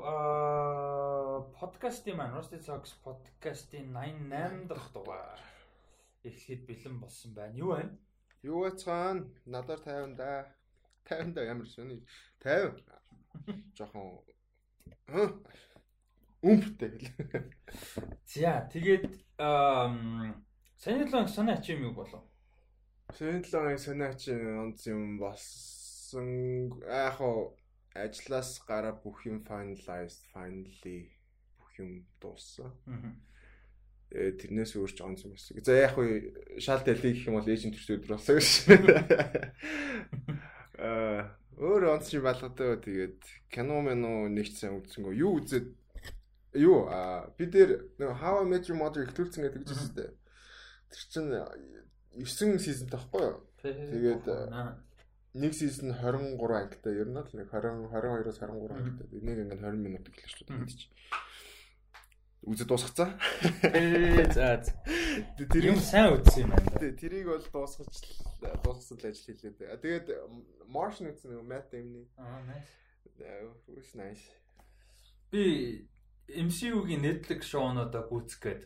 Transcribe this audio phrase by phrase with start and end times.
[0.00, 5.40] аа подкастын маань Rusty Socks подкастын 88 дахь дугаар
[6.24, 7.54] эхлэхэд бэлэн болсон байна.
[7.56, 7.84] Юу вэ?
[8.42, 9.26] Юу байцгаана?
[9.44, 10.54] Надаар 50 да.
[11.04, 12.06] 50 да ямар сони.
[12.40, 12.82] 50.
[13.76, 14.24] Жохон
[16.42, 17.50] өмптэй гэл.
[18.26, 19.06] За тэгээд
[20.76, 22.22] саний лон санаа ачим юу болов?
[23.18, 26.70] Саний лон санаа ачим онц юм болсон.
[26.82, 27.56] Яг хоо
[27.94, 31.12] ажлаас гараа бүх юм finalized finally
[31.58, 32.72] бүх юм дууссан.
[34.12, 35.64] Тэгээ тэрнээс өөр ч онц юм байна.
[35.64, 36.08] За яг уу
[36.60, 38.48] шал дэлхий гэх юм бол эйжент төрч өдөр болсон гэж.
[40.82, 43.20] Аа өөр онц юм балгатай тэгээд
[43.52, 45.68] кино мэно нэгцсэн үзсэнгөө юу үзээд
[46.58, 50.16] юу а би дээр нэг How I Met Your Mother ихлүүлсэн гэдэг чинь.
[50.92, 51.32] Тэр чинь
[52.20, 53.40] 9 сизонтэй байхгүй юу?
[53.62, 54.24] Тэгээд
[55.34, 59.06] нэг сизон 23 ангитай ер нь л нэг 20 22-оос 23 ангитай.
[59.16, 60.60] Нэг ингээд 20 минут гэлээ шүү дээ.
[62.42, 63.14] Үзэж дуусгацаа.
[64.34, 64.60] За.
[65.38, 66.90] Тэр юм сайн үзсэн юм байна.
[66.98, 67.94] Тэрийг бол дуусгаж
[68.60, 69.78] дуусгасан л ажил хийлээ.
[69.78, 70.06] Тэгээд
[70.66, 72.04] Martian үзсэн нэг Matt Damon-ы.
[72.18, 72.72] Аа nice.
[73.72, 74.26] It nice.
[75.30, 75.88] Би
[76.28, 78.62] MCU-гийн Netflix шоунуудаа гүйцэх гээд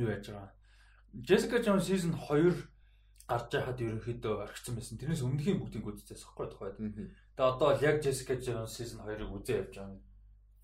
[0.00, 0.52] юу яаж байгаа.
[1.18, 2.75] Jessica Jones season 2
[3.26, 4.98] гарч яхад ерөнхийдөө орхисон байсан.
[5.02, 6.78] Тэрнээс өмнөхийн бүгдийг үзчихээс байхгүй тухайд.
[6.78, 9.98] Тэгээ одоо л яг Jessica Jones season 2-ыг үзээ явж байгаа.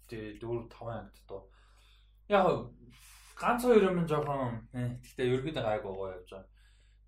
[0.07, 1.43] Тэгээ 4 5 ангид доо.
[2.31, 2.47] Яг
[3.35, 6.51] ганц хоёр юм жоохон гэхдээ ерөнхийдөө гайг байгаа явж байгаа.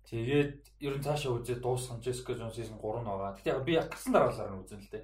[0.05, 0.53] Тэгээд
[0.85, 3.33] ер нь цаашаа үзээ дууссан Jessica Jones season 3 нь байгаа.
[3.39, 5.03] Гэхдээ би яг гасан дараалалаар нь үзэн л дээ.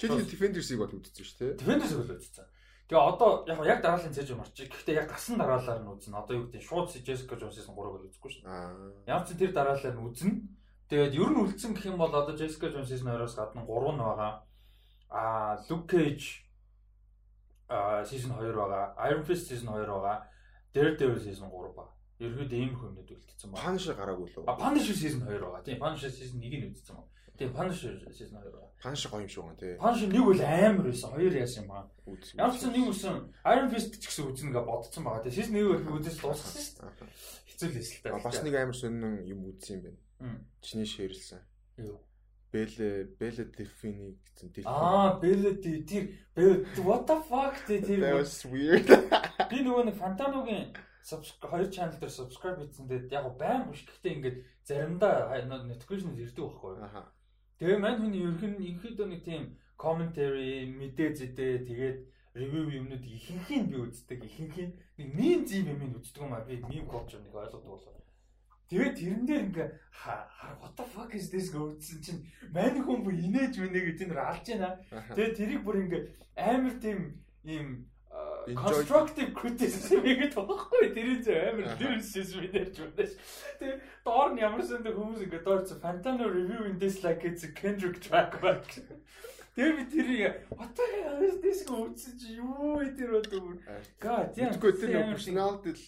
[0.00, 1.60] Чи Defenders-ыг бол үзсэн шүү дээ.
[1.60, 2.48] Defenders-ыг бол үзсэн.
[2.90, 4.66] Тэгээ одоо яг яг дараалын цэж юм орчих.
[4.66, 6.10] Гэхдээ яг гасан дараалалаар нь үзнэ.
[6.10, 9.06] Одоо юу гэдэг шууд Jessica Jones-ын 3-ыг л үзэхгүй шүү дээ.
[9.06, 10.34] Ямар ч тэр дараалалаар нь үзнэ.
[10.90, 14.32] Тэгээд ер нь үлдсэн гэх юм бол одоо Jessica Jones-ын 2-оос гадна 3 нь байгаа.
[15.06, 16.50] Аа Luke Cage
[17.70, 18.98] аа season 2 байгаа.
[19.06, 20.26] Iron Fist season 2 байгаа.
[20.74, 21.94] Daredevil season 3 байгаа.
[22.18, 23.70] Ерөөд ийм хүмүүд үлдсэн байна.
[23.70, 24.50] Punisher гараагүй л үү?
[24.50, 25.62] А Punisher season 2 байгаа.
[25.62, 27.06] Тийм Punisher season 1-ийг үзсэн байна.
[27.40, 28.68] Тийм Punisher season 2 байгаа.
[28.84, 29.72] Punisher гоё юм шүү гэн тий.
[29.80, 31.10] Punisher нэг бол амар байсан.
[31.16, 31.88] Хоёр яасан юм байна.
[32.36, 33.16] Ямар ч нэг үсэн
[33.48, 35.24] Iron Fist ч гэсэн үзнэ гэ бодсон байгаа.
[35.24, 37.08] Тийм season 1-ийг үзэж дуусгасан шүү дээ.
[37.48, 38.12] Хэцүү л эсэлтэй.
[38.20, 40.36] Бас нэг амар сонин юм үзсэн юм байна.
[40.60, 41.40] Чиний ширэлсэн.
[41.80, 41.96] Юу?
[42.52, 44.68] Бэле Бэле Дельфини гэсэн Дельфини.
[44.68, 48.84] Аа, Бэле тэр what the fuck тэр That was weird.
[49.48, 50.76] Би нөгөө нэг Фантаногийн
[51.40, 57.08] хоёр channel дээр subscribe хийсэндээ яг байн биш гэхдээ ингээд заримдаа notification ирдэг байхгүй юу.
[57.60, 59.42] Тэгээ мань хүний ерхэн ерхийдөө нэг тийм
[59.76, 61.98] commentary мэдээ зэдээ тэгээд
[62.32, 66.88] review юмнууд ихэнхийг би үздэг ихэнхийг нэг мем зим юм үздэг юм аа би мем
[66.88, 68.00] culture нэг ойлгодог болоо.
[68.72, 69.68] Тэгээд тэрэн дээр ингээ
[70.56, 74.46] what the fuck is this гэсэн чинь мань хүн бүр инээж үнэ гэж энэ алж
[74.56, 74.80] байна.
[75.12, 76.02] Тэгээд тэрийг бүр ингээ
[76.40, 77.89] амар тийм ийм
[78.54, 83.14] constructive criticism гэдэг тоххой тэрийн зөв амар lyricism нэрч байна ш.
[83.60, 87.44] Тэгээ доор нь ямар сэндэг хүмүүс ингээ доор чи Fantano review in this like it's
[87.44, 88.66] a Kendrick track back.
[89.54, 93.60] Тэгээ би тэрийг what the hell is this чи юу вэ тэр одоо
[94.00, 94.54] God damn.
[94.56, 95.86] Тэгвэл тэр нэг personality л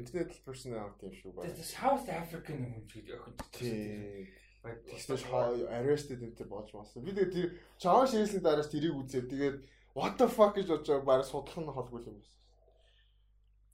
[0.00, 1.52] интернет personality юм шүү байна.
[1.60, 3.34] South African юм гэдэг охин.
[3.52, 4.30] Тийм.
[4.62, 5.26] Тэгснэж
[5.68, 7.02] arrested гэдэг болж болсон.
[7.02, 7.48] Би тэгээ тэр
[7.82, 9.26] чааш шээсний дарааш тэрийг үзээ.
[9.26, 9.58] Тэгээд
[9.94, 12.30] what the fuck гэж бодож баг судлах нь холгүй юм байна.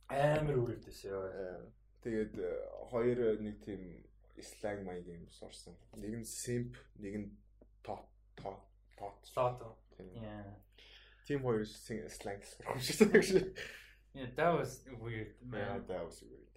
[0.08, 1.68] Амар үргэлжлээс ёо.
[2.02, 2.34] Тэгээд
[2.90, 3.82] хоёр нэг тийм
[4.40, 5.74] slang маяг юм сурсан.
[5.96, 7.28] Нэг нь simp, нэг нь
[7.82, 8.06] top
[8.36, 8.68] top
[8.98, 9.62] Thought.
[10.14, 10.44] Yeah.
[11.26, 13.54] Team хоёр slang сурах шиг гэж.
[14.14, 15.34] Yeah, that was weird.
[15.42, 15.60] Man.
[15.60, 16.54] Yeah, that was weird.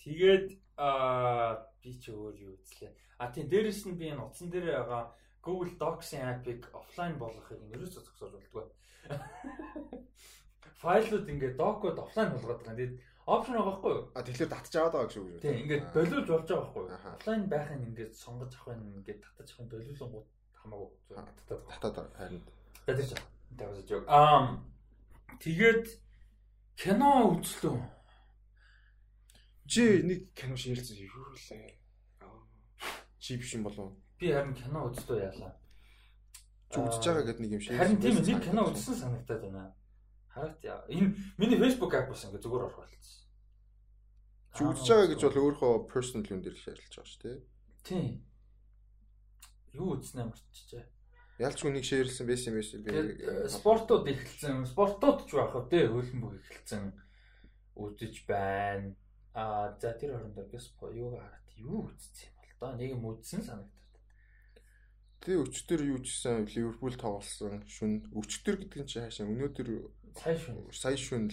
[0.00, 2.92] Тэгээд аа би ч өөр юу үзлээ.
[3.18, 5.12] А тийм дээрэс нь би энэ утсан дээр байгаа
[5.42, 8.70] Google Docs-ийн app-ыг офлайн болгохыг нэрээс зогсоож болдгоо.
[10.82, 12.78] Файлууд ингээд докууд офлайн болгоод байгаа.
[12.78, 12.94] Тэгээд
[13.26, 14.04] опшн байгаа байхгүй юу?
[14.14, 15.42] А тэгэхээр татж аваад байгаа шүү дээ.
[15.42, 16.90] Тийм ингээд болиулж болж байгаа байхгүй юу?
[17.18, 20.88] Офлайн байхын ингээд сонгож авах нь ингээд татаж авах нь болиулангууд хамаагүй
[21.38, 22.42] татаад татаад харин
[22.86, 23.10] татаж
[23.58, 24.02] тавьж жоо.
[24.10, 24.58] Аа
[25.38, 25.86] тэгээд
[26.74, 27.78] кино үзлөө.
[29.70, 31.78] Чи нэг кино ширэлцэн юу лээ?
[33.22, 33.94] Чи биш юм болов?
[34.22, 35.52] Би харин кино үзлөө яалаа.
[36.70, 37.74] Үзэж байгаа гэдэг нэг юм шиг.
[37.74, 39.74] Харин тийм нэг кино үзсэн санагдаад байна.
[40.30, 40.86] Хараад яа.
[40.86, 41.10] Энэ
[41.42, 44.70] миний Facebook app бас ингээ зүгээр орох болсон.
[44.70, 47.38] Үзэж байгаа гэж бол өөрөө personal юм дээр л ярилж байгаа шүү дээ.
[47.82, 48.22] Тийм
[49.72, 50.84] юу үзнэ мөрчжээ.
[51.40, 52.92] Ялчгүй нэг шеэрлсэн байсан байсан би.
[53.48, 54.68] Спортууд эхэлсэн.
[54.68, 55.88] Спортууд ч байх вэ?
[55.88, 56.92] Хөлбөмбөг эхэлсэн.
[57.74, 58.92] Үзэж байна.
[59.32, 63.40] Аа за тэр хоорондоо бис юу хараад юу үзсэн юм бол доо нэг юм үзсэн
[63.40, 63.81] санагдаад.
[65.22, 69.68] Тэ өчтөр юу жисэн Ливерпул тоглосон шүн өчтөр гэдэг нь чи хаашаа өнөөдөр
[70.18, 71.30] сая шүн сая шүн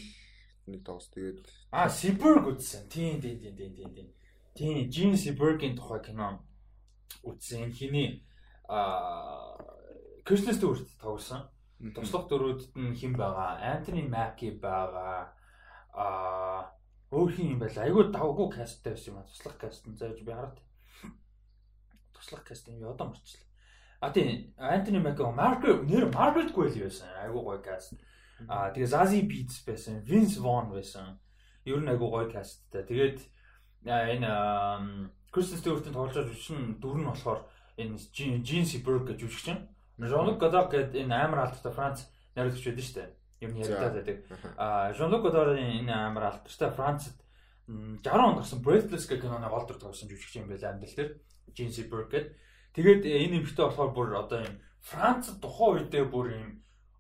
[0.70, 1.42] нэг тоглос тэгээд
[1.74, 2.86] а Сиберг үзсэн.
[2.86, 4.10] Тийм тийм тийм тийм тийм тийм.
[4.54, 6.46] Тийм Жин Сибергийн тухай кино
[7.26, 7.74] үзсэн.
[7.74, 8.22] Хиний
[8.70, 9.58] а
[10.22, 11.50] Кристен Стюарт тоглосон.
[11.96, 13.58] Туслах дөрүүдэд нь хэн байгаа?
[13.74, 15.34] Антони Маки байгаа.
[15.98, 16.70] А
[17.10, 17.90] өөр хин юм байла.
[17.90, 19.26] Айгуу давгүй касттай байсан юм а.
[19.26, 20.62] Туслах каст нь зааж би хараад.
[22.14, 23.49] Туслах каст юм одоо мөрчлээ.
[24.00, 27.08] А тийм Антони Маки Марк нэр Маргарет Гуэлли байсан.
[27.22, 27.94] Айгуу гоё каст.
[28.48, 30.02] А тэгээ Zazie Beats байсан.
[30.04, 31.20] Vince Vaughn байсан.
[31.66, 32.84] Ер нь айгуу гоё касттай.
[32.84, 33.20] Тэгээд
[33.84, 37.44] энэ Кристен Стюартын тоглож жүжигчин дүр нь болохоор
[37.78, 39.68] энэ Жин Сиберг гэж жүжигчин.
[40.00, 43.10] Jean-Luc Godard гэдэг энэ амар алдартай Франц найруулагч байдаг шүү дээ.
[43.44, 44.18] Ер нь ярьдаг байдаг.
[44.56, 47.16] А Jean-Luc Godard-ын энэ амар алдартай Францад
[47.68, 51.20] 60 онд гарсан Breathless гэх киноны гол дүр тоглосон жүжигч юм байлаа амьдрал дээр.
[51.54, 52.34] Jean Seberg гэдэг.
[52.74, 56.48] Тэгээд энэ эмэгтэй болохоор бүр одоо юм Францад тухайн үедээ бүр юм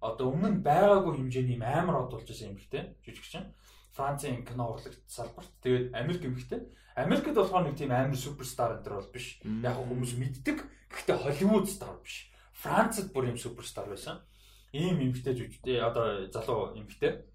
[0.01, 3.45] одоо өмнө нь байгаагүй хэмжээний юм амар од болж байсан эмэгтэй жүжигч.
[3.93, 6.59] Францын кино урлагт салбарт тэгээд Америк эмэгтэй.
[6.95, 9.39] Америкт болохоор нэг тийм амар суперстар энэ төр бол биш.
[9.43, 10.57] Яг хүмүүс мэддэг.
[10.89, 12.31] Гэхдээ Холливуд стар биш.
[12.53, 14.23] Францад бүр юм суперстар байсан.
[14.71, 17.25] Ийм эмгтэй жүжигтэй одоо залуу эмгтэй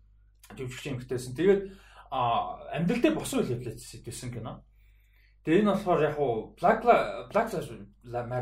[0.52, 1.34] жүжигчин эмгтэйсэн.
[1.36, 1.62] Тэгээд
[2.12, 4.62] амьдрал дээр босон үйл явдлыг сэтгүүлсэн кино.
[5.44, 6.80] Тэгээ энэ болохоор яг уу Black
[7.28, 7.68] Black Lives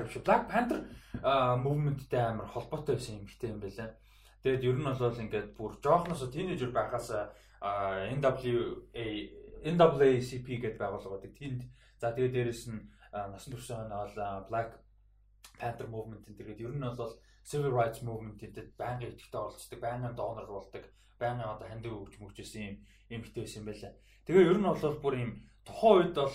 [0.06, 0.86] биш Black Panther
[1.66, 3.98] movement-тэй амар холбоотой байсан эмгтэй юм байлаа.
[4.46, 7.10] Тэгээд ер нь бол ингээд бүр жоохноос тинейжер байхаас
[7.58, 9.06] NWA
[9.66, 11.34] NAACP гэдэг байгууллага байдаг.
[11.34, 11.60] Тэнд
[11.98, 14.70] за тэгээд дээрэс нь насан туршийн хойно бол Black
[15.58, 20.86] Panther movement тэгээд ер нь бол civil rights movement-д байнгын идэвхтэй оролцдог, байнгын донор болдог,
[21.18, 22.76] байнгын одоо хандив өгч мөгчсэн юм
[23.10, 23.90] юм хтэйсэн байлаа.
[24.22, 25.32] Тэгээ ер нь бол бүр юм
[25.66, 26.34] тухайн үед бол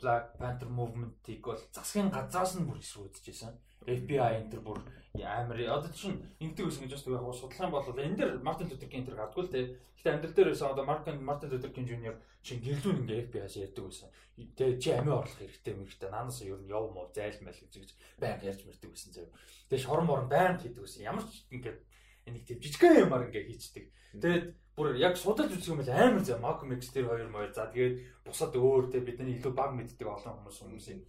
[0.00, 3.52] Black Panther movement-ийг бол засгийн газраас нь бүр эсрүүдэжсэн.
[3.84, 4.80] FBI энэ төр бүр
[5.20, 8.88] амар одоо чинь ингэдэг байсан гэж бас яг судлах юм бол энэ дэр Мартин Лютер
[8.88, 9.60] Кинг тэр гардггүй л те.
[10.00, 13.84] Гэхдээ амьдрал дээр байсан одоо Мартин Мартин Лютер Кинг Jr чинь гэрлүүн ингээ FBI-аас ярьдаг
[13.84, 14.08] байсан.
[14.40, 18.64] Тэгээ чи амиа орлох хэрэгтэй мэрэгтэй наанаас ер нь яв мов зайлмал гэж байнга ярьж
[18.64, 19.28] мэрдэг байсан зав.
[19.68, 21.04] Тэгээ шорон морон байнга хийдэг байсан.
[21.04, 21.76] Ямар ч ингээ
[22.24, 23.84] энийг тийм жижигхэн юмар ингээ хийчдэг.
[24.16, 24.44] Тэгээд
[24.80, 28.24] бүр яг судалж үзэх юм бол амар зав Malcolm X тэр хоёр моёр за тэгээд
[28.24, 31.00] бусад өөр те бидний илүү баг мэддэг олон хүмүүс хүмүүсийн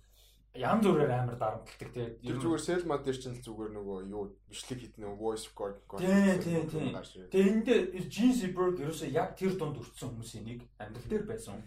[0.59, 2.03] янз бүрээр амар дарамтлагдаг те.
[2.19, 6.91] Тэр зүгээр Selma дээр ч зүгээр нөгөө юу бичлэг нөгөө voice record Тийм тийм тийм.
[7.31, 11.63] Тэгээ энэ дээр Gene Seberg ерөөсөө яг тэр дунд өртсөн хүмүүсийн нэг амьдрал дээр байсан.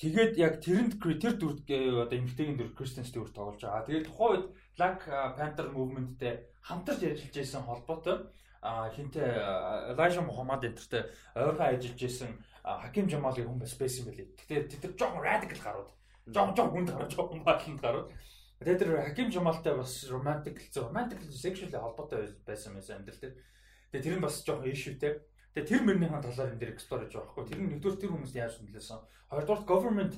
[0.00, 1.60] Тэгээд яг тэрэнд тэр дүр
[2.00, 3.84] одоо эмгтэйгийн дүр Kristen Stewart тоглож байгаа.
[3.84, 4.98] Тэгээд тухайн үед Black
[5.36, 8.16] Panther movement-тэй хамтарч ажиллаж байсан холбоотой
[8.64, 12.30] хинтээ Elijah Muhammad энтертэй ойрхон ажиллаж байсан
[12.64, 14.32] Хаким Жамалын хүн бас байсан байлээ.
[14.40, 15.90] Тэгэхээр тэд нар жоохон radical гарууд
[16.32, 18.08] Жон жон хүнд гарч жоохон бааталд гарууд.
[18.64, 20.88] Тэгээд тэр Хаким Жамалтай бас romantic хэлцээ.
[20.88, 23.36] Romantic sexual холбоотой байсан байсан амьдрал дээр.
[23.92, 25.20] Тэгээд тэр нь бас жоохон issueтэй.
[25.52, 27.44] Тэгээд тэр мөрнийхэн талаар энэ дээр explore хийж байгаа хгүй.
[27.44, 29.00] Тэр нь нэгдүгээр тэр хүмүүс яаж хүндлээсэн.
[29.28, 30.14] Хоёрдугаар government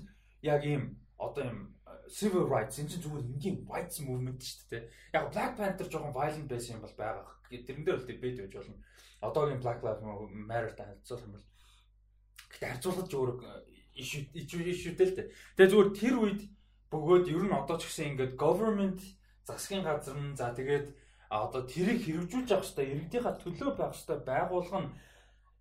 [0.47, 0.83] яг ийм
[1.19, 1.59] одоо ийм
[2.09, 4.83] civil rights энэ чинь зүгээр энгийн rights movement шүү дээ.
[5.15, 7.27] Яг Black Panther жоохон violent байсан юм бол байгаа.
[7.51, 8.77] Тэрэн дээр бол debate байж болно.
[9.23, 10.03] Одоогийн Black Lives
[10.49, 11.47] Matter-тай харьцуулах юм бол
[12.57, 15.29] Гэтэ харьцуулах зүгээр ишүүтэй л дээ.
[15.57, 16.41] Тэгээ зүгээр тэр үед
[16.93, 19.01] бөгөөд ер нь одоо ч гэсэн ингээд government
[19.49, 20.87] засгийн газар нь за тэгээд
[21.29, 24.95] одоо тэрийг хэрэгжүүлж авах хэрэгтэй иргэдийнхаа төлөө байх хэрэгтэй байгуулга нь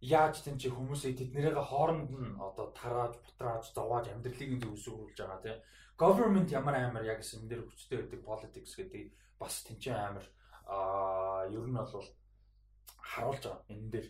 [0.06, 5.40] яаж тэн чи хүмүүсээ тэднэрээ хооронд нь одоо тарааж бутрааж зовоож амьдралыг нь зөвсөрүүлж байгаа
[5.42, 5.60] тийм
[5.98, 10.26] government ямар амар яг юм дээр хүчтэй байдаг politics гэдэг бас тэнцэн амар
[10.68, 12.08] а ер нь бол
[13.00, 14.08] харуулж байгаа энэ дээр.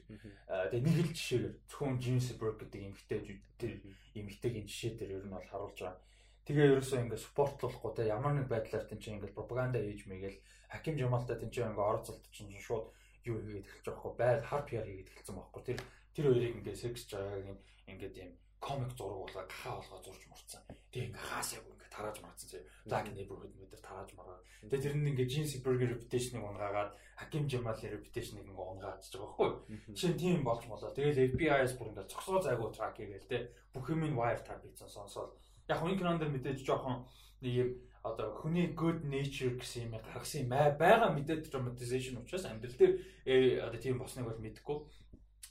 [0.72, 2.00] Тэгээ нэг л жишээгээр зөвхөн
[2.40, 3.20] Burke гэдэг эмэгтэй
[3.60, 3.74] тэр
[4.18, 6.02] эмэгтэйгийн жишээ дээр ер нь бол харуулж байгаа.
[6.46, 10.40] Тэгээ ерөөсөө ингээд спортлуулахгүй те ямар нэг байдлаар чинь ингээд пропаганда хийж мэгээл
[10.74, 12.86] Хаким Жамалтай чинь ингээд оролцолт чинь шууд
[13.26, 15.80] юу хийгээд эхэлж байгаа хгүй байг хар пиар хийгээд эхэлсэн байхгүй тэр
[16.14, 20.62] тэр хоёрыг ингээд секс жаагийн ингээд юм комик зураг болгоод хаа болгоо зурж мурцсан.
[20.94, 22.60] Тэгээ ингээ хаасаа тарааж марцсан зэ.
[22.84, 24.44] Black Neighborhood мэдэр тарааж маргаа.
[24.68, 29.50] Тэгээ тэр нь ингээ Jeans Burger reputation-ыг унгаагаад Hakim Jamal-ийн reputation-ыг ингээ унгаач байгаа байхгүй.
[29.96, 30.92] Жишээ нь тийм болж молоо.
[30.92, 33.38] Тэгэл FBI-с бүр ингээ цогцоо зайгуу track хийгээл те.
[33.72, 35.32] Бүх юм нь wire tap хийсэн сонсоод.
[35.72, 37.08] Яг энэ кинонд мэдээж жоохон
[37.40, 37.70] нэг юм
[38.06, 42.94] одоо хүний good nature гэсэн юм гаргасан юм байгаа мэдээд dramatization учраас амьдрал дээр
[43.26, 44.78] э, одоо тийм босныг бол мэдэхгүй.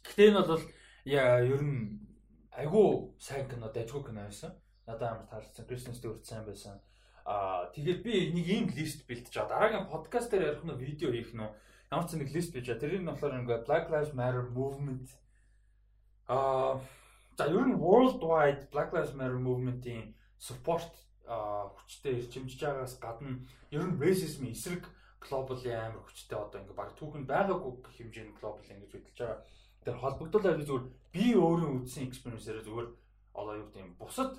[0.07, 0.63] Гэхдээ энэ бол
[1.11, 1.99] ер нь
[2.55, 2.87] айгүй
[3.19, 4.55] сайн кино, дайггүй кино байсан.
[4.87, 5.67] Надад амар таалагдсан.
[5.67, 6.81] Кристен Стюарт сайн байсан.
[7.25, 9.49] Аа тэгээд би нэг ийм лист бэлтэж байгаа.
[9.49, 12.83] Дараагийн подкаст дээр ярих нь видео хийх нь ямар ч нэг лист бийж байгаа.
[12.85, 15.09] Тэр нь болохоор ингээ Black Lives Matter movement
[16.29, 16.81] аа
[17.37, 20.93] за ер нь worldwide Black Lives Matter movement-ийн support
[21.25, 23.41] хүчтэй ирчимжиж байгаас гадна
[23.73, 24.85] ер нь racism эсрэг
[25.25, 29.41] глобал амар хүчтэй одоо ингээ баг түүхэнд байгаагүй хэмжээний глобал ингэж хөдөлж байгаа.
[29.85, 32.89] Тэр холбогдуулаад зүгээр би өөрөө үзсэн experience-ээр зүгээр
[33.33, 34.33] одоо юу гэдэг юм бусад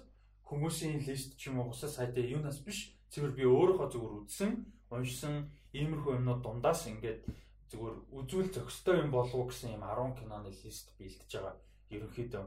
[0.46, 4.52] хүмүүсийн лист ч юм уу бусад сайтаа юунаас биш зүгээр би өөрөөхөө зүгээр үзсэн
[4.94, 7.26] уншсан иймэрхүү юмнууд дундаас ингээд
[7.74, 11.56] зүгээр үзүүл зохистой юм болов уу гэсэн юм 10 киноны лист бэлдэж байгаа.
[11.90, 12.46] Ерөнхийдөө.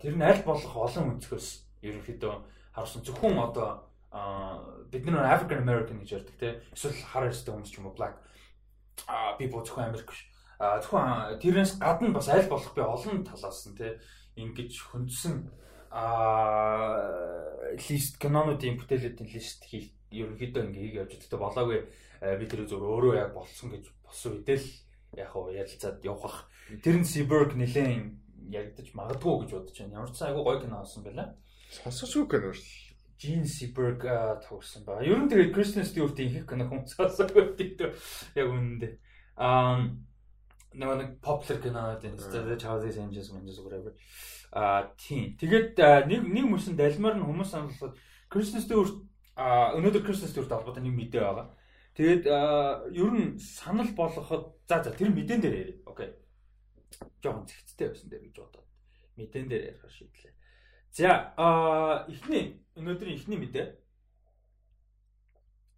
[0.00, 1.48] Тэр нь аль болох олон өнцгөөс
[1.84, 2.34] ерөнхийдөө
[2.72, 3.84] харсан зөвхөн одоо
[4.90, 6.48] бид нар African American гэж ярьдаг те.
[6.72, 8.16] Эсвэл хар арьстай хүмүүс ч юм уу black.
[9.38, 10.28] Би бо зөвхөн Америк биш.
[10.58, 14.00] Зөвхөн тэрнээс гадна бас аль болох би олон талаас нь те
[14.36, 15.48] ингэж хөндсөн
[15.92, 21.80] а лист кинонуудын бүтээлүүдийн лист хийх ерөнхийдөө ингээ хийг явж байгаа болоогүй
[22.40, 24.68] би тэр зөв өөрөө яг болсон гэж болсон үедээ л
[25.20, 26.48] яг уу ярилцаад явах.
[26.80, 28.16] Тэр нь Cyborg нэлээд
[28.48, 29.96] яригдаж магадгүй гэж бодож байна.
[30.00, 31.36] Ямар ч айгүй гоё кино авсан байлаа.
[31.72, 32.92] Сонсогчгүй кино шүү.
[33.22, 34.02] Gene Seberg
[34.42, 35.06] тоглосон байгаа.
[35.06, 37.94] Ер нь тэгээд Kristen Stewart-ийн их кино хүн сонсоогүй гэдэг
[38.34, 38.92] яг үнэндээ.
[39.38, 39.94] Аа
[40.74, 43.94] нөгөө нэг popular кинонууд энэ The Charlie's Angels Angels whatever.
[44.52, 45.32] Аа тийм.
[45.40, 47.56] Тэгээд нэг нэг мөсөн далмаар нь хүмүүс
[48.28, 49.00] Kristen Stewart
[49.36, 51.56] аа өнөөдөр Kristen Stewart албатай нэг мэдээ байгаа.
[51.96, 52.24] Тэгээд
[52.92, 55.78] ер нь санал болгоход за за тэр мэдэн дээр ярив.
[55.88, 56.12] Окей.
[57.24, 58.68] Жохон зэгцтэй байсан дээр гэж бодоод
[59.16, 60.32] мэдэн дээр ярих шийдлээ.
[60.92, 63.66] За а эхний өнөөдрийн эхний мэдээ.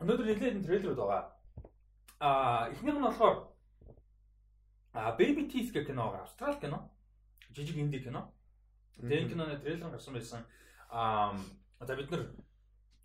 [0.02, 1.30] Өнөөдөр нэлээд трейлерүүд байгаа.
[2.18, 3.54] А эхнийх нь болохоор
[4.94, 6.26] а Baby Teeth гэх кино байгаа.
[6.26, 6.90] Австрал кино.
[7.54, 8.34] Жижиг инди кино.
[9.00, 10.46] Тэгээд киноны трейлер гарсан байсан.
[10.88, 11.36] А
[11.80, 12.30] за бид нар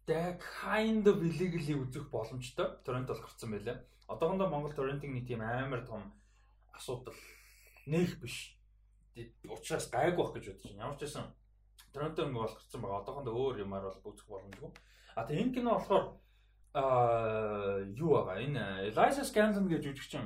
[0.05, 3.83] the kind of illegal-ийг үзэх боломжтой торрент бол гарсан байлаа.
[4.07, 6.13] Одоохондоо Монгол торрентын нэг тийм амар том
[6.73, 7.13] асуудал
[7.85, 8.57] нэх биш.
[9.43, 10.81] Учираас гайгүй байх гэж бодож байна.
[10.85, 11.33] Ямар ч байсан
[11.93, 13.01] Торонто ингээ бол гарсан байгаа.
[13.01, 14.69] Одоохондоо өөр юмар бол бүцэх боломжгүй.
[15.17, 16.05] А тэгээ энэ кино болохоор
[16.73, 18.37] аа юу байгаа?
[18.45, 20.25] Энэ Eliza Scanlon гэж жүжигчин.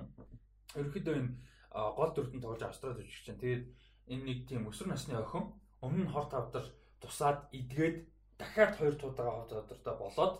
[0.75, 1.31] Ерөнхийдөө энэ
[1.71, 3.39] гол дүртэн тоглож Австрали жүжигчин.
[3.39, 3.63] Тэгээд
[4.11, 5.51] энэ нэг тийм өсвөр насны охин
[5.85, 6.65] өмнө нь хор тавдар
[7.01, 8.07] тусаад идгээд
[8.39, 10.33] дахиад хоёр туудаага хор тавдартай болоод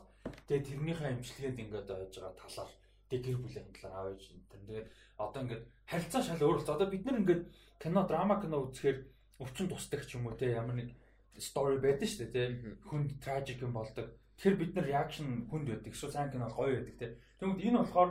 [0.47, 2.71] тэгээд тэрнийхээ имчилгээнд ингээд ойж байгаа талаар
[3.13, 4.49] тэгээд гэр бүлийн талаар аавж энэ.
[4.49, 4.87] Тэгээд
[5.21, 6.75] одоо ингээд харилцаа шал өөр болсон.
[6.75, 7.43] Одоо бид нар ингээд
[7.77, 8.97] кино драма кино үзэхээр
[9.37, 10.89] өвчин тусдаг ч юм уу те ямар нэг
[11.37, 12.73] story байдаг шүү дээ тий.
[12.89, 14.09] Хүнд tragic юм болдог.
[14.37, 15.93] Тэгэхээр бид нар reaction хүнд байдаг.
[15.93, 17.11] Эсвэл сайн кино гоё байдаг тий.
[17.37, 18.09] Тэгмэд энэ болохоор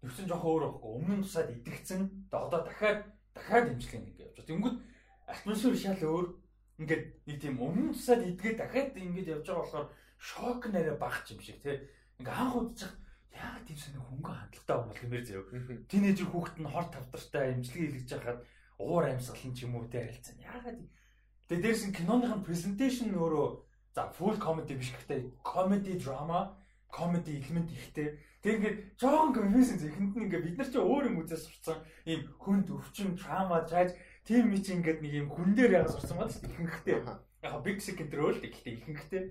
[0.00, 0.90] төвсөн жоох өөр байхгүй.
[0.96, 2.00] Өмнө тусаад идэгцэн
[2.32, 3.00] одоо дахиад
[3.36, 4.48] дахиад имжлэх нэг явж байгаа.
[4.48, 4.76] Тэнгүүд
[5.28, 6.26] атмосфер шал өөр.
[6.80, 11.40] Ингээд нэг тийм өмнө тусаад идгээд дахиад ингэж явж байгаа болохоор шок нэрэ багч юм
[11.44, 11.76] шиг тий.
[12.18, 12.92] Ингээ анх удчих
[13.34, 15.86] яагаад тийм сони хөнгө хандлагатай юм бол хэмээр заяа.
[15.90, 18.38] Тинейжер хүүхэд нь хор тавдартай имжлэг хийлгэж байхад
[18.78, 20.38] уур амьсгал нь ч юм уу тий харилцсан.
[20.38, 20.78] Яагаад
[21.48, 23.48] Тэгээ дээрс нь киноныхын презентацийн өөрөө
[23.96, 26.52] за full comedy биш гэхдээ comedy drama,
[26.92, 28.20] comedy элемент ихтэй.
[28.44, 32.28] Тэгээ ингээд жоохон confusing ихэнд нь ингээд бид нар ч өөр юм үзээс сурцсан ийм
[32.36, 33.96] хүнд өвчин, drama, trash
[34.28, 37.00] тийм мэт ингээд нэг юм хүн дээр яг сурцсан байна шүү ихэнхтэй.
[37.40, 39.22] Яг big sick энэ рүү л гэхдээ ихэнхтэй.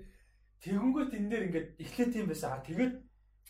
[0.65, 2.57] Тэгэнгүүт энэ дээр ингээд эхлээ тийм байсан.
[2.57, 2.93] А тэгээд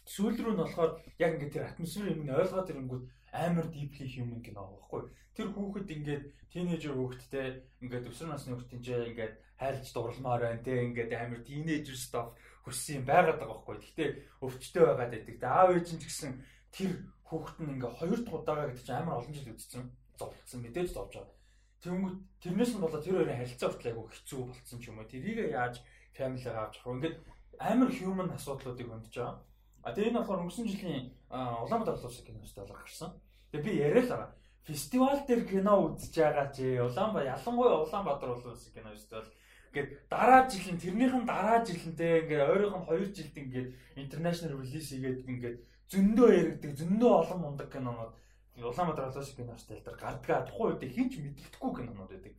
[0.04, 0.92] сүүл рүү нь болохоор
[1.24, 5.08] яг ингээд тэр атмосфер юм ойлгоод ирэнгүүт амар deeply human кино байхгүй.
[5.40, 7.48] Тэр хүүхэд ингээд teenager хүүхэдтэй
[7.80, 12.36] ингээд өсвөр насны хүүхдийн чинь ингээд хайрлж дурлмаар байна те ингээд амар teenager stuff
[12.68, 13.76] хүссэн юм байгаад байгаа байхгүй.
[13.88, 14.10] Гэхдээ
[14.44, 15.36] өвчтөй байгаад байдаг.
[15.48, 16.32] Аав ээж нь ч гэсэн
[16.76, 16.92] тэр
[17.32, 19.84] хүүхэд нь ингээд хоёр дахь удаага гэдэг чинь амар олон жил үзсэн.
[20.20, 21.37] Зовлцсон мэдээж зовж байгаа.
[21.84, 25.12] Тэнгүүд тэрнээс нь болоо тэр хоёрын харилцаа хүртэл айгүй хэцүү болцсон ч юм уу.
[25.12, 25.76] Тэрийг яаж
[26.18, 26.94] family авч явах вэ?
[26.98, 27.18] Ингээд
[27.60, 29.38] амар human асуудлуудыг хөндөж байгаа.
[29.86, 33.12] А тэгээ энэ болохоор өнгөрсөн жилийн Улаанбаатар улсын кинофестивал гарсан.
[33.52, 34.32] Тэгээ би яриа л байгаа.
[34.68, 39.30] Фестивал дээр кино үзэж байгаа чи Улаанбаатар ялангуяа Улаанбаатар улсын кинофестивал
[39.74, 43.36] гээд дараа жил нь тэрнийх нь дараа жил нь те ингээ ойрох нь 2 жилд
[43.38, 45.58] ингээд international release хийгээд ингээд
[45.92, 48.14] зөндөө яригдаг зөндөө олон мундаг кинонууд
[48.58, 52.34] Улаанбаатар улсын кинофестивал дээр гардгаа тухайн үед хинч мэддэхгүй кинонууд байдаг.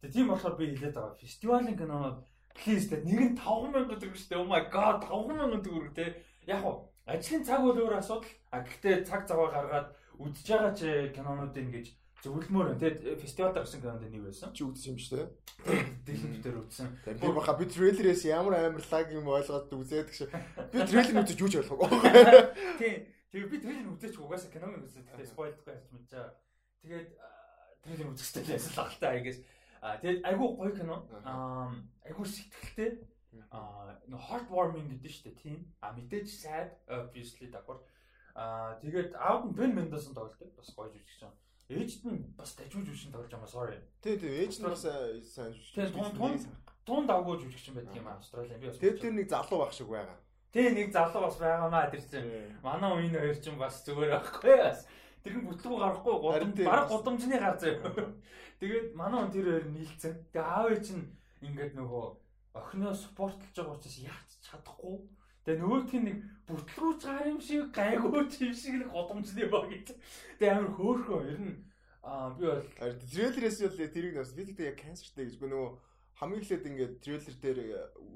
[0.00, 1.20] Тэгээ тийм болохоор би хэлээд байгаа.
[1.20, 2.18] Фестивалийн кинонууд
[2.56, 4.40] please те нэг нь 5000 төгрөг шүү дээ.
[4.40, 6.06] Oh my god 5000 төгрөг те.
[6.48, 8.32] Яг уу ажлын цаг бол өөр асуудал.
[8.50, 10.80] А гэхдээ цаг заваа гаргаад үдж байгаа ч
[11.12, 11.86] кинонуудыг ингэж
[12.24, 12.74] зөвлөмөр.
[12.80, 14.50] Тэгээд фестивал дарсан кинонд нэг байсан.
[14.56, 15.28] Чи үзсэн юм шүү дээ.
[16.02, 16.88] Дэлхийн дээр үзсэн.
[17.04, 20.18] Би баха би трейлерээс ямар амар лаг юм ойлгоод үзээд гэж.
[20.72, 21.88] Би трейлер үзэж юуч ойлгоогүй.
[22.80, 23.17] Тийм.
[23.28, 26.26] Тэгээд би трейлер үзээч угаасаа киног үзээд тэгээд спойлдгүй ярьж мэдчаа.
[26.80, 27.08] Тэгээд
[27.84, 29.38] трейлер үзэх хэрэгтэй байсан л ахaltaа айгээс.
[29.84, 30.96] А тэгээд айгүй гоё кино.
[31.28, 31.68] Аа
[32.08, 32.90] айгүй сэтгэлтэй.
[33.52, 35.42] Аа нэг heartwarming гэдэг шүү дээ.
[35.44, 35.58] Тийм.
[35.84, 37.84] А мэдээж sad obviously давхар.
[38.32, 40.48] Аа тэгээд нь Ben Mendelsohn тоглолдог.
[40.56, 41.34] Бас гоё жүжигч юм.
[41.68, 43.78] Ээжд нь бас дажгүй жүжигчин тоглож байгаа sorry.
[44.00, 45.76] Тий, тий, ээж нь бас сайн жүжигч.
[45.76, 46.34] Тэгээ тун тун
[46.88, 48.56] дунд авгүй жүжигч юм байдаг юм Австрали.
[48.56, 48.80] Би бас.
[48.80, 50.16] Тэгээд тэр нэг залуу байх шиг байгаа.
[50.52, 52.28] Тэ нэг залуу бас байгаамаа тэр чинь.
[52.64, 54.88] Манай үеийн хоёр чинь бас зүгээр байхгүй бас.
[55.20, 57.92] Тэр нь бүтлгүү гарахгүй гудамж бараг гудамжны гар заяа.
[58.60, 60.14] Тэгээд манай хүн тэр хоёр нийлцэн.
[60.32, 61.04] Тэгээд аав чинь
[61.44, 62.04] ингээд нөгөө
[62.56, 64.96] охиноо спортлж байгаа учраас яач чадахгүй.
[65.44, 69.86] Тэгээ нөгөөх нь нэг бүтлгүүж гар юм шиг гайгууч юм шиг нэг гудамжны баг гэж.
[70.40, 71.56] Тэгээ амар хөөхөө ер нь
[72.00, 72.64] аа би бол
[73.12, 75.68] трейлерээс л тэрийг бас би тэгтээ яг канцертэй гэж нөгөө
[76.18, 77.58] хамгийн эхлээд ингээд трейлер дээр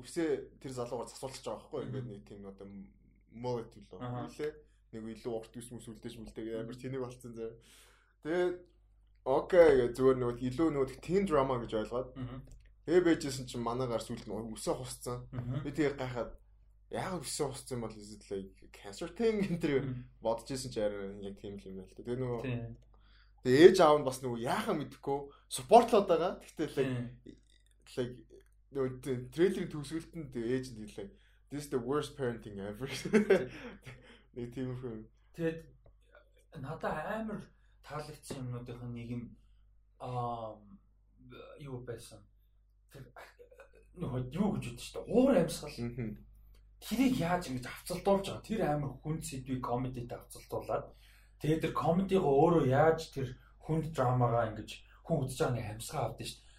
[0.03, 2.67] үсээ тэр залуугаар засуулчих байгаа байхгүй ингээд нэг тийм одоо
[3.31, 4.53] мод төлөө үлээ
[4.93, 7.53] нэг илүү урт ус мүс үлдээж мүлдээ амар тэнэг болцсон заа.
[8.27, 8.57] Тэгээд
[9.25, 12.11] окей зүгээр нөгөө илүү нөгөө тин драма гэж ойлгоод.
[12.85, 15.25] Тэгээ байжсэн чинь манаагаар сүлд нь үсээ хусцсан.
[15.65, 16.33] Би тэгээ гайхаад
[16.93, 19.41] яг үсээ хусцсан бол like cancer thing?
[19.49, 22.03] энэ бодож исэн чи арай яг тийм л юм байл та.
[22.03, 22.43] Тэгээ нөгөө
[23.43, 25.19] Тэгээ ээж аав нь бас нөгөө яахаа мэдэхгүй
[25.51, 26.33] спортлоод байгаа.
[26.43, 26.99] Гэхдээ like
[27.97, 28.17] like
[28.73, 31.09] нөгөө трейлерын төгсгөлтөнд ээж нь хэлээ.
[31.53, 32.89] This is the worst parenting ever.
[34.35, 35.05] Нэг тийм юм.
[35.37, 35.61] Тэгэд
[36.65, 37.41] надад амар
[37.85, 39.25] таалагдсан юмнуудын нэг юм
[40.01, 40.57] аа
[41.61, 42.25] юу байсан.
[42.89, 43.05] Тэр
[44.01, 45.13] нөгөө юу гэж үдэж шүү дээ.
[45.13, 45.77] Уур амьсгал.
[46.81, 48.49] Тэрийг яаж ингэж авцалдуулж байгаа.
[48.49, 50.89] Тэр амар хүн сэдвийг комедид авцалдуулаад
[51.45, 56.27] тэгээд тэр комедигоо өөрөө яаж тэр хүнд драмагаа ингэж хүн үзэж байгаа нэг амьсгаа авдсан
[56.27, 56.52] шүү дээ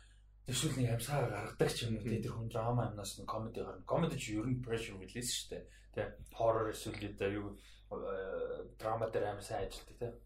[0.43, 3.87] Тэшүүл нэг амьсгаа гаргадаг ч юм уу тэр хүн драма юмнаас нь комеди гарна.
[3.87, 5.63] Комеди ч ер нь pressure release шүү дээ.
[5.95, 6.01] Тэ
[6.35, 7.55] horror эсвэл юу
[8.75, 10.19] драма дээр амар сайн ажилладаг тэ.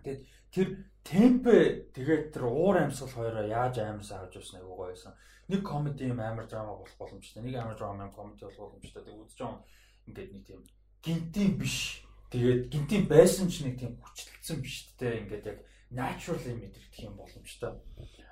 [0.00, 0.68] Тэгээд тэр
[1.04, 1.56] темпэ
[1.92, 5.12] тэгээд тэр уур амьсгал хоёроо яаж сайн авч явсан айгуу гоё байсан.
[5.52, 7.44] Нэг комеди юм амар драма болох боломжтой.
[7.44, 9.04] Нэг амар драма юм комеди болох боломжтой.
[9.04, 9.60] Тэгээд үзэж байгаа
[10.08, 10.60] ингээд нэг тийм
[11.04, 12.00] гинтийн биш.
[12.32, 15.20] Тэгээд гинтийн байсан ч нэг тийм хүчлэлсэн биш тэ.
[15.20, 15.58] Ингээд яг
[15.92, 17.76] naturally мэдрэгдэх юм боломжтой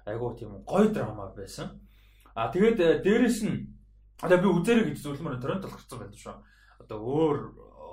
[0.08, 1.80] айгуу тийм гоё драма байсан.
[2.34, 3.68] А тэгээд э, дээрэс нь
[4.22, 6.36] одоо би үзээрэй гэж зөвлөмөр торрент толгорсон байдаг шүү.
[6.82, 7.38] Одоо өөр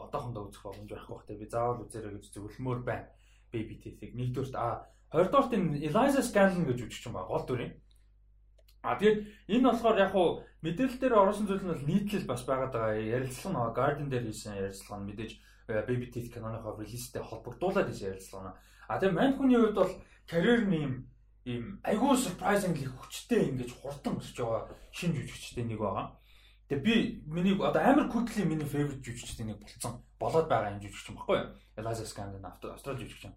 [0.10, 3.10] одоохондоо үзэх боломж байхгүй бах те би заавал үзээрэй гэж зөвлөмөр байна.
[3.51, 7.74] Baby Teeth-ийг нэгдүгürt а хоёрдугаарт энэ Eliza Scanlon гэж үжигч юм ба гол дүрийн.
[8.85, 12.74] А тэгээд энэ болохоор яг хуу мэдээлэл дээр орсон зүйл нь бол нийтлэл бас байгаад
[12.74, 13.01] байгаа.
[13.01, 15.31] Ярилцлага нь Guardian дээр хийсэн ярилцлага нь мэдээж
[15.70, 18.57] э, Baby Teeth киноныхоо релизтэй холбогдуулаад хийсэн ярилцлага нь.
[18.89, 19.94] А тэгээд мань хүний хувьд бол
[20.29, 21.09] карьер нэм
[21.46, 26.18] ийм айгүй surprisingly хүчтэй ингэж хурдан өсөж байгаа шинэ жүжигчтэй нэг байгаа.
[26.70, 26.94] Тэгээ би
[27.29, 31.38] миний одоо амар quickly миний favorite жүжигчтэй нэг болцсон болоод байгаа юм жүжигч юм баггүй
[31.38, 31.50] юу?
[31.77, 33.34] Eliza Scanlon Австрали жүжигч юм.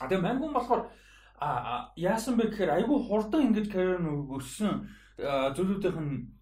[0.00, 0.90] А тэгээ мангун болохоор
[1.38, 6.34] а яасан бэ гэхээр айгүй хурдан ингэж карьер нь өссөн зүйлүүдийнх нь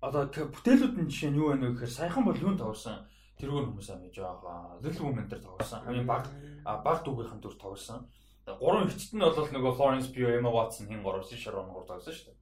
[0.00, 3.04] одоо бүтээлүүд нь жишээ нь юу байна вэ гэхээр саяхан бол юунд тоглосон
[3.36, 4.80] тэрүүн хүмүүс амиж байгаа.
[4.80, 5.84] Little Women дээр тоглосон.
[5.84, 6.24] Хамгийн баг
[6.64, 8.08] баг дүүгийнхэн дүр тоглосон.
[8.46, 12.14] Гурван ихчт нь бол нөгөө Florence Pugh, Emma Watson хин гурав шиг Sharon гурав тоглосон
[12.14, 12.38] шүү дээ.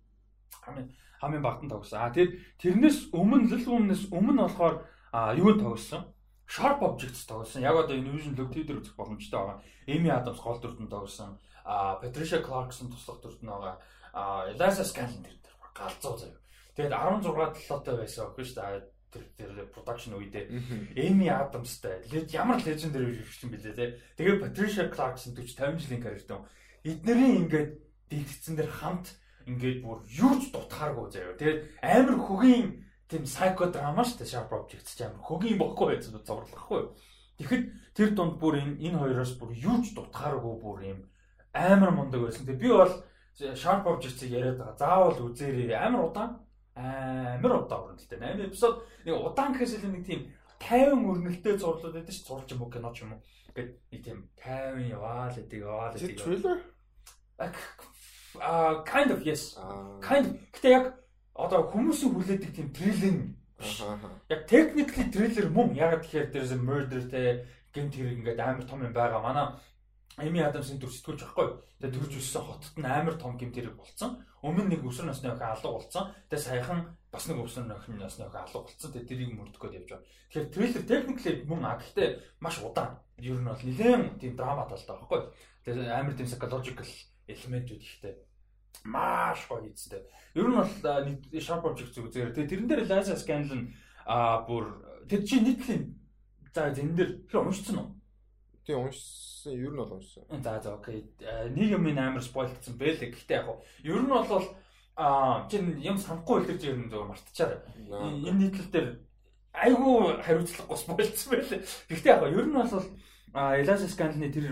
[0.61, 0.89] Хамгийн
[1.21, 2.01] хамгийн багтан тоглосон.
[2.05, 4.77] Аа тэгээд тэрнээс өмнө Little Women-ээс өмнө болохоор
[5.41, 6.13] юу тоглосон?
[6.45, 7.65] Sharp Objects тоглосон.
[7.65, 9.65] Яг одоо энэ Vision Look дээр үзэх боломжтой байгаа.
[9.89, 11.41] Amy Adams гол дүртэн тоглосон.
[11.65, 13.81] А Patricia Clarkson туслах дүртэн байгаа.
[14.13, 16.37] А Eliza Scanlon тэр галзуу заяа.
[16.77, 18.94] Тэгээд 16 толоотой байсан охин шүү дээ
[19.39, 20.51] тэр production үедээ
[20.99, 23.99] Эми Адамстай ямар жүжигч юм бэлээ те.
[24.19, 26.39] Тэгээ Patricia Clarkson 40 50 жилийн карьертай.
[26.85, 27.71] Эднэрийн ингээд
[28.11, 29.07] дэлгэцэн дээр хамт
[29.47, 31.39] ингээд бүр юу ч дутхааргүй заяа.
[31.39, 32.67] Тэгээд амар хөгийн
[33.09, 36.93] тийм psycho drama шүү дээ Sharp Objects ч амар хөгийн бохгүй байж зурлахгүй.
[37.39, 41.01] Тэгэхэд тэр дунд бүр энэ энэ хоёроос бүр юу ч дутхааргүй бүр юм
[41.53, 42.47] амар мундаг байсан.
[42.49, 42.95] Тэгээ би бол
[43.35, 44.79] Sharp Objects-ийг яриад байгаа.
[44.79, 45.75] Заавал үзээрэй.
[45.75, 46.44] Амар удаан
[46.75, 48.19] амар удаа өрнөлттэй.
[48.19, 50.21] 8 эпизод нэг удаан гэхээс илүү нэг тийм
[50.59, 53.23] 50 өрнөлттэй зурлууд байдаг ш зурж юм уу кино ч юм уу.
[53.55, 56.19] Ингээд нэг тийм 50 яваа л гэдэг яваа л гэдэг.
[56.19, 56.59] Trailer?
[58.41, 59.55] А kind of yes.
[60.03, 60.87] Kind гэтээ яг
[61.35, 63.35] одоо хүмүүсийн хүлээдэг тийм трейлер
[64.29, 68.83] Яг technically трейлер мөн яг тэгэхээр there's a murder те гэмт хэрэг ингээд амар том
[68.83, 69.23] юм байгаа.
[69.23, 69.55] Манай
[70.19, 71.47] Эми Адамсын дүр сэтгүүлч байхгүй.
[71.83, 74.19] Тэгээ төрж өссөн хотод нь амар том гэмт хэрэг болсон.
[74.45, 76.13] Өмнө нэг өсвөр насны охин алга болсон.
[76.29, 78.93] Тэгээ саяхан бас нэг өсвөр насны охин алга болсон.
[78.93, 80.05] Тэгээ тэрийг мөрдөхөд явж байгаа.
[80.05, 82.09] Тэгэхээр трейлер technically мөн а гэхдээ
[82.45, 83.01] маш удаан.
[83.17, 85.21] Ер нь бол нэлээд тийм драма талтай байхгүй.
[85.65, 86.89] Тэгээ амар тийм psychological
[87.25, 88.15] элементүүд ихтэй
[88.85, 90.05] маш гоё эцтэй.
[90.35, 90.69] Ер нь бол
[91.41, 92.37] sharp object зүг зүгээр.
[92.37, 93.73] Тэгээ тэрэн дээр laser scanlan
[94.05, 94.77] а бүр
[95.09, 95.97] тэр чи нийтлийн
[96.53, 97.89] за энэ дээр тэр уншсан уу?
[98.65, 100.25] Тийм уншсан, ер нь бол уншсан.
[100.43, 101.05] За за окей.
[101.21, 103.13] Э, нэг юм амар спойлдсан бэлээ.
[103.13, 104.25] Гэхдээ яг ер нь бол
[104.97, 107.61] аа чин юм санахгүй илэрч ер нь зөв мартчихаар.
[108.25, 108.89] Энэ нийтлэл дээр
[109.53, 111.61] айгүй хариуцлагагүй спойлдсан байлээ.
[111.93, 112.87] Гэхдээ яг ер нь бол
[113.35, 114.47] Eliza Scanlon-ы тэр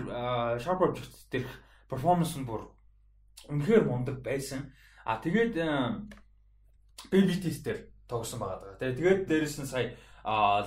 [0.59, 1.49] Sharp Objects дээрх
[1.89, 2.69] перформанс нь бүр
[3.49, 4.69] үнэхээр мундаг байсан.
[5.07, 5.55] А тэгээд
[7.09, 8.93] Baby Teeth дээр тогсон байгаа даа.
[8.93, 9.95] Тэгээд дээрэс нь сая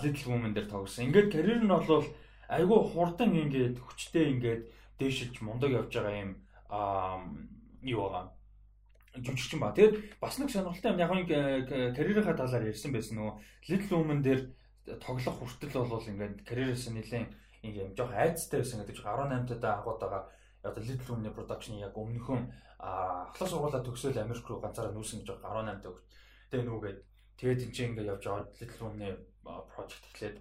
[0.02, 1.12] Little Women дээр тогсон.
[1.12, 2.04] Ингээд карьер нь бол
[2.48, 4.62] айгүй хурдан ингээд хүчтэй ингээд
[4.98, 6.32] дээшилж мундаг явж байгаа юм
[7.82, 8.24] юу байгаа
[9.16, 9.72] жүжигчин ба.
[9.72, 11.28] Тэгээд бас нэг сонирхолтой юм яг нэг
[11.96, 13.34] карьерийнхаа талаар ярьсан байсан нөгөө
[13.70, 14.40] Little Women дээр
[15.00, 17.32] тоглох хүртэл бол ингээд карьерээс нэлээд
[17.64, 20.22] ингээд жоох айцтай байсан гэдэг 18 таа агууд байгаа
[20.62, 22.42] одоо Little Women production яг өмнөхөн
[22.78, 25.96] ахлах сургуулаа төгсөөл Америк руу ганцаараа нүүсэн гэж 18 таа.
[26.52, 26.98] Тэгээ нүгээд
[27.40, 29.16] тэгээд энэ чинь ингээд явж байгаа Little Women
[29.72, 30.36] project эхлээд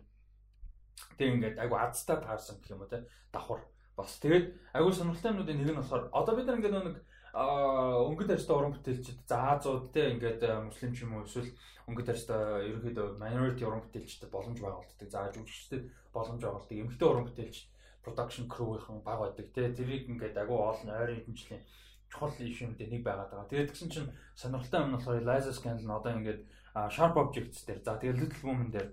[1.17, 3.03] тэг ингээд айгу азтай таарсан гэх юм уу те
[3.34, 3.62] давхар
[3.97, 6.97] бас тэгээд айгу сонирхолтой юмнуудын нэг нь болохоор одоо бид нар ингээд нэг
[7.36, 11.51] өнгөт арьстай уран бүтээлчд за Азууд те ингээд муслим ч юм уу эсвэл
[11.91, 15.84] өнгөт арьстай ерөнхийдөө minority уран бүтээлчдэд боломж байгуулдаг за жүжигчдэд
[16.15, 17.58] боломж байгуулдаг эмэгтэй уран бүтээлч
[18.05, 21.63] production crew-ийн баг байдаг те тэрийг ингээд агуу олон ойрын хэмжлийн
[22.08, 23.49] чухал ишүүнүүдээ нэг байгаад байгаа.
[23.51, 26.41] Тэгээд тэгсэн чинь сонирхолтой юм нь болохоор Liza Scanlon одоо ингээд
[26.95, 28.89] Sharp Objects дээр за тэгээд Little Women дээр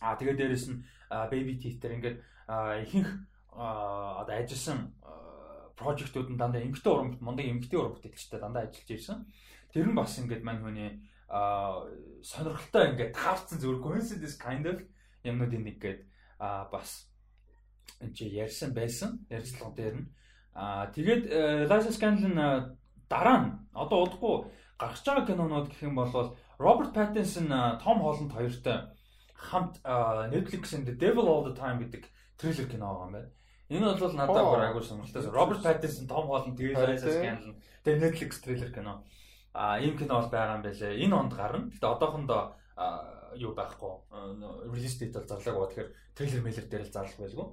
[0.00, 2.18] а тэгээд дээрэс нь Baby Teeth дээр ингээд
[2.84, 3.10] ихэнх
[3.52, 4.92] одоо ажилласан
[5.78, 9.26] прожектууд нь дандаа эмгтэй уран мундаг эмгтэй уран бүтээлчтэй дандаа ажиллаж ирсэн.
[9.72, 11.00] Тэр нь бас ингээд мань хүний
[12.22, 14.80] сонирхолтой ингээд таарсан зөв coincidence kind of
[15.24, 16.00] юмнуудын нэг гээд
[16.38, 17.08] бас
[18.00, 20.06] энэ чи ярьсан байсан ярилцлага дээр нь
[20.54, 21.22] а тэгээд
[21.70, 22.34] Liza Scanlon
[23.08, 27.48] дараа нь одоо удахгүй гарч байгаа кинонууд гэх юм бол Роберт Паттинсон
[27.82, 28.78] Том Холланд хоёртой
[29.38, 29.78] хамт
[30.34, 33.30] Netflix-ийн The Devil All the Time гэдэг трейлер кино байгаа юм байна.
[33.70, 35.30] Энэ бол надад бүр айгуу сонирхолтой.
[35.30, 37.54] Роберт Паттинсон, Том Холланд, тэгээд Liza Scanlon.
[37.84, 39.04] Тэгээд Netflix трейлер кино.
[39.54, 40.98] А ийм кино бол байгаа юм байлээ.
[41.04, 41.70] Энэ онд гарна.
[41.70, 42.42] Гэтэ одоохондоо
[43.38, 43.92] юу байхгүй.
[44.74, 47.48] Release date бол зарлаагүй тэгэхээр трейлер мэйлэр дээр л зарлах байлгүй.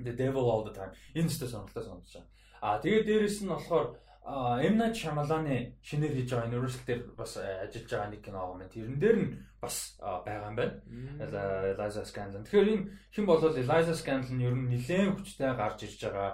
[0.00, 0.94] The Devil All the Time.
[1.12, 2.30] Энэ ч гэсэн сонирхолтой санагдаж байна.
[2.62, 3.86] А тэгээд дээрэс нь болохоор
[4.24, 8.60] Night Shyamalan-ы шинээр хийж байгаа Universal дээр бас ажиллаж байгаа нэг кино юм.
[8.68, 9.28] Тэрэн дээр нь
[9.60, 10.76] бас байгаа юм байна.
[11.72, 12.44] Eliza Scanlon.
[12.44, 12.84] Тэгэхээр энэ
[13.16, 16.30] хэн бол Eliza Scanlon ер нь нэлээд хүчтэй гарч ирж байгаа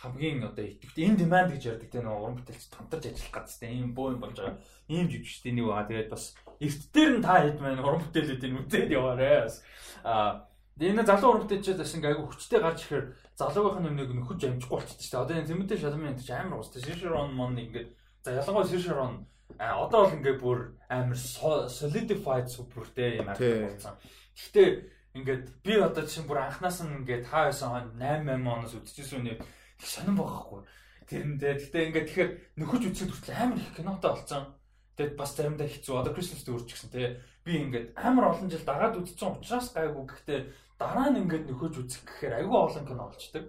[0.00, 4.16] хамгийн одоо итгэвч энэ demand гэж ярьдаг тийм уран бүтээлч хамтарч ажиллах газтай ийм боо
[4.16, 4.56] юм болж байгаа.
[4.88, 5.88] Ийм жижигчтэй нэг байгаа.
[5.92, 6.24] Тэгээд бас
[6.56, 9.52] эрт дээр нь та хэд маань уран бүтээлүүдийн үтээд яваарэ.
[10.08, 10.48] Аа
[10.80, 14.76] энэ залуу уран бүтээлчд бас ингээ айгу хүчтэй гарч ирэхээр залуугийнх нь нэг нөхөж амжихгүй
[14.80, 15.20] болчихсон шүү дээ.
[15.20, 16.80] Одоо энэ Тимоти Шаламын энэ амар уустай.
[16.80, 17.88] Сишерон мон ингээд
[18.24, 19.14] за ялангуяа Сишерон
[19.58, 21.18] а одоо бол ингээ бүр амар
[21.68, 23.94] solidified superтэй юм аа болсон.
[24.32, 24.68] Гэхдээ
[25.20, 29.36] ингээд би одоо чинь бүр анханаас нь ингээд та байсан 8 8 оноос үдчихсэн үнэ
[29.36, 30.60] их сонирн байхгүй.
[31.10, 34.42] Тэрэндээ гэхдээ ингээд тэгэхээр нөхөж үзэхэд хүртэл амар их кинотой болсон.
[34.94, 35.94] Тэгэд бас заримдаа хэцүү.
[35.98, 37.08] Одоо Christmas дээр үржчихсэн тий.
[37.42, 40.04] Би ингээд амар олон жил дагаад үзсэн учраас гайгүй.
[40.06, 40.40] Гэхдээ
[40.80, 43.44] дараа нь ингээд нөхөж үзэх гэхээр айгүй олон кино болчдөг.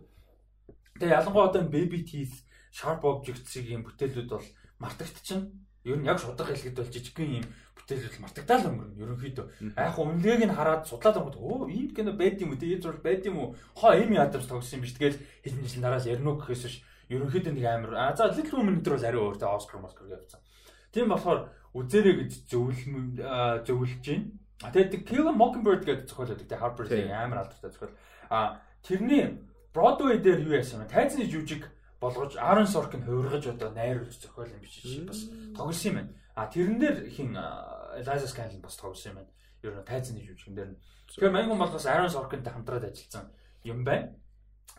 [1.00, 2.44] Тэгээ ялангуяа одоо Baby Teeth,
[2.76, 4.48] Sharp Objects-ийн бүтээлүүд бол
[4.84, 5.48] мартагдчихна.
[5.88, 7.46] Ер нь яг шудраг хэлгээд бол жижигхэн юм
[7.80, 9.00] бүтээлүүд мартагдаал өнгөрнө.
[9.00, 9.46] Ерөнхийдөө
[9.80, 12.60] айх үнэлгээг нь хараад судлаад өнгөд өө ийм кино байд юм уу?
[12.60, 13.56] Тэгээд зур байд юм уу?
[13.80, 14.94] Хоо ийм ядамс тогсон юм биш.
[15.00, 16.78] Тэгэл хэдэн жил дараа л ярина уу гэхээс биш.
[17.10, 17.94] Ерөнхийдөө нэг амар.
[17.96, 20.44] А за Little Women дээр бол ариун өөртөө Oscar Oscar явцсан.
[20.92, 23.18] Тийм болохоор үзээрэй гэж зөвлөм
[23.66, 24.28] зөвлөж байна.
[24.62, 26.46] Тэгээд Kill a Mockingbird гэдэг зохиол байдаг.
[26.46, 27.98] Тэгээд Harper Lee амар алдартай зохиол.
[28.30, 29.42] А тэрний
[29.74, 30.94] Broadway дээр юу яасан бэ?
[30.94, 31.66] Тайзны жүжиг
[31.98, 35.26] болгож Aaron Sorkin хувиргаж одоо найруулж зохиол юм биш чи бас
[35.58, 36.14] тоглосон юм байна.
[36.36, 39.32] А тэрэн дээр хин Eliza Scanlon бас тоглосон юм байна.
[39.64, 40.70] Ер нь тайзны жүжигэн дээр.
[41.10, 43.32] Тэгэхээр манган бол бас Aaron Sorkinтай хамтраад ажилласан
[43.64, 44.14] юм байна.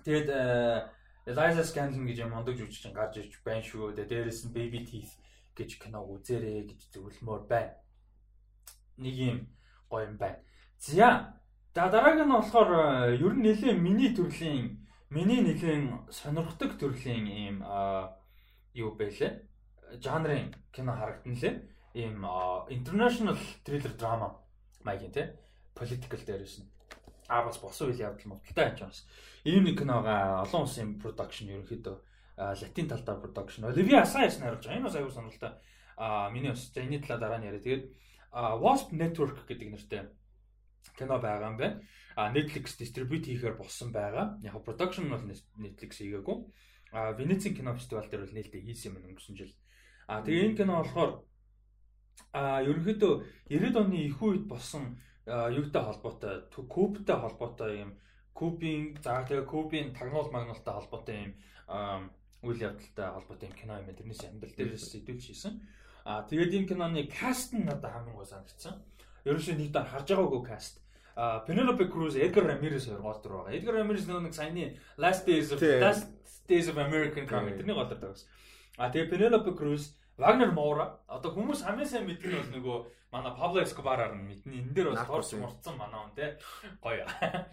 [0.04, 0.28] Тэгээд
[1.26, 3.94] Eliza Scanlon гэж юм ондог жүжигчин гарч ирж байна шүү.
[3.94, 5.14] Тэгээд дээрэс нь Baby Teeth
[5.54, 7.78] гэж киног үзээрэй гэж зөвлөмөр байна.
[8.98, 9.38] Нэг юм
[9.92, 10.40] гоё юм байна.
[10.78, 11.36] За
[11.74, 12.70] за дарааг нь болохоор
[13.12, 17.56] э, ер нь нэлээ миний төрлийн миний нэгэн сонирхдаг төрлийн ийм
[18.72, 19.44] юу байлээ.
[20.00, 21.54] Жанрын кино харагдана лээ.
[21.94, 22.24] Ийм
[22.72, 24.28] international thriller drama
[24.84, 25.26] маягийн тий
[25.76, 26.72] political дээрээс нь
[27.28, 29.04] а бас босон үйл явдал мөвдөлтэй байж байгаа.
[29.44, 31.96] Ийм нэг киноога олон улсын production ерөнхийдөө
[32.36, 33.64] латин талдаа production.
[33.64, 34.76] Оливия Асаяс найруулж байгаа.
[34.78, 35.52] Энэ бас аюул сонирхолтой.
[35.96, 37.60] А миний бас за энэ талаа дараа нь яриа.
[37.60, 37.84] Тэгээд
[38.32, 40.02] Wasp Network гэдэг нэртэй
[40.96, 41.82] кино байгаа юм байна.
[42.16, 44.38] А Netflix distribute хийхээр болсон байгаа.
[44.42, 45.24] Яг production нь бол
[45.60, 46.38] Netflix хийгээгүй.
[46.92, 49.54] А Венецийн кино фестивал дээр бол нээлттэй хийсэн юм өнгөрсөн жил.
[50.08, 51.12] А тэгээ энэ кино болохоор
[52.32, 53.12] а ерөнхийдөө
[53.48, 57.90] 90-ад оны их үед болсон юутай холбоотой, Кубтай холбоотой юм
[58.34, 61.32] Кубийн за тэгээ Кубийн тагнуул магнуултай холбоотой юм
[62.42, 63.88] үйл явдалтай холбоотой юм кино юм.
[63.92, 65.54] Тэрнээс амьдрал дээрээс сэдвүүлж хийсэн.
[66.04, 68.82] А тэгээд энэ киноны каст нь надад хамгийн гоо санагдсан.
[69.24, 70.82] Ерөөсөө нэг даа харж байгаагүй каст.
[71.14, 73.54] А Penelope Cruz, Edgar Ramirez хоёр гол дүр байгаа.
[73.54, 74.64] Edgar Ramirez нөгөө нэг саяны
[74.96, 76.08] Last Days of Last
[76.48, 78.26] Days of American Crime тэрний гол дүр дагс.
[78.78, 82.76] А тэгээ Penelope Cruz Вагнер Муура одоо хүмүүс хамгийн сайн мэддэг нь бол нөгөө
[83.12, 84.52] манай Пабло Эскобараар нь мэднэ.
[84.60, 86.26] Энэ дээр бас торч мурцсан манай хүн те.
[86.80, 87.04] Гоё.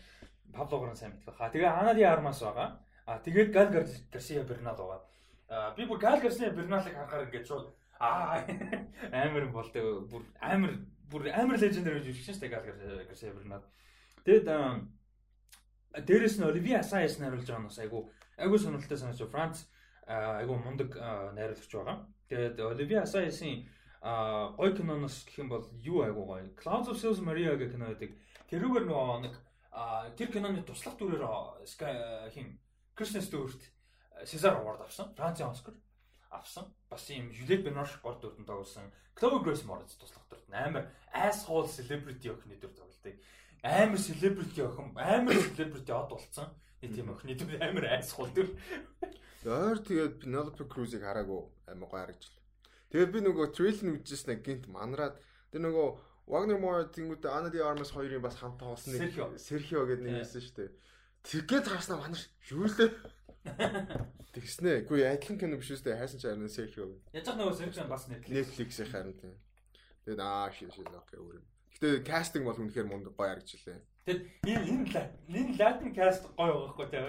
[0.56, 1.52] Паблогоор сайн мэддэг хаа.
[1.52, 2.80] Тэгээ Анади Армас байгаа.
[3.06, 3.70] А тэгээд Гал
[4.12, 5.02] Гарсия Бернал байгаа.
[5.50, 8.48] А би бүр Гал Гарсия Берналыг харахаар ингээд шууд аа
[9.12, 10.80] амар болтой бүр амар
[11.12, 12.66] бүр амар легендар гэж хэлсэн шүү дээ Гал
[13.08, 13.66] Гарсия Бернал.
[14.24, 14.48] Тэгэд
[16.08, 19.68] дээрэс нь Оливия Асаяс найруулж байгаа нь бас айгу айгу сонирхолтой санаж Франц
[20.08, 20.96] айгу мундаг
[21.36, 22.08] найруулагч байгаа.
[22.30, 23.68] Тэгээд Оливия Асаясын
[24.00, 26.56] гой киноноос гэх юм бол юу айгу гоё.
[26.56, 28.16] Clouds of Sils Maria гэх кино байдаг.
[28.48, 29.36] Тэрүүгээр нөгөө нэг
[30.16, 31.26] тэр киноны туслах дүрээр
[32.32, 32.60] хин
[32.96, 33.60] Кристен Стюарт
[34.24, 35.12] Сезар Award авсан.
[35.16, 35.76] Францын Оскар
[36.30, 36.66] авсан.
[36.90, 38.92] Бас ийм Juliette Binoche гол дүрдэн тоглосон.
[39.16, 43.20] Chloe Grace Moretz туслах дүрд амар asshole celebrity охины дүр тоглолтыг.
[43.64, 46.50] Амар celebrity охин, амар celebrity од болцсон.
[46.82, 48.50] Нэг тийм охины дүр амар asshole дүр.
[49.46, 52.46] Ойр тэгээд Penelope Cruz-ыг хараагүй амар гоё харагдчихлаа.
[52.92, 55.16] Тэгээд би нөгөө трейлер үзчихсэн гинт манраад
[55.52, 55.88] тэр нөгөө
[56.30, 60.42] Wagner Moore тэнгуүтэ Anna de Armas хоёрын бас хамт тоглосон нэг Sergio гэдэг нэг байсан
[60.46, 60.70] шүү дээ.
[61.26, 62.22] Тэгээд харснаа манар
[62.54, 62.90] юу л дээ.
[64.34, 64.86] Тэгснэ.
[64.86, 66.90] Үгүй адилхан кино биш үстэй хайсан ч харин Sergio.
[67.14, 68.36] Яаж ч нөгөө Sergio бас Netflix.
[68.36, 69.36] Netflix-ийн харин тийм.
[70.06, 71.46] Тэгээд аа шин шин окей өөр юм.
[71.74, 73.80] Гэтэ кастинг бол үнэхээр мундаг гоё харагдчихлаа.
[74.06, 74.90] Тэгэд энэ
[75.30, 77.00] энэ латин каст гоё байгаа хгүй те.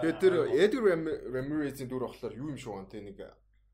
[0.00, 0.84] Тэгээд тэр Edgar
[1.34, 3.18] Ramirez-ийн дүр болохоор юу юм шиг байна те нэг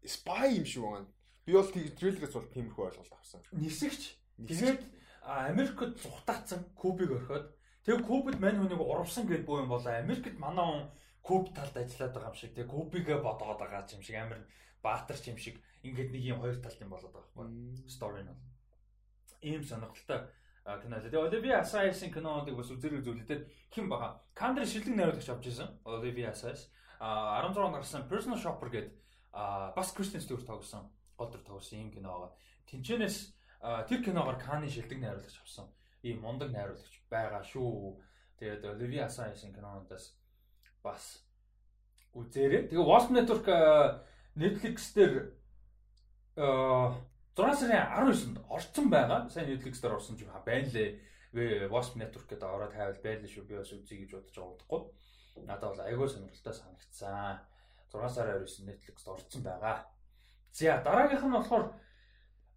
[0.06, 1.08] spy юм шиг байна.
[1.46, 3.42] Би бол трейлерээс бол тиймэрхүү ойлголт авсан.
[3.52, 4.02] Нисэгч.
[4.38, 4.82] Тэгээд
[5.22, 7.50] Америкт зүхтаацсан Кубыг орхиод
[7.84, 9.90] тэг Кубд мань хүнийг урвсан гэж боо юм болоо.
[9.90, 10.82] Америкт манай хүн
[11.22, 14.40] Куб талд ажиллаад байгаа юм шиг тэг Кубигээ бодоод байгаа юм шиг амар
[14.82, 17.88] баатар юм шиг ингээд нэг юм хоёр талт юм болоод байгаа байхгүй.
[17.88, 18.42] Стори нь бол
[19.42, 20.30] ийм сонирхолтой
[20.82, 20.98] кино.
[21.02, 23.42] Тэгээ Оливия Асайсын кинонуудыг бас үзэрэг зүйлээд
[23.74, 24.22] хэн бага.
[24.34, 25.70] Кандри шилдэг найруулагч авч ирсэн.
[25.84, 26.70] Оливия Асайс.
[26.98, 28.94] А 16 гарсан Personal Shopper гэдэг
[29.74, 30.90] бас Кристен Стюарт тоглосон.
[31.18, 32.32] Голдор тоглосон юм кино байгаа.
[32.70, 33.34] Тинчэнэс
[33.90, 35.66] тэр киногоор Каны шилдэг найруулагч авсан.
[36.02, 37.98] Ийм мундаг найруулагч байгаа шүү.
[38.38, 40.14] Тэгээд Оливия Асайсын кинонуудаас
[40.82, 41.22] бас
[42.12, 42.68] үзээрэй.
[42.68, 43.46] Тэгээ Wall Network
[44.36, 45.32] Netflix дээр
[46.36, 49.28] 6 сарын 19-нд орцсон байгаа.
[49.30, 51.70] Сайн Netflix дээр орсон ч байна лээ.
[51.72, 53.48] Wasp Network гэдэг ороод хайвал байл шүү.
[53.48, 54.82] Би бас үзье гэж бодож байгаа удахгүй.
[55.48, 57.40] Надад бол айгүй сонирхолтой санагдсан.
[57.88, 59.88] 6 сарын 29-нд Netflix-д орцсон байгаа.
[60.52, 61.72] За дараагийнх нь болохоор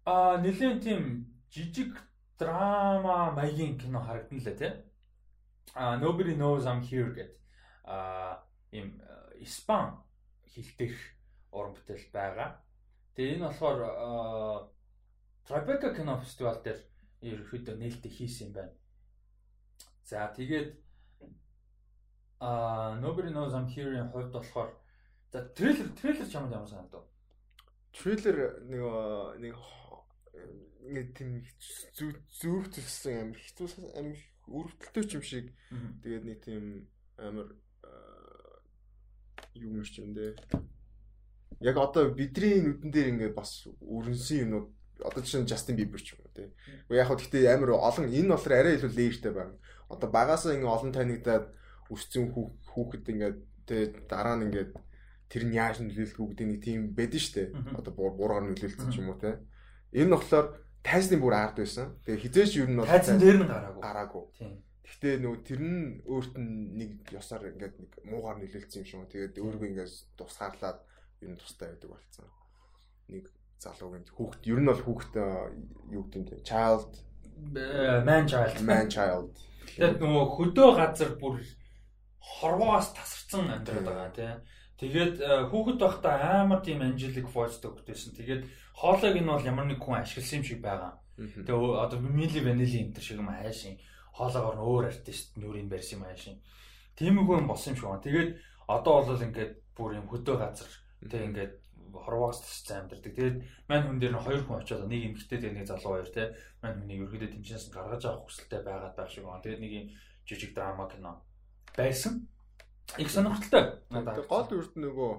[0.04, 1.96] а нэлийн тийм жижиг
[2.38, 4.72] драма маягийн кино харагдан лээ тий.
[5.74, 7.45] А Nobody Knows I'm Here гэдэг
[8.72, 9.00] ийм
[9.40, 10.02] испан
[10.50, 11.00] хэл дээрх
[11.52, 12.50] уран бүтээл байгаа.
[13.14, 13.80] Тэгээ энэ болохоор
[15.46, 16.80] Tribeca кино фестивал дээр
[17.22, 18.74] ерөөхдөө нээлттэй хийсэн юм байна.
[20.04, 20.74] За тэгээд
[22.40, 24.74] а Nobody Knows I'm Here-ийн хувьд болохоор
[25.32, 27.06] за трейлер трейлер чамд ямар санагдав?
[27.92, 28.82] Трейлер нэг
[29.40, 29.54] нэг
[30.86, 31.42] нэг тийм
[31.94, 35.46] зүрх төссөн амар хэцүү амар өрөвдөлтөй юм шиг
[36.02, 36.64] тэгээд нэг тийм
[37.16, 37.65] амар юу
[39.62, 40.34] юм шиг юм дээ
[41.60, 44.68] яг одоо бидний нүдэн дээр ингээд бас өрнсөн юмнууд
[45.00, 46.48] одоо жишээ нь Justin Bieber ч юм уу тий.
[46.92, 49.56] Яг хөө гэхдээ амар олон энэ болохоор арай илүү леертэй байна.
[49.88, 51.46] Одоо багасаа ингээд олон танигдаад
[51.88, 53.38] өссөн хүүхэд ингээд
[53.68, 54.72] тий дараа нь ингээд
[55.32, 57.52] тэр нь яаж нөлөөлөх үү гэдэг нэг тийм байдэн штэ.
[57.72, 59.36] Одоо буургаар нөлөөлсөн ч юм уу тий.
[59.96, 61.96] Энэ нь болохоор тайзны бүр ард байсан.
[62.04, 63.80] Тэгээ хизээш юу нь бол тайзан дээр нь гараагүй.
[63.80, 64.24] Гараагүй.
[64.36, 64.60] Тийм.
[64.86, 69.10] Гэхдээ нөгөө тэр нь өөрт нь нэг ёсоор ингээд нэг муугаар нөлөөлсөн юм шиг.
[69.10, 70.78] Тэгээд өөрийгөө ингээд тусгаарлаад
[71.26, 72.26] энэ тустай байдаг болсон.
[73.10, 73.24] Нэг
[73.58, 75.14] залуугийн хүүхд ер нь бол хүүхд
[75.90, 76.92] юу гэдэг нь child
[78.06, 79.30] man child man child.
[79.66, 81.42] Тэгээд нөгөө хөдөө газар бүр
[82.20, 84.38] хорвоос тасарсан амьдраад байгаа тийм.
[84.80, 85.14] Тэгээд
[85.50, 88.16] хүүхэд байхдаа амар тийм angelic voice төгтөөсөн.
[88.16, 88.42] Тэгээд
[88.76, 90.92] хоолойг нь бол ямар нэг хүн ашигласан юм шиг байгаа.
[91.16, 93.80] Тэгээ одоо Milli Vanilli энэ шиг юм хайшин.
[94.16, 96.40] Хоолоогоор өөр артист нүрийн барьсан юм хайшин.
[96.96, 98.06] Тиймэрхүү юм болсон юм шиг байна.
[98.08, 98.30] Тэгээд
[98.66, 100.70] одоо бол ингээд бүр юм хөдөө газар
[101.04, 101.54] Тэг ингээд
[101.92, 103.12] хорвоогоос тасч амьдэрдэг.
[103.14, 103.36] Тэгээд
[103.68, 106.32] мань хүн дээр нь хоёр хүн очиод нэг эмэгтэй тэгээд нэг залуу хоёр те
[106.64, 109.44] мань хүний ерөөдөө тэмцэнээс гаргаж авах хүсэлтэй байгаад байх шиг байна.
[109.44, 109.86] Тэгээд нэг юм
[110.24, 111.22] жижиг драма кино
[111.76, 112.28] байсан.
[112.96, 113.84] Их сонирхолтой.
[113.92, 115.12] Тэгээд гол үрд нөгөө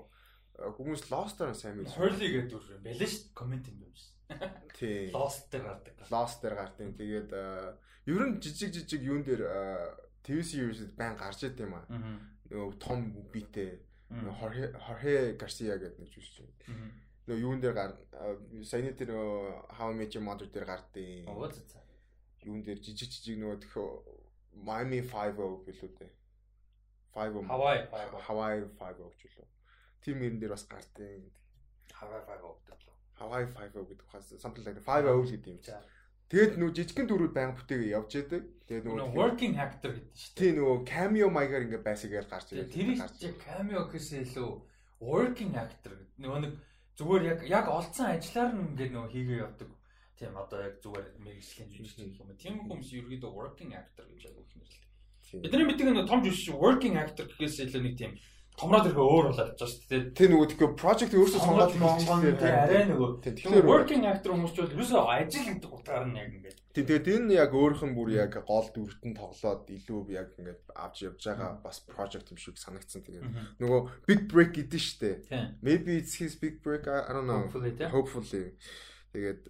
[0.77, 1.97] хүмүүс Lost-аар сайн мэдсэн.
[1.97, 3.38] Hurley гэдэг дүр юм байлаа шүү дээ.
[3.38, 4.16] Коммент юм байсан.
[4.78, 5.10] Тий.
[5.12, 5.96] Lost дээр гардаг.
[6.12, 6.98] Lost дээр гардаг.
[6.98, 7.30] Тэгээд
[8.08, 9.44] ер нь жижиг жижиг юун дээр
[10.24, 11.86] TV series байн гарч идэв юм аа.
[12.52, 16.72] Нөгөө том битэй Хорхе Гарсия гэдэг нэг жүжигч.
[17.28, 17.92] Нөгөө юун дээр гар
[18.63, 19.12] саяны тэр
[19.76, 21.28] How Your Mother дээр гардыг.
[22.44, 23.76] Юун дээр жижиг жижиг нөгөө төх
[24.63, 26.12] Miami 5 гэлүү дээ.
[27.13, 27.84] 5 Hawaii
[28.28, 29.48] Hawaii 5 гэж лөө.
[30.02, 31.28] Тим мөрөн дээр бас гардыг.
[32.00, 32.96] Hawaii 5 гэдэг лөө.
[33.19, 35.60] Hawaii 5 гэдэг ухаас something like 5 гэдэг юм.
[36.27, 38.43] Тэгээд нөгөө жижигхэн дөрүүд баян бүтээгээ явж яадаг.
[38.67, 40.39] Тэгээд нөгөө working actor гэдэг шүү дээ.
[40.43, 42.71] Тийм нөгөө cameo маягаар ингээ байсагаар гарч ирээд.
[42.75, 44.49] Тэр чи cameo гэхээсээ илүү
[44.99, 46.53] working actor нөгөө нэг
[46.99, 49.69] зүгээр яг яг олцсон ажиллаар нь ингээ нөгөө хийгээ явдаг.
[50.19, 52.30] Тийм одоо яг зүгээр мэрэгжлийн жүжигч юм.
[52.36, 54.84] Тийм хүмүүс ерөөдөө working actor гэж яг үг нэрлэдэг.
[55.47, 58.12] Бидний мэддэг нь том жүжигч working actor гэхээс илүү нэг тийм
[58.58, 60.04] томроод ирэхээ өөр болоод байгаа шүү дээ.
[60.17, 62.38] Тэ нөгөө тэгэхээр project өөрөөсөө сонгоод хийчихсэн.
[62.41, 63.10] Тэ арай нөгөө.
[63.22, 66.58] Тэгэхээр working actor хүмүүс ч бол ерөөсөө ажил гэдэг утгаар нь яг ингээд.
[66.74, 71.22] Тэ тэгээд энэ яг өөрхөн бүр яг гол дүртэн тоглоод илүү яг ингээд авч явж
[71.22, 73.06] байгаа бас project юм шиг санагдсан.
[73.06, 74.98] Тэгээд нөгөө big break гэдэг шүү
[75.30, 75.62] дээ.
[75.62, 77.46] Maybe it's his big break I don't know.
[77.93, 78.58] Hopefully.
[79.13, 79.41] Тэгээд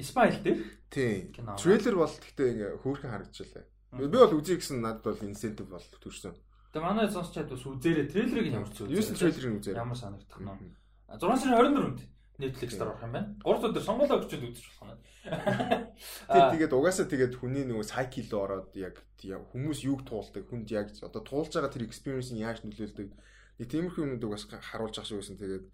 [0.00, 0.58] Smile дээр.
[0.90, 1.36] Тийм.
[1.60, 3.64] Трейлер бол гэхдээ ингээ хөөрхөн харагдчихлаа.
[3.96, 6.34] Би бол үзье гэсэн надад бол incentive бол төрсөн.
[6.76, 9.00] Тэгээ манай сонсчод бас үзээрэй трейлерыг ямар ч үзээ.
[9.00, 9.80] 9 трейлерыг үзээрэй.
[9.80, 10.76] Ямар санагдах нь.
[11.08, 12.00] 6 сарын 24-нд
[12.36, 13.32] Netflix дээр орох юм байна.
[13.40, 15.00] 3 өдөр сонгуулаа өгчөөд үзэж болох нь.
[16.28, 21.24] Тэгээ тэгээд угаасаа тэгээд хүний нөгөө cycle ороод яг хүмүүс юуг туулдаг, хүнд яг одоо
[21.24, 23.08] туулж байгаа тэр experience-ийг яаж нөлөөлдөг.
[23.56, 25.40] Нэг тиймэрхүү юмнууд угаас харуулж ах шиг байсан.
[25.40, 25.64] Тэгээд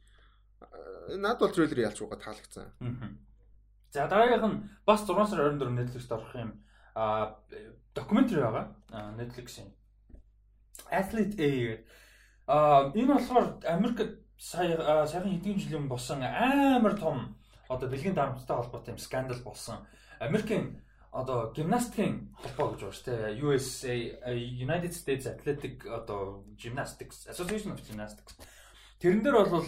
[1.19, 2.71] над бол трейлер ялч угаа таалагдсан.
[3.91, 6.63] За дараагийнх нь бас 6 сарын 24 Netflix-д орох юм
[6.95, 7.43] а
[7.91, 8.71] докюментари байгаа.
[9.19, 9.75] Netflix-ийн
[10.91, 11.87] Athlete A гэдэг.
[12.47, 17.37] Аа энэ болохоор Америк сая саяхан хэдэн жилийн болсон амар том
[17.69, 19.87] одоо бэлгийн дарамттай холбоотой юм скандал болсон.
[20.19, 23.41] Америкийн одоо гимнастикийн холбоо гэж байна шүү дээ.
[23.45, 23.95] USA
[24.35, 28.35] United States Athletic одоо Gymnastics Association of Gymnastics.
[28.99, 29.67] Тэрэн дээр бол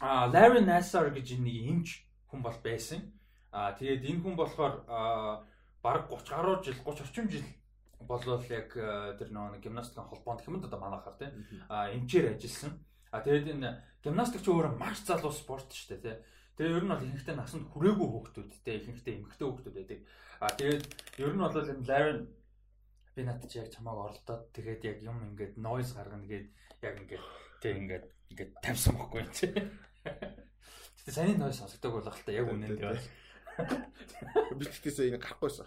[0.00, 1.88] а Larry Nassar гэж нэг эмч
[2.30, 3.14] хүн бол байсан.
[3.52, 4.84] А тэгээд энэ хүн болохоор
[5.82, 7.44] бараг 30 гаруй жил 30 орчим жил
[8.06, 11.32] болвол яг э, тэр нэг гимнастикийн холбоонд хэмэд одоо манайхаар тийм
[11.68, 12.72] эмчээр ажилласан.
[13.12, 13.70] А тэгээд энэ
[14.04, 16.18] гимнастик ч өөрөө маш залуу спорт шүү дээ тийм.
[16.56, 20.00] Тэгээ ер нь бол ихэнхдээ насанд хүрээгүй хүүхдүүд тийм ихэнхдээ эмэгтэй хүүхдүүд байдаг.
[20.40, 20.84] А тэгээд
[21.20, 22.20] ер нь бол энэ Laren
[23.16, 26.46] би надад чи яг чамааг оролдоод тэгээд яг юм ингээд noise гаргана гээд
[26.86, 27.24] яг ингээд
[27.60, 29.46] тийм ингээд ингээд тавьсан бохгүй юм чи.
[31.00, 33.06] Гэтэ саний noise сонсогдог болох л та яг үнэндээ бол.
[34.56, 35.66] Би тэгтээсээ ингэ гарахгүйсэн.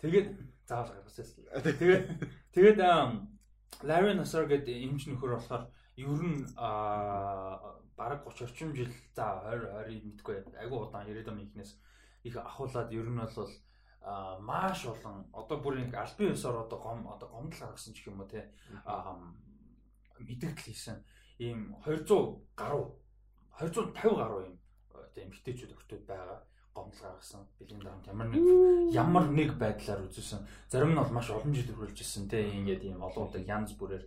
[0.00, 0.26] Тэгээд
[0.68, 1.26] заавал гаргасан.
[1.80, 2.04] Тэгээд
[2.54, 2.78] тэгээд
[3.82, 5.66] Larry Nassar гэдэг эмч нөхөр болохоор
[5.96, 6.46] ер нь
[7.96, 11.78] бараг 30 орчим жил за 20 20 мэдгүй айгүй удаан 90-ад оны ихнээс
[12.24, 13.50] их ахуулаад ер нь бол
[14.40, 18.28] маш олон одоо бүр ингэ албан ёсоор одоо гом одоо гомдол гаргасан ч юм уу
[18.28, 18.50] те
[20.18, 20.98] мэдээлэл хийсэн
[21.38, 22.84] ийм 200 гаруй
[23.58, 24.56] 250 гаруй юм
[24.90, 26.42] одоо эмгтээчүүд өгтөд байгаа
[26.74, 28.42] гомдол гаргасан бэлгийн дарамт ямар нэг
[28.92, 30.42] ямар нэг байдлаар үзүүлсэн.
[30.68, 34.04] Зарим нь бол маш олон жил үргэлж ирсэн те ингээд ийм олон удаа янз бүрээр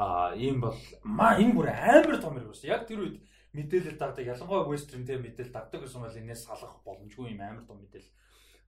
[0.00, 2.72] а ийм бол маа энэ бүр амар том хэрэг байсан.
[2.72, 3.16] Яг тэр үед
[3.52, 7.78] мэдээлэл дагдаг ялангуяа вестерн те мэдээлэл дагдаг гэсэн бол энэс салах боломжгүй юм амар том
[7.80, 8.12] мэдээлэл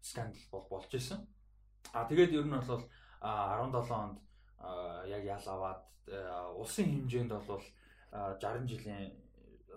[0.00, 1.20] скандал бол болж исэн.
[1.92, 2.84] А тэгээд ер нь бол
[3.20, 4.16] 17 онд
[5.08, 5.80] яг ял аваад
[6.56, 7.64] улсын хэмжээнд бол
[8.12, 9.12] 60 жилийн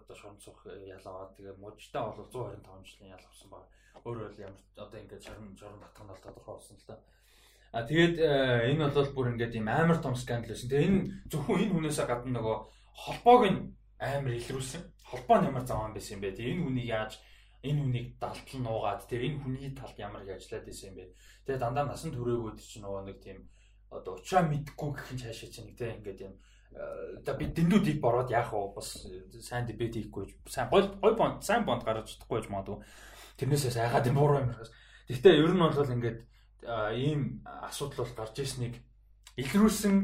[0.01, 3.65] одоо шонцох э, ялгаа тэгээ мужтай бол 125 жилийн ял авсан баг.
[4.03, 6.97] Өөрөө л ямар одоо ингээд шорон татах нь бол тодорхой болсон л та.
[7.71, 10.69] А тэгээд э, энэ бол бүр ингээд ийм амар том скандал байсан.
[10.69, 12.57] Тэгээ энэ зөвхөн энэ хүнээсээ гадна нөгөө
[13.05, 13.59] холбоог нь
[14.01, 14.81] амар илрүүлсэн.
[15.05, 16.35] Холбоо нь ямар заван байсан юм бэ?
[16.35, 17.13] Тэгээ энэ хүнийг яаж
[17.61, 21.05] энэ хүнийг далтал нуугаад тэгээ энэ хүний талд ямар их ажиллаад байсан юм бэ?
[21.45, 23.39] Тэгээ дандаа насан туршигөөд чинь нөгөө нэг тийм
[23.91, 26.33] одоо уучраа мэдгүй гэх юм цаашаа чинь тийм ингээд юм
[26.71, 28.73] за би дэндүүдийг бороод яах вэ?
[28.75, 29.07] Бас
[29.41, 32.77] сайн дебет хийхгүй сайн гой гой бонд сайн бонд гаргаж чадахгүй байж магадгүй.
[33.37, 34.65] Тэрнээсээ сайгаад юм буруу юм байна.
[35.07, 36.19] Гэхдээ ер нь бол ингээд
[36.95, 38.75] ийм асуудал бол гарч ирснийг
[39.35, 39.95] илрүүлсэн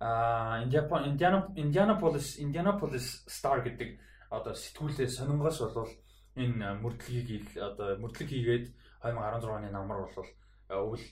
[0.00, 5.92] Индиапон Индиана Индианаполис Индианаполис Star гэдэг одоо сэтгүүлээ сонингоос бол
[6.36, 8.66] энэ мөрдлөгийг одоо мөрдлөг хийгээд
[9.04, 10.28] 2016 оны намар бол
[10.70, 11.04] өвөл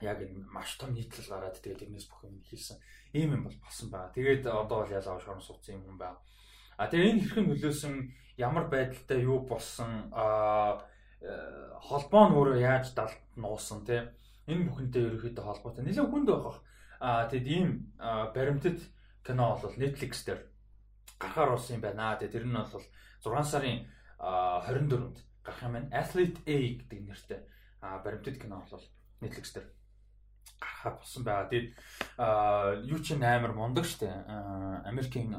[0.00, 2.78] яг энэ маш том нийтлэл гараад тэгээд тэрнээс бүх юм хэлсэн
[3.12, 4.12] ийм юм бол болсон байгаа.
[4.14, 6.18] Тэгээд одоо бол ялгаа шорон суудсан юм хүн байна.
[6.76, 7.94] А тэгээ энэ хэрхэн нөлөөсөн
[8.38, 10.78] ямар байдалтай юу болсон а
[11.20, 11.28] э,
[11.82, 14.14] холбоо нь өөрөө яаж далд нуусан те
[14.46, 16.58] энэ бүхэнтэй ерөөхдөө холбоотой нэлээд хүнд байх.
[17.00, 17.68] А тэгэд ийм
[18.34, 18.78] баримтат
[19.26, 20.40] кино бол Netflix дээр
[21.18, 22.16] гарахаар болсон юм байна.
[22.16, 22.84] Тэгээ тэр нь бол
[23.24, 23.86] 6 сарын
[24.18, 25.88] 24-нд гарах юм байна.
[25.92, 27.40] Athlete A гэдэг нэртэй
[27.80, 28.84] баримтат кино бол
[29.20, 29.66] Netflix дээр
[30.56, 31.50] гарахад болсон байгаа.
[31.52, 31.68] Тэгээд
[32.88, 34.08] юу ч амар мундаг штэ.
[34.88, 35.36] Америкийн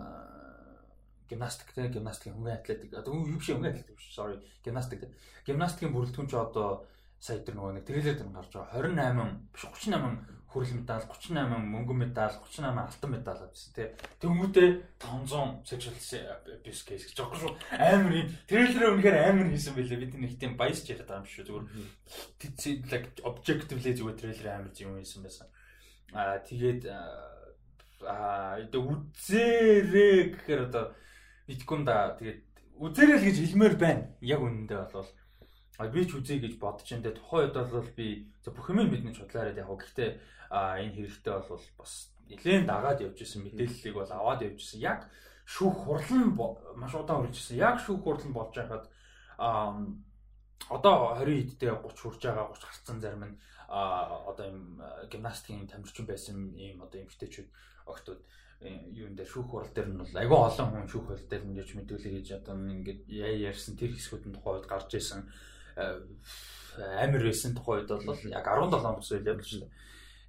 [1.29, 5.05] гимнастик те гимнастикийн хөнгөн атлетик одоо юу биш хөнгөн атлетик биш sorry гимнастик
[5.45, 6.89] гимнастикийн бүрэлдэхүүн ч одоо
[7.21, 12.09] сая тэр нөгөө нэг трейлер дээр гарч байгаа 28 биш 38 хүрэл медаль 38 мөнгөн
[12.09, 13.93] медаль 38 алтан медаль авсан тий.
[14.17, 15.93] Тэнгүүтээ 500 sexual
[16.57, 17.53] abuse case гэж байгаа шүү.
[17.77, 18.33] Амар юм.
[18.49, 20.01] Трейлер үнэхээр амар хийсэн байлээ.
[20.09, 21.45] Бид нэг тийм баясч яриад байгаа юм шүү.
[21.45, 25.47] Зүгээр like objectively зүгээр трейлер амар юм хийсэн байсан.
[26.17, 26.81] Аа тэгээд
[28.09, 30.97] аа үзээрээ гэхээр одоо
[31.45, 32.41] итгэн да тэгээд
[32.81, 34.03] үзээрэй л гэж хэлмээр байна.
[34.25, 35.09] Яг үнэндээ бол
[35.79, 39.55] А би ч үзье гэж бодож энэ тухайн үед бол би бүх юм мэднэ судлаарай
[39.55, 39.71] яг.
[39.71, 40.09] Гэхдээ
[40.51, 44.83] энэ хэрэгтэй бол бас нэлээд дагаад явж исэн мэдээллийг бол аваад явж исэн.
[44.83, 45.07] Яг
[45.47, 46.35] шүүх хурлан
[46.75, 47.63] маш удаан үржсэн.
[47.63, 48.91] Яг шүүх хурлан болж байхад
[49.39, 49.71] а
[50.67, 56.53] одоо 20 эдтэй 30 хүрж байгаа 30 гарцсан зарим нь одоо юм гимнастикийн тамирчин байсан
[56.59, 57.49] ийм одоо эмгтээчүүд
[57.87, 58.19] огтуд
[58.61, 61.57] э, юун дээр шүүх хурал дээр нь бол айгүй олон хүн шүүх хурал дээр нь
[61.57, 65.25] яж мэдүүлээ гэж одоо ингээд яа ярьсан тэр хэсгүүд нь тухайд гарч исэн
[65.75, 66.01] э,
[67.03, 69.71] амир байсан тухайд бол яг 17 он бүс байлаа шүү дээ.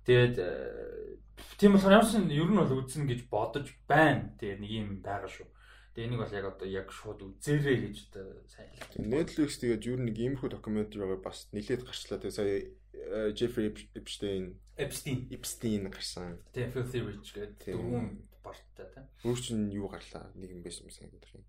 [0.05, 1.17] Тэгээд э,
[1.57, 4.35] тийм болохоор ямар ч ер нь бол үзнэ гэж бодож байна.
[4.41, 5.49] Тэгээд нэг юм байгаа шүү.
[5.95, 9.11] Тэгээ энийг бол яг одоо яг шууд үзээрэй гэж одоо сайн хэлж байна.
[9.11, 12.19] Netflix тэгээд ер нь нэг иймэрхүү докюментари байгаа бас нэлээд гарчлаа.
[12.23, 12.55] Тэгээ сая
[12.95, 13.69] э, Jeffrey
[13.99, 16.41] Epstein Epstein Epstein гарсан.
[16.55, 18.07] Тэгээ Filthy Rich гэдэг дөрвөн
[18.41, 19.05] барттай тийм.
[19.27, 20.33] Өөр чинь юу гарлаа?
[20.39, 21.45] Нэг юм байсан юм санагдах юм.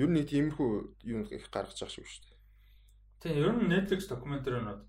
[0.00, 0.70] Ер нь тиймэрхүү
[1.04, 2.31] юу их гаргаж байгаа шүү дээ.
[3.22, 4.82] Тийм ер нь Netflix докюментариунууд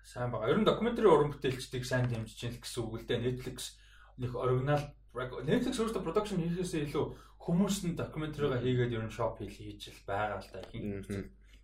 [0.00, 0.48] сайн байгаа.
[0.48, 3.20] Ер нь докюментари уран бүтээлчдийг сайн дэмжиж л гэсэн үг л дээ.
[3.20, 3.76] Netflix
[4.16, 4.80] нэг оригинал
[5.12, 7.04] Netflix өөртөө production хийхээсээ илүү
[7.36, 10.64] хүмүүс нь докюментаригаа хийгээд ер нь шоп хийж л байгаа л да.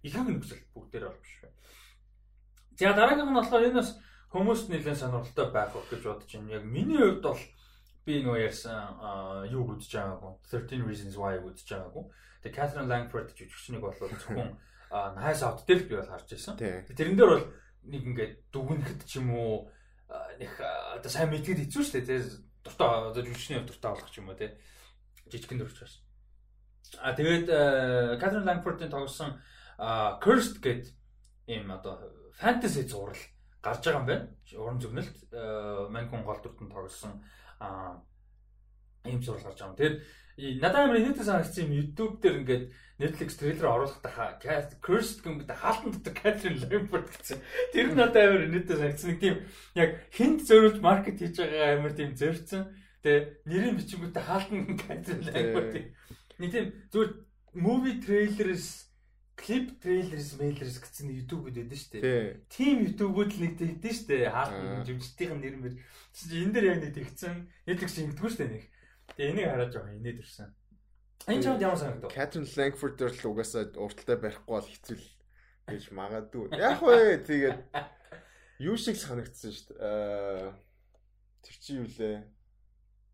[0.05, 1.53] Ихэнх нь нөхцөл бүгдээр бол биш бай.
[2.77, 3.97] За дараагийн нь болохоор энэ бас
[4.37, 6.61] хүмүүст нэлээд сонирхолтой байх гэж бодож байна.
[6.61, 7.41] Яг миний хувьд бол
[8.05, 12.05] би нөө ярьсан юу үзэж байгаагүй 13 reasons why үзэж байгаагүй.
[12.43, 14.59] Тэгээ Catherine Langford жүжигчнийг бол зөвхөн
[14.93, 16.57] Nice Out дээр би бол харж байсан.
[16.57, 17.47] Тэрэн дээр бол
[17.89, 19.73] нэг ингээд дүгнэхэд ч юм уу
[20.39, 22.21] нэг одоо сайн мэдгээд хэцүү шүү дээ.
[22.63, 24.61] Дуртай одоо жүжигчний дуртай болох ч юм уу те.
[25.33, 25.99] Жижигхэн дурч бас.
[27.01, 27.49] А тэгээд
[28.21, 29.41] Catherine Langford-ийн тоглосон
[30.21, 30.93] Cursed гэд
[31.49, 31.97] ийм одоо
[32.37, 33.17] фэнтези зураг
[33.65, 34.29] гарч байгаа юм байна.
[34.53, 35.17] Уран зөгнөлт
[35.89, 37.25] Манкун гол дүртэн тоглосон
[39.09, 39.81] ийм зураг гарч байгаа юм.
[39.81, 39.97] Тэгээд
[40.37, 42.65] надад амар инээдээ санагдсан юм YouTube дээр ингээд
[43.03, 44.39] Netflix трейлер оруулахдаа
[44.81, 47.39] Cursed гэмэд хаалтан дотор Catherine Lambert гэсэн.
[47.75, 49.09] Тэр нь надад амар инээдээ санагдсан.
[49.13, 49.37] Нэг тийм
[49.75, 52.63] яг хинт зөөрүүлж маркет хийж байгаа амар тийм зөрчсөн.
[53.03, 55.75] Тэгээ нэрийн бичингүүтээ хаалтан Catherine Lambert.
[56.39, 57.11] Нэг тийм зүгээр
[57.59, 58.93] movie trailers
[59.37, 62.47] клип трейлерс мэйлерс гэсэн YouTube-уд байдаг шүү дээ.
[62.47, 64.31] Тим YouTube-уд л нэг тэгдэж шүү дээ.
[64.31, 65.75] Хаалтан жүжигчдийн нэр мэр.
[66.31, 67.49] Энэ дээр яг нэг тэгсэн.
[67.67, 68.65] Netflix ингэдэггүй шүү дээ нэг.
[69.17, 70.49] Тэгээ энийг хараад жоо инээд ирсэн.
[71.29, 72.11] Энэ чамд ямар санагдав?
[72.11, 75.09] Catherine Langford дээр л угаасаа урталтай барихгүй бол хэцүү л
[75.71, 76.45] гэж магадгүй.
[76.59, 77.59] Яг вэ тэгээд
[78.67, 79.81] юу шиг санагдсан шүү дээ.
[79.83, 80.51] Аа
[81.47, 82.17] тэр чи юу лээ?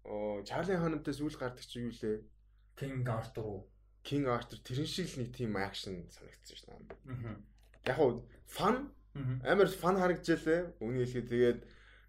[0.09, 2.25] Оо Charlie ханамтай сүүл гардаг чи юу лээ?
[2.81, 3.61] King Arthur уу?
[4.01, 6.97] King Arthur тэрэн шиг л нэг team action санагдсан шүү дээ.
[7.13, 7.37] Аа.
[7.93, 8.89] Яг уу fun
[9.45, 10.81] амар fun харагдчихлээ.
[10.81, 11.61] Үнийг хэлэхэд тэгээд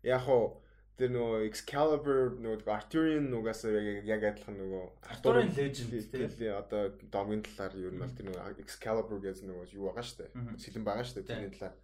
[0.08, 0.64] яг уу
[1.00, 4.84] тэр нөгөө Excalibur нөгөө Arthurian нугаас яг адилхан нөгөө
[5.14, 9.88] Arthurian legend тийм одоо домгийн талаар ер нь бол тэр нөгөө Excalibur гэж нөгөө юу
[9.88, 10.28] байгаа штэ.
[10.60, 11.80] Сэлэн байгаа штэ тэрний талаар.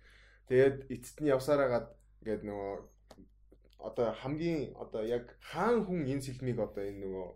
[0.51, 1.87] Тэгээд эцэст нь явсаар хагаад
[2.19, 2.73] ингээд нөгөө
[3.87, 7.27] одоо хамгийн одоо яг хаан хүн энэ сэлмийг одоо энэ нөгөө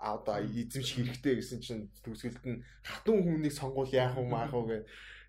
[0.00, 4.84] одоо эзэмших хэрэгтэй гэсэн чинь төгсгөлд нь хатун хүнийг сонгуул яах вэ маах вэ гэх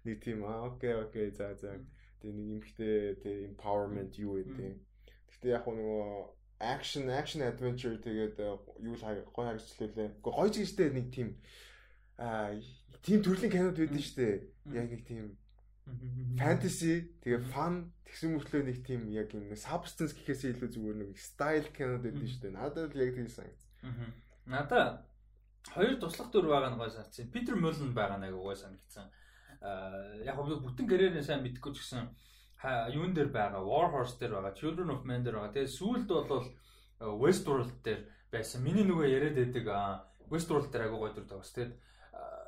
[0.05, 1.75] нэг тийм аа окей окей за за.
[2.21, 4.84] Тэг нэг юмхтэй тэг empowerment юу гэдэг
[5.45, 6.25] Гэтэ яг нөгөө
[6.57, 9.93] action action adventure тэгээд э, юу л гоё харагдчихлээ.
[9.93, 11.37] Гэхдээ гоё ч гэжтэй нэг тийм
[12.17, 12.57] аа
[13.05, 14.35] тийм төрлийн кинод байдаг шүү дээ.
[14.73, 15.37] Яг нэг тийм
[16.33, 21.69] fantasy тэгээ fun тэгсэн мөртлөө нэг тийм яг юм substance гэхээсээ илүү зүгээр нэг style
[21.69, 22.57] кинод байдаг шүү дээ.
[22.57, 23.69] Надад л яг тийм санагдсан.
[24.49, 25.05] Надад
[25.69, 27.29] хоёр туслах дүр байгаа нь гой санагдсан.
[27.29, 29.13] Питер Муллен байгаа нэг гой санагдсан.
[29.61, 32.09] Аа яг хөө бүтэн карьерээ сайн мэдгүй ч гэсэн
[32.93, 35.53] юун дээр байгаа War Horse дээр байгаа Children of Men дээр байгаа.
[35.53, 38.63] Тэгээ сүүлд бол э, Westworld дээр байсан.
[38.63, 39.65] Миний нөгөө яриад байдаг
[40.31, 41.53] Westworld дээр агай гоё дүр тоглос.
[41.53, 41.73] Тэгээд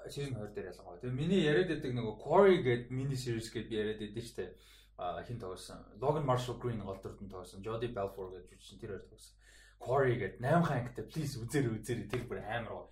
[0.10, 0.98] season 2 дээр ялгаа.
[1.02, 4.50] Тэгээ миний яриад байдаг нөгөө Quarry гэдэг mini series гэдэг яриад байдаг.
[4.98, 5.78] А хин тоглосон.
[6.02, 7.62] Logan Marshall Green гол дүртэн тоглосон.
[7.62, 9.36] Jodie Balfour гэж жүжигчин тэр хоёр тоглосон.
[9.78, 12.90] Quarry гэдэг 8 хаан ангитай please үзээрэй үзээрэй тэр бүр амар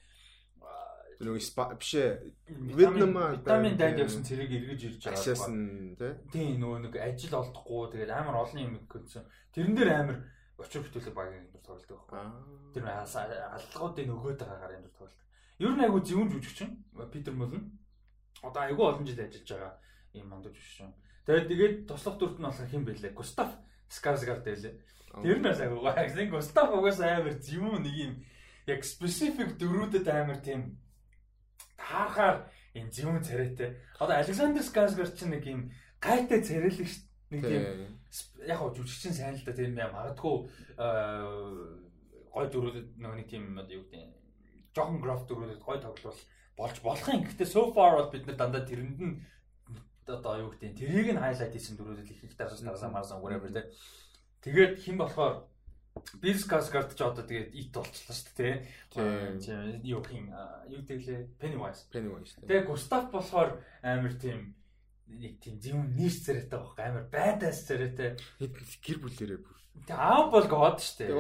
[1.20, 2.12] гоё нөгөө биш ээ
[2.76, 5.20] Вьетнам витамин дайд явсан цэрэг эргэж ирж байгаа.
[5.20, 6.12] Ашаасан тий.
[6.32, 9.24] Тийм нөгөө нэг ажил олдохгүй тэгээд амар олон юм гэнсэн.
[9.56, 10.18] Тэрэн дээр амар
[10.60, 12.24] очир бүтээлэг багийн дүр тоглолдог байхгүй.
[12.76, 15.26] Тэр аллагуудын нөгөөд байгаагаар юм тоглолдог.
[15.60, 16.70] Ер нь айгу зөвүүн жүжигчин
[17.12, 17.64] Питер Мулн.
[18.44, 19.74] Одоо айгу олон жил ажиллаж байгаа
[20.20, 20.92] юм мандаж жүжигчин.
[21.26, 23.16] Тэгээд тэгээд туслах дүрт нь болохоор хэн бэлээ?
[23.16, 23.50] Густав
[23.88, 24.76] Skarsgård байлээ.
[25.24, 26.40] Тэр нь бас агай гоо.
[26.40, 28.14] Густав угаасаа амар юм нэг юм
[28.68, 30.76] яг specific дөрүүдэд амар тийм
[31.78, 33.80] таарахаар энэ зөвүүн царайтай.
[34.00, 35.72] Одоо Александр Skarsgård чинь нэг юм
[36.02, 37.64] гайтай царайлаг шүү нэг тийм
[38.46, 40.36] яг хоо жүжигчин сайн л да тийм яа магадгүй
[42.32, 44.14] гой дөрүүдэд нөгөө нэг тийм одоо юу гэдэг
[44.76, 46.20] жоохон граф дөрүүдэд гой тоглол
[46.56, 47.24] болж болох юм.
[47.26, 49.16] Гэхдээ so far бол бид нар дандаа тэрэнд нь
[50.06, 53.68] одоо юу гэдэг тэрийг нь хайлайт хийсэн дөрүүдэд их их дараас дараас марсан whatever тийм.
[54.46, 55.50] Тэгээд хэн болохоор
[56.20, 58.56] Бил Скарсгард ч одоо тэгээд ит болчихлоо шүү дээ
[58.92, 59.88] тий.
[59.88, 60.28] Юу хин
[60.68, 61.88] юу гэвэл Pennywise.
[61.88, 62.36] Pennywise.
[62.44, 64.60] Тэгээд Густав болохоор амар тийм
[65.08, 68.20] нэг тийм зөв нийс царайтай байхгүй амар байдаас царайтай
[68.84, 69.56] гэр бүлэрээ бүр.
[69.88, 71.16] Тэгээ аав бол god шүү дээ.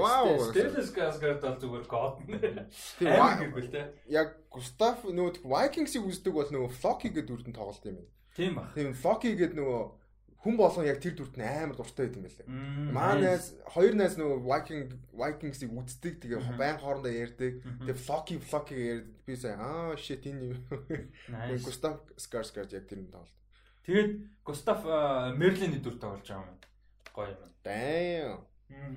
[0.52, 2.14] Stellan Skarsgård бол зүгээр god.
[3.00, 3.84] Тэгээ гэр бүл те.
[4.12, 8.12] Яг Густав нөгөө Vikings-ийг үздэг бол нөгөө Floki гэдэг дүрдэн тоглолт юм байна.
[8.36, 8.66] Тийм ба.
[8.74, 9.82] Тийм Floki гэдэг нөгөө
[10.46, 12.48] хүн болгон яг тэр дүрт нь амар дуртай байт юм байлээ.
[12.94, 17.66] Манайс хоёр найз нөгөө Viking Vikings-ийг үздэг тэгээ байн хоорондоо ярьдаг.
[17.82, 19.18] Тэгээ Flocky Flocky ярьдаг.
[19.26, 20.62] Би сая аа shit энэ юм.
[21.66, 23.34] Густав Skarsgård яг тэр нь тоглолт.
[23.90, 24.12] Тэгээд
[24.46, 24.86] Густав
[25.34, 26.62] Мерлиний дүр тоглож байгаа юм.
[27.10, 27.50] Гоё юм.
[27.66, 28.46] Damn.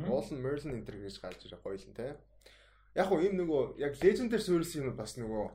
[0.05, 2.17] Уулын Merlin энэ төр гэж гарч ирээ гоё л те.
[2.93, 5.49] Яг уу энэ нөгөө яг Legendary суурилс юм бас нөгөө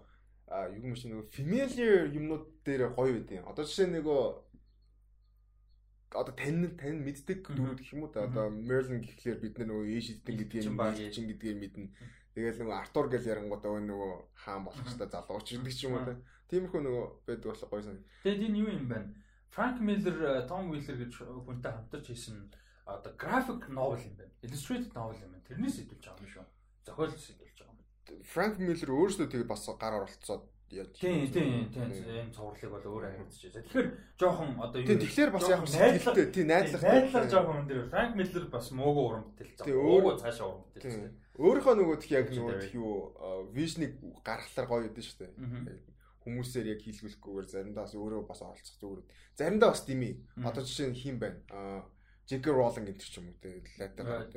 [0.54, 4.22] а юу юм шиг нөгөө familiar юмнууд дээр гоё байдیں۔ Одоо жишээ нөгөө
[6.14, 10.36] одоо тань тань мэддэг дөрүүд гэх юм уу да одоо Merlin гэхлээр бид нөгөө Эшидэн
[10.38, 11.90] гэдгийг чин гэдгийг мэднэ.
[12.34, 14.12] Тэгэл нөгөө Артур гэл ярангуудаа нөгөө
[14.46, 16.18] хаан болох хэвээр залууч гэдэг ч юм уу да.
[16.50, 17.98] Тиймэрхүү нөгөө байдаг болох гоё сан.
[18.26, 18.98] Тэгэд энэ юу юм бэ?
[19.54, 20.18] Frank Miller,
[20.50, 22.50] Tom Wheeler гэж хүнтэй хамтарч хийсэн
[22.90, 24.34] одоо graphic novel юм байна.
[24.42, 25.46] Illustrated novel юм байна.
[25.46, 26.46] Тэрнээс сэтүүлж байгаа юм шүү.
[26.90, 28.26] Зохиол сэтүүлж байгаа юм.
[28.26, 30.44] Frank Miller өөрөөсөө тэгээ бас гар оролцоод
[30.74, 33.64] яаж тийм тийм тийм энэ цувралыг бол өөрөө хариуцж байгаа.
[33.64, 38.14] Тэгэхээр жоохон одоо юу тэгэхээр бас яг сэтгэлтэй тийм найдлах найдлах жоохон юм дээр Франк
[38.18, 39.66] Миллер бас муугүй уран бүтээл зав.
[39.70, 41.14] Муугүй цаашаа уран бүтээл.
[41.34, 42.92] Өөрийнхөө нөгөө тх яг нөгөө юу
[43.54, 43.92] вижныг
[44.26, 45.34] гаргахлаар гоё өгдөн шүү дээ.
[46.24, 49.02] Хүмүүсээр яг хийлгүүлэхгүйгээр заримдаа бас өөрөө бас оролцох зүгээр.
[49.36, 50.12] Заримдаа бас дими.
[50.40, 51.40] Одоо жишээ нь хин байна.
[51.52, 51.84] Аа
[52.24, 52.46] J.K.
[52.56, 53.60] Rowling гэдэг ч юм уу те.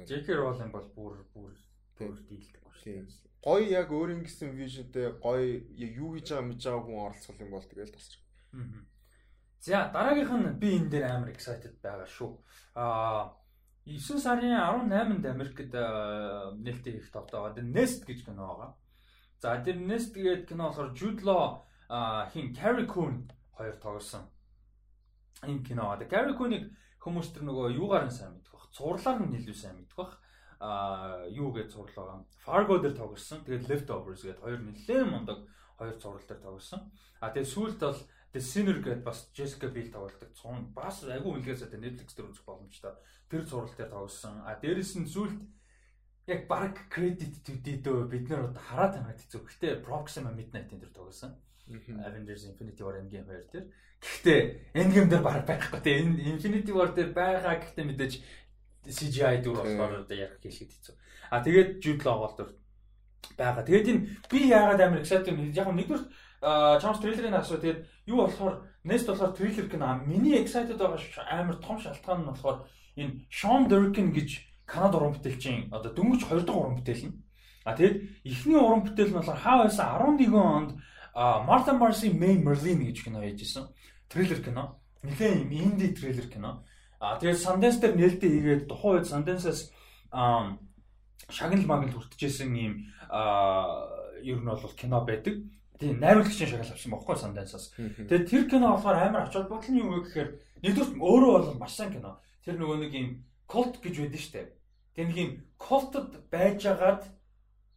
[0.03, 0.35] J.K.
[0.35, 1.55] Rowling бол бүр бүр
[1.95, 6.99] бүр дийлдэг шүү гоё яг өөр ингэсэн вижнтэй гоё юу хийж байгаа мэдж байгаа хүн
[7.07, 8.23] оролцох юм бол тэгэл тасрах.
[9.63, 12.31] За дараагийнх нь би энэ дээр амар excited байгаа шүү.
[12.75, 13.39] Аа
[13.87, 14.51] 9 сарын
[14.91, 15.71] 18-нд Америкт
[16.59, 17.55] нээлттэй их тогтоогоо.
[17.55, 18.71] Тэр Nest гэж кино байгаа.
[19.39, 21.63] За тэр Nest гэдэг кино болохоор Jude Law
[22.35, 24.27] хин Carrie Coon хоёр тоглосон.
[25.47, 25.95] Энэ кино.
[25.95, 26.65] Тэгээ Carrie Coon-ыг
[26.99, 28.67] хүмүүс тэр нөгөө юугаар нь сайн мэдэх бах.
[28.75, 30.19] Цуурлаар нь илүү сайн мэдэх бах
[30.61, 32.25] юу гэж байгаа.
[32.41, 33.45] Fargo дээр тоглосон.
[33.45, 35.39] Тэгээд Leftovers гэдэг хоёр нэлээд мундаг
[35.77, 36.81] хоёр зурвал дээр тоглосон.
[37.21, 38.01] А тэгээд сүүлд бол
[38.33, 40.33] The Sinner гэдэг бас Jessica Biel тоглодог.
[40.33, 42.97] Цун бас айгүй үлгээс тэ Netflix дээр үзэх боломжтой.
[43.29, 44.45] Тэр зурвал дээр тоглосон.
[44.49, 45.41] А дээрэс нь сүүлд
[46.27, 49.41] яг баг credit төдийдөө бид нар одоо хараад танаад хэцүү.
[49.45, 51.37] Гэхдээ Proxima Midnight-ын дээр тоглосон.
[51.69, 53.67] Avengers Infinity War Endgame хоёр дээр.
[54.01, 54.41] Гэхдээ
[54.75, 55.81] Endgame дээр баг байхгүй.
[55.83, 58.15] Тэгээ Infinity War дээр байгаа гэхдээ мэдээж
[58.89, 60.95] CGI дүр болохоор одоо ярих хэлэхэд хэцүү.
[61.31, 62.51] А тэгээд Jude Law бол дүр
[63.37, 63.65] байгаа.
[63.67, 66.05] Тэгээд энэ би яагаад амар excited юм яг нэгдүгээр
[66.81, 71.77] чамс трейлерыг асуу тэгээд юу болохоор Nest болохоор трейлер кино миний excited байгаа амар том
[71.79, 72.59] шалтгаан нь болохоор
[72.97, 77.23] энэ Sean Durkin гэж Канад уран бүтээлчийн одоо дөнгөж 2 дахь уран бүтээл нь.
[77.63, 80.71] А тэгээд эхний уран бүтээл нь болохоор хаа байсан 11 онд
[81.15, 83.71] Martha Marcy May Merlin гэж кино хийж исэн.
[84.11, 84.83] Трейлер кино.
[85.07, 86.67] Нилээн инди трейлер кино.
[86.99, 89.69] А тэгээд Sundance дээр нээлттэй хийгээд тухайн үед Sundance-аас
[91.29, 92.75] шагнал магнал хүртэжсэн ийм
[94.25, 95.45] ер нь бол кино байдаг.
[95.77, 97.77] Тийм найруулагчийн шагнал авсан бохоггүй Sundance-аас.
[97.77, 100.31] Тэгээд тэр кино болохоор амар ач холбогдол нь юу вэ гэхээр
[100.65, 102.17] нэгдүгээр өөрөө бол маш сайн кино.
[102.49, 103.09] Тэр нөгөө нэг ийм
[103.45, 104.47] cult гэж байдаг дээ.
[104.97, 105.31] Тэр нэг ийм
[105.61, 107.03] cultд байжгаад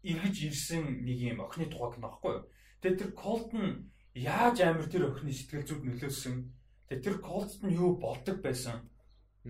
[0.08, 2.48] эргэж ирсэн нэг ийм охины тухай кино байхгүй юу?
[2.80, 6.36] Тэгээд тэр cult нь яаж амар тэр охины сэтгэл зүг нөлөөсөн.
[6.88, 8.88] Тэгээд тэр cult нь юу болдог байсан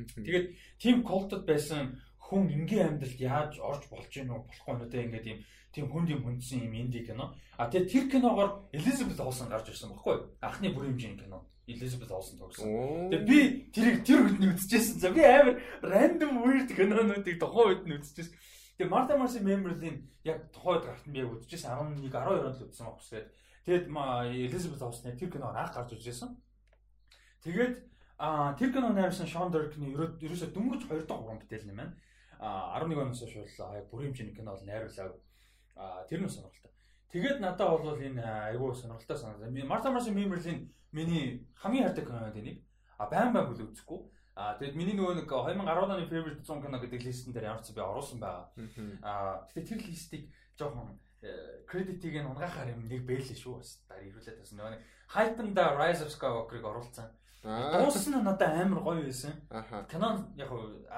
[0.06, 0.48] Тэгээд
[0.80, 5.28] тийм колтод байсан хүн энгийн амьдралд яаж орж болж гэнэ үү болохгүй нэ тэ ингээд
[5.34, 5.40] юм
[5.74, 7.34] тийм хүнд юм хүндсэн юм инди кино.
[7.58, 11.46] А тэгээ тэр киногоор Elizabeth Olsen гарч ирсэн баггүй анхны бүрийн хэмжээний кино.
[11.70, 12.66] Elizabeth Olsen тогсон.
[13.14, 13.40] Тэгээ би
[13.74, 14.98] тэрийг тэр үед нь үзчихсэн.
[14.98, 18.34] За би амар random weird кинонуудыг тухайн үед нь үзчихсэн.
[18.82, 22.58] Тэгээ Martha Marcy Memorial-ийн яг тухайн үед гарт нь би яг үзчихсэн 11 12 онд
[22.58, 23.28] л үзсэн баг үсгээд.
[23.70, 23.86] Тэгээд
[24.50, 26.34] Elizabeth Olsen тэр киног анх гарч иржсэн.
[27.46, 27.76] Тэгээд
[28.20, 31.96] А тэр кино найруулсан Шон Доркны ерөөсөө дөнгөж 2 дахь уран бүтээл юм байна.
[32.36, 35.16] А 11 оноос бол бүрийн хэмжээний кино бол найруулаг.
[35.80, 36.72] А тэр нь сонирхолтой.
[37.16, 38.20] Тэгээд надад бол энэ
[38.52, 39.56] айгүй сонирхолтой санагдав.
[39.64, 42.60] Марта Марси Мемерлийн миний хамгийн хайртай кино байдаг нэг.
[43.00, 44.00] А байн байн бол үзэхгүй.
[44.36, 47.72] А тэгэд миний нөгөө нэг 2010 оны favorite 100 кино гэдэг листэн дээр ямар ч
[47.72, 48.52] би оруулсан байгаа.
[49.00, 50.28] А гэтээ тэр листийг
[50.60, 51.00] жоохон
[51.68, 56.04] кредитийг нь унгахаар юм нэг бэлээ шүү бас дараа ирүүлээд бас нөгөө нэг Hype-нда Rise
[56.04, 57.12] of Skywalker-ыг оруулсан.
[57.44, 59.32] Дуусна надад амар гоё байсан.
[59.88, 60.52] Canon яг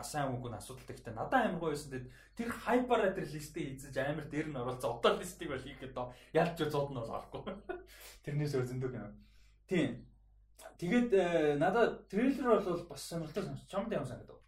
[0.04, 2.10] сайн үгүй нь асуудалтай гэхдээ надад амар гоё байсан.
[2.36, 4.98] Тэр хайпараа тэр листийг хийж амар дээр нь оруулсан.
[4.98, 5.94] Одоо листийг бол хийхэд
[6.34, 7.46] ялж зод нь бол орохгүй.
[8.26, 9.14] Тэрнээс өөр зөндөө кино.
[9.70, 10.10] Тийм.
[10.82, 14.42] Тэгээд э, надад трейлер бол бас сонирхолтой сонсч чамд юм санагдав.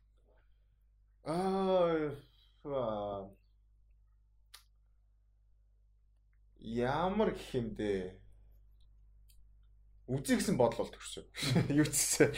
[1.30, 2.10] Аа
[6.64, 8.18] ямар гэх юм бэ?
[10.08, 11.24] Үзье гэсэн бодол бол төрсөн.
[11.72, 12.36] Юу ч гэсэн.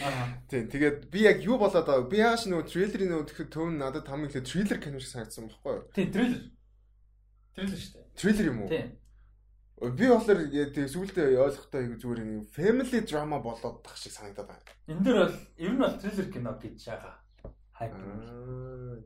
[0.50, 0.70] Тийм.
[0.70, 4.30] Тэгээд би яг юу болоод байгаа би яаш нөгөө трейлерын нөгөө тэгэхээр төв надад хамгийн
[4.30, 5.84] ихлэ трейлер кино шиг санагдсан байхгүй юу?
[5.98, 6.42] Тийм, трейлер.
[7.58, 8.06] Трейлер шүү дээ.
[8.22, 8.70] Трейлер юм уу?
[8.70, 8.88] Тийм.
[9.76, 14.72] Би болохоор тэгээ сүүлдээ ойлгохтой зүгээр нэг family drama болоод тах шиг санагдаад байна.
[14.88, 17.18] Энд дээр бол ер нь бол трейлер кино гэж яага.
[17.76, 17.92] Хайп.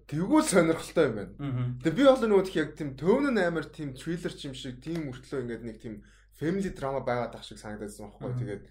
[0.05, 1.33] Тэгвэл сонирхолтой юм байна.
[1.81, 5.41] Тэгээ би бол нөгөө яг тийм төвн амар тийм трейлер ч юм шиг тийм мөртлөө
[5.41, 5.95] ингээд нэг тийм
[6.39, 8.33] family drama байгаад тах шиг санагдсан байхгүй.
[8.39, 8.63] Тэгээд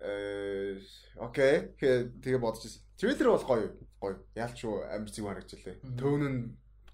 [0.00, 0.80] э
[1.18, 1.74] окей.
[1.76, 2.82] Тэгээ бодож ирсэн.
[2.96, 3.68] Трейлер бол гоё.
[4.00, 4.16] Гоё.
[4.38, 5.76] Яалч юу зүг харагдчихлээ.
[5.98, 6.40] Тone нь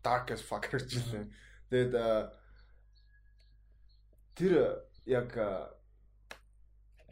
[0.03, 1.28] dark as fuck харагдчихлээ.
[1.68, 1.93] Тэгээд
[4.34, 4.53] тэр
[5.05, 5.30] яг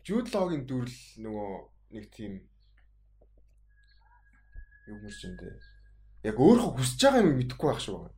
[0.01, 1.51] Jude Law-гийн дүрл нөгөө
[1.93, 2.41] нэг тийм
[4.89, 5.55] юм дээ.
[6.33, 8.09] Яг өөрөө хүсэж байгаа юм мэдэхгүй байх шүү.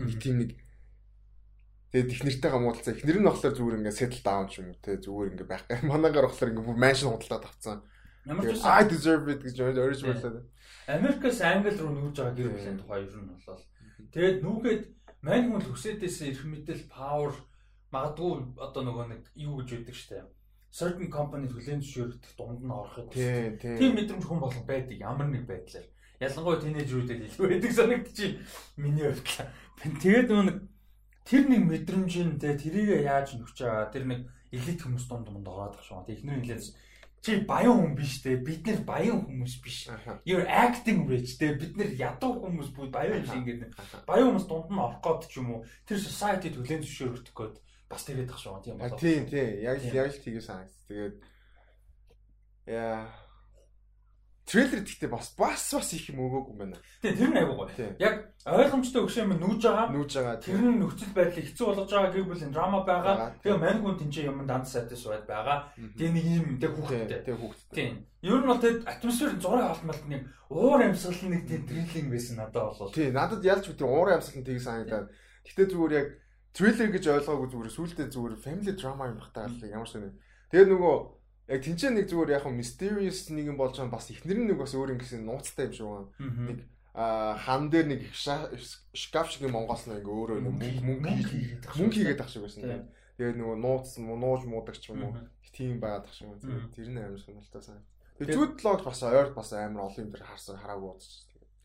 [0.00, 0.50] Нэг тийм нэг
[1.88, 2.92] Тэгээд их нэртэйгээ муудалцаа.
[2.92, 5.64] Их нэр нь болохоор зүгээр ингээд settle down ч юм уу те зүгээр ингээд байх.
[5.88, 7.80] Манайгаар болохоор ингээд бүр mansion худалдаад авцсан.
[8.28, 10.44] I deserve it гэж өөрөж байлаа.
[10.84, 13.64] Америкаас англи руу нүүж байгаа гэр бүлийн тухай ер нь болол.
[14.12, 14.82] Тэгээд нүүгээд
[15.24, 17.32] мань хүн хүсэдээс ирэх мэтэл power
[17.88, 20.28] магадгүй одоо нөгөө нэг юу гэж өгдөг штэ.
[20.68, 23.16] Certain company хүлэн зөвшөөрөх дунд нь ороход.
[23.16, 25.88] Тийм мэдрэмж хүн болон байдаг ямар нэг байдлаар.
[26.20, 28.32] Ялангуяа тинейжрүүдэд илүү байдаг санагдчих.
[28.76, 29.24] Миний хувьд.
[30.04, 30.44] Тэгээд нөгөө
[31.28, 35.44] тэр нэг мэдрэмж нь те тэрийг яаж нөхч байгаа тэр нэг элит хүмүүс дунд дунд
[35.44, 36.08] ороод байгаа шүү.
[36.08, 36.68] Тэг ихнэр хэлээс
[37.20, 39.92] чи баян хүн биш те бид нэр баян хүмүүс биш.
[40.24, 43.76] You're acting rich те бид нэр ядуу хүмүүс бүү баян биш ингээд
[44.08, 47.56] баян хүмүүс дунд нь орох гээд ч юм уу тэр society төлөөн зөвшөөрөх гээд
[47.92, 48.64] бас тэгээд тах шүү.
[48.64, 48.96] Тийм болоо.
[48.96, 50.72] Тийм тийм яг яг л тийг санагц.
[50.88, 51.16] Тэгээд
[52.72, 53.04] яа
[54.48, 56.80] трейлер гэхдээ бас бас бас их юм өгөөгүй юм байна.
[57.04, 57.92] Тийм тэр нь айгуу гоё.
[58.00, 59.86] Яг ойлгомжтой өгшөө юм нүүж байгаа.
[59.92, 60.36] Нүүж байгаа.
[60.40, 63.36] Тэр нь нөхцөл байдлыг хэцүү болгож байгаа гэх бүлийн драма байгаа.
[63.44, 65.58] Тэгээ мань хүн тэнцээ юм данд сайтас байд байгаа.
[65.76, 67.20] Тэгээ нэг юм тэг хүүхдтэй.
[67.28, 67.76] Тэг хүүхдтэй.
[67.76, 67.92] Тийм.
[68.24, 72.64] Ер нь бол тэг атмосфер зураг халтмалт нэг уур амьсгал нэг тийм триллинг байсан надад
[72.72, 72.96] болол.
[72.96, 73.12] Тийм.
[73.12, 75.12] Надад ялч би уур амьсгал нь тийг санагдаад.
[75.44, 76.08] Гэхдээ зүгээр яг
[76.56, 80.16] трейлер гэж ойлгоогүй зүгээр сүултээ зүгээр family drama юм бахтаа ямар ч юм.
[80.48, 80.96] Тэгээ нөгөө
[81.48, 84.92] яг тэнцээ нэг зүгээр яг mysterious нэг юм болж байгаа бас ихнэр нэг бас өөр
[85.00, 86.08] ингэсэн нууцтай юм шиг байна.
[86.44, 86.58] Нэг
[86.94, 91.10] хан дээр нэг шкаф шиг Монголс нэг өөрөө мөнгө мөнгө
[91.78, 92.84] мөнгө хийгээд ах шиг байсан.
[93.16, 95.14] Тэгээд нөгөө нууц нууж муудагч юм уу
[95.54, 96.68] тийм байгаад ах шиг байна.
[96.74, 97.80] Тэр нь амар сонирхолтой сан.
[98.18, 101.14] Тэгээд Jude Law бас ойрд бас амар олон юм дээр харсан хараагүй удаж.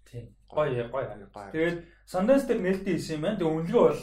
[0.06, 0.26] Тийм.
[0.48, 1.12] Гоё гоё.
[1.52, 3.38] Тэгээд Sundance дээр нээлттэй хийсэн юм байна.
[3.42, 4.02] Тэгээд үнэлгээ бол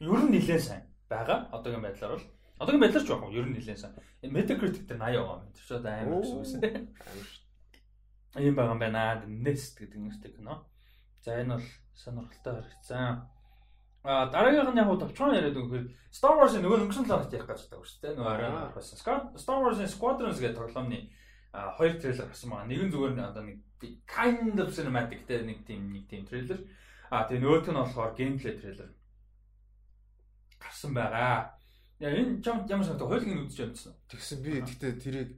[0.00, 1.38] ер нь нэлээд сайн байгаа.
[1.52, 2.26] Одоогийн байдлаар бол
[2.64, 3.92] Одоогийн байдлаар ч яг ер нь нэлээд сайн.
[4.24, 6.60] Metacritic дээр 80 байгаа ч одоо амар гэсэн.
[8.40, 9.20] Ийм байгаа юм байна.
[9.28, 10.64] Nest гэдэг нэртэй кино.
[11.20, 13.28] За энэ бол сонирхолтой харагдсан.
[14.04, 17.88] А дараагийнх нь яг товчхон яриад өгөхөөр Star Wars-ын нөгөө өнгөрсөн талаар ярих гэж байгаа
[17.88, 18.16] шүү дээ.
[18.16, 21.08] Нөгөө арай бас Star Wars-ын Squadrons гэдэг тоглоомны
[21.52, 22.68] хоёр трейлер гарсан байгаа.
[22.68, 23.58] Нэг нь зүгээр одоо нэг
[24.04, 26.60] kind of cinematic те нэг тийм нэг тийм трейлер.
[27.08, 28.92] А тэгээ нөгөөх нь болохоор gameplay трейлер
[30.60, 31.56] гарсан байгаа.
[32.04, 33.08] Яа энэ чам ямар санагдав?
[33.08, 33.96] Хойлыг нь үдчих юмсан.
[34.12, 35.30] Тэгсэн би гэхдээ тэрийг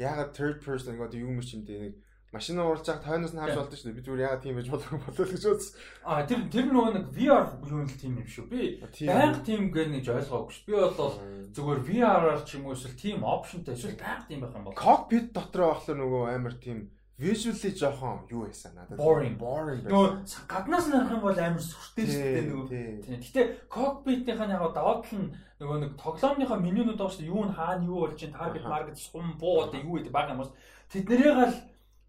[0.00, 1.94] ягаад third person мэрч юм дээ нэг
[2.34, 3.98] машин уурлж байгаа тойноос нь харж болдог шүү дээ.
[3.98, 5.72] Би зүгээр ягаад тийм байж болох болоо гэж бодсон.
[6.02, 8.46] Аа тэр тэр нөгөө нэг VR юу нь л тийм юм шүү.
[8.50, 8.62] Би
[9.06, 10.66] байнга тийм гэр нэгж ойлгоогүй шүү.
[10.66, 11.14] Би бол
[11.54, 14.74] зүгээр VR-аар ч юм уу эсвэл тийм опшнтай эсвэл байнга тийм байх юм бол.
[14.74, 16.78] Cockpit дотор байхлаа нөгөө амар тийм
[17.18, 18.98] visually жоохон юу байсан надад?
[18.98, 19.82] Boring boring.
[19.86, 22.66] Нөгөө гаднаас нь харах юм бол амар сүртэй шүү дээ нөгөө
[23.06, 23.20] тийм.
[23.22, 27.32] Гэтээ cockpit-ийн яг даваад нь нөгөө нэг тоглоомныхоо менюнууд байгаа шүү дээ.
[27.34, 30.42] Юу нь хаана юу болж чинь target market сум буу одоо юу гэдэг баг юм
[30.42, 30.50] бас.
[30.90, 31.56] Тэднэрийг л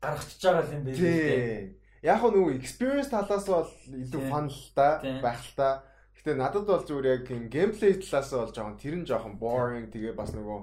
[0.02, 5.42] гаргачихж байгаа юм байна тийм яг нөгөө experience талаас бол илүү fun л та байх
[5.42, 5.70] л та.
[6.18, 10.14] Гэтээ надад бол зүгээр яг тийм gameplay талаас бол жоохон тэр нь жоохон boring тэгээ
[10.14, 10.60] бас нөгөө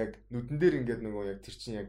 [0.00, 1.88] яг нүдэн дээр ингээд нөгөө яг тэр чинь яг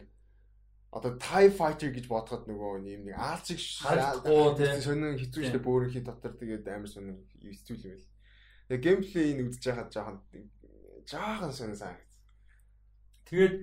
[0.89, 6.01] одоо TIE fighter гэж бодоход нөгөө юм нэг аалцыг шалахгүй тийм сонин хэцүү штэ бөөрийнхи
[6.01, 8.07] дотор тэгээд амар сонин хэцүү юм байл.
[8.69, 10.17] Тэгээ геймплейг үзэж байхад жоохон
[11.05, 12.13] жоохон сонин санагц.
[13.29, 13.55] Тэгээд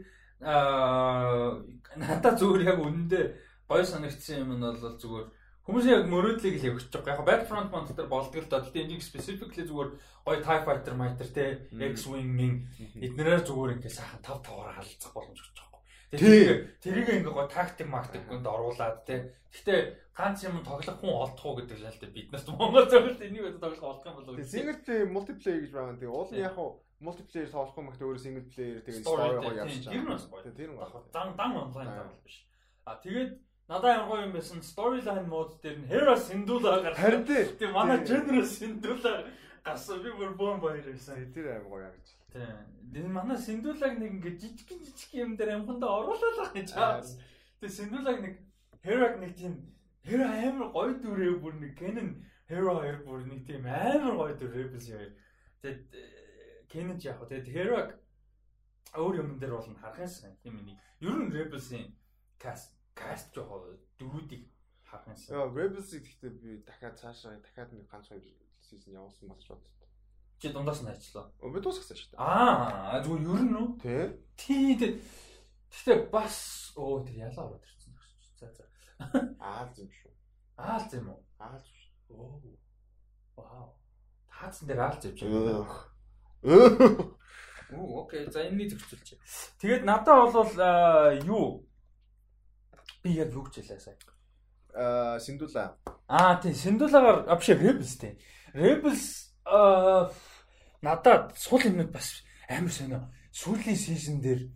[0.47, 1.59] аа
[1.99, 3.25] надад зүгээр яг үнэндээ
[3.67, 5.27] гой санагдсан юм нь бол зүгээр
[5.67, 7.19] Хүмүүс яг мөрөөдлийг л өгч байгаа.
[7.19, 8.63] Яг Battlefront Month дээр болдог л доо.
[8.63, 9.91] Гэтэ энийг specifically зүгээр
[10.23, 12.55] гоё TIE Fighter, Fighter те X-Wing-ийн
[13.03, 15.76] эднэрээр зүгээр ингээ сайхан тав таваар халцах боломж өгч байгаа.
[16.15, 19.35] Тэгээ тэрийг ингээ гоё тактик мактикнд оруулаад те.
[19.51, 19.75] Гэтэ
[20.15, 23.91] ганц юм тоглох хүн олдох уу гэдэг шалтгаан бид нарт Монгол зөвлөлт энийг өдөө тоглох
[23.91, 24.47] олдох юм болов уу?
[24.47, 25.99] Single player, multiplayer гэж байгаа.
[25.99, 26.71] Тэгээ уул яг хуу
[27.03, 29.67] multiplayer тоглох юм гэхдээ өөрөө single player тэгээ story явж байгаа.
[29.67, 30.53] Тэр нь бас гоё.
[30.55, 31.03] Тэр нь гоё.
[31.11, 32.37] Дан дан онлайн тоглох биш.
[32.87, 33.31] А тэгээд
[33.67, 37.03] Надад ямар гоё юм байсан storyline mode дээр нь Hero Syndulla гарсан.
[37.03, 37.23] Харин
[37.59, 39.27] тийм манай General Syndulla
[39.67, 39.99] гарсан.
[40.03, 41.19] Би бүр бом баяр байсан.
[41.35, 42.07] Тэр аим гоё гэж.
[42.37, 43.13] Тийм.
[43.13, 47.17] Манай Syndulla-г нэг ингэ жижиг жижиг юм дээр амхандаа оруулаад байгаа юм чаас.
[47.61, 48.35] Тэгээ Syndulla-г нэг
[48.85, 49.55] Hero-г нэг тийм
[50.07, 52.11] Hero амар гоё дүрээ бүр нэг Canon
[52.49, 55.13] Hero 2 бүр нэг тийм амар гоё дүрээ байсан юм.
[55.61, 55.83] Тэгээд
[56.71, 57.91] Canon ч яг хөө тэгээд Hero-г
[58.97, 60.01] өөр юм дээр бол харах
[60.45, 60.79] юм нэг.
[61.01, 61.93] Ер нь Rebels-ийн
[62.41, 64.49] cast каст жоо дөрүүдийг
[64.89, 65.37] харах юмсан.
[65.37, 68.25] Яа, Rebels-ийг гэхдээ би дахиад цаашаа дахиад нэг ганц хоёр
[68.63, 69.86] сизон явуулсан болж бодсон.
[70.39, 71.33] Чи дундаас нь ажиллаа.
[71.41, 72.21] Би дуусгасан шүү дээ.
[72.21, 73.69] Аа, зүгээр ер нь үү?
[73.81, 74.05] Тий.
[74.37, 75.01] Тий.
[75.73, 77.93] Гэхдээ бас оо тэр ялаа ороод ирсэн.
[78.37, 78.65] За за.
[79.41, 80.13] Аалз юм шүү.
[80.61, 81.21] Аалз юм уу?
[81.41, 82.17] Аалз шүү.
[82.17, 82.41] Оо.
[83.37, 83.77] Вау.
[84.29, 85.89] Таацсан дээр явж байгаа.
[87.73, 88.29] Оо, окей.
[88.31, 89.17] За энэний зөрчилж.
[89.59, 90.53] Тэгээд надад бол
[91.25, 91.67] юу
[93.03, 93.99] Би яг юу гэж хэлээ сая.
[94.75, 95.79] Аа, Синдула.
[96.09, 98.19] Аа, тий, Синдулагаар авш Rebels тий.
[98.55, 99.26] Rebels
[100.83, 103.01] надад сул юмуд бас амар сонио.
[103.33, 104.49] Сүүлийн сизон дээр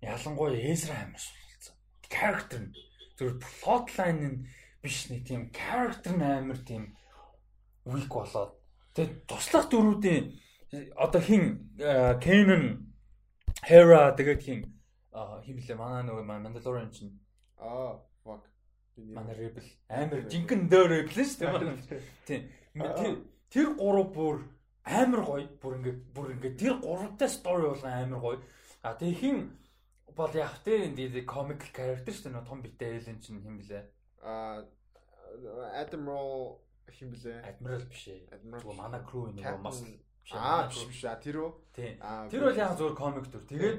[0.00, 1.74] ялангуяа Ezra амар суулцсан.
[2.08, 2.72] Character нь
[3.18, 4.38] зөв plotline нь
[4.82, 6.94] биш нэг тийм character нь амар тийм
[7.84, 8.54] weak болоод
[8.94, 10.24] тэгээ туслах дөрүүдийн
[10.96, 11.74] одоо хин
[12.22, 12.64] Canon
[13.68, 14.60] Hera тэгээд хин
[15.12, 17.18] блэ манай нөгөө Mandalorian чинь
[17.58, 18.46] Аа, fuck.
[18.96, 21.90] Манай Rebel амар жинхэнэ дөр Rebel шүү дээ.
[22.26, 22.42] Тийм.
[23.52, 24.42] Тэр гурав бүр
[24.84, 25.46] амар гоё.
[25.62, 28.38] Бүр ингээд бүр ингээд тэр гуравтай story болгон амар гоё.
[28.82, 29.56] А тэг хин
[30.16, 32.48] бол яг тэ энэ comic character шүү дээ.
[32.48, 33.82] Том битэй Ellen чинь хэм блэ?
[34.22, 34.64] А
[35.80, 37.42] Admiral хэм блэ?
[37.44, 38.28] Admiral биш ээ.
[38.32, 39.84] Admiral манай crew нэг мас.
[40.32, 41.04] Аа биш биш.
[41.24, 41.50] Тэр үү?
[41.74, 43.44] Тэр бол яг зөвхөн comic төр.
[43.48, 43.78] Тэгээд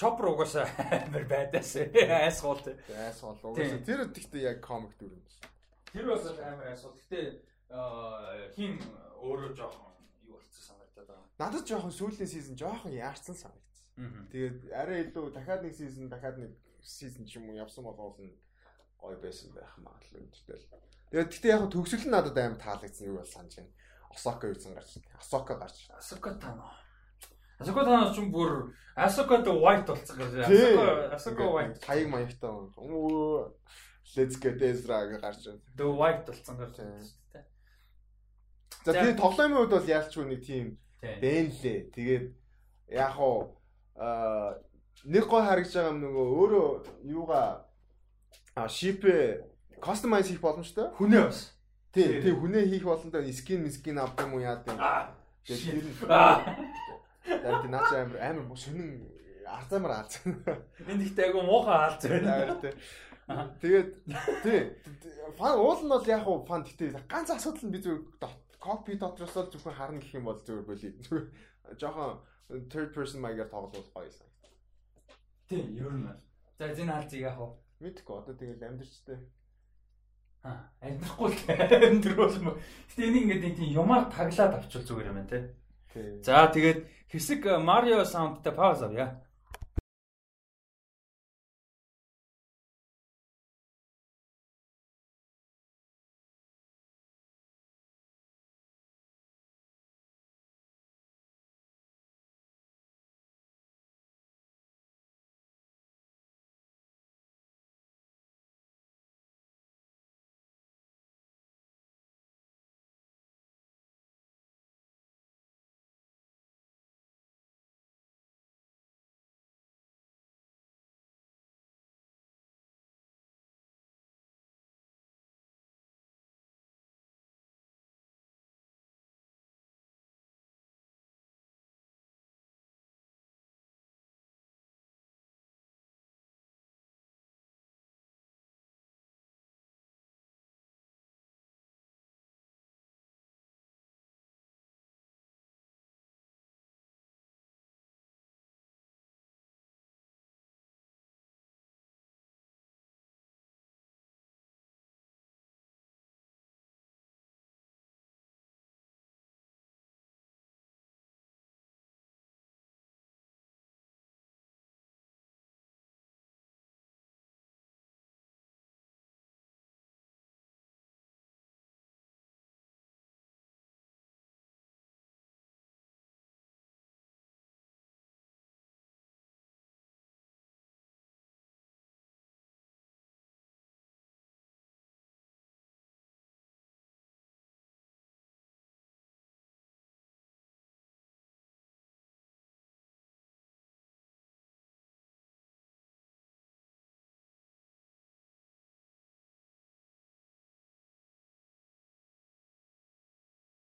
[0.00, 0.64] Chopper угаасаа
[1.04, 2.72] амар байдаас айсгуул тий.
[2.96, 5.52] Айсгуул угаасаа тэр гэхдээ яг комик дүр юм байна.
[5.92, 6.96] Тэр бас амар айсгуул.
[6.96, 7.36] Гэтэ
[7.70, 8.78] хин
[9.22, 9.92] өөрөө жоохон
[10.26, 11.26] юу болцсон санагдаад байгаа.
[11.38, 13.86] Надад жоохон сүүлийн сизон жоохон яарсан санагдсан.
[14.30, 16.52] Тэгээд арай илүү дахиад нэг сизон дахиад нэг
[16.82, 18.34] сизон ч юм уу явсан бол нь
[19.00, 20.68] гоё байсан байх магадлал үнэтэй л.
[21.10, 23.74] Тэгээд гэхдээ яг төгсгөл нь надад амар таалагдсан юу бол санаж байна.
[24.10, 24.90] Осока юусан гарч.
[25.18, 25.90] Асока гарч.
[25.90, 26.70] Асока тано.
[27.58, 30.32] Асока танаас ч бүр Асока the white болцсон гэж.
[30.44, 31.76] Асока Асока white.
[31.84, 32.50] Хаяг маягтай.
[34.16, 35.60] Let's get Ezra гэж гарч байна.
[35.76, 36.76] The white болцсон гэж.
[38.86, 41.78] За тэгээ тоглоомын үед бол яалчгүй нэг тийм бэнлээ.
[41.90, 42.26] Тэгээд
[42.94, 43.58] яг уу
[43.98, 44.62] аа
[45.02, 46.68] нэг гой харагдж байгаа юм нөгөө өөрөө
[47.10, 47.66] юугаа
[48.54, 49.42] а шипэ
[49.82, 50.94] кастомайз хийх боломжтой.
[50.94, 51.50] Хүнээ бас.
[51.90, 53.26] Тий, тий хүнээ хийх боломжтой.
[53.34, 54.78] Скин, скин авдаг юм уу яа гэдэг.
[55.50, 56.06] Тэгээд тэр
[57.26, 59.02] Тэгээд тий наач амар амар сонин
[59.50, 60.22] арцаамар аалц.
[60.86, 62.54] Энд ихтэй айгу муухай аалц байна.
[63.58, 63.90] Тэгээд
[64.46, 64.60] тий
[65.34, 67.98] фан уул нь бол яг уу фан гэтээ ганц асуудал нь би зөв
[68.66, 70.90] копи дотроос л зөвхөн харна гэх юм бол зөвөр боли.
[71.80, 72.18] Жохон
[72.70, 74.26] third person маягаар тоглох гоё сан.
[75.48, 76.10] Тий, ер нь.
[76.58, 77.62] За зин хаалцыг яг уу.
[77.80, 79.18] Мэдгүй одоо тэгэл амьдэрчтэй.
[80.42, 81.38] Аа, амьдрахгүй л
[81.90, 82.48] амьдруул юм.
[82.90, 85.54] Гэтэ энийг ингээд тийм юмар таглаад авчвал зүгээр юм байна те.
[86.22, 89.25] За тэгээд хэсэг Марио саундтай пауз авъя.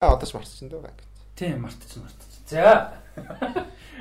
[0.01, 0.97] Аа одоо ч марцсан дээ.
[1.37, 2.45] Тийм мартчихсан мартчихсан.
[2.49, 3.05] За.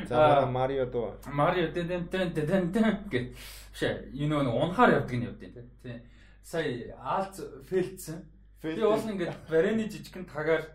[0.07, 1.19] За Марио доо.
[1.27, 3.35] Марио дэн дэн дэн дэн гэж.
[3.75, 5.51] Шээ, энэ нэг унахаар явдаг нь явдیں۔
[5.83, 5.99] Тийм.
[6.41, 8.23] Сая Алц фэлдсэн.
[8.63, 10.71] Би уул ингээд барины жижигхэн тагаар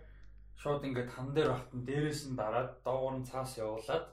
[0.60, 4.04] шууд ингээд хан дээр багтан дээрээс нь дараад доогуур нь цаас явуулаад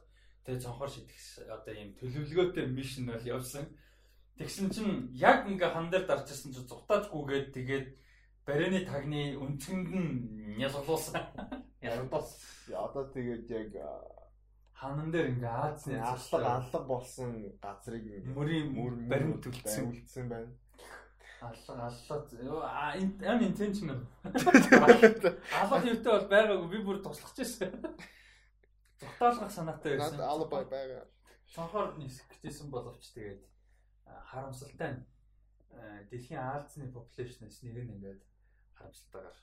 [0.48, 3.68] тэгээ цонхоор шидэх одоо ийм төлөвлөгөөтэй мишн бол явсан.
[4.40, 7.88] Тэгсэн чинь яг ингээ хан дээр дарчихсан чинь зутаажгүйгээд тэгээд
[8.46, 11.22] барины тагны өнцгөнд нь ялгалуулсан.
[11.82, 12.32] Ялгалуус.
[12.70, 13.72] Одоо тэгээд яг
[14.74, 17.30] ханан дээр ингээ Азийн аллаг аллаг болсон
[17.62, 18.74] газрыг мөрийн
[19.10, 20.54] барин төлцсөн үлдсэн байна.
[21.42, 22.66] Аллаг аллаа.
[22.66, 24.02] Аа энэ ам интеншнл.
[24.26, 27.78] Аллах юутай бол байгаагүй би бүр туслах гэсэн.
[29.02, 30.18] Зутаалгах санаатай байсан.
[30.18, 31.06] Надад албай байгаа.
[31.54, 33.42] Цонхоор нисэх гэжсэн боловч тэгээд
[34.30, 35.02] харамсалтай нь
[36.10, 38.22] дэлхийн Аазны популяшнээс нэг нь ингээд
[38.78, 39.38] харамсалтайгаар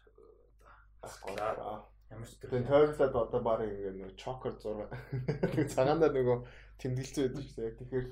[1.03, 1.85] асуулаа.
[2.11, 6.39] Ямар ч тэр тойрлоод одоо баг ингээд нэг чокер 6 цагаандаа нөгөө
[6.81, 7.77] тэмдэглэсэн байдаг шүү дээ.
[7.79, 8.07] Тэгэхээр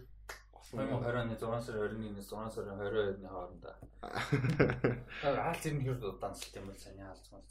[0.67, 3.65] 2020 оны 6 сарын 21-ээс 6 сарын 22-ны хооронд.
[5.25, 7.47] Аалц ер нь хэр дансалт юм бол сайн аалц мал.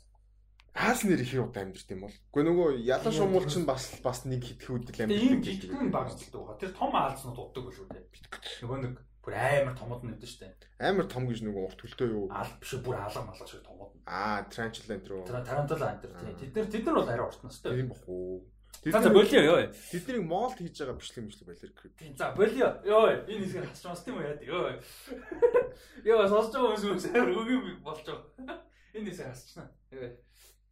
[0.76, 2.14] Аалц нэр их удаа амьдэрт юм бол.
[2.14, 5.24] Гэхдээ нөгөө ялан шумуул чинь бас бас нэг хит хүүдэл амьдэрт.
[5.24, 6.60] Тийм жижигхэн багцдаг.
[6.60, 8.04] Тэр том аалцнууд уддаг шүү дээ.
[8.68, 8.94] Нөгөө нэг
[9.26, 10.54] бүр амар томод нь өгдөн дээ.
[10.86, 12.26] Амар том гэж нөгөө урт хөлтөө юу?
[12.30, 13.90] Аал биш бүр алга малга шиг томод.
[14.06, 15.22] Аа, тарантула энэ рүү.
[15.26, 16.54] Тарантула энэ тийм.
[16.54, 17.74] Тэд нар тэд нар бол арай урт настай.
[17.74, 18.46] Тийм бах уу.
[18.86, 19.74] За болио ёо.
[19.90, 22.18] Тэднийг молд хийж байгаа бичлэг мэтлэг байлэр крип.
[22.18, 22.70] За болио.
[22.86, 23.26] Ёо.
[23.26, 24.38] Энэ хэсгийг хасч мас тийм үү яа.
[24.46, 24.78] Ёо.
[26.06, 28.62] Ёо сонсож байгаа хүмүүс үнсээр өгөө болж байгаа.
[28.94, 29.66] Энэ хэсгийг хасчихна.
[29.90, 30.14] Ёо.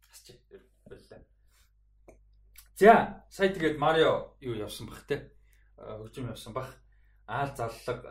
[0.06, 0.38] Хасчих.
[0.86, 1.18] Болио.
[2.78, 5.34] За, сая тэгээд Марио юу явсан бах те.
[5.74, 6.70] Хөгжим явсан бах.
[7.26, 8.06] Аал заллаг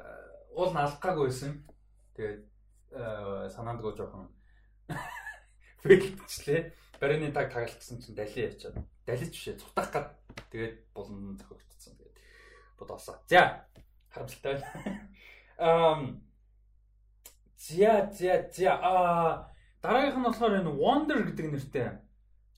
[0.56, 1.60] уул налгаагүй байсан.
[2.14, 2.42] Тэгээд
[3.54, 4.30] санаандгүй жоохон
[5.84, 6.62] фэлтчлээ.
[7.00, 10.08] Барины таг тагалцсан чинь дали ячаад далиж бишээ цутах гад
[10.52, 12.18] тэгээд булан зохигдсон тэгээд
[12.80, 13.18] бодоосоо.
[13.28, 13.66] За
[14.14, 15.10] харамсалтай байна.
[15.58, 16.24] Ам
[17.58, 19.52] зя зя зя а
[19.82, 21.90] дараагийнх нь болохоор энэ Wonder гэдэг нэртэй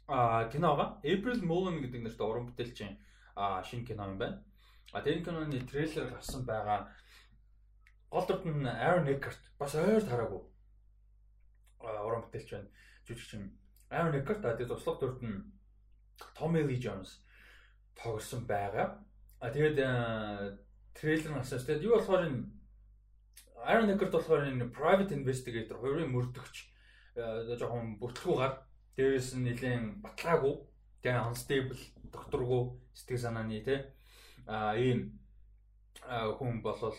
[0.08, 3.00] а киноога April Mullen гэдэг нэртэй уран бүтээлчийн
[3.36, 4.44] а шинэ кино юм байна.
[4.94, 6.94] А тэр киноны трейлер гарсан байгаа
[8.12, 10.42] гол дүрт нь Aaron Eckhart бас ойр тараагүй.
[11.80, 12.70] Уран бүтээлч байна.
[13.08, 13.52] Жүжигчин
[13.90, 15.44] Aaron Eckhart а тэр туслах дүрт нь
[16.38, 17.22] Tommy Lee Jones
[17.96, 19.02] тоглосон байгаа.
[19.40, 19.80] А тэгээд
[20.94, 22.46] трейлер нь асууж тэгээд юу болохоор энэ
[23.66, 26.56] Aaron Eckhart болохоор энэ private investigator хоёрын мөрдөгч
[27.16, 28.54] жоохон бүтлгүүгаар
[28.96, 30.56] дээрээс нь нэлээд баталгаагүй
[31.04, 31.82] тэгээ unstable
[32.12, 32.62] докторгүй
[32.96, 33.80] сэтгэл санааны тий
[34.48, 35.20] а ийм
[36.04, 36.96] хүн болол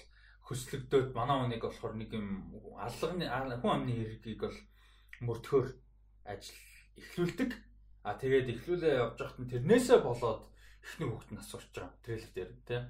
[0.47, 2.29] хөслөгдөөд манай хүнийг болохоор нэг юм
[2.79, 3.27] аллагны
[3.61, 4.59] хүн амны хэргийг бол
[5.27, 5.67] мөрдөхөөр
[6.31, 6.59] ажил
[6.97, 7.51] эхлүүлдэг
[8.07, 10.47] А тэгээд эхлүүлээ явж байхад нь тэрнээсээ болоод
[10.79, 12.81] эхнэр хүүхэд нь асуурч байгаа трейлер дээр тий.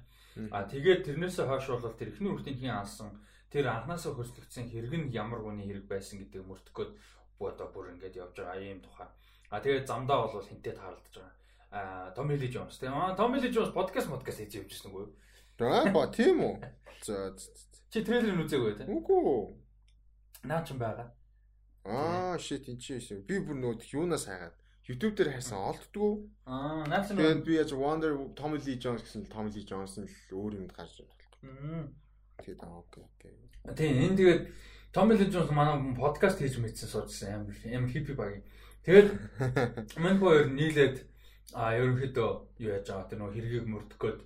[0.53, 3.09] А тэгээд тэрнээсээ хойш бол тэр эхнэр хүүхдийн хин алсан
[3.49, 6.91] тэр анханасаа хөслөгдсөн хэрэг нь ямар хүний хэрэг байсан гэдэг мөрдөхгөөд
[7.49, 9.09] одоо бүр ингэж явж байгаа ийм тухай.
[9.49, 11.33] А тэгээд замдаа бол хинтээ тааралдаж байгаа.
[11.73, 15.01] А Томи Ли Джонс тийм аа Томи Ли Джонс подкаст подкаст хийж явж байсан үгүй
[15.01, 15.17] юу?
[15.59, 16.55] Аа ба тийм үү.
[17.01, 17.33] За
[17.89, 18.93] чи трейлер нь үзээгүй тийм.
[18.93, 19.57] Үгүй.
[20.45, 21.09] Наа ч юм байгаа.
[21.87, 26.23] Аа shit энэ чи би бүр нөт юунаас хайгаад YouTube дээр хайсан олддгоо.
[26.47, 27.19] Аа, наач нь.
[27.19, 30.71] Тэгээд би яаж Wonder Tommy Lee Jones гэсэн Tommy Lee Jones нь л өөр юмд
[30.71, 31.27] гарч байна.
[31.43, 31.83] Аа.
[32.39, 33.35] Тэгээд аа окей окей.
[33.75, 34.41] Тийм, энэ тэгээд
[34.95, 38.39] Tommy Lee Jones манай подкаст хийж мэдсэн суужсан амар амар хиппи баг.
[38.87, 39.11] Тэгээд
[39.99, 41.03] мань хоёр нийлээд
[41.51, 42.29] а ерөнхийдөө
[42.63, 44.19] юу яаж байгаа тэр нөх хэргийг мөрдөх гээд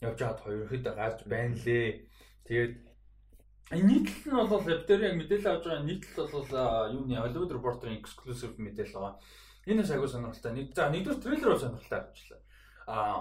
[0.00, 2.06] явж хаад хоёр ерөнхийдөө гарч байна лээ.
[2.46, 2.74] Тэгээд
[3.76, 6.48] нийтлэл нь бол яг мэдээлэл авч байгаа нийтлэл бол
[6.94, 9.18] юуны Hollywood Reporter-ын exclusive мэдээлэл байгаа.
[9.66, 10.52] Энэ бас агуу сонирхолтой.
[10.52, 12.40] Нэг за нэгдүгээр трейлер бол сонирхолтой авчлаа.
[12.86, 13.18] Аа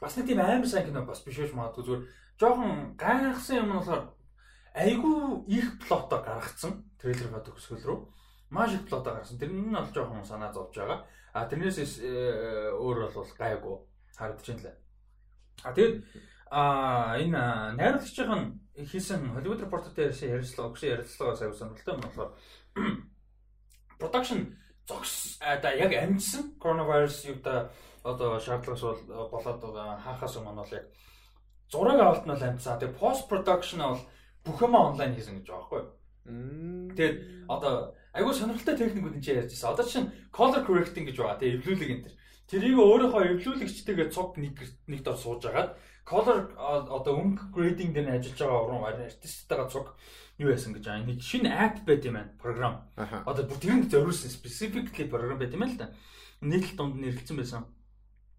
[0.00, 2.04] бас нэг тийм амар сайн кино бас биш байж магадгүй зүгээр
[2.38, 4.04] жоохон гайхсан юм нь болохоор
[4.72, 5.16] айгүй
[5.58, 8.00] их плотоо гаргацсан трейлер ба төгсгөл рүү.
[8.50, 9.38] Маш их плотоо гаргасан.
[9.38, 11.04] Тэр нь бол жоохон санаа зовж байгаа.
[11.34, 13.76] А тэрнээс э, өөр бол гайгүй
[14.16, 14.76] харагдаж байна лээ.
[15.64, 16.04] А тэгэд
[16.50, 22.30] а энэ найруулагчийн хийсэн Hollywood Reporter дээр ярьцлага өгсөн ярилцлагаас аягүй сонирхолтой юм болохоор
[24.00, 24.40] production
[24.88, 27.70] зогс да яг амжсан коронавирус юута
[28.04, 30.86] одоо шаардлагаас бол болоод байгаа хаахаас өмнө бол яг
[31.68, 32.78] зураг авалт нь л амжсан.
[32.78, 34.02] Тэгээ пост production бол
[34.44, 35.88] бүх юм онлайн хийсэн гэж байгаа байхгүй юу?
[36.96, 37.16] Тэгээд
[37.48, 39.72] одоо айгүй сонирхолтой техникүүд энэ ярьж байсан.
[39.72, 41.40] Одоо чинь color correcting гэж байгаа.
[41.40, 42.14] Тэгээ эвлүүлэг энэ төр.
[42.48, 44.56] Тэрийг өөрийнхөө эвлүүлэгчтэйгээ цуг нэг
[44.88, 45.76] нэг дор сууж агаад
[46.08, 49.92] color одоо өнгө grading дээр ажиллаж байгаа уран артисттайгаа цуг
[50.40, 52.74] юу яасан гэж аа нэг шинэ app байт юм байна програм.
[52.96, 55.92] Одоо бүр тэрэнд зориулсан specifically програм байт юм л да.
[56.40, 57.68] Нийтлэл донд нэрлэлсэн байсан.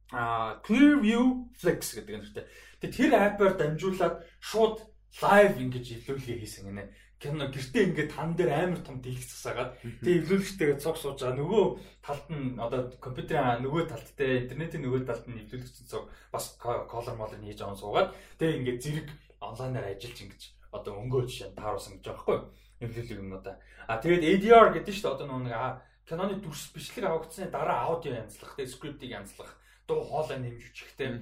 [0.09, 2.45] А Clearview Flex гэдэг нэртэй.
[2.81, 4.81] Тэгээ тэр аппаар дамжуулаад шууд
[5.21, 6.89] live ингэж илүүлгээ хийсэн гинэ
[7.19, 11.35] кино гэртээ ингээд тан дээр амар том дэлгэц засаагаад тэгээ эвлүүлэгчтэйгээ цог сууж байгаа.
[11.35, 11.63] Нөгөө
[11.99, 17.15] талд нь одоо компьютерийн нөгөө талд те интернетийн нөгөө талд нь эвлүүлэгч цог бас колор
[17.19, 19.07] молор хийж аван суугаад тэгээ ингээд зэрэг
[19.43, 20.41] онлайнаар ажиллаж ингэж
[20.71, 22.39] одоо өнгөө жишээ тааруулсан гэж байгаа байхгүй
[22.87, 23.55] эвлүүлэг юмнуудаа
[23.87, 25.71] а тэгээд ADR гэдэг чинь одоо нөгөө
[26.07, 31.21] киноны дүрс бичлэг авагдсны дараа аудио янзлах те скриптийг янзлах дуу хоолой нэмж өчхтэй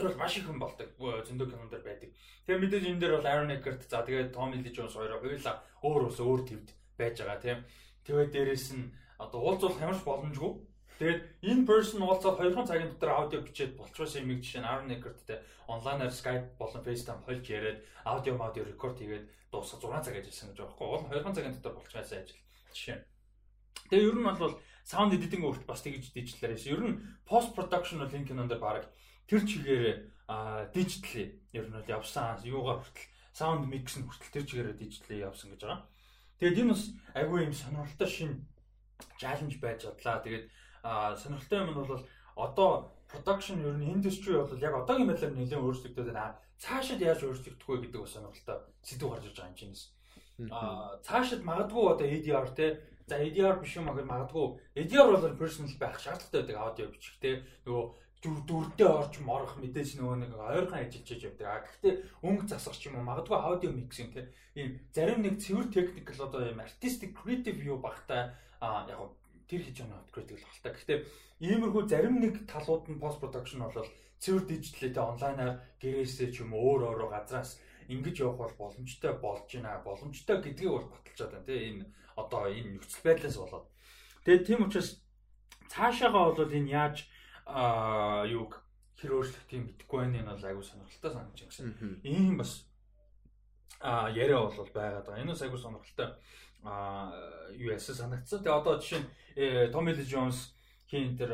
[0.00, 0.88] Тэр бол маш их хүн болдог.
[0.96, 2.10] Зөндөө кинон дээр байдаг.
[2.48, 6.02] Тэгээ мэдээж энэ дээр бол Aaron Eckhart за тэгээ Tommy Lee Jones хоёроо хоёулаа өөр
[6.08, 7.58] ус өөр твд байж байгаа тийм.
[8.08, 8.88] Тэгээ дээрэс нь
[9.20, 10.52] одоо уулзах ямарч боломжгүй.
[10.96, 11.20] Тэгээд
[11.52, 15.38] in person уулзаад 2 цагийн дотор аудио бичээд болчихсон юм жишээ нь Aaron Eckhart-тэй
[15.68, 20.58] онлайнаар Skype болон FaceTime холж яриад аудио аудио рекорд хийгээд дуусах 6 цаг ажилласан гэж
[20.64, 20.88] байгаа байхгүй.
[20.88, 22.40] Уул 2 цагийн дотор болчихсон ажил.
[22.72, 22.98] Жишээ.
[23.92, 26.72] Тэгээ ер нь бол саунд эдитинг өөрт бас тэгж дижиталэр байсан.
[26.72, 28.88] Ер нь post production бол энэ кинонд баг
[29.30, 29.86] тэр чигээр
[30.74, 35.54] дижитали ер нь бол явсан юугаар хүртэл саунд микс нь хүртэл тэр чигээр дижитали явсан
[35.54, 35.86] гэж байгаа.
[36.42, 36.82] Тэгээд энэ бас
[37.14, 38.32] агүй юм сонирхолтой шин
[39.22, 40.18] чаленж байж бодлаа.
[40.26, 40.46] Тэгээд
[41.22, 42.02] сонирхолтой юм нь бол
[42.34, 42.70] одоо
[43.06, 46.34] production ер нь industry бол яг одоогийн байдлаар нэлээд өөрчлөгдөд байна.
[46.58, 49.82] Цаашид яаж өөрчлөгдөх вэ гэдэг бас сонирхолтой сэдв гарч ирж байгаа юм чинээс.
[50.50, 52.66] Аа цаашид магадгүй одоо ADR те
[53.06, 57.44] за ADR биш юм аа магадгүй ADR бол personal байх шаардлагатай байдаг аудио бичих те
[57.66, 57.84] нөгөө
[58.20, 61.48] дүрдээ орж морох мэдээж нөгөө нэг ойрхон ажиллаж явдаг.
[61.48, 65.72] А гэхдээ өнгө засах ч юм уу магадгүй аудио миксинг тийм ийм зарим нэг цэвэр
[65.72, 69.16] техникл одоо ийм артистик креатив юу багтай а яг
[69.48, 70.72] тэр хийж байгаа апгрейд л багтай.
[70.76, 70.98] Гэхдээ
[71.48, 73.88] иймэрхүү зарим нэг талууд нь пост продакшн бол
[74.20, 77.56] цэвэр дижиталтэй онлайнаар гэрээсээ ч юм өөр өөр газраас
[77.88, 79.80] ингэж явах бол боломжтой болж байна.
[79.80, 81.84] Боломжтой гэдгийг бол баталж байгаа тийм энэ
[82.20, 83.66] одоо энэ нөхцөл байдлаас болоод.
[84.28, 85.00] Тэгээд тийм учраас
[85.72, 86.96] цаашаагаа бол энэ яаж
[87.46, 88.60] аа юуг
[89.00, 92.00] хэр өөрчлөх юм мэдэхгүй байна энэ бол айгүй сонирхолтой санагдаж байна.
[92.04, 92.52] Ийм бас
[93.80, 95.22] аа яриа бол байгаад байгаа.
[95.24, 96.08] Энэ бас айгүй сонирхолтой
[96.64, 97.12] аа
[97.56, 98.44] юу яасан санагдсан.
[98.44, 100.52] Тэгээ одоо жишээ нь Tommy Lee Jones
[100.90, 101.32] хин тэр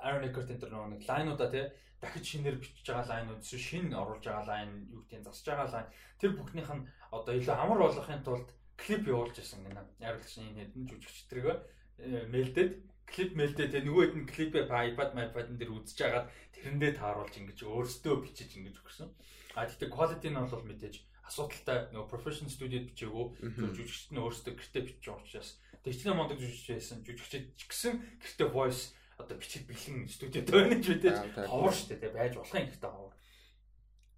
[0.00, 1.66] Aaron Eckhart энэ нэг лайнуудаа тий
[2.00, 5.88] дахиж шинээр бичиж байгаа лайнууд шинэ оруулж байгаа лайн юу гэдгийг засаж байгаа лайн
[6.20, 9.82] тэр бүхнийх нь одоо илүү амар болгохын тулд клип явуулж ирсэн гэнэ.
[10.00, 11.56] Найруулагчны хэдэн жүжигч тэргээ
[12.32, 12.70] мэлдэд
[13.06, 13.70] клип мэлдээ.
[13.72, 18.50] Те нөгөө хэд нь клипээ iPad iPad дээр үзэж агаад тэрэндээ тааруулж ингэж өөрсдөө бичиж
[18.58, 19.08] ингэж өгсөн.
[19.56, 20.94] А тэгтээ quality нь бол мэдээж
[21.26, 21.90] асуудалтай.
[21.94, 23.26] Нөгөө professional studio-д бичээгөө
[23.72, 26.98] жүжигчд нь өөрсдөө гэртээ бичиж уучраас тэгчнээ мондог жүжигч байсан.
[27.06, 28.90] Жүжигчд ч гэсэн гэртээ voice
[29.22, 32.02] одоо бичиж бэлэн студиуд байна гэж мэдээж ховор штэ.
[32.02, 33.14] Те байж болох юм гэхдээ ховор.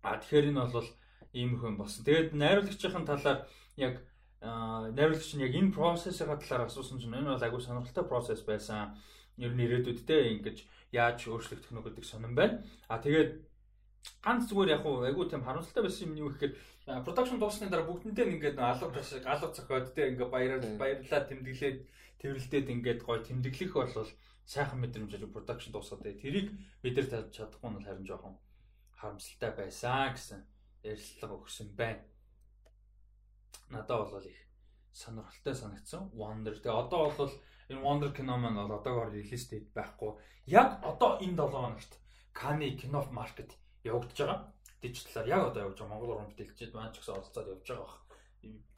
[0.01, 0.89] А тэгэхээр энэ бол
[1.36, 2.03] ийм хүн болсон.
[2.09, 3.45] Тэгээд найруулагчийн талаар
[3.76, 4.01] яг
[4.41, 8.95] найруулагч нь яг энэ процессыг талаар асуусан чинь энэ бол агүй сонирхолтой процесс байсан.
[9.36, 12.62] Ер нь ирээдүйдтэй ингэж яаж өөрчлөгдөх нь гэдэг сонирн байна.
[12.86, 13.43] А тэгээд
[14.22, 16.55] ганц зүгээр яг айгүй тийм харамсалтай байсан юм юу гэхээр
[17.05, 21.78] production дуусны дараа бүгдэнтэй ингээд алга ташиг алга зохиод те ингээд баярлал баярлалаа тэмдэглээд
[22.22, 24.11] тэрвэлдээд ингээд гой тэмдэглэх бол
[24.47, 28.34] сайхан мэдрэмж ажиг production дуусаад тэрийг мэдэр тавьж чадахгүй нь харин жоохон
[28.97, 30.41] харамсалтай байсан гэсэн
[30.82, 32.03] ярилцлага өгсөн байна
[33.71, 34.39] надад бол их
[34.93, 36.11] сонирхолтой санагдсан.
[36.15, 36.55] Wonder.
[36.55, 37.33] Тэгээ одоо бол
[37.69, 40.17] энэ Wonder кино маань бол одоогоор релиз дээд байхгүй.
[40.47, 41.93] Яг одоо энэ 7 хоногт
[42.35, 44.53] Cannes кино маркет явагдаж байгаа.
[44.83, 45.93] Дижиталаар яг одоо явж байгаа.
[45.93, 47.93] Монгол уран бүтээлчид маань ч гэсэн оролцоод явж байгаа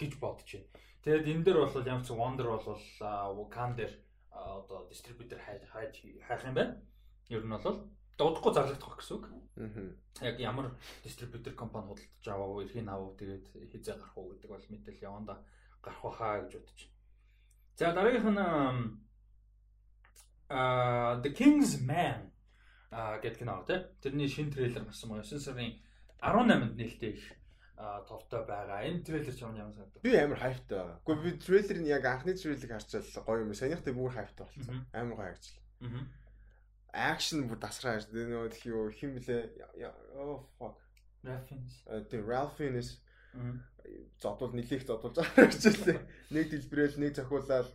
[0.00, 0.68] гэж бодож байна.
[1.04, 3.92] Тэгээд энэ дээр бол ямар ч Wonder бол Cannes дээр
[4.30, 6.82] одоо дистрибьютор хайж хайх юм байна.
[7.28, 7.88] Ер нь бол
[8.20, 9.24] дуудахгүй зарлагдах гэсэн үг.
[9.56, 10.28] Аа.
[10.28, 14.66] Яг ямар дистрибьютор компани худалдаж аваа уу, эрхийг аваа тэгээд хизээ гарах уу гэдэг бол
[14.68, 15.34] мэдээлэл яванда
[15.80, 17.00] гарах байхаа гэж бодож байна.
[17.80, 18.40] За дараагийнх нь
[20.52, 22.28] аа The King's Man
[22.92, 23.80] аа гэдэг кино тий.
[24.04, 25.24] Тэрний шинэ трейлер гарсан байгаа.
[25.24, 25.80] 9 сарын
[26.20, 27.24] 18-нд нээлттэй их
[28.08, 28.84] товтой байгаа.
[28.84, 30.02] Энэ трейлер ч ямар санагдав?
[30.04, 31.00] Би амар хайптай байгаа.
[31.00, 33.54] Гэхдээ би трейлерыг яг анхны трейлерыг харчаал гоё юм.
[33.54, 34.84] Санийхтай бүр хайптай болсон.
[34.92, 35.64] Амар гоё харагчлаа.
[35.80, 36.19] Аа
[36.92, 39.50] акшн бүр тасраа ирж тэгээ нөгөө тхий юу хим блэ?
[40.16, 40.76] Оо fuck.
[41.24, 42.90] Ralphines тэгээ Ralphines
[44.18, 45.98] зодвол нилээх зодвол заараа гэжэлээ
[46.32, 47.68] нэг дэлбэрэл нэг зохиулаад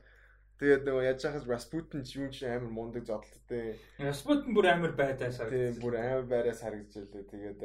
[0.59, 5.29] тэгээд нөгөө яаж хахаас Rasputin ч юм чи амар мундаг зодтолтой Rasputin бүр амар байдаа
[5.29, 7.59] санагдав тийм бүр амар байраас харагдчихлээ тэгээд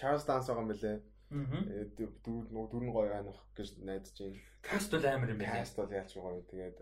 [0.00, 0.96] Charles Dance байгаа юм бэлээ
[1.30, 4.40] дөрөв нөгөө дөрөн гоё анах гэж найдаж байна.
[4.62, 5.58] Каст бол амар юм байна.
[5.58, 6.78] Каст бол яаж гоё тэгээд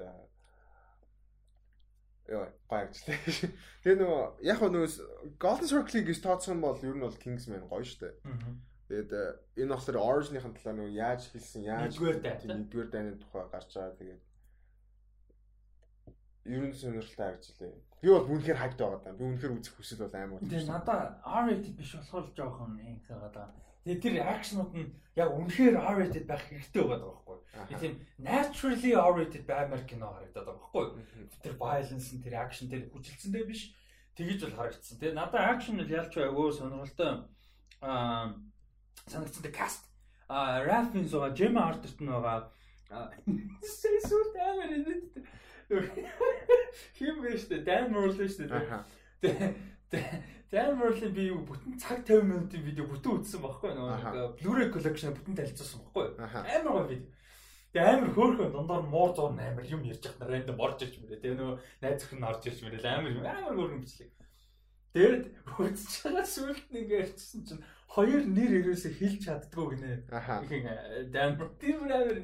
[2.25, 3.18] Яа, гоё ажлаа.
[3.85, 8.01] Тэгээ нөгөө яг нөгөө Golden Circle-ийг гэж тооцсон бол ер нь бол Kingsman гоё шүү
[8.01, 8.14] дээ.
[8.89, 9.25] Тэгээд э,
[9.61, 14.01] энэ болохоор Origin-ийн талаар нөгөө яаж хэлсэн, яаж нэгдүгээр дайны тухай гарч байгаа.
[14.01, 14.22] Тэгээд
[16.45, 17.72] ер нь сонирхолтой ажлаа.
[18.01, 19.16] Би бол үнэхээр хайпт байгаа даа.
[19.16, 20.41] Би үнэхээр үзэх хүсэл бол амар.
[20.45, 23.49] Тэгээ надаа R-rated биш болохоор жоохон юм байгаа.
[23.85, 27.39] Тэгээ тэр акшнууд нь яг үнэхээр R-rated байх хэрэгтэй байгаа байхгүй.
[27.78, 30.85] Тийм naturally R-rated баймар кино харагдаад байгаа байхгүй.
[31.45, 33.76] Тэр violence нь тэр action тэр хүчилцэндээ биш
[34.16, 34.99] тэгэж бол харагдсан.
[34.99, 37.28] Тэгээ надад action нь ялч айгүй сонирхолтой
[37.85, 38.32] аа
[39.07, 39.45] санагдсан.
[39.45, 39.85] Тэгээ cast
[40.28, 42.49] а Ralph Fiennes байгаа, Gemma Arterton байгаа.
[43.61, 44.95] Сэсүүл амар энэ
[46.97, 47.64] хим биш үү?
[47.64, 49.55] Dan Merle шүү дээ.
[50.79, 55.35] Merle би юу бүтэн цаг 50 минутын видео бүтэн үзсэн байхгүй нөгөө Blu-ray collection бүтэн
[55.35, 57.11] танилцсан байхгүй амар гоё видео.
[57.75, 61.19] Тэгээ амар хөөхөн дундаар муур зур амар юм ярьж байхад рандом орж ирж мөрөө.
[61.19, 64.11] Тэгээ нөгөө найз өхөн орж ирж мөрөө амар амар хөөхөн бичлэг.
[64.95, 65.25] Тэгээд
[65.59, 70.07] үзэж байгаа сүлд нэг ярьчихсан чинь хоёр нэр ерөөсө хэлж чаддгүй гинэ.
[70.07, 72.23] Ихэн Dan Merle амар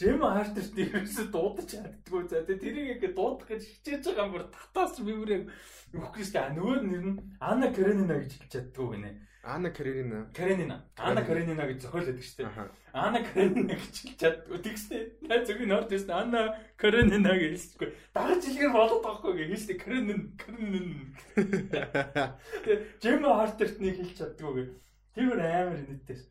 [0.00, 2.24] Жим Артерт ерөөсө дуудаж чаддгүй.
[2.32, 5.44] За тэрийг ингээ дуудах гэж хичээж байгаа юм бүр татаас биврээ
[5.92, 9.10] өгөх гэж та нөгөө нэр нь Анна Каренина гэж хэлж чаддгүй гинэ.
[9.44, 10.32] Анна Каренина.
[10.32, 10.76] Каренина.
[10.96, 12.48] Анна Каренина гэж зохиолоод гэж штэ.
[12.96, 14.58] Анна Каренина гэж хэлж чаддгүй.
[14.64, 14.98] Тэгснэ.
[15.28, 16.40] Та зөвхөн орд ирсэн Анна
[16.80, 17.88] Каренина гэж хэлчихгүй.
[18.16, 19.76] Дараа жилгээр болоод байгаа хгүй гэж хэлсэн.
[19.84, 21.12] Каренин Каренин.
[23.04, 24.64] Жим Артертнийг хэлж чаддгүй.
[25.12, 26.24] Тэр амар нийтээс.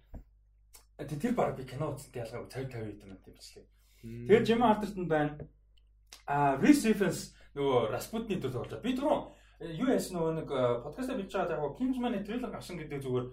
[1.00, 3.66] Тэр баг би кино үзэлтэй ялгаа цаг 50 хэдэн минут бичлээ.
[4.04, 5.48] Тэгээд Jim Arterton байна.
[6.28, 8.84] А Evans нөгөө Rasputin дээр тоглож.
[8.84, 9.22] Би түрүүн
[9.80, 10.50] юу яасан нөгөө нэг
[10.84, 13.28] подкаст билж байгаа яг Kingsman-ы трейлер гарсан гэдэг зүгээр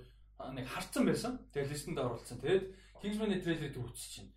[0.55, 1.33] нэг харцсан байсан.
[1.51, 2.39] Тэгээд листэнд оруулсан.
[2.39, 2.65] Тэгээд
[3.03, 4.31] Kingsman-ы трейлерыг үзчих чинь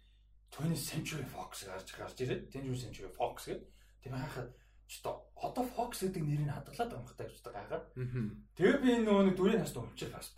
[0.53, 3.69] 20th Century Fox гарч гарч ирээд 20th Century Fox гэдэг.
[4.03, 4.49] Тийм хахад
[4.89, 7.85] ч одоо Fox гэдэг нэрийг хадгалаад байгаа юм хата гэж гайхаад.
[8.57, 10.33] Тэгээ би нөгөө нэг дүрийн хаст өмчил бас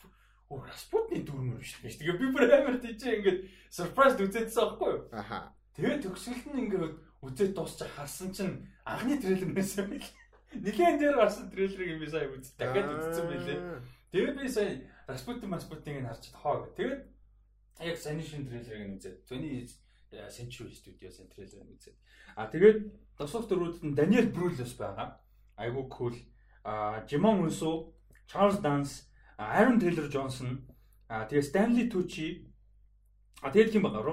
[0.51, 2.03] Оо Распутны дүрмөр биш гэж.
[2.03, 3.39] Тэгээ би бүр амар тийчээ ингээд
[3.71, 5.01] surprise үзээдсэн аахгүй юу?
[5.15, 5.55] Аха.
[5.79, 10.11] Тэгээ төгсгөлт нь ингээд үзээд дуусчих харсан чинь анхны трейлер байсан байл.
[10.51, 13.59] Нилээн дээр гарсан трейлерыг би сая үз дахиад үзсэн байлээ.
[14.11, 14.69] Тэгээ би сая
[15.07, 16.75] Распутин Маспутиныг харж тоо гэ.
[16.75, 17.01] Тэгээд
[17.87, 19.71] яг саяны шинэ трейлерыг нь үзээд 20
[20.35, 21.95] Century Studios-ын трейлерыг үзээд.
[22.35, 25.15] А тэгээд досох дөрүүдэд нь Daniel Brühl-с байгаа.
[25.55, 26.15] Айгуу cool.
[26.67, 27.95] А Jimon Unsu,
[28.27, 29.07] Charles Dance
[29.41, 30.61] Aaron Taylor Johnson
[31.09, 32.45] тэгээ Stanley Tucci
[33.41, 34.05] а тэгээд хин байгаа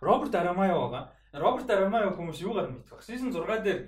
[0.00, 1.12] Роберт Арамайо байгаа.
[1.32, 3.04] Роберт Арамайо хүмүүс юугаар мэдэх вэ?
[3.04, 3.80] Season 6 дээр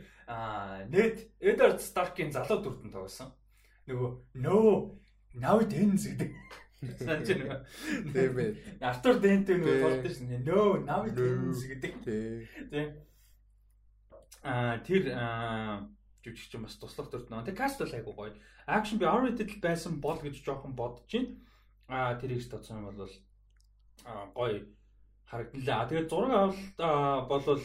[0.93, 3.33] Ned Eddard Stark-ийн залуу дүртэн тоглосон.
[3.89, 4.95] Нөгөө No
[5.35, 6.31] now it ends гэдэг.
[7.01, 7.65] Санаж байна.
[8.13, 8.51] Тийм ээ.
[8.85, 10.45] Артур Дэнтэй нөгөө толдсон шин.
[10.45, 11.93] No now it ends гэдэг.
[12.05, 12.89] Тийм.
[14.45, 15.09] А тэр
[16.23, 17.45] жүжигч юм бас туслах дүртэн.
[17.45, 18.33] Тэгээ каст бол айгу гоё
[18.67, 21.35] акшн би R-rated байсан бол гэж жоохон бодож байна.
[21.89, 23.11] Аа тэрийг тоцсон юм бол
[24.07, 24.67] аа гоё
[25.27, 25.89] харагдлаа.
[25.89, 27.61] Тэгээд зураг авалт бол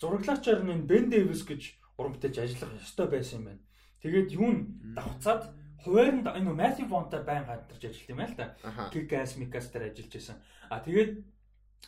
[0.00, 1.62] зураглаачаар нь Бен Дэвис гэж
[1.98, 3.62] уран бүтээлч ажиллах ёстой байсан юм байна.
[4.02, 4.58] Тэгээд юу н
[4.96, 5.52] давцаад
[5.84, 8.56] хуваарьнд энэ Matthew Vaughn-тай байн гадарч ажиллаж юм байл та.
[8.92, 10.36] Kick-Ass Mick-Ass дээр ажиллаж байсан.
[10.70, 11.12] А тэгээд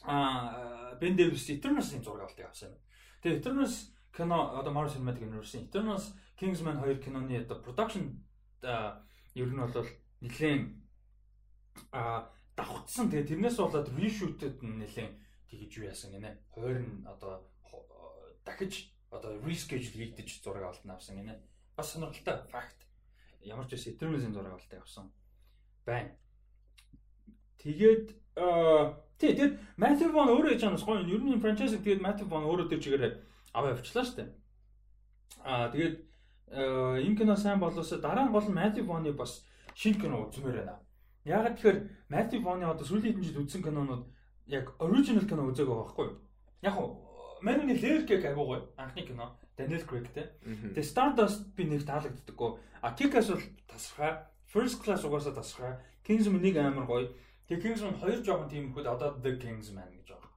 [0.04, 2.76] а Бен Дэвис Eternals-ийн зураг авалтыг авсан.
[3.22, 8.24] Тэгээд Eternals кино одоо Marvel Cinematic Universe Eternals Kingsman 2 киноны одоо production
[9.34, 9.86] ер нь бол
[10.20, 10.72] нэлээд
[11.92, 13.10] а давхцсан.
[13.10, 15.12] Тэгээ тэрнээс болоод reshoot-д нэлээд
[15.52, 16.40] тэгэж юу яасан гинэ.
[16.50, 17.44] Хойр нь одоо
[18.44, 21.36] дахиж одоо reschedule хийгдэж зураг авалт авсан гинэ.
[21.76, 22.88] Бас сонирхолтой факт.
[23.40, 25.12] Ямар ч байсан Eternals-ийн зураг авалтыг авсан
[25.84, 26.16] байна.
[27.60, 28.16] Тэгээд
[29.20, 32.68] тий тэгээд Matthew Vaughn өөрөө яж чанаас гоё ер нь franchise тэгээд Matthew Vaughn өөрөө
[32.72, 33.04] тэр чигээр
[33.56, 34.28] аваа явчлаа дээ.
[35.48, 35.96] Аа тэгээд
[36.48, 39.42] Э, энэ кино сайн болоосоо дараа нь гол Matthew Vaughn-ы бас
[39.74, 40.78] шинэ кино үзмээр байна.
[41.24, 41.78] Яг тэгэхээр
[42.08, 44.06] Matthew Vaughn-ы одоо сүүлийн хэдэн жил үзсэн кинонууд
[44.46, 46.22] яг original кино үзээг байгаа байхгүй юу?
[46.62, 47.02] Яг нь
[47.42, 50.38] Мануны Леркэг агуугай анхны кино Daniel Craig те.
[50.46, 52.50] Тэгээ Stardust би нэг таалагддаггүй.
[52.80, 54.22] А Kick-Ass бол тасархай.
[54.46, 55.82] First Class угаасаа тасархай.
[56.06, 57.10] Kingsman нэг амар гоё.
[57.50, 60.30] Тэгээ Kingsman хоёр жоохон тийм ихэд одоо The Kingsman гэж байгаа.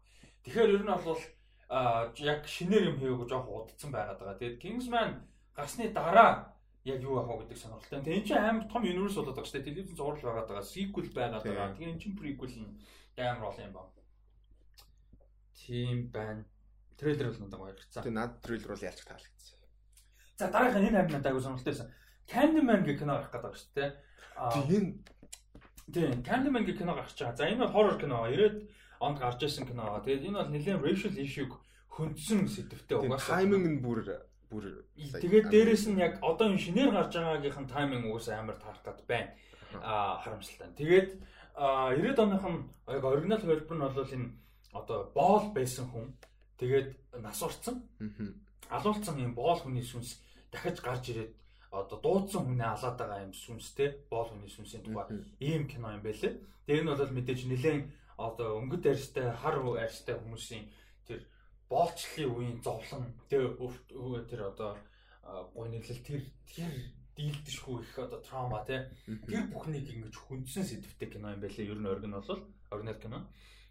[0.43, 1.21] Тэгэхээр ер нь бол
[1.69, 4.39] яг шинээр юм хийгээгүй жоохон удцсан байгаад байгаа.
[4.41, 5.21] Тэгээд Kingsman
[5.53, 8.01] гарсны дараа яг юу авах гэдэг сонирхолтой.
[8.01, 9.69] Тэгээ энэ чинь амар том universe болоод байгаа шүү дээ.
[9.69, 11.75] Телевизэн зурлал байгаад байгаа, sequel байгаад байгаа.
[11.77, 12.73] Тэгээ энэ чинь prequel нь
[13.21, 13.93] амар рол юм байна.
[15.53, 16.43] Тийм байна.
[16.97, 18.01] Трейлер бол надад ирсэн.
[18.01, 19.57] Тэгээ над трейлер бол ялч таалагдсан.
[20.41, 21.89] За дараагийн энэ хайр надад агуу сонирхолтой байсан.
[22.25, 23.89] Candyman гэх кино гарах гэдэг шүү дээ.
[24.65, 24.83] Тийм.
[25.93, 27.37] Тийм, Candyman гэх кино гарч байгаа.
[27.37, 28.25] За энэ бол horror кино.
[28.25, 28.57] 90-ад
[28.99, 29.99] онд гарч ирсэн кино.
[30.03, 31.53] Тэгээд энэ бол нэлээд racial issue-г
[31.89, 33.39] хөндсөн сэдвтэй угаасаа.
[33.43, 33.99] Timing нь бүр
[34.49, 38.99] бүр тэгээд дээрэс нь яг одоо энэ шинээр гарч байгаагийнхан тайминг уусаа амар таарах гад
[39.07, 39.31] байна.
[39.83, 40.73] Аа харамсалтай.
[40.75, 41.09] Тэгээд
[41.55, 42.55] 90-ад оныхон
[42.87, 44.27] яг оригинал хөлбөр нь бол энэ
[44.73, 46.05] одоо боол байсан хүн
[46.57, 47.83] тэгээд нас орцсон.
[48.69, 50.19] Алуулсан юм боол хүний сүнс
[50.51, 51.31] дахиж гарч ирээд
[51.71, 55.05] одоо дуудсан хүнээ алаад байгаа юм сүнстэй боол хүний сүнсийн тухай
[55.39, 56.41] ийм кино юм байлээ.
[56.65, 57.81] Тэгээ энэ бол мэдээж нэлээд
[58.27, 60.67] одоо өнгөт арьстай хар арьстай хүмүүсийн
[61.07, 61.23] тэр
[61.71, 63.55] боолчлын үеийн зовлон тэгээ
[64.29, 64.75] тэр одоо
[65.55, 66.73] гойныглал тэр тэр
[67.15, 68.79] дийлдэшгүй их одоо траума тий
[69.27, 71.67] тэр бүхнийг ингэж хүндсэн сэдвтэй кино юм байлээ.
[71.67, 72.31] Ер нь оригин бол
[72.71, 73.19] оригинал кино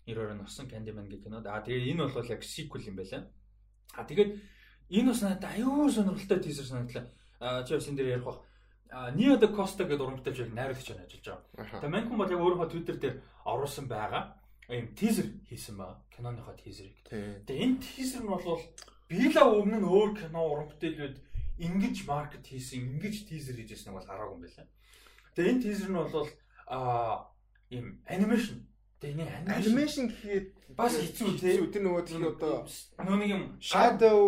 [0.07, 1.41] 92 орсон Candyman гэх кино.
[1.45, 3.29] Аа тэгээ энэ бол яг сиквел юм байлаа.
[3.97, 4.31] Аа тэгээд
[4.93, 7.05] энэ бас надад аюу сонирхолтой тийзер санагдлаа.
[7.41, 8.41] Аа чи бас энэ дээр ярих бах.
[9.15, 11.81] Нио де Коста гэдэг урамтай яг найруулагч нь ажиллаж байгаа.
[11.81, 14.39] Тэгээ Манкун бол яг өөрийнхөө Twitter дээр оруулсан байгаа
[14.69, 16.97] ийм тизер хийсэн ба киноныхоо тизерийг.
[17.11, 18.61] Тэгээ энэ тизер нь бол
[19.09, 20.41] биела өмнө нь өөр кино
[20.73, 21.17] бүтээлүүд
[21.59, 24.73] ингэж маркет хийсэн, ингэж тизер хийжсэн бол хараагүй юм байна.
[25.37, 26.29] Тэгээ энэ тизер нь бол
[26.69, 27.29] аа
[27.69, 28.65] ийм анимашн
[28.99, 31.55] Тэгээ энэ анимашн гэхэд бас хэцүү тий.
[31.71, 32.67] Тэр нөгөө тийм одоо
[32.99, 34.19] нөгөө нэг юм shadow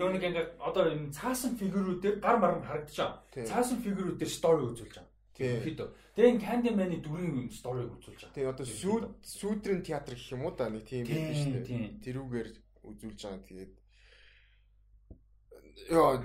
[0.00, 3.20] нөгөө нэг ингээ одоо энэ цаасан фигурүүдээр гар мар харагдчихаа.
[3.36, 5.14] Цаасан фигурүүдээр story үзүүлж байгаа.
[5.36, 5.80] Тэгэхэд
[6.16, 8.36] тэгээ энэ Candyman-ы дүрийн сториг үзүүлж байгаа.
[8.40, 12.00] Тэгээ одоо сүүд сүүдрийн театр гэх юм уу да нэг тийм байх шүү дээ.
[12.00, 12.48] Тэрүүгээр
[12.88, 13.44] үзүүлж байгаа.
[13.44, 13.72] Тэгээд
[15.92, 16.16] Яа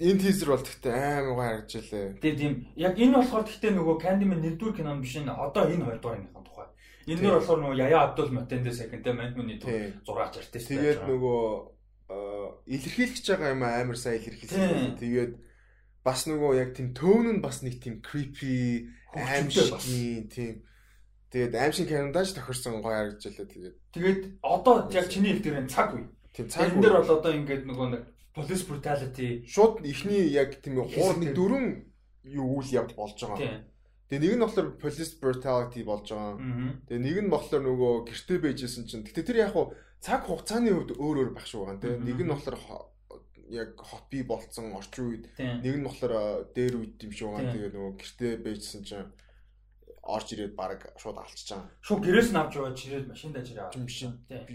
[0.00, 2.16] энэ тийзер бол амар гоо харагдж илээ.
[2.24, 6.40] Тэгээ тийм яг энэ болохоор гэхдээ нөгөө Candyman нэгдүгээр кинон биш нэ одоо энэ хоёрдугаарынхаа
[6.40, 6.68] тухай.
[7.06, 10.66] Энэ нэр болохоор нөгөө Яя Абдул Матенде second Manhunt-ны 6 артист.
[10.66, 11.42] Тэгээд нөгөө
[12.66, 14.98] илэрхийлж байгаа юм амар сайн илэрхийлсэн.
[14.98, 15.32] Тэгээд
[16.02, 20.66] бас нөгөө яг тийм төөн нь бас нэг тийм creepy аимшигний тийм.
[21.30, 23.76] Тэгээд аимшиг кинондаж тохирсон гоё харагдж байлаа тэгээд.
[23.94, 26.06] Тэгээд одоо яг чиний хэл дээр цаг үе.
[26.34, 26.82] Тийм цаг үе.
[26.82, 28.02] дээр бол одоо ингээд нөгөө нэг
[28.34, 31.66] police brutality шууд ихний яг тийм гур нэг дөрөн
[32.22, 33.66] юу үйл явд болж байгаа.
[34.06, 36.38] Тэгээ нэг нь болохоор police brutality болж байгаа.
[36.86, 39.02] Тэгээ нэг нь болохоор нөгөө гэрте байжсэн чинь.
[39.02, 41.82] Гэтэ тэр яг хуу цаг хугацааны хувьд өөр өөр шүү байгаа.
[41.82, 42.56] Тэгээ нэг нь болохоор
[43.50, 47.50] яг хот бий болцсон орчин үед нэг нь болохоор дээр үед юм шиг байгаа.
[47.50, 49.10] Тэгээ нөгөө гэртээ байжсэн чинь
[50.06, 51.70] орж ирээд баг шууд алчиж байгаа.
[51.82, 53.74] Шууд гэрээс нь авч яваад чирээд машинд ажир аваад.
[53.74, 54.12] Машин.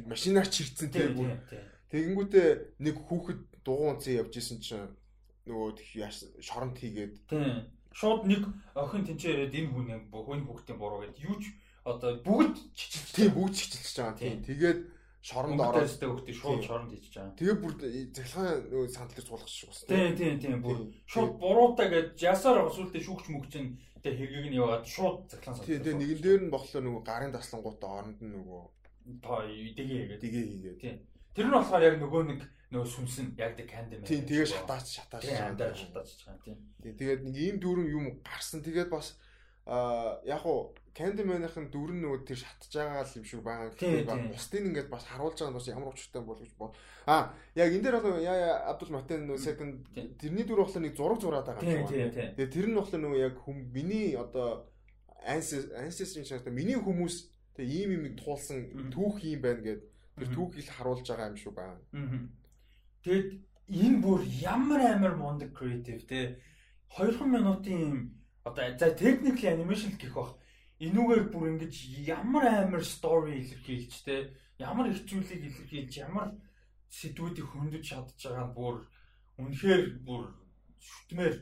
[0.07, 1.29] Машинаар чирцэн тэгээ бүр.
[1.91, 2.47] Тэгэнгүүтээ
[2.79, 4.87] нэг хүүхэд дугуун цээ явж исэн чинь
[5.43, 5.75] нөгөө
[6.39, 7.15] шоронд хийгээд.
[7.91, 8.43] Шууд нэг
[8.75, 11.51] охин тэнцээ ирээд энэ хүн хүн хүүхдийн буруу гэдэг юу ч
[11.83, 13.09] одоо бүгд чичилж.
[13.15, 14.19] Тийм бүгд чичилж байгаа.
[14.19, 14.39] Тийм.
[14.45, 14.79] Тэгээд
[15.21, 17.37] шоронд ороод тест өгдөг шууд шоронд хийж байгаа.
[17.37, 17.73] Тэгээ бүр
[18.15, 19.89] захилгаан нөгөө сандал дээр суулгах шиг байна.
[19.89, 23.69] Тийм тийм тийм бүр шууд буруутай гэж ясаар сүултээ шүүгч мөгч нь
[24.01, 25.69] тэгээ хэргийг нь яваад шууд захилгаан сандал.
[25.69, 28.61] Тийм тийм нэгэн дээр нь болохоор нөгөө гарын таслангуудаа оронд нь нөгөө
[29.21, 30.21] тоо дэгээ хийгээд.
[30.21, 30.79] Дэгээ хийгээд.
[30.81, 30.97] Тийм.
[31.37, 32.41] Тэр нь болохоор яг нөгөө нэг
[32.71, 34.01] нөгөө сүнс нь яг дэг кандим.
[34.07, 36.57] Тийм тэгээ шатаач шатаач амдаар шатаач байгаа тийм.
[36.79, 38.63] Тийм тэгээд нэг ийм дүүрэн юм гарсан.
[38.63, 39.19] Тэгээд бас
[39.67, 43.71] а яг уу Candyman-ын дүр нь нөгөө тэр шатж байгаа юм шиг байгаа.
[43.71, 46.75] Тэгэхээр бусдын ингээд бас харуулж байгаа нь бас ямар учиртай бол гэж бод.
[47.07, 49.87] А яг энэ дээр бол яа Абдул Матен нөгөө second
[50.19, 52.35] тэрний дүр болохоор нэг зураг зураад байгаа юм байна.
[52.35, 54.67] Тэгээ тэр нь болохоор нөгөө яг хүм миний одоо
[55.23, 57.15] ancestry шатаа миний хүмүүс
[57.55, 59.81] тэгээ ийм юм туулсан түүх юм байна гэд
[60.19, 61.79] тэр түүхийг харуулж байгаа юм шиг байна.
[63.03, 63.29] Тэгэд
[63.71, 66.37] энэ бүр ямар амар мундаг creative те
[66.97, 68.11] 2 минутын
[68.43, 70.37] одоо за technically animation гэх бах
[70.81, 71.75] энүүгээр бүр ингэж
[72.05, 74.15] ямар амар story илэрхийлж те
[74.59, 76.29] ямар их зүйлийг илэрхийлж ямар
[76.89, 78.75] сэдвүүдийг хөндөж чадж байгаа нь бүр
[79.41, 80.23] үнэхээр бүр
[80.81, 81.35] шүтмээр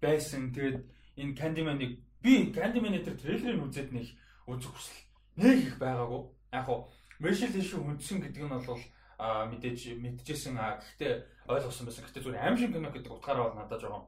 [0.00, 0.52] байсан.
[0.54, 0.78] Тэгээд
[1.20, 1.92] энэ Candyman-ыг
[2.22, 4.06] би Candyman-ы тэр трейлерыг үзээд нэг
[4.46, 5.00] үзэх хүсэл
[5.36, 6.22] нэг их байгаагүй.
[6.54, 6.88] Яг хуу
[7.20, 8.82] Michelle Yeoh хүндсэн гэдэг нь бол
[9.18, 11.12] мэдээж мэдчихсэн а гэхдээ
[11.48, 12.04] ойлгосон байсан.
[12.04, 14.04] Гэхдээ зүгээр аим шиг кино гэдэг утгаараа бол надад жоохон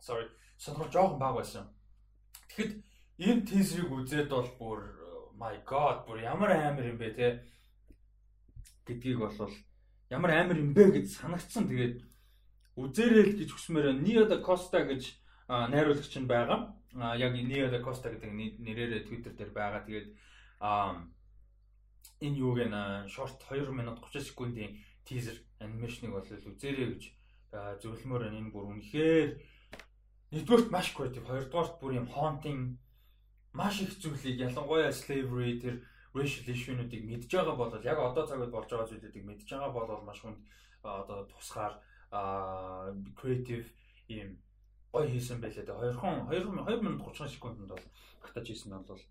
[0.00, 0.26] sorry
[0.56, 1.64] сонирхол жоохон бага байсан.
[2.48, 2.72] Тэгэхэд
[3.18, 4.80] энэ тизрийг үзээд бол бүр
[5.40, 7.28] my god бүр ямар амар юм бэ те
[8.86, 9.52] гэдгийг бол
[10.10, 11.68] ямар амар юм бэ гэж санагдсан.
[11.68, 12.04] Тэгээд
[12.76, 15.16] үзээрэй гэж хүсмээр Нио да Коста гэж
[15.48, 16.76] найруулагч нь байгаа.
[17.16, 18.30] Яг Нио да Коста гэдэг
[18.62, 19.82] нэрээр Twitter дээр байгаа.
[19.84, 20.08] Тэгээд
[20.60, 21.02] а
[22.20, 24.76] энэ юуг нь short 2 минут 30 секундын
[25.06, 27.02] teaser анимашныг бол үзээрэй гэж
[27.82, 29.30] зөвлөмөр энэ бүр үнэхээр
[30.32, 32.78] нэгдүгээрт маш creative, хоёрдугаарт бүр юм haunting
[33.54, 35.74] маш их зүйлийг ялангуяа slavery тэр
[36.12, 40.04] racial issue-нуудыг мэдж байгаа бол яг одоо цаг үед болж байгаа зүйлүүдийг мэдж байгаа бол
[40.04, 40.40] маш хүнд
[40.82, 41.74] одоо тусгаар
[43.18, 43.66] creative
[44.08, 44.38] ийм
[44.92, 45.66] гоё хийсэн байлээ.
[45.66, 47.86] Тэгээ 2хон 2 2 минут 30 секундэд бол
[48.22, 49.02] багтаж хийсэн бол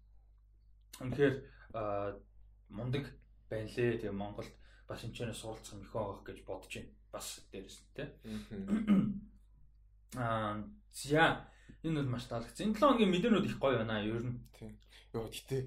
[1.02, 1.36] үнэхээр
[2.70, 3.06] мундаг
[3.50, 4.00] байна лээ.
[4.00, 4.54] Тэгээ Монголд
[4.88, 6.92] бас энэ ч суралцсан их байгаа гэж бодож байна.
[7.12, 8.08] бас дээрээс нь тий.
[10.20, 11.48] Аа за
[11.84, 12.72] энэ бол маш таалагдсан.
[12.72, 14.40] Энэ 7 хоногийн мэдээнүүд их гоё байна ер нь.
[14.58, 14.76] Тийм.
[15.14, 15.64] Йоо гэтээ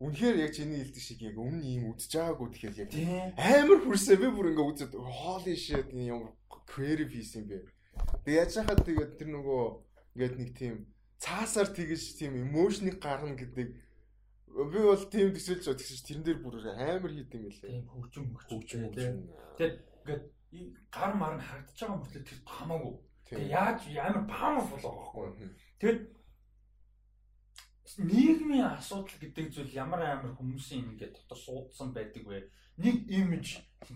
[0.00, 2.90] Үнэхээр яг чиний хэлдэг шиг яг өмнө ийм үдж байгаагүй тэгэхээр яг
[3.36, 6.32] амар хүрсээ би бүр ингээ үзээд holy shit юм
[6.64, 7.68] creative юм бэ.
[8.24, 9.62] Тэг яаж хахад тэгээд тэр нөгөө
[10.16, 10.74] ингээд нэг тийм
[11.20, 13.76] цаасаар тэгэж тийм emotion-ыг гаргана гэдэг
[14.50, 17.70] би бол тийм төсөөлж байгаа тэгсэж тэрэн дээр бүр амар хийд юм билээ.
[17.70, 19.14] Тийм хөгжим хөгжим тийм.
[19.56, 20.24] Тэгээд ингээд
[20.90, 22.94] гар мар нь харагдаж байгаа мөртлөө тэр хамаагүй.
[23.30, 25.48] Тэгээд яаж амар powerful байгаа байхгүй.
[25.78, 26.00] Тэгээд
[28.10, 32.50] нийгмийн асуудал гэдэг зүйл ямар амар хүмүүсийн ингээд дотор суудсан байдаг вэ?
[32.82, 33.46] Нэг имиж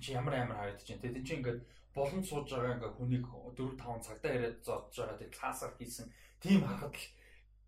[0.02, 1.02] чи ямар амар харагдаж байна.
[1.02, 1.60] Тэгээд чи ингээд
[1.94, 3.24] болон сууж байгаа ингээ хүнийг
[3.58, 6.06] 4 5 цагтаа яриад зодж байгаа тийм классаар хийсэн
[6.42, 7.06] тийм харахад л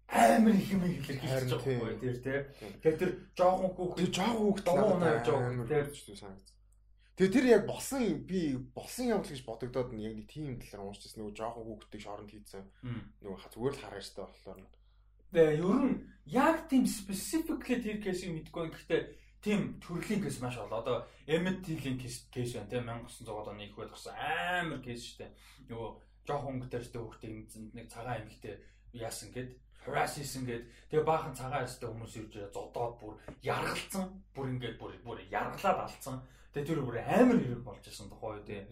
[0.08, 2.38] амар их юм илэрхийлж байгаа байхгүй тэр тий.
[2.82, 6.48] Тэгэхээр тэр жоохон хүүхд тэр жоохон догоо унаад байгаа тэр санагд.
[7.16, 8.40] Тэгээ тэр яг болсон би
[8.76, 12.64] болсон явдал гэж бодогдоод нь яг нэг тийм талаар уншижсэн нөгөө жоохон хүүхдтэй шоронд хийцэн
[13.24, 14.68] нөгөө зүгээр л хараа штэ болохоор нь.
[15.32, 15.96] Тэгээ ер нь
[16.28, 18.68] яг тийм specifically тэр кейсийг мэдгүй.
[18.68, 19.02] Гэхдээ
[19.40, 23.74] тийм төрлийн кейс маш бол одоо Emmet Till-ийн кейс кейс байна тийм 1900-аад оны их
[23.74, 25.32] байд гарсан амар кейс штэ.
[25.72, 25.88] Нөгөө
[26.28, 28.60] жоохон өнгөтэй хүүхдийн нэг цагаан эмэгтэй
[28.92, 29.56] яасан гэд
[29.86, 34.04] harass хийсэн гээд тэгээ баахан цагаан ястай хүмүүс ирж зодоод бүр яргалцсан
[34.34, 36.20] бүр ингээд бүр бүр яргалаад алдсан
[36.52, 38.62] тэгээ тэр бүр амар хэрэг болж исэн тохоо тий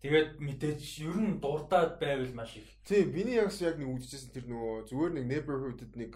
[0.00, 2.64] Тэгээд мэдээж ер нь дурдаад байвал маш их.
[2.88, 6.12] Тийм, биний ягс яг нэг үдчихсэн тэр нөгөө зүгээр нэг neighborhood-д нэг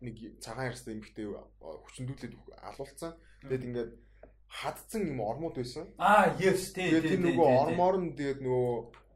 [0.00, 1.28] нэг цагаан ярстай эмхтэй
[1.60, 2.32] хүчндүүлээд
[2.64, 3.12] алуулсан.
[3.44, 3.90] Тэгээд ингээд
[4.48, 5.92] хадцсан юм ормууд байсан.
[6.00, 6.88] Аа, yes, тийм.
[6.88, 8.74] Тэгээд тэр нөгөө ормоор нь тэгээд нөгөө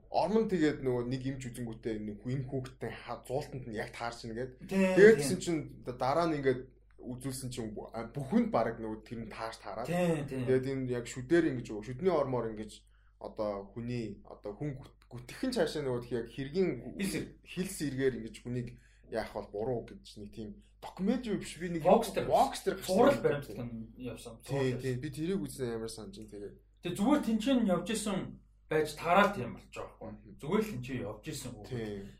[0.09, 2.93] Ормон тэгээд нөгөө нэг имж үзэнгүүтээ энэ хүүхдтэй
[3.29, 4.53] зуултанд нь яг таарч ийн гээд.
[4.65, 6.65] Тэгээд гисэн чинь дараа нь ингээд
[6.97, 7.77] үзүүлсэн чинь
[8.17, 9.89] бүхэнд баг нөгөө тэр нь таарч таараад.
[10.25, 12.81] Тэгээд энэ яг шүдээр ингэж шүдний ормоор ингэж
[13.21, 14.81] одоо хүний одоо хүн
[15.13, 16.97] гүтгэн цаашаа нөгөө яг хэргийн
[17.45, 18.69] хилс эргээр ингэж хүнийг
[19.13, 20.49] яах бол буруу гэж нэг тийм
[20.81, 23.67] докюментари биш би нэг Voxter Voxter зураг баримтад
[23.99, 24.39] явсан.
[24.47, 26.55] Тийм тийм би тэрийг үзсэн ямар санаж тэгээд.
[26.83, 28.39] Тэгээ зүгээр тэнцэн явж исэн
[28.69, 30.33] байж таарал тийм болж байгаа байхгүй.
[30.41, 31.69] Зүгээр л энэ чи явж исэн үг.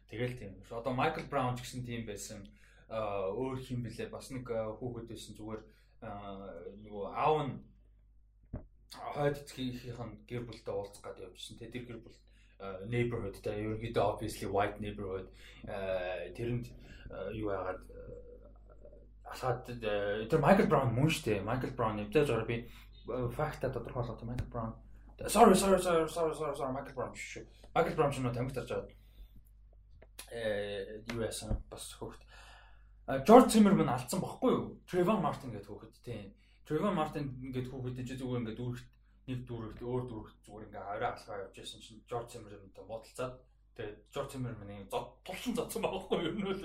[0.09, 0.53] Тэгэл тийм.
[0.73, 2.41] Одоо Майкл Браун ч гэсэн тийм байсан.
[2.89, 5.63] Аа өөр хин блэ бас нэг хүүхэд байсан зүгээр
[6.89, 7.55] нөгөө аав нь
[8.97, 11.61] хойд эцгийнхийнх гэр бүлтэй уулзах гэдэг явжсэн.
[11.61, 12.17] Тэр гэр бүл
[12.89, 15.29] neighborhood та ерөнхийдөө obviously white neighborhood
[16.33, 16.67] тэрэнд
[17.37, 17.83] юу яагаад
[19.29, 19.69] алхаад
[20.33, 21.45] тэр Майкл Браун мөн штэ.
[21.45, 22.65] Майкл Браун явж байгаа би
[23.37, 24.75] факта тодорхойлох Майкл Браун
[25.27, 27.45] sorry sorry sorry sorry sorry sorry Michael Brown шүү.
[27.75, 28.93] Michael Brown ч нөө тамиг тарж аваад
[30.31, 32.23] э юу яасан бас хөхт.
[33.27, 34.79] George Zimmerman алдсан бохгүй юу?
[34.87, 36.31] Trayvon Martin гэдэг хөхт тийм.
[36.69, 38.89] Trayvon Martin ингээд хүүхэд чи зүгээр ингээд дүүрэгт
[39.29, 43.35] нэг дүүрэгт өөр дүүрэгт зүгээр ингээд орой алхаа явж байсан чинь George Zimmerman-тай муудалцаад
[43.75, 46.29] тэгээд George Zimmerman-ийн зод тулсан зодсон байхгүй юу?
[46.29, 46.63] Ер нь бол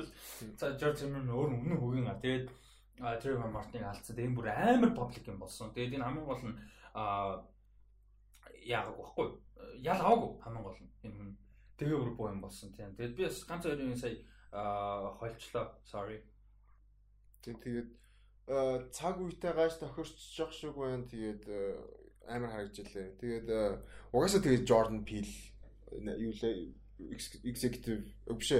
[0.59, 2.47] за George Zimmerman өөр өмнө хөгийн а тэгээд
[3.01, 4.13] Trayvon Martin-ыг алдсан.
[4.13, 5.73] Тэгээд энэ бүр амар паблик юм болсон.
[5.73, 6.59] Тэгээд энэ хамгийн гол нь
[6.93, 7.41] а
[8.65, 9.27] яагаад байхгүй
[9.83, 11.31] ял аваагүй хамгийн гол нь энэ хүн
[11.77, 12.95] тэгээ бүр боо юм болсон тийм.
[12.95, 14.15] Тэгэд би бас ганц хоёрын сая
[15.19, 16.19] хольчлоо sorry.
[17.43, 17.89] Тэгээд
[18.91, 21.07] цаг үетэй гаш тохирчж явах шиг байна.
[21.09, 21.43] Тэгээд
[22.29, 23.17] амар харагджилээ.
[23.19, 23.47] Тэгээд
[24.13, 25.33] угаасаа тэгээд Jordan Peele
[26.19, 26.71] юу лээ
[27.43, 28.07] executive
[28.37, 28.51] биш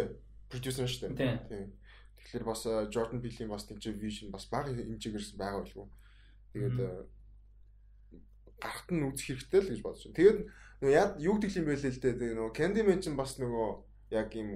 [0.50, 1.48] producer шүү дээ.
[1.48, 1.68] Тийм.
[2.18, 2.62] Тэгэхээр бас
[2.92, 5.88] Jordan Peele-ийн бас тэнцээ vision бас бага хэмжээгээрсэн байгаа байлгүй.
[6.54, 6.78] Тэгээд
[8.64, 10.16] гарахт нь үзэх хэрэгтэй л гэж бодож байна.
[10.16, 10.40] Тэгээд
[10.80, 13.68] нөгөө яа юу гэдэг юм бэ л л дээ нөгөө Candyman ч бас нөгөө
[14.16, 14.50] яг юм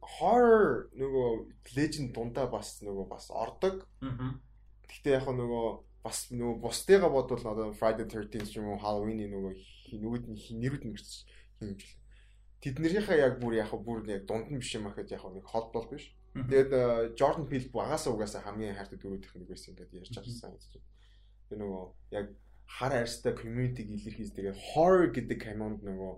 [0.00, 1.28] horror нөгөө
[1.76, 3.84] legend дундаа бас нөгөө бас ордог.
[4.88, 5.66] Гэхдээ яг нөгөө
[6.04, 9.52] бас нөгөө бусдыгаа бодвол одоо Friday 13 ч юм уу Halloween-ийн нөгөө
[10.04, 11.12] нөгөөд нь нэрүүд нь гэрч
[11.60, 11.92] хийнж л.
[12.60, 16.12] Тэднэрийнхээ яг бүр яг бүр яг дунд нь биш юм ахад яг нэг холбол биш.
[16.34, 20.82] Тэгээд Jordan Peele багасаа угаасаа хамгийн хайртай дөрөвдөх нэг байсан ингээд ярьж чадсан гэж.
[21.48, 21.82] Тэр нөгөө
[22.20, 22.26] яг
[22.78, 26.12] хар арьстай community-г илэрхийлж тэгээд horror гэдэг кинонд нөгөө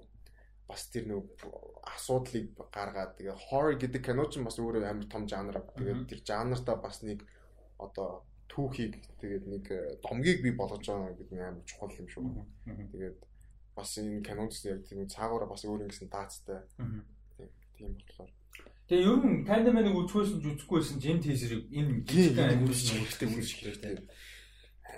[0.66, 5.62] бас тэр нөгөө асуудлыг гаргаад тэгээд horror гэдэг кино ч бас өөрөө амар том жанр.
[5.76, 7.22] Тэгээд тэр жанртаа бас нэг
[7.78, 12.24] одоо түүхийг тэгээд нэг э, домгийг би болгож байгаа гэдэг нь амар чухал юм шүү.
[12.66, 13.18] Тэгээд
[13.76, 16.64] бас энэ кинонд яг тийм цаагаараа бас өөр ингэсэн даацтай.
[17.76, 18.32] Тийм болохоор.
[18.88, 23.60] Тэгээ ер нь Candyman-ыг үзэхгүйсэн ч үзэхгүйсэн ч энэ тийзерийг энэ жижиг амар үзчихтэй үзчих
[23.60, 23.94] хэрэгтэй.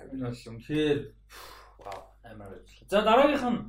[0.07, 0.99] Энэ бол үнэхээр
[1.83, 2.51] вау амар.
[2.87, 3.59] За дараагийнх нь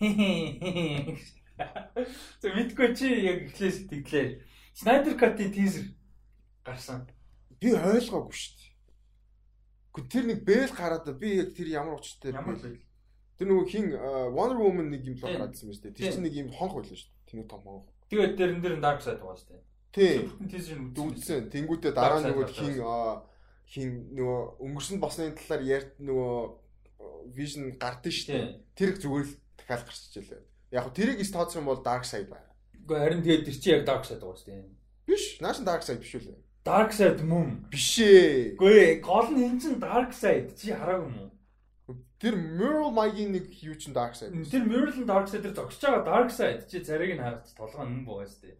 [2.42, 4.42] Зөв мэдгүй чи яг эхлээс тэглээ.
[4.74, 5.86] Snyder Cut-ийн teaser
[6.66, 7.06] гарсан.
[7.62, 8.72] Би ойлгоогүй шүү дээ.
[9.94, 12.82] Гэхдээ тэр нэг бэл гараад би яг тэр ямар учиртай ямар бэл?
[13.38, 13.86] Тэр нөгөө хин
[14.34, 15.94] Wonder Woman нэг юм л гараадсан шүү дээ.
[15.94, 17.26] Тэр чинь нэг юм хонх байлаа шүү дээ.
[17.30, 17.86] Тэний том хонх.
[18.10, 19.62] Тэгээд дэрэн дээр Dark Side байгаа шүү дээ.
[19.94, 20.26] Тий.
[20.50, 21.54] Тийзэр үзсэн.
[21.54, 22.74] Тэнгүүтээ дараа нөгөө хин
[23.68, 26.36] хин нөгөө өнгөрсөн босны талаар ярьд нөгөө
[27.32, 28.46] Vision гардыг шүү дээ.
[28.76, 30.42] Тэр зүгээр л дахиад гарчиж илээ.
[30.76, 32.52] Яг нь тэрийг тооцох юм бол Dark Side байна.
[32.84, 34.68] Уу харин тэгээд тэр чинь яг Dark Side байгаа шүү дээ.
[35.08, 36.36] Биш, нааш Dark Side биш үү?
[36.64, 37.64] Dark Side мөн.
[37.72, 38.56] Биш ээ.
[38.56, 41.30] Үгүй гол нь энэ чинь Dark Side чи хараагүй уу?
[42.20, 44.32] Тэр Mural Mike-ийн нэг юу ч Dark Side.
[44.48, 47.84] Тэр Mural нь Dark Side дээр зогсож байгаа Dark Side чи зарыг нь хараад толгой
[47.88, 48.56] нь байгаа шүү дээ.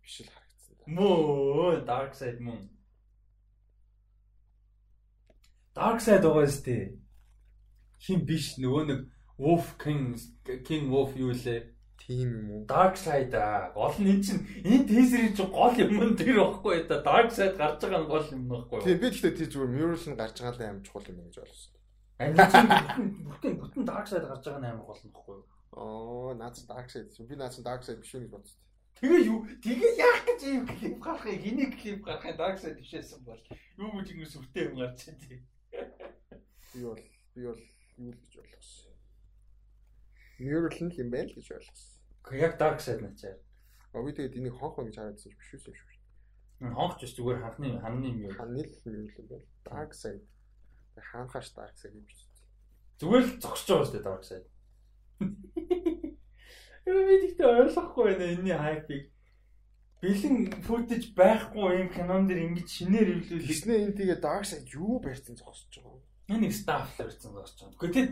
[0.00, 0.76] Биш л харагдсан.
[0.88, 2.75] Мөө Dark Side мөн.
[5.76, 6.96] Dark Side байгаа дээ.
[8.00, 9.00] Хин биш нөгөө нэг
[9.36, 10.16] Wolf King
[10.64, 11.76] King Wolf юу лээ?
[12.00, 12.66] Тийм юм уу?
[12.66, 13.72] Dark Side аа.
[13.76, 17.04] Гол нь эн чинь энэ тезерийн чинь гол юм нь тэр байхгүй да.
[17.04, 18.80] Dark Side гарч байгаа нь гол юм байхгүй.
[18.88, 21.72] Тийм би гэхдээ тий зүгээр Mural нь гарч байгаа л аим чухал юм гэж ойлгосон.
[22.24, 25.38] Амин бүтэн бүтэн Dark Side гарч байгаа нь амар гол нь байхгүй.
[25.76, 27.12] Оо, наац Dark Side.
[27.28, 28.60] Би наац Dark Side биш үү гэж бодсон.
[28.96, 29.44] Тэгээ юу?
[29.60, 33.36] Тэгээ яах гэж ийм клип гаргахыг, энийг клип гаргахыг Dark Side бишээсэн бол
[33.76, 35.44] юу гэж ингэ сүртэй юм гарч тий.
[36.76, 37.00] Би бол
[37.32, 37.60] би бол
[37.96, 38.92] юу л гэж ойлгосон.
[40.36, 42.04] Mural нь юм байна л гэж ойлгосон.
[42.20, 43.40] Гэхдээ яг dark side начаар.
[43.96, 45.96] А би тэгээд энийг хонх гэж хараадсан биш үү шүү.
[46.76, 48.36] Хонх ч зүгээр ханхны ханны юм юу.
[48.36, 49.48] Ханны л юм л байна.
[49.64, 50.20] Dark side.
[51.00, 52.28] Хаанхаш dark side юм биш.
[53.00, 54.48] Зүгээр л зогсож байгаа шүү дээ dark side.
[56.92, 59.04] Юу би тэгтээ ойлгохгүй байна энэний хайпыг.
[60.04, 63.48] Бэлэн футаж байхгүй юм кинон дэр ингэж шинээр ивлүүл.
[63.48, 66.15] Дисней энэ тэгээ dark side юу барьсан зогсож байгаа юм.
[66.28, 67.80] Энэ staff л барьсан зогсож байгаа.
[67.80, 68.06] Гэхдээ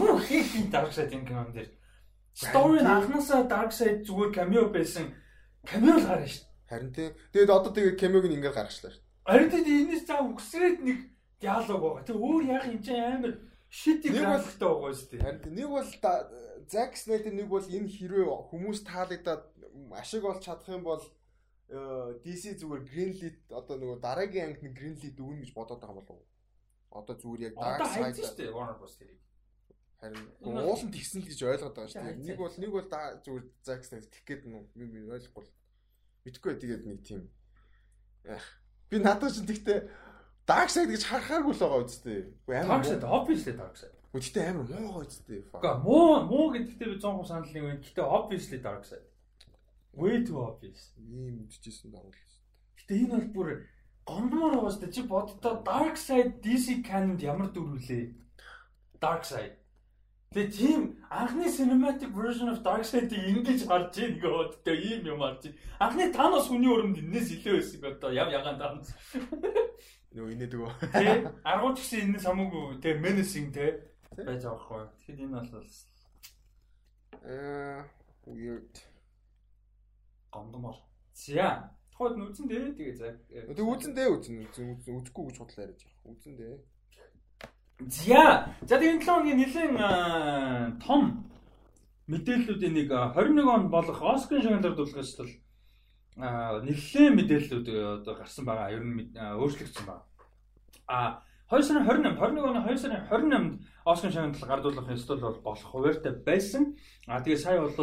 [0.00, 1.68] юу хийх юм dark side энэ кинон дэр
[2.34, 5.12] Story нь анхнаасаа Dark Side зүгээр cameo байсан.
[5.68, 6.44] Cameo л гарна шүү.
[6.64, 7.12] Харин тийм.
[7.32, 9.04] Тэгээд одоо тэгээд cameo-г ингээд гаргачлаа шүү.
[9.28, 10.98] Харин тийм энэс цаа үгсрээд нэг
[11.44, 12.08] диалог байгаа.
[12.08, 13.32] Тэг өөр яах юм чи амар
[13.68, 15.24] шити графиктэй байгаа шүү дээ.
[15.28, 15.90] Харин нэг бол
[16.72, 19.42] Zack Snyder нэг бол энэ хэрвээ хүмүүс таалагдаад
[20.00, 21.04] ашиг олж чадах юм бол
[21.68, 26.31] э, DC зүгээр Greenlit одоо нөгөө дараагийн ангид Greenlit өгнө гэж бодоод байгаа болов уу?
[26.92, 28.96] Одоо зүгээр яг Dark Side шүү дээ Warner Bros.
[29.00, 29.20] тэрийг.
[30.02, 32.20] Харин уулын тэгсэн л гэж ойлгоод байгаа шүү дээ.
[32.26, 32.88] Нэг бол нэг бол
[33.24, 35.46] зүгээр Zack-снаас тэх гээд нү би ойлгохгүй.
[36.26, 37.22] Мэдхгүй тэгээд нэг тийм
[38.92, 39.78] би надад ч тэгтээ
[40.46, 42.20] Dark Side гэж харахааргүй л байгаа үстэй.
[42.44, 43.96] Dark Side obviously Dark Side.
[44.12, 45.40] Гэхдээ амар муу байгаа үстэй.
[45.48, 47.80] Гэхдээ муу муу гэдэгтээ би 100% санал нэг байна.
[47.80, 49.08] Гэхдээ obviously Dark Side.
[49.96, 50.92] Way too obvious.
[50.98, 52.04] Ийм мэдчихсэн даа.
[52.76, 53.48] Гэтэ энэ бол бүр
[54.08, 54.94] гомдмоор байгаа шүү дээ.
[54.96, 58.04] Чи боддоо Dark Side DC canon-д ямар дүрвлээ?
[59.02, 59.62] Dark Side
[60.32, 65.56] Тэгээ тийм анхны cinematic version of Darkseid-ийг ингэж харж ийн гэдэг ийм юм харж ийн.
[65.76, 68.88] Анхны Thanos хүний өрөмд энэс илүү байсан одоо яв ягаан Thanos.
[70.16, 70.72] Нөө инээд өгөө.
[70.88, 74.82] Тэ аргууд гэсэн энэ самуугүй тэ menacing тэ байж байгаа хгүй.
[75.04, 75.68] Тэгэхэд энэ бол
[77.28, 77.84] э
[78.24, 78.74] weird
[80.32, 80.80] гомдмор.
[81.12, 81.76] За.
[81.92, 83.08] Тухайд нь үзэн дээ тэгээ за.
[83.28, 86.12] Тэг үзэн дээ үзэн үзэн үзэхгүй гэж бодлоо яриад байгаа.
[86.16, 86.54] Үзэн дээ.
[87.88, 88.24] За.
[88.64, 89.72] За тэгээд энэ 7 хоногийн нэлээд
[90.80, 91.02] том
[92.08, 95.32] мэдээллүүдийн нэг 21 он болох Оскарын шагналаар дуулгаас бол
[96.64, 97.66] нэлээд мэдээллүүд
[98.02, 98.72] одоо гарсан байгаа.
[98.72, 100.04] Ер нь өөрчлөгдсөн байна.
[100.88, 103.52] А 2 сарын 28, 21 оны 2 сарын 28-нд
[103.84, 106.76] Оскарын шагналыг гардуулах ёстой бол болох хуваартай байсан.
[107.06, 107.76] А тэгээ сая бол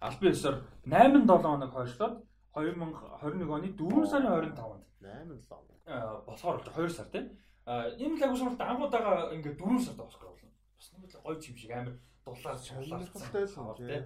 [0.00, 0.56] албан ёсоор
[0.86, 2.14] 8 7 хоног хойшлоод
[2.56, 7.26] 2021 оны 4 сарын 25-нд 8 7 хоног болохоор 2 сар тийм
[7.66, 10.50] энэ л агуу сонирхолтой ангуудаага ингээд дөрөв сард Оскар болно.
[10.78, 14.04] Бас нэг л гоё юм шиг амар дулаар сонирхолтой л тийм.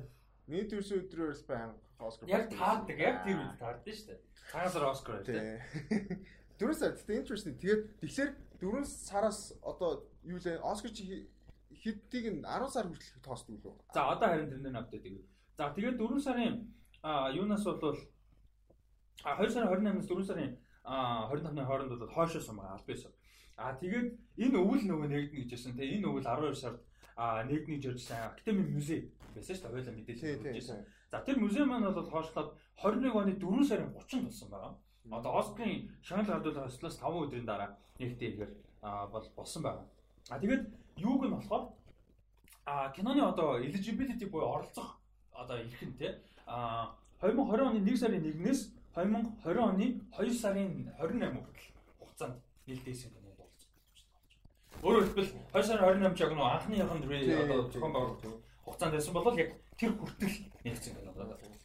[0.48, 1.70] Нийт ерөөсөө өдрөөс байн
[2.00, 2.28] Оскар.
[2.28, 4.20] Яг таардаг, яг тэр үед таардаг шүү дээ.
[4.48, 5.44] Цагаан сар Оскар тийм.
[6.56, 7.54] Дөрөв сар тийм interesting.
[7.60, 8.30] Тэгээд тэгэхээр
[8.64, 11.28] дөрөв сараас одоо юу лээ Оскар чи
[11.84, 13.76] хэдтийг нь 10 сар хүртэл тоосдог лөө.
[13.92, 15.28] За одоо харин тэрнээ апдейт хийв.
[15.60, 16.56] За тэгээд 4 сарын
[17.36, 18.00] юунаас бол
[19.24, 23.12] а 2 сарын 28-наас 4 сарын а 25-ны хооронд бол хойшоо сумгаа аль бисаа.
[23.56, 25.76] А тэгээд энэ өвөл нөгөө нэгдэнэ гэж хэлсэн.
[25.76, 26.80] Тэгээ энэ өвөл 12 сард
[27.16, 29.72] а нэгдний жирж сайн академи музей байсан шүү дээ.
[29.76, 30.80] Хоёулаа мэдээлэл өгсөн.
[31.10, 34.72] За тэр музей маань бол хоошлоод 21 оны 4 сарын 30-нд болсон байгаа.
[35.10, 39.84] Одоо Оскарын шагнал гардуулах ёслоос 5 өдрийн дараа нэгтэй ихээр бол болсон байгаа.
[40.30, 40.64] А тэгээд
[40.96, 41.72] юуг нь болохоор
[42.64, 45.00] а киноны одоо eligibility буюу оролцох
[45.32, 49.86] одоо эрхэн те а 2020 оны 1 сарын 1-ээс 2020 оны
[50.18, 51.68] 2 сарын 28 хүртэл
[51.98, 52.36] хугацаанд
[52.66, 53.10] нээлттэйсэн
[54.82, 57.00] Өөрөөр хэлбэл 2 сарын 28 яг нөө анхныхан
[57.44, 58.24] одоо зохион байгуулалт
[58.64, 61.12] хугацаанд байсан бол яг тэр хүртэл нэгцэн кино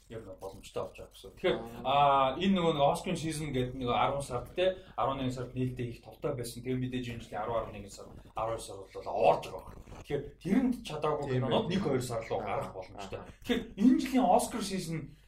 [0.10, 1.32] яг боломжтой болж байгаа гэсэн.
[1.34, 6.04] Тэгэхээр а энэ нөгөө Оскарын season гэдэг нэг 10 сард те 11 сард нээлттэй их
[6.04, 6.62] товтой байсан.
[6.62, 9.98] Тэгээ мэдээж энэ жилийн 10 11 сар 12 сар бол оорж байгаа байна.
[10.06, 13.20] Тэгэхээр тэрэнд чадаагүй кинонод 1 2 сар руу гарах боломжтой.
[13.42, 14.62] Тэгэхээр энэ жилийн Оскар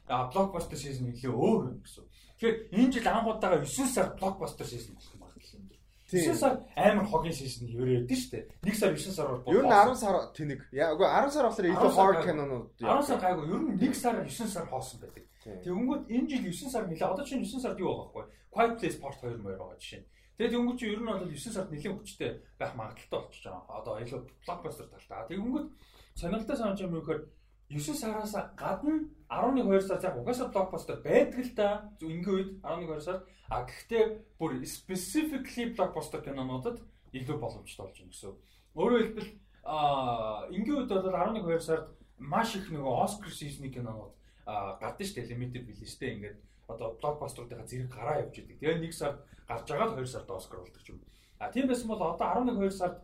[0.07, 2.05] шийсэн блокбастер шийсэн нэлээ өөр юм гэсэн.
[2.39, 5.77] Тэгэхээр энэ жил анхудаага 9 сар блокбастер шийсэн болох юм байна юм.
[6.07, 8.45] 9 сар амар хогийн шийсэн хөврөөд нь шүү дээ.
[8.63, 10.61] 1 сар 9 сар бол Ер нь 10 сар тэнэг.
[10.71, 12.67] Яа үгүй 10 сар болохоор илүү hard кинонууд.
[12.79, 13.45] 10 сар гайгүй.
[13.51, 15.23] Ер нь 1 сар 9 сар хоосон байдаг.
[15.43, 17.11] Тэгэнгүүт энэ жил 9 сар нэлээ.
[17.11, 18.25] Одоо чинь 9 сард юу байгаа байхгүй.
[18.55, 20.03] Quiet Place Part 2 мөр байгаа жишээ.
[20.37, 23.63] Тэгээд чи ер нь бол 9 сард нэлээд хүчтэй байх магадaltaй болчихж байгаа.
[23.81, 25.27] Одоо илүү blockbuster талтаа.
[25.27, 25.67] Тэгэнгүүт
[26.15, 27.21] сонирхолтой санаж юм юу гэхээр
[27.69, 31.91] 9 сараас гадна 11 2 сар яг угаасаа blockbuster байдаг л да.
[31.99, 33.23] Зөв ингээ үед 11 2 сар.
[33.49, 34.03] А гэхдээ
[34.39, 36.79] бүр specifically blockbuster кинонуудад
[37.11, 38.35] илүү боломжтой болж байна гэсэн.
[38.75, 39.31] Өөрөөр хэлбэл
[39.67, 41.87] а ингээ үед бол 11 2 сард
[42.17, 44.13] маш их нөгөө Oscar season-ы кинонууд
[44.47, 46.37] шүү дээ limited releaseтэй ингээд
[46.67, 48.59] одоо блокбастеруудынхаа зэрэг гараа явж идэг.
[48.59, 50.99] Тэгээ нэг сард гарч байгаа 2 сард Оскар болдог юм.
[51.39, 53.03] А тийм байсан бол одоо 11 2 сард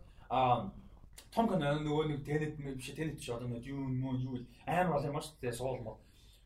[1.34, 5.06] том кино нөгөө нэг Tenet биш Tenet ч одоо нэг юу юу юу амар бол
[5.06, 5.98] юм шүү дээ суулмал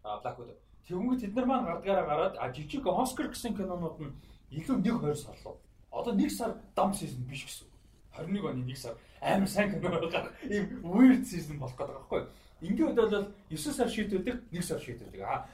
[0.03, 0.55] Blackwood.
[0.87, 4.15] Тэгвэл тэд нар маань гардгаараа гараад а жижиг Оскар гэсэн кинонууд нь
[4.51, 5.59] илүү 1 2 сар лу.
[5.91, 7.67] Одоо 1 сар дам season биш гэсэн.
[8.15, 12.29] 21 оны 1 сар амар сайн кино гарах ийм weird season болох гэдэг байхгүй юу?
[12.61, 15.21] Ингээд бол 9 сар шийдвэдэг, 1 сар шийдвэдэг.
[15.21, 15.49] А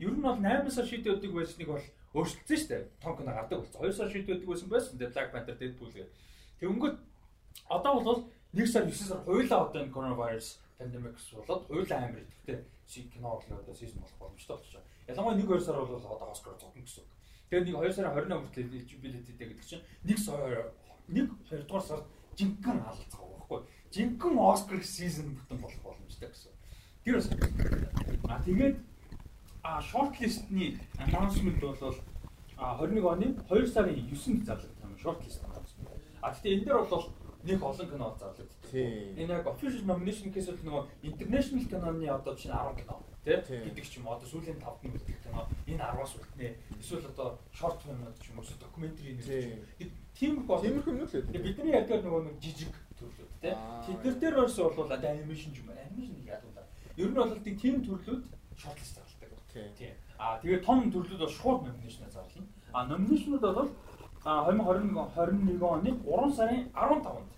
[0.00, 1.84] ер нь бол 8 сар шийдвэдэг байсныг бол
[2.16, 2.88] өөрчлөлтсөн шүү дээ.
[3.00, 3.80] Том кино гардаг болсон.
[3.84, 4.98] 2 сар шийдвэдэг байсан байсан.
[4.98, 6.08] Black Panther Deadpool гэх.
[6.60, 6.96] Тэнгөт
[7.68, 8.20] одоо бол
[8.54, 13.58] 1 сар 9 сар хуйлаа одоо энэ coronavirus pandemic болоод хуйлаа амар идэвхтэй кино орлоо
[13.58, 14.82] одоо season болох боломжтой болчихоо.
[15.08, 17.10] Ялангуяа 1 2 сар бол одоо Оскар зогно гэсэн үг.
[17.48, 20.72] Тэгээ нэг 2 сарын 20-нд хүртэл eligibility гэдэг чинь 1 сар
[21.08, 22.04] 1 2 дугаар сард
[22.36, 23.60] жинхэнэ алцгаа байхгүй.
[23.94, 26.52] Жинхэнэ Оскар season бүтэн болох боломжтой гэсэн.
[27.04, 27.28] Тэр бас
[28.28, 28.76] а тэгээд
[29.62, 31.96] а шортлистний анонсмент бол
[32.56, 35.40] а 21 оны 2 сарын 9-нд зарлагдсан шортлист.
[36.20, 37.12] А гэхдээ энэ дээр бол
[37.44, 39.18] нэг олон кино зарлагдсан.
[39.18, 43.98] Энэ яг official nomination гэхээс нөгөө international киноны одоо чинь 10 кино тий гэдэг ч
[43.98, 46.48] юм одоо сүүлийн 5 нь үлдэх кино энэ 10-аас үлднэ.
[46.80, 49.26] Эсвэл одоо short film ч юм уу докюментари нэг
[50.18, 51.22] тийм тиймэрхүү тиймэрхүү юм л үү.
[51.42, 53.54] Бидний ядгаар нөгөө нэг жижиг төрлүүд тий.
[53.86, 55.86] Тэднэр дээр бас бол анимашн юм байна.
[55.86, 56.42] Анимашн яг
[56.96, 58.24] Ер нь бол тийм төрлүүд
[58.60, 59.40] шортлист зарладаг.
[59.78, 59.94] Тийм.
[60.18, 62.48] Аа тэгээд том төрлүүд бол шууд номинашнаа зарлана.
[62.76, 63.70] Аа номинашнууд бол
[64.24, 67.30] 2021 оны 3 сарын 15-нд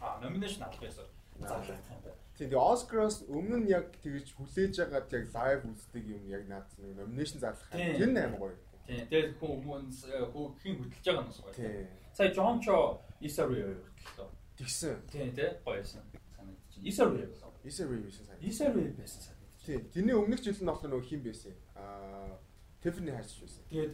[0.00, 1.04] аа номинашн авах байсан.
[1.38, 2.18] Зарлагдах юм байна.
[2.36, 6.82] Тийм тэгээ Оскароос өмнө нь яг тэгж хүлээж байгаад яг лайв үздэг юм яг наадсан
[6.82, 7.70] нэг номинашн зарлах.
[7.70, 8.56] Тэр нь амар гоё.
[8.86, 9.06] Тийм.
[9.06, 9.98] Тэгээд хүн хүмүүс
[10.34, 11.86] хөөхийн хөдөлж байгаа нь гоё.
[12.16, 14.28] Сая Джон Чо Исари хөдөлтөө.
[14.58, 14.96] Тэгсэн.
[15.12, 16.02] Тийм тий гоёсэн.
[16.36, 16.82] Санагдчих.
[16.90, 17.54] Исари болов.
[17.62, 18.48] Исари байсан санагдав.
[18.50, 19.50] Исари байсан санагдав.
[19.66, 19.80] Тийм.
[19.94, 21.54] Тэрний өмнөх жилд нь болохоор нөгөө хин байсан.
[21.76, 22.34] Аа
[22.82, 23.62] Тэфни хайрч байсан.
[23.68, 23.92] Тэгээд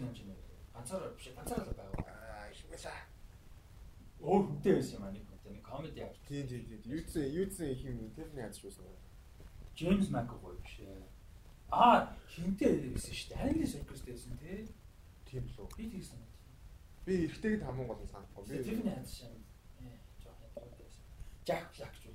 [0.00, 0.47] намж юм.
[0.78, 1.92] Ганцаар биш ганцаар л байв.
[2.06, 3.02] Аа шимэлээ.
[4.22, 6.16] Өөр хүнтэй байсан юм аа нэг хүнтэй нэг комеди авч.
[6.30, 6.80] Тийм тийм тийм.
[6.94, 8.86] Юуцэн юуцэн хин Тэфни хайрч байсан.
[9.74, 11.02] Джеймс Макэвой биш ээ.
[11.74, 13.42] Аа хинтэй байсан шүү дээ.
[13.42, 14.70] Англи сэркэстэй байсан тий.
[15.26, 15.68] Тийм л үү.
[15.74, 16.22] Би тэгсэн.
[17.02, 18.42] Би эргэтэйг хамгийн гол нь санахгүй.
[18.46, 19.34] Би Тэфни хайрч шин.
[19.82, 19.98] Юм.
[21.42, 22.06] Jack Black ч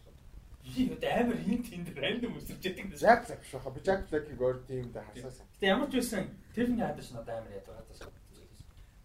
[0.64, 2.95] Би одоо амар хинт хинт рандом өсөрч яадаг.
[2.95, 3.69] Жак зак шоха.
[3.76, 5.44] Би Жак Блэкийг өөр тиймд хасаасан.
[5.60, 7.68] Гэтэ ямар ч байсан Тэвний хадаш нь одоо амар яд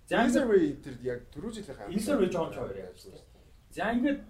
[0.09, 1.91] Zanzarway тэр яг түрүү жилийн хаа.
[1.93, 3.07] Zanzarway John Choi яаж.
[3.71, 4.21] За ингээд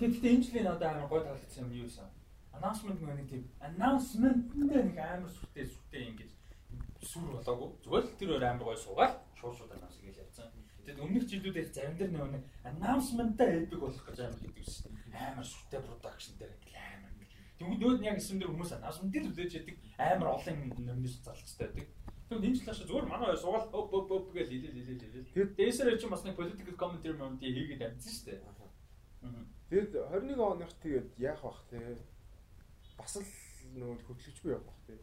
[0.00, 2.04] тэгэхдээ энэ жилийн одоо амар гой таалагдсан юм юу вэ?
[2.58, 6.30] Announcement нэг тийм announcement дээр нэг амар сүртэй сүртэй ингэж
[7.08, 7.68] сүр болоогүй.
[7.84, 10.52] Зүгээр л тэр өөр амар гой суугаад шууд шууд announce гэж явцсан.
[10.84, 15.80] Тэгэд өмнөх жилүүдээр зарим дээр нэг announcement-аа epic болох гэж амар хийдэг шин амар сүртэй
[15.86, 17.08] production дээр амар
[17.58, 21.90] Тэгвэл нөөд яг эсэм дээр хүмүүс анаас мэдээ төлөөж яадаг амар олон номинашн залцтай байдаг.
[22.28, 25.32] Тэгвэл энэ жилээс зүгээр манай хоёр сугаал өп өп өп гэж хэлэл хэлэл хэлэл.
[25.32, 28.68] Тэгээд дээсэр чинь бас нэг political commentary moment хийгээд амжсан шүү дээ.
[29.72, 31.80] Тэгээд 21 оных тэгээд яах бах те
[33.00, 33.24] бас л
[33.80, 34.94] нөгөө хөтлөгчгүй явах бах те.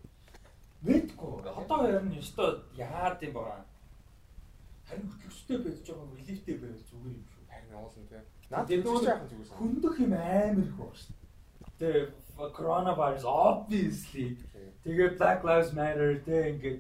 [0.86, 1.34] Мэдгүй.
[1.50, 3.66] Одоо харин ёстой яад юм баа.
[4.86, 7.44] Харин хөтлөгчтэй байж байгаа релифтэй байвал зүгээр юм шүү.
[7.50, 8.20] Харин уулын те.
[8.54, 9.58] Наад нөө яахан зүгээр.
[9.58, 11.14] Хөндөх юм амар их баг шүү.
[11.82, 14.38] Тэгээ coronavirus obviously
[14.84, 16.80] тэгээ Black Lives Matter тэгээ ингээд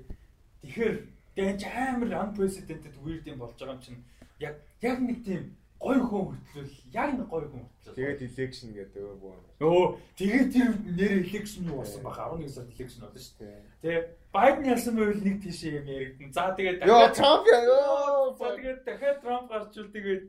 [0.66, 0.98] тэгэхээр
[1.38, 4.02] тэгээ амар unprecedented weird юм болж байгаа юм чинь
[4.42, 7.96] яг яг нэг тийм гой хүн хөтлөл яг нэг гой хүн хөтлөл.
[7.96, 9.38] Тэгээд election гэдэг өө.
[9.62, 9.86] Өө
[10.18, 13.62] тэгээд тэр нэр election юу болсон баха 11 сард election болно шүү дээ.
[13.84, 14.02] Тэгээ
[14.34, 16.34] Байден ялсан байвал нэг тийш юм яригдэн.
[16.34, 18.36] За тэгээд дахиад Йоо Трамп ёо.
[18.40, 20.24] За тэгээд дахиад Трамп гарчвал тэгээд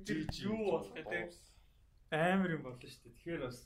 [0.45, 1.33] юу болох гэдэг
[2.13, 3.15] амар юм болно шүү дээ.
[3.17, 3.57] Тэгэхээр бас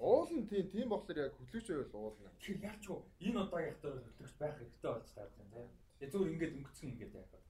[0.00, 2.32] Уул нь тийм тийм болохоор яг хөтлөгч байвал уулна.
[2.40, 5.68] Тэгэхээр ялч уу энэ удаагийнхтай хөтлөгч байх хэрэгтэй болж таарч байна тийм.
[6.00, 7.40] Тэгээ зүгээр ингээд өнгөцгөн ингээд вэ?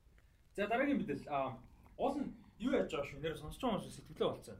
[0.58, 1.62] За дараагийн мэдээлэл аа
[1.94, 4.58] уул нь юу яаж байгаа шүү нэр сонсож байгаа хүмүүс сэтгэлээ болцсон.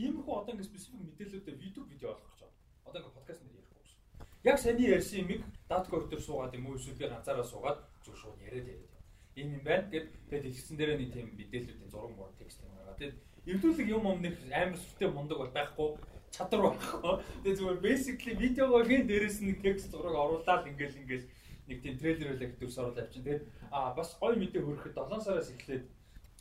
[0.00, 2.56] Иймэрхүү одоо ингээд специфик мэдээлэлүүдээ видео видео олох гэж байна.
[2.88, 4.00] Одоо ингээд подкаст нэр ярихгүй гэсэн.
[4.48, 8.64] Яг саний ярьсан юмыг даткор дээр суугаад юм уу эсвэл ганцаараа суугаад зөв шууд яриад
[8.72, 8.92] яриад.
[9.36, 9.92] Ийм юм байна.
[9.92, 12.96] Гэт тэгээд ихсэн дээр нэг тийм мэдээллүүдийн зураг мөр текст юм байгаа.
[12.96, 13.16] Тэгээд
[13.52, 15.88] эвдүүлэг юм юм нэг амар сүртэй мундаг бол байхгүй
[16.34, 17.14] чадвар байхгүй.
[17.46, 21.26] Тэгээд зүгээр basically видеогоо хэн дээрээс нэг текст зураг оруулаад ингээл ингээл
[21.70, 23.22] нэг тийм трейлер хэлэх дүрс оруулаад авчин.
[23.22, 25.84] Тэгээд а бас гоё мэдээ хөрөхөд 7 сараас эхлээд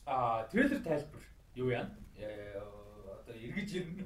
[0.06, 1.24] а трейлер тайлбар
[1.56, 1.86] юу яа?
[2.18, 2.58] Э,
[3.22, 4.04] одоо эргэж ирнэ.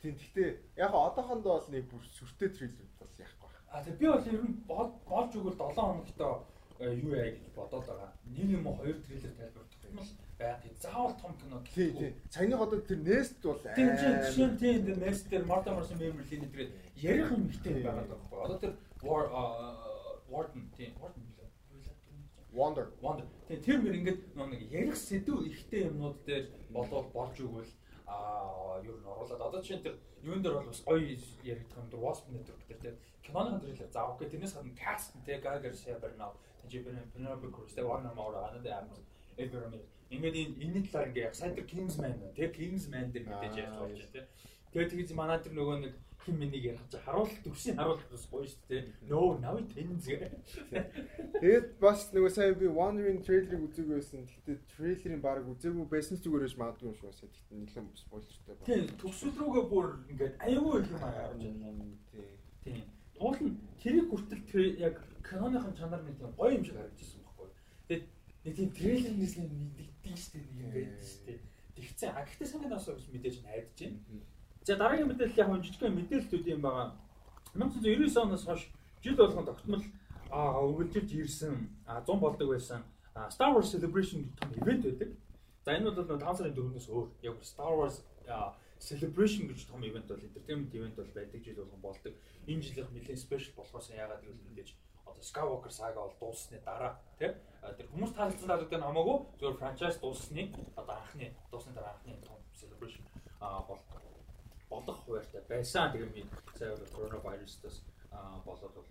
[0.00, 0.48] Тийм гэхдээ
[0.80, 3.68] яг одоохондоо бол нэг бүр сүртэй трейлер бол яахгүй байна.
[3.68, 6.32] А тэг би бол ер нь болж өгвөл 7 хоногтой
[6.80, 8.10] э, юу яа гэж бодоод байгаа.
[8.26, 10.00] Нэг юм уу хоёр трейлер тайлбарлах юм
[10.50, 10.76] л байг.
[10.82, 11.62] Заавал том кино.
[11.74, 12.12] Тийм тийм.
[12.28, 16.42] Цагны одоо тэр Nest бол тийм тийм жишээ тийм тэр Nest тэр Marta Marson Member-ийн
[16.42, 18.44] нэтрээ ярих юм ихтэй байгаад байгаа.
[18.44, 18.72] Одоо тэр
[20.32, 21.32] Warden тийм Warden
[22.52, 22.92] Wonder.
[23.00, 23.24] Wonder.
[23.48, 27.72] Тэгээ тэр мөр ингээд нэг ярих сэдв ихтэй юмнууд дээр болоод болж өгвөл
[28.04, 32.04] аа юу н оруулаад одоо чинь тэр юун дээр бол бас гоё яригдах юм дэр
[32.04, 36.36] Wasp Network дээр тийм киноны трейлер заавал гэх тэрнээс гадна cast тийм Geiger Sabernow
[36.68, 36.84] тийм
[37.16, 39.00] Penelope Cruz тийм Warner Mora анаа амар
[39.40, 39.80] Everon
[40.14, 44.26] ингээд энэ талаар ингээд сайн тэр Kingsman тийм Kingsman дээр мэдээж ярьж болж байна тийм
[44.72, 45.94] тэгээд тэгж манай тэр нөгөө нэг
[46.24, 48.82] хин минийг ярих чи харуулт төгсийн харуулт бас гоё шүү дээ.
[49.10, 50.30] Нөө нави тэнз гэ.
[51.42, 54.22] Тэгээд бас нөгөө сая би Wandering трейлерыг үзээгүй байсан.
[54.30, 57.20] Гэхдээ трейлерын баг үзээгүй байсан ч зүгээрэж магадгүй юм шиг бас.
[57.26, 58.66] Гэхдээ нэлээд спойлертэй байна.
[58.70, 61.34] Тийм, төгсөл рүүгээ бүр ингээд аюул их юм аа.
[61.42, 62.30] Тийм.
[62.62, 62.82] Тийм.
[63.18, 67.48] Уул нь тэрийг хүртэл яг киноныхон чанар тийм гоё юм шиг харагдчихсан байхгүй.
[67.90, 68.04] Тэгээд
[68.46, 69.50] нэг тийм трейлернээс нэг
[70.02, 71.38] мэддэгдэн шүү дээ нэг юм байдаг шүү дээ.
[71.76, 72.10] Тэгсэн.
[72.10, 74.22] А гэхдээ санаа насаа гэж мэдээж найдаж байна.
[74.62, 76.88] За дараагийн мэдээлэл яг нь жижигхэн мэдээлэлүүд юм байгаа.
[77.54, 78.62] 1999 оноос хойш
[79.02, 79.84] жил болгон тогтмол
[80.32, 81.54] өгүүлжиж ирсэн
[81.86, 82.82] 100 болдог байсан
[83.30, 85.10] Star Wars Celebration гэх том ивент байдаг.
[85.64, 88.02] За энэ бол 5 сарын 4-өөс өөр яг Star Wars
[88.78, 92.14] Celebration гэж том ивент бол entertainment ивент бол байдаг жил болгон болдог.
[92.46, 94.74] Энэ жилийнх нэлээд спешиал болохоос яагаад гэвэл мэдээж
[95.06, 97.32] одоо Skywalker saga бол дууссаны дараа тийм
[97.76, 100.42] тэр хүмүүс таалагдсан таалагддаг нь хамаагүй зөвхөн франчайз дууссаны
[100.76, 103.04] одоо анхны дууссаны дараа анхны том celebration
[103.68, 103.78] бол
[104.70, 105.92] болох хуваартай байсан.
[105.92, 106.08] Тэгээ
[106.58, 107.76] сая коронавирустаас
[108.46, 108.86] болоод бол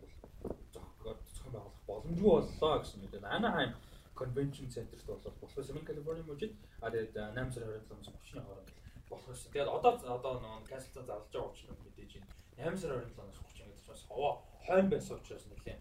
[0.73, 3.21] зохион байгуулах боломжгүй боллоо гэсэн мэдээ.
[3.37, 3.71] Anaheim
[4.15, 6.51] Convention Center-т болоод болох юм Калифорни мужид
[6.81, 8.69] а тэгээд 8 сарын 27-наас 30-ны хооронд
[9.09, 9.51] болох гэсэн.
[9.51, 12.29] Тэгээд одоо одоо нөө канцлцаа зарлж байгаа учраас мэдээж байна.
[12.57, 14.33] 8 сарын 27-наас 30 гэдэг чинь ховоо
[14.65, 15.79] хойно байсан учраас нэлээд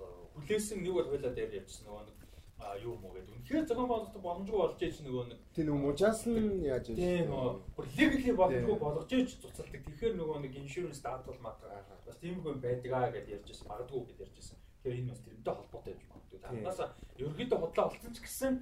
[0.00, 2.16] одоо хүлээсэн нэг бол хойлоо дээр явжсан нөгөө нэг
[2.60, 3.34] а юу муу гэдэг.
[3.40, 6.96] Үнэхээр зохион байгуулалт боломжгүй болж ээж нөгөө нэг тийм нөгөө мужаас нь яаж юм.
[6.96, 9.80] Тийм нөгөө бүр легли боломжгүй болгож ээж цуцалдаг.
[9.88, 13.64] Тэгэхээр нөгөө нэг иншүрэнс даатгал матгаа бас тиймгүй байдаг аа гэж ярьжсэн.
[13.64, 14.58] Магадгүй гэж ярьжсэн.
[14.60, 16.38] Тэгэхээр энэ бас тэрнтэй холбоотой байж магадгүй.
[16.44, 16.80] Танаас
[17.16, 18.52] ерөөдөө худлаа олцсон ч гэсэн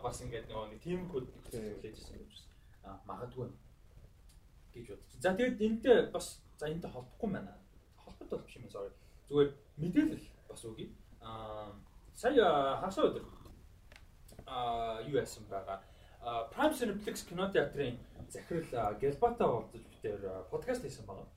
[0.00, 3.00] бас ингээд нөгөө нэг тиймгүй хүлээжсэн гэж байна.
[3.04, 3.46] Магадгүй
[4.72, 5.20] гэж бодчих.
[5.20, 7.52] За тэгээд энэтэй бас за энэтэй холбохгүй байна.
[8.00, 8.92] Холбоотой биш юм sorry.
[9.28, 10.88] Зүгээр мэдээлэл бас үгүй.
[11.20, 11.72] Аа
[12.16, 12.48] сая
[12.80, 13.24] хагас өдөр
[14.46, 15.82] а юу яасан байгаа
[16.52, 21.28] Prime Cineplex кино театрын захирал Гэлбата болдож битээр подкаст хийсэн байгаа.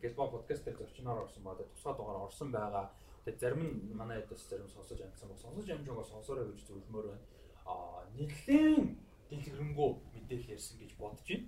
[0.00, 1.66] Гэлба подкаст дээр зочноор орсон байгаа.
[1.74, 2.90] Тусгай дугаар орсон байгаа.
[3.24, 5.38] Тэгээд зарим нь манай дэс зарим сонсож амжсан баг.
[5.38, 7.24] Сонсож амжаагаа сонсоорой гэж зөвлөмөр байна.
[7.66, 8.96] Аа нэлийн
[9.28, 11.46] дэлгэрэнгүй мэдээлэл ярьсан гэж бодож байна.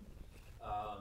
[0.60, 0.98] Аа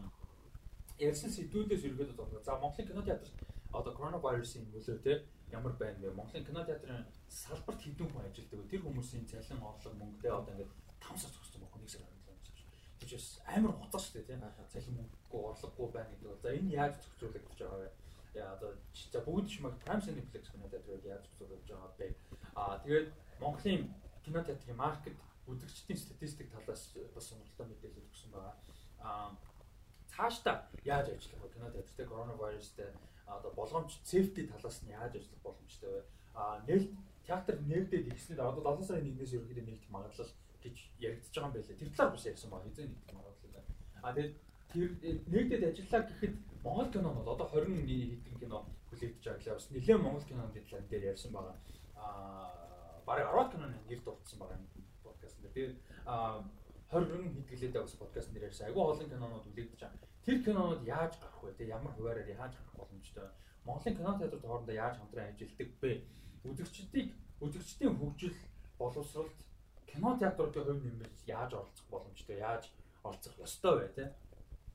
[0.99, 2.43] ярьсан сэдвүүдээс ерөөдөө зогсоо.
[2.43, 3.34] За Монголын кино театрт
[3.72, 5.14] одоо коронавирусын нөлөө те
[5.52, 6.14] ямар байна вэ?
[6.14, 8.70] Монголын кино театрын салбарт хэдэн хүн ажилладаг вэ?
[8.70, 12.46] Тэр хүмүүсийн цалин орлого мөнгөтэй одоо ингээд 5 сар зогссон байхгүй нэг сар гэж.
[13.00, 14.41] Тэр чинь амар хуцаа шүү дээ тийм.
[14.74, 17.90] Цалин мөнгөгүй орлогогүй байна гэдэг бол за энэ яаж зохицуулагдаж байгаа вэ?
[18.34, 22.08] Яа одоо за бүгд ч маг Prime Cineplex кино театрыг яаж зохицуулагдаж байгаа бэ?
[22.58, 23.08] Аа тэгээд
[23.41, 23.84] Монголын
[24.26, 25.18] кино театрын маркет
[25.50, 28.56] үзэгчдийн статистик талаас бас сонирхолтой мэдээлэл өгсөн байгаа.
[29.02, 29.30] Аа
[30.14, 31.54] цаашдаа яаж ажиллах вэ?
[31.54, 32.90] Кино театрт коронавирустэй
[33.38, 36.01] одоо болгоомж safety талаас нь яаж ажиллах боломжтой вэ?
[36.34, 36.91] А нээлт
[37.26, 40.31] театр нэгдээд ихснээр одоо 7 сарын 1-ээс ерөнхийдөө нэгдэх магадлал
[40.64, 41.80] гэж яригдчихэж байгаа юм байлээ.
[41.80, 42.65] Тэр талаар бас ярьсан баг.
[42.65, 43.69] Эзэн нэгдэх магадлал байна.
[44.01, 44.35] А тэгээд
[44.69, 44.89] тэр
[45.34, 48.57] нэгдээд ажиллаа гэхэд Монгол кинонод одоо 21 хэдэн кино
[48.89, 51.56] хүлээгдэж байгаа бас нэлээд Монгол киноны талаар дээр ярьсан байгаа.
[51.95, 52.06] А
[53.06, 54.65] бараг 10 киноны нэр дурдсан байгаа юм
[55.03, 55.53] подкаст дээр.
[55.53, 55.76] Тэгээд
[56.06, 56.43] а
[56.91, 58.68] 20 хэдгэлээдээ бас подкаст нэр ярьсан.
[58.68, 60.09] Айгүй олон кинонууд хүлээгдэж байгаа.
[60.26, 61.52] Тэр кинонууд яаж гарах вэ?
[61.58, 63.28] Тэ ямар хуваараар яаж гарах боломжтой?
[63.66, 65.91] Монголын кино театрт хоорондоо яаж хамтран ажилладаг бэ?
[66.44, 67.08] Үзэгчдийг
[67.41, 68.38] үзэгчдийн хөгжил
[68.80, 69.38] боловсролт
[69.88, 72.38] кино театруудын хувь нэмэлт яаж оролцох боломжтой?
[72.38, 72.64] Яаж
[73.04, 73.88] оролцох ёстой вэ?
[73.96, 74.06] Тэ?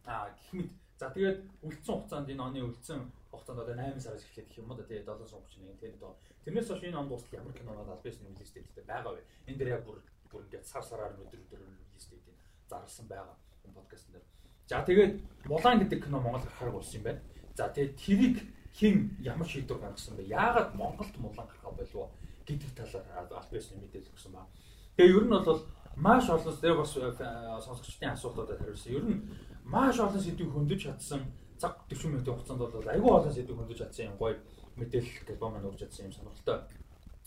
[0.07, 3.03] Аа гэх мэт За тэгээд үлдсэн хугацаанд энэ оны үлдсэн
[3.35, 6.15] хугацаанд одоо 8 сараас эхлэх гэх юм уу тэгээд 731 тэгээд одоо
[6.47, 9.27] тэрнээс хойш энэ он дуустал ямар кинонууд албаас нь релизтэй байгаа вэ?
[9.51, 9.99] Энэ дээр яг бүр
[10.31, 12.23] бүр ингээд сар сараар өдөр өдөр релизтэй
[12.71, 13.35] зарласан байгаа
[13.75, 14.23] подкаст дээр.
[14.66, 17.20] За тэгээд Мулан гэдэг кино Монгол гарахаар болсон юм байна.
[17.55, 18.36] За тэгээд тэрийг
[18.74, 20.24] хэн ямар шийдвэр гаргасан бэ?
[20.24, 22.11] Яагаад Монголд Мулан гарах болов
[22.47, 24.49] гэдэг талаар аль бисны мэдээлэл өгсөн байна.
[24.97, 25.61] Тэгээ ер нь бол
[25.97, 28.93] маш олон дээр бас э, сонсогчдын асуултуудад хариулсан.
[28.93, 29.20] Ер нь
[29.65, 31.20] маш олон сэдвийг хөндөж чадсан
[31.59, 34.36] цаг 40 минутын хугацаанд бол айгүй олон сэдвийг хөндөж чадсан юм гоё
[34.77, 36.59] мэдээлэл альбом маань өгч чадсан юм сонирхолтой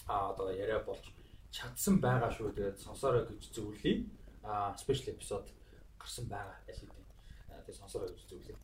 [0.08, 1.06] а одоо яриа болж
[1.52, 2.52] чадсан байгаа шүү.
[2.52, 4.06] Тэгээд сонсороо гэж зөвлөе.
[4.44, 5.46] А спешиал эпизод
[6.00, 7.07] гарсан байгаа аль хэдийн.
[7.68, 8.56] Тэгээд сонсороо гэж зөвлөе.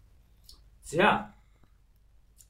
[0.87, 1.35] За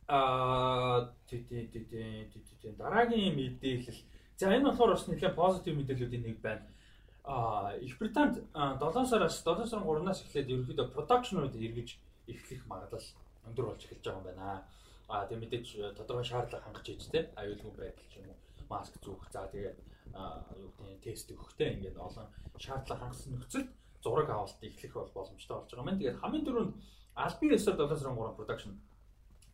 [0.07, 4.01] а тий тий тий тий дараагийн мэдээлэл.
[4.37, 6.69] За энэ болохоор бас нэлээд позитив мэдээллүүдийн нэг байна.
[7.25, 11.97] А Их Британд 7 сараас 7 сарын 3-наас эхлээд ерөнхийдөө продакшнууд эргэж
[12.29, 13.07] эхлэх магадлал
[13.49, 14.63] өндөр болж эхэлж байгаа юм байна.
[15.09, 18.37] А тэг мэдээж тодорхой шаардлага хангаж ийж те аюулгүй байдал ч юм уу
[18.69, 19.73] маск зүүх за тэгээ
[20.13, 22.27] юу гэдэг тест өгөхтэй ингээд олон
[22.57, 23.69] шаардлага хангасан нөхцөлд
[24.03, 25.99] зураг авалт эхлэх бол боломжтой болж байгаа юм.
[25.99, 26.73] Тэгээд хамгийн түрүүнд
[27.15, 28.71] албан ёсоор 7 сарын 3 production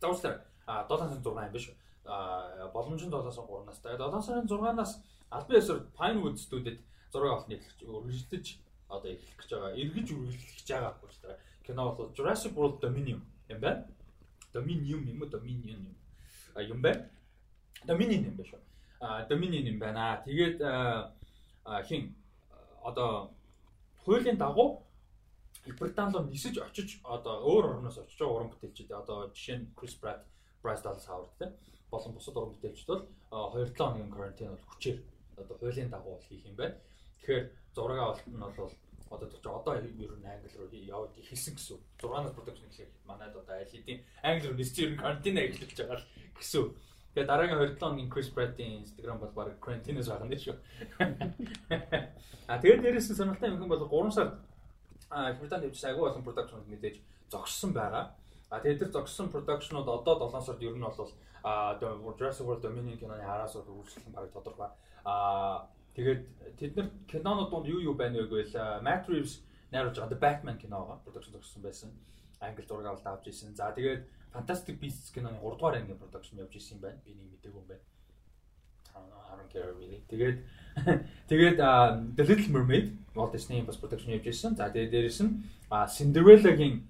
[0.00, 1.70] заавчлаа 7 сарын 6 юм биш?
[2.04, 3.78] А боломж нь 7 сарын 3-наас.
[3.80, 4.92] Тэгээд 7 сарын 6-наас
[5.30, 6.80] албан ёсоор Pinewood студид
[7.12, 8.46] зураг авалт эхлэж үргэлжлэж
[8.88, 9.76] одоо эхлэх гэж байгаа.
[9.78, 11.38] Эргэж үргэлжлэх гэж байгаа гэж байна.
[11.66, 13.86] Кино бол Jurassic World Dominion юм байна.
[14.52, 15.96] Dominion юм уу Dominion юм.
[16.54, 17.08] А юм байна.
[17.86, 18.60] Dominion юм байна шүү.
[19.00, 20.22] А Dominion юм байна.
[20.24, 20.58] Тэгээд
[21.86, 22.14] хин
[22.82, 23.30] одоо
[24.10, 24.82] хуулийн дагуу
[25.78, 29.94] Британи руу нисэж очиж одоо өөр орноос очиж байгаа уран бүтээлчид одоо жишээ нь Chris
[30.00, 30.26] Pratt,
[30.62, 31.46] Bryce Dallas Howard те
[31.90, 34.98] болон бусад уран бүтээлчид бол 2-7 хоногийн карантин бол хүчээр
[35.38, 36.74] одоо хуулийн дагуу хийх юм байна.
[37.22, 38.72] Тэгэхээр зураг авалт нь бол
[39.14, 39.86] одоо ч одоо ер
[40.18, 41.78] нь англи руу явж хэлсэн гэсэн.
[42.02, 46.02] 6-аас production гэхлээр манайд одоо аль хэдийн англи руу нисч ер нь карантин эхэлж байгаа
[46.34, 46.66] гэсэн.
[47.14, 50.56] Тэгээ дараагийн 27 хоногийн Chris Pratt-ийн Instagram бол баг карантинээс байгаа юм шүү.
[52.50, 54.32] А тэгээд дээрээс нь сонирхолтой юм бол 3 сард
[55.10, 56.96] Британд явж агуу болон production мэдээж
[57.30, 58.14] зогссон байгаа.
[58.50, 61.10] А тэгээд тэр зогссон production-ууд одоо 7 сард ер нь бол
[61.42, 64.70] а Jurassic World Dominion киноны араас үргэлжлэх нь баг тодорхой.
[65.04, 66.22] А Тэгээд
[66.58, 68.54] тэд нар кинонууд донд юу юу байна вэ гэвэл
[68.86, 69.42] Matt Reeves
[69.74, 71.90] найруулж байгаа The Batman киноога production зогссон байсан.
[72.40, 73.54] Англи зураг авалт авч ирсэн.
[73.58, 76.98] За тэгээд Fantastic Beasts киноны 3 дугаар ангийн production явж ирсэн юм байна.
[77.04, 77.84] Би нэг мдэггүй юм байна.
[78.94, 80.02] I don't care really.
[80.10, 80.38] Тэгээд
[81.30, 81.56] тэгээд
[82.16, 84.54] The Little Mermaid Walt Disney бас production явж ирсэн.
[84.56, 86.86] За тэгээд дээрэс нь Cinderella-гийн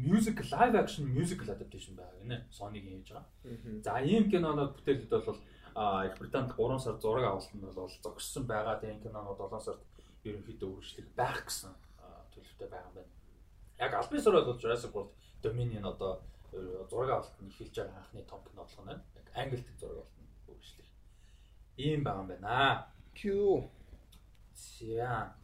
[0.00, 2.38] music live action musical adaptation байгаа гинэ.
[2.50, 3.28] Sony-гийн хийж байгаа.
[3.84, 5.40] За ийм кинонууд бүтээлд бол
[6.06, 8.80] Их Британд 3 сар зураг авалт нь бол зогссон байгаа.
[8.80, 9.80] Тэгээд кинонууд 7 сард
[10.24, 11.72] ерөнхийдөө үргэлжлэх байх гэсэн
[12.32, 13.12] төлөвтэй байгаа юм байна.
[13.78, 15.12] Яг албан ёсоор бол Jurassic World
[15.42, 16.22] Dominion одоо
[16.90, 19.00] зураг авалт нь эхэлж байгаа анхны том кино болох нь.
[19.18, 20.90] Яг англид зураг авалт нь үргэлжлэх.
[21.76, 22.86] Ийм байгаа юм байна.
[23.14, 23.20] Q.
[24.54, 25.34] За.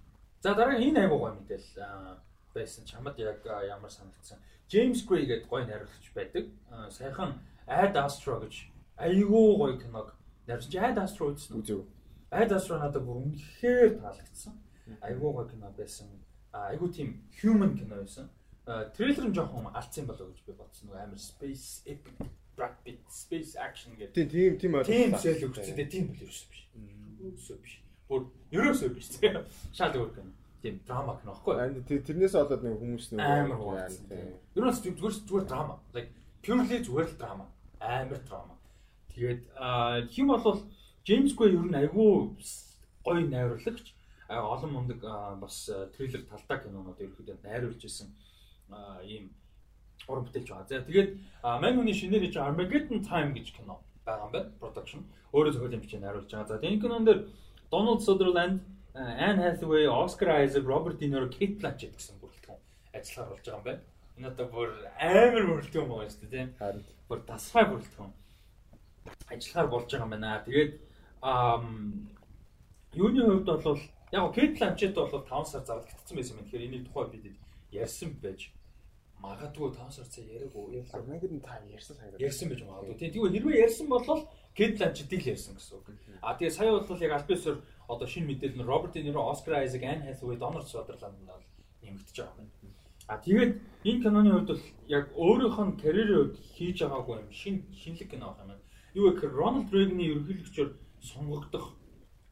[0.41, 2.21] За дараа энэ айгуу гой мэдээл
[2.55, 2.85] байсан.
[2.85, 4.39] Чамд яг ямар санагдсан?
[4.69, 6.45] James Gray гэдэг гой найруулагч байдаг.
[6.91, 8.55] Саяхан Ad Astra гэж
[8.97, 10.17] айгуу гой киног
[10.47, 11.83] Нарч Ad Astro үзсэн үү?
[12.31, 14.55] Ad Astro надад бүр үнэхээр таалагдсан.
[15.03, 16.07] Айгуу гой кино байсан.
[16.53, 18.31] Айгуу тийм human кино байсан.
[18.67, 20.89] Трейлер нь жоохон алдсан болоо гэж би бодсон.
[20.91, 22.19] Нөгөө амар space epic
[22.57, 24.15] Brad Pitt space action гэдэг.
[24.15, 24.91] Тийм тийм тийм ойлгосон.
[24.91, 26.63] Тийм зээл өгчтэй тийм бол ерөөсөө биш.
[27.23, 27.75] Ерөөсөө биш.
[28.11, 29.07] Бүр ерөөсөө биш.
[29.71, 30.33] Шал өөр кино.
[30.63, 31.55] Тийм драма кино аахгүй.
[31.87, 34.07] Тэрнээс болоод нэг хүмүүс нэг амар хуваалцсан.
[34.59, 35.75] Ерөөсөө зүгээр зүгээр драма.
[35.95, 36.11] Like
[36.43, 37.47] purely зүгээр л драма.
[37.79, 38.55] Амар драма.
[39.15, 39.43] Тэгээд
[40.11, 40.59] хэм бол
[41.07, 42.35] Джеймс Гвей ер нь айгүй
[43.07, 43.95] гоё найруулагч
[44.27, 44.99] олон мундаг
[45.39, 48.11] бас трейлер талдаа кинонууд ерөөхдөө найруулж исэн
[49.05, 49.31] ийм
[50.09, 50.69] уран бүтээлч байгаа.
[50.69, 51.11] За тэгээд
[51.43, 54.51] мань хүний шинээр хийж Armageddon Time гэж кино байгаа юм байна.
[54.61, 55.01] Production
[55.33, 56.49] өөрөө зохиолын бичээ найруулж байгаа.
[56.49, 57.21] За энэ кинон дээр
[57.71, 58.63] Donald Sutherland,
[58.95, 62.61] Anne Hathaway, Oscar Isaac, Robert De Niro, Kate Blanchett гэсэн бүрэлдэхүүн
[62.95, 63.83] ажиллаар болж байгаа юм байна.
[64.17, 66.49] Энэ одоо бүр амар бүрэлдэхүүн байгаа шүү дээ, тийм.
[66.61, 68.13] Харин бүр тасгай бүрэлдэхүүн
[69.35, 70.45] ажиллахаар болж байгаа юм байна.
[70.47, 70.73] Тэгээд
[72.97, 73.81] юуны хувьд бол
[74.13, 76.45] яг Кейт Ланчет бол 5 сар зарлагдсан байсан юм.
[76.47, 77.25] Тэгэхээр энийг тухай бид
[77.83, 78.51] ярьсан байж
[79.21, 80.85] магадгүй 5 сар цаа яриаггүй.
[80.93, 82.21] Армагд та ярьсан санагдав.
[82.21, 82.97] Ярьсан байж магадгүй.
[82.97, 85.87] Тэгвэл хэрвээ ярьсан бол Кейт Ланчетийг л ярьсан гэсэн үг.
[86.23, 87.57] А тэгээ сая бол яг альбисэр
[87.89, 91.45] одоо шинэ мэдээлэл нь Роберт Ниро, Оскар Айзек, Ан Хэсвей, Дональд Содерланд нь бол
[91.83, 92.51] нэмэгдэж байгаа юм.
[93.09, 93.53] А тэгээд
[93.85, 98.35] энэ киноны хувьд бол яг өөрийнх нь карьерийн хувьд хийж байгаагүй юм шин шинэлэг кино
[98.35, 98.61] байх юм
[98.97, 100.71] юу гэхээр Рональд Рейгны ерөнхийлөгчөөр
[101.05, 101.77] сонгогдох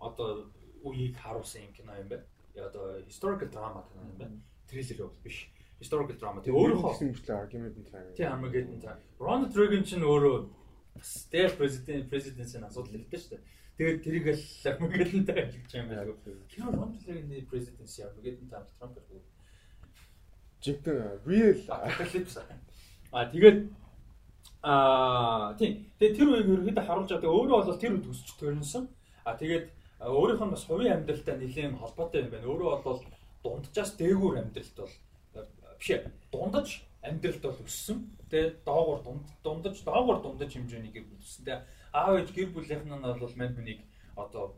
[0.01, 0.49] одоо
[0.83, 2.27] үеийг харуулсан юм кино юм байна.
[2.57, 4.37] Одоо historical drama кино юм байна.
[4.71, 5.49] Триллер бол биш.
[5.81, 6.41] Historical drama.
[6.41, 8.09] Тэгээ өөрөө гэсэн мөртлөө Armageddon time.
[8.17, 9.01] Тийм Armageddon time.
[9.21, 10.37] Ronald Reagan ч өөрөө
[10.95, 13.43] бас дээр президент президентийн асуудал ирдэ шүү дээ.
[13.79, 16.45] Тэгээд тэрийг л Armageddon time хэлж байгаа юм байна.
[16.49, 19.23] Кино Ronald Reagan-ийн президенси Armageddon time Trump гэдэг.
[20.65, 22.41] жинхэнэ real apocalypse.
[23.13, 23.69] А тэгээд
[24.65, 25.93] аа тийм.
[26.01, 27.31] Тэгээд тэр үеийг ерөөдөө харуулж байгаа.
[27.31, 28.89] өөрөө бол тэр үед өсч төрнсөн.
[29.29, 29.67] А тэгээд
[30.01, 32.49] өөрийнх нь бас хувийн амьдралтай нэлээд холбоотой юм байна.
[32.49, 33.01] Өөрөө бол
[33.45, 34.95] дунджаас дээгүүр амьдралт бол
[35.79, 36.09] биш ээ.
[36.33, 36.69] Дундаж
[37.05, 37.99] амьдралд бол өссөн.
[38.33, 41.45] Тэгээд доогуур дунд дундаж доогуур дундаж хэмжээний гэр бүл өссөн.
[41.45, 41.63] Тэгээд
[41.93, 43.81] аав ээж гэр бүлийнх нь бол мань хүнийг
[44.17, 44.57] одоо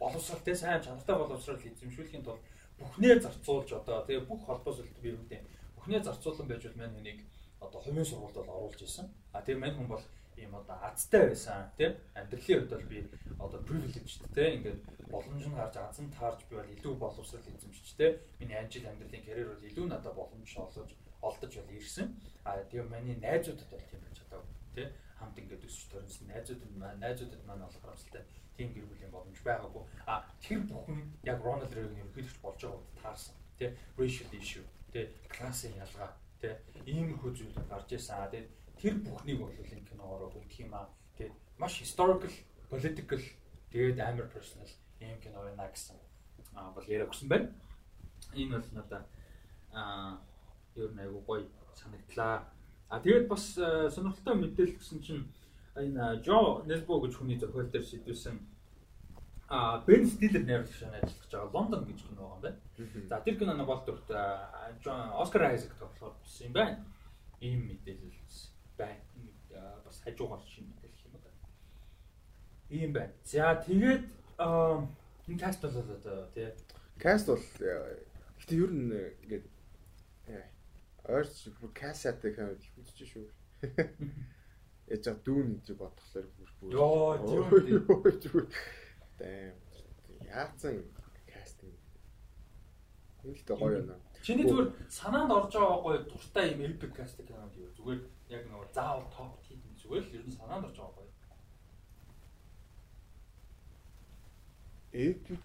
[0.00, 2.42] боловсралтай сайн чанартай боловсрал эзэмшүүлэхийн тулд
[2.80, 5.42] бүхнээ зарцуулж одоо тэгээ бүх холбоо сүлт би үүтэй
[5.76, 7.18] бүхнээ зарцуулан байж бол мань хүнийг
[7.60, 9.06] одоо хувийн сургуульд бол оруулж исэн.
[9.34, 10.04] А тэгээ мань хүн бол
[10.42, 12.98] ийм одоо азтай байсан тийм амьдралын хувьд бол би
[13.44, 14.80] одоо privileged тийм ингээд
[15.12, 19.48] боломж нь гарч азан таарч би бол илүү боловсрал эзэмшиж тийм миний анжил амьдралын карьер
[19.52, 22.06] бол илүү надад боломж олж олдож бол ирсэн.
[22.44, 24.88] А тэгээ миний найзуудад бол тийм байж чадаагүй тийм
[25.18, 28.22] хамт ингээд өсч төрсөн найзуудад маань найзуудад маань болох харамсалтай
[28.56, 29.84] тийм гэр бүлийн боломж байгаагүй.
[30.06, 33.34] А тэр бүхэн яг Ronald Reagan ерөнхийлөгч болж байгаа үед таарсан.
[33.58, 36.10] Тэ racial issue, тэ классын ялгаа,
[36.40, 38.14] тэ иймэрхүү зүйл гарч ирсэн.
[38.18, 38.48] А тэгээд
[38.80, 40.88] тэр бүхнийг бол энэ киногоор өгөх юм аа.
[41.16, 42.32] Тэгээд маш historical,
[42.70, 43.22] political,
[43.70, 45.96] тэгээд амар personal ийм кино байна гэсэн
[46.54, 47.50] а бол яриа өгсөн байна.
[48.34, 49.02] Энэ бол надаа
[49.72, 50.18] а
[50.74, 52.48] ер нь айгу гоё санагдлаа.
[52.88, 53.54] А тэгээд бас
[53.94, 55.24] сонирхолтой мэдээлэл гэсэн чинь
[55.76, 58.38] энэ Жо Нэлбо гэж хүний зохиол дээр шийдвэрсэн
[59.48, 63.08] а Бен Стиллер найруулагч ажиллаж байгаа Лондон гэж кино байгаа юм байна.
[63.08, 66.84] За тэр киноны бол дүрт Оскар Айзек тоглохоор болсон юм байна.
[67.40, 68.12] Ийм мэдээлэл
[68.78, 69.02] байна.
[69.84, 71.40] Бас хажуугаар шинэ мэдээлэл юм байна.
[72.70, 73.12] Ийм байна.
[73.24, 74.04] За тэгээд
[74.38, 76.50] энэ каст бол одоо тий.
[76.98, 77.42] Каст бол
[78.38, 78.92] гэтээ ер нь
[79.22, 79.46] ингээд
[81.08, 83.26] ойрч кассатай кино үзэж шүү.
[84.92, 86.70] Яж чад дүүн гэж бодглохлоор бүр бүр.
[86.72, 87.12] Йоо
[88.20, 88.44] тийм.
[89.18, 89.56] Дэм.
[90.28, 90.84] Яатсан
[91.28, 91.76] кастинг.
[93.24, 94.07] Үнэхээр гоё юм.
[94.28, 98.00] Чиний зүгээр санаанд орж байгаа гоё дуртай юм epic каст кинод юу зүгээр
[98.36, 101.12] яг нэг заавал топ хийх юм зүгээр л ер нь санаанд орж байгаа гоё.
[104.92, 105.40] Epic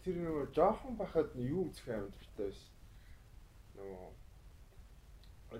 [0.00, 2.72] тэр нөгөө жоохон бахад юу үзэх амар дуртай байсан.
[3.76, 4.08] Нөгөө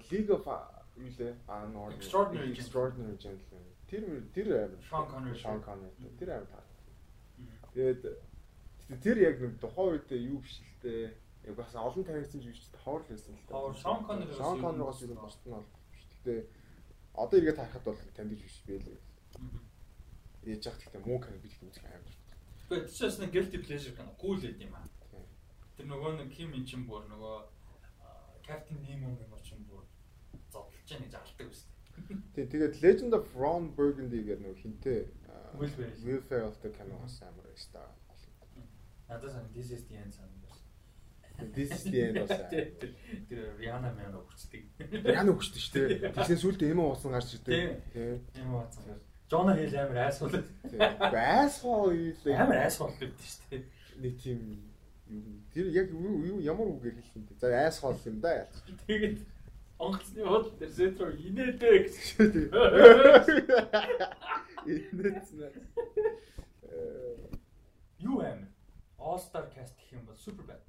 [0.08, 0.48] League of
[0.96, 1.36] юу лээ?
[1.52, 3.68] Аа нор Extraordinary Extraordinary Gentleman.
[3.84, 5.36] Тэр тэр амар Sean Connery.
[5.36, 5.92] Sean Connery.
[6.16, 6.64] Тэр амар таа.
[7.76, 8.00] Тэгээд
[9.04, 11.12] тэр яг нэг тухайн үед юу бишэлтэй.
[11.46, 13.54] Яг бас олон танигдсан биш ховор л байсан л та.
[13.78, 14.34] Sean Connery.
[14.34, 15.64] Sean Connery-гоос юу нь бол
[15.94, 16.50] бишэлтэй.
[17.14, 18.98] Одоо эргээд харахад бол таньдаж биш бэ л.
[20.42, 22.14] Ээж яах гэхдээ муу кино бид үзэх амар.
[22.68, 24.86] Тэгээд тийчээс нэг guilty pleasure кино cool байд юм аа.
[25.76, 27.36] Тэр нөгөө нэг Kim Min чин бүр нөгөө
[28.46, 29.84] Captain Nemo мөр чин бүр
[30.50, 31.70] зодтолж яах гэж алдаг байсан.
[32.34, 35.00] Тий, тэгээд Legend of Ron Burgundy гэдэг нөгөө хинтээ
[35.56, 36.00] Will Ferrell.
[36.04, 37.88] Will Ferrell-тэй киногоос амар стар.
[39.08, 40.45] Надад сан this is the end санагдав.
[41.38, 42.30] This is the end бас.
[43.28, 44.64] Тэр Rihanna мэн өгчдөг.
[45.04, 46.12] Rihanna өгчдөг шүү дээ.
[46.16, 47.82] Тэгсэн сүлд эмо уусан гарч ирдэг.
[47.92, 48.20] Тий.
[48.40, 49.02] Эмо уусан гарч.
[49.28, 50.40] Жона Хил амар айсгуул.
[50.70, 50.80] Тий.
[50.80, 53.62] Айсгуул юу Амар айсгуул гэдэг шүү дээ.
[54.00, 54.76] Нэг тийм юу
[55.52, 57.36] тэр яг юу ямар хэлэх юм бэ?
[57.40, 58.48] За айсгуул юм да яа.
[58.86, 59.18] Тэгээд
[59.78, 62.48] онгоцны хол дээр сетро инээдэ гэсэн.
[64.66, 65.52] Инээдснэ.
[68.00, 68.48] Юу амар?
[68.98, 70.60] All Star cast гэх юм бол Superbad.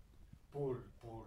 [0.58, 1.26] Бүр бүр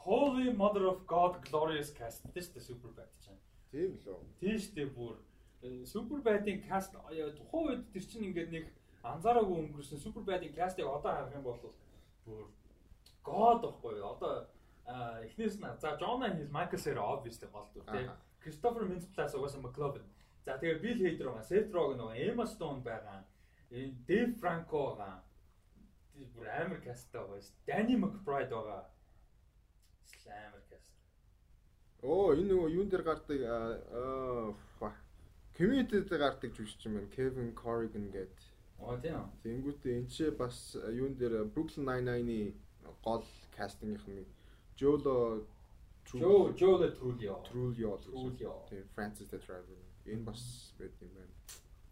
[0.00, 3.40] Holy Mother of God Glorious cast тийм шүү дээ Superbad чинь.
[3.72, 4.20] Тийм лөө.
[4.40, 5.16] Тийм шүү дээ бүр
[5.92, 8.70] Superbad-ийн cast тухайн үед тэр чинь ингээд нэг
[9.04, 11.60] анзаараагүй өнгөрсөн Superbad-ийн cast-ыг одоо харах юм бол
[12.24, 12.48] бүр
[13.28, 14.00] God байхгүй?
[14.00, 14.48] Одоо
[15.28, 18.08] эхнээс нь за Jonah Hill, Michael Cera obviously гол дүр тийм.
[18.40, 20.06] Christopher Mintz-Plasse угаасаа McLovin.
[20.44, 23.20] За тэгээ Bill Hader байгаа, Seth Rogen байгаа, Emma Stone байгаа.
[24.08, 25.20] Dave Franco байгаа.
[26.20, 27.54] Тэр бүр амар касттай байгаа шүү.
[27.64, 28.80] Danny McBride байгаа.
[30.28, 30.92] Амар каст.
[32.04, 34.92] Оо энэ нөгөө юун дээр гардаг аа
[35.56, 37.08] Community дээр гардаг жүжигч юм байна.
[37.16, 38.36] Kevin Corrigan гэдэг.
[38.84, 39.32] Оо тийм үү.
[39.44, 42.52] Тэнгүүтээ энэ ч бас юун дээр Brooklyn Nine-Nine-ийн
[43.00, 43.24] гол
[43.56, 44.28] кастингийнх нь
[44.76, 45.48] Jolo
[46.04, 47.40] Joe Joe Trulio.
[47.48, 47.96] Trulio.
[48.04, 48.52] Trulio.
[48.68, 49.88] Тийм Francis the Traveler.
[50.04, 50.44] Энэ бас
[50.76, 51.32] байт юм байна.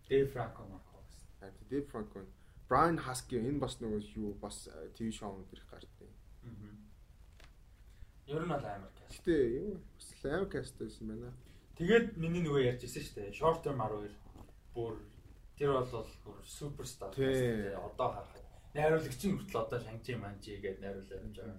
[0.04, 1.16] Dave Franco нөхөс.
[1.40, 2.28] Аа Dave Franco.
[2.68, 6.08] Brian Husky энэ бас нөгөө юу бас ТV шоунд дэрх гардаг.
[6.44, 6.72] Аа.
[8.28, 9.24] Ер нь бол амар каст.
[9.24, 11.32] Гэтэ юу бас амар каст байсан байна.
[11.80, 13.36] Тэгээд миний нөгөө ярьж ирсэн шүү дээ.
[13.38, 14.12] Short term 12
[14.76, 15.00] бүр
[15.56, 17.16] тэр бол бүр суперстар.
[17.16, 18.44] Одоо харахад
[18.76, 21.56] найруулагч нь хүртэл одоо Шанчи Манчи гэдэг найруулаад байгаа.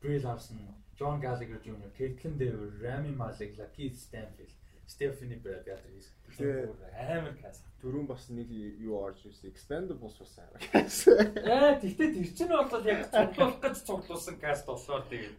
[0.00, 0.58] Brie Larson,
[0.96, 4.52] John Gallagher Jr, Caitlin Dever, Rami Malek, Lakeith Stanfield,
[4.86, 6.14] Stephanie Beatrice.
[6.26, 7.64] Тэгэхээр амар каст.
[7.82, 9.50] Дөрөв бас нэг юу орж ирсэн.
[9.50, 11.08] Expendables бас амар каст.
[11.10, 15.36] Ээ, тэгтээ тэр чинь бол яг цуглуулах гэж цуглуулсан каст болохоор тэгээд.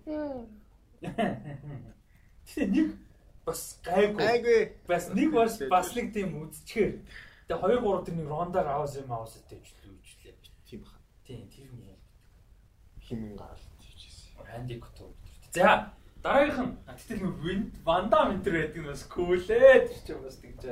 [2.47, 2.87] Тэгээ нэг
[3.47, 4.19] бас гайгүй.
[4.19, 4.61] Гайгүй.
[4.87, 6.93] Бас нэг бас бас нэг тийм үдчгээр.
[7.47, 10.35] Тэгээ 2 3 тэр нэг аваас юм аваас тавьчихлээ үжлээ.
[10.67, 10.99] Тийм баха.
[11.23, 11.95] Тийм тэр юм.
[12.99, 14.43] Химэн гарал тийжсэн.
[14.43, 15.15] Хандик туу.
[15.55, 15.95] За
[16.27, 20.63] дараагийнх нь тэгтэл нэг винд ванда ментер байдаг нь бас күүлээ тэр чинь бас тэгж.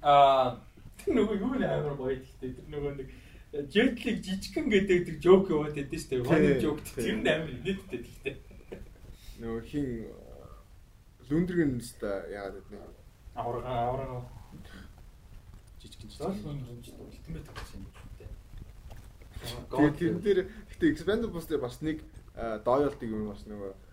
[0.00, 0.64] Аа
[0.96, 3.08] тэр нөгөө юу нэ амар гоё гэхдээ тэр нөгөө нэг
[3.52, 6.56] Jetlag жижигхэн гэдэг тэр жоок яваад байдсан шүү дээ.
[6.56, 8.34] One joke тэр нь амар инээдтэй гэхдээ.
[9.44, 9.86] Нөгөө хин
[11.28, 12.96] лүндэргэн өста яагаад гэдэг нэг
[13.36, 14.24] аврага аврага
[15.84, 16.08] жижигхэн
[16.80, 18.32] ч ультимейт гэсэн юм дээ.
[19.68, 22.00] Тэгээд тэр дээр гэхдээ Expendables дээр бас нэг
[22.64, 23.91] дойлтыг юм бас нөгөө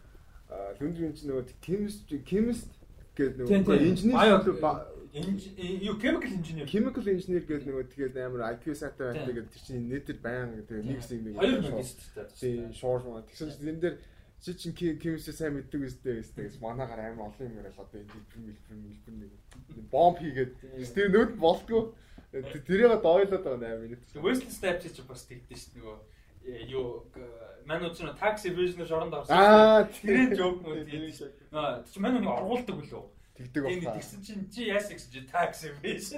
[0.49, 2.69] лүндэргэн ч нөгөө chemist chemist
[3.15, 6.67] гэдэг нөгөө инженер юу chemical engineer.
[6.67, 10.85] Chemical engineer гэдэг нөгөө тэгээд амар IQ сайтай байдаг гэдэг тэр чинь нийтэр баян тэгээд
[10.85, 13.95] нэг хэсэг нэг хоёр магистртэй тийм short маа тэгсэн чинь энэ дээр
[14.39, 18.13] чи чин chemistry сайн мэддэг үстэй үстэй гэж манаагаар амар олон юм яриад одоо энэ
[18.13, 19.31] хэлбэр мэлбэр мэлбэр нэг
[19.89, 20.53] бомб хийгээд
[20.93, 21.81] тэр нүд болтгоо
[22.30, 25.97] тэрийг дойлоод байгаа амар нэг Wesley Snipes чи бас тэгдэж шүү нөгөө
[26.69, 27.05] юу
[27.65, 29.38] манай үчнэ такси vision шоронд орсон.
[29.38, 31.30] Аа тэр жоок нүүд тийм шүү.
[31.53, 33.03] Аа чи манай нэг оргуулдаг үлээ
[33.39, 33.93] тэгдэг байна.
[33.95, 36.11] Тэгсэн чинь чи яасан гэсэн чи такси биш.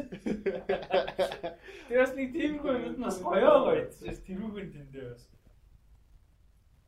[1.91, 3.85] Тэрс нэг тиймгүй юм нь бас гоё.
[3.99, 5.23] Тэрүүгэн тэндээ бас.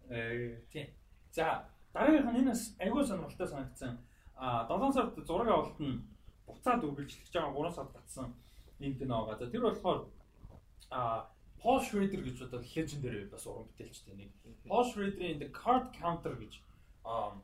[0.10, 0.88] Э тийм.
[1.36, 4.00] За дараагийнх нь энэ бас айгүй сонирхолтой санагдсан.
[4.36, 6.02] А 7 сард зураг авалт нь
[6.48, 8.34] буцаад үргэлжлэж байгаа 3 сард татсан
[8.80, 9.38] энэ кино байгаа.
[9.38, 10.10] За тэр болохоор
[10.90, 11.30] а
[11.64, 14.30] Paul Schrader гэж одоо legendary бас уран бүтээлчтэй нэг.
[14.68, 16.60] Paul Schrader-ийн The Card Counter гэж
[17.08, 17.40] а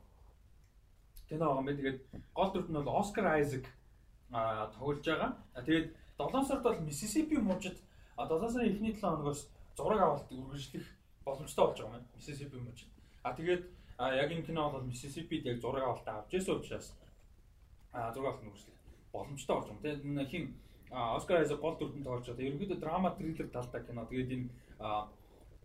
[1.28, 1.78] кино байгаа юм байна.
[1.80, 2.00] Тэгээд
[2.34, 3.64] гол дүрт нь бол Оскар Айзек
[4.30, 5.32] а тоглож байгаа.
[5.56, 7.80] Тэгээд 7 сард бол Mississippi мужид
[8.16, 10.86] 7 сарын эхний 7 хоногоос зураг авалт үргэлжлэх
[11.24, 12.06] боломжтой болж байгаа юм.
[12.12, 12.88] Mississippi мужид.
[13.22, 13.62] А тэгээд
[13.98, 16.92] яг энэ кино бол Mississippi-д яг зураг авалт авч ирсэн учраас
[17.92, 18.76] а зураг авалт үргэлжлэх
[19.12, 19.82] боломжтой болж байгаа.
[19.82, 20.44] Тэгээд хин
[20.90, 22.46] Оскар Айзек гол дүртэн тоглож байгаа.
[22.50, 24.06] Ерөнхийдөө драма триллер талтай кино.
[24.10, 24.48] Тэгээд энэ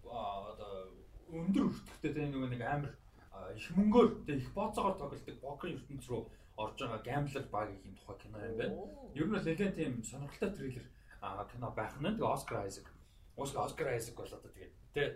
[0.06, 0.94] одоо
[1.34, 2.94] өндөр өртөгтэй тийм нэг нэг амар
[3.58, 6.22] их мөнгөөр тэг их бооцоогоор тоглолдог покерын ертөнц рүү
[6.62, 8.76] орж байгаа гамблер багийн тухай кино юм байна.
[9.18, 10.86] Ер нь нэлээд тийм сонирхолтой трейлер
[11.52, 12.06] кино байх нь.
[12.06, 12.88] Тэгээ Оскар Айзек.
[13.36, 15.10] Оскар Оскар Айзек бол одоо тэгээд тий.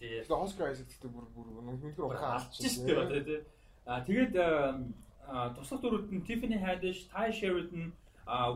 [0.00, 3.40] Тэгээ Оскар Айзек гэдэг бүр бүр үнэхээр ухаан алчихсан тий тий.
[3.86, 4.34] А тэгээд
[5.54, 7.94] туслах дөрүүд нь Tiffany Haddish, Ty Sheridan,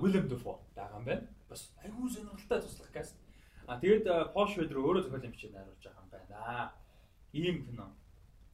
[0.02, 1.26] Willem Dafoe байгаа юм байна.
[1.48, 3.16] Бас айгүй сонирхолтой туслах каст.
[3.66, 6.72] А тэгээд Paul Schrader өөрөө зохиол хэмжээ найруулж байгаа юм байна.
[7.32, 7.86] Ийм кино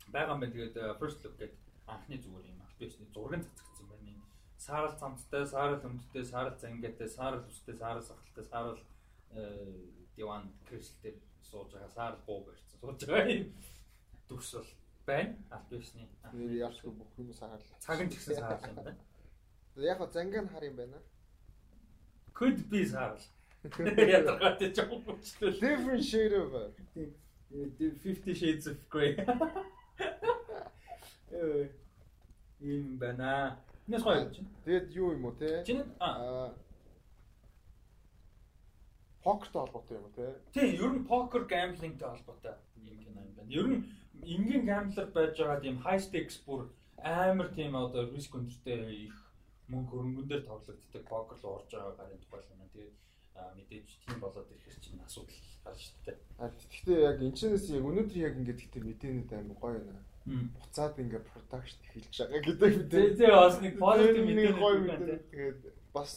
[0.08, 0.54] байгаа юм байна.
[0.54, 1.56] Тэгээд first look гэдэг
[1.86, 4.22] анхны зүгээр юм бишний зургийн цацгдсан байна.
[4.56, 8.80] Саарал цамцтай, саарал өмдтэй, саарал зангиатай, саарал үстэй, саарал сахалтай, саарал
[10.16, 13.52] диван креслэлтэй сууж байгаа, саарал буу барьсан сууж байгаа юм.
[14.28, 14.70] Дүрс бол
[15.06, 15.36] байна.
[16.32, 17.64] Нэр яашгүй бүх юм саарал.
[17.80, 18.96] Цаг нь ч гэсэн саарал юм байна.
[19.76, 20.98] Яг зангаа нь хар юм байна.
[22.34, 23.20] Could be саарал.
[23.62, 25.60] Ядаргатай жоохон хүчлээ.
[25.60, 26.52] Different shade of
[27.50, 29.16] 50 shades of grey.
[32.60, 33.58] Ийм байна.
[33.86, 34.48] Энэс гоё юм чинь.
[34.64, 35.62] Тэгээд юу юм уу те?
[35.64, 36.54] Чинь аа
[39.22, 40.34] покертэй холбоотой юм уу те?
[40.52, 43.50] Тийм, ер нь покер гамблингтэй холбоотой юм кино юм байна.
[43.50, 43.84] Ер нь
[44.22, 46.68] энгийн гамблер байж байгаа тийм high stakes бүр
[47.02, 49.29] амар тийм одоо риск өндөртэй их
[49.72, 52.62] мөнгө хөрөнгөн дээр тоглогддог покер руу орж байгаа гарын тухай юм.
[52.74, 52.96] Тэгээд
[53.56, 55.40] мэдээж тийм болоод ирэхэр чинь асуудал
[55.70, 56.18] шүү дээ.
[56.42, 61.22] А гэхдээ яг энэчнээс яг өнөөдөр яг ингэж гэдэг мэдээнүүд амар гоё байна буцаад ингээ
[61.32, 62.72] продакшн эхэлж байгаа гэдэг.
[62.92, 65.18] Тий, тий, бас нэг positive мэдээ гоё мэдээ.
[65.32, 65.60] Тэгээд
[65.96, 66.12] бас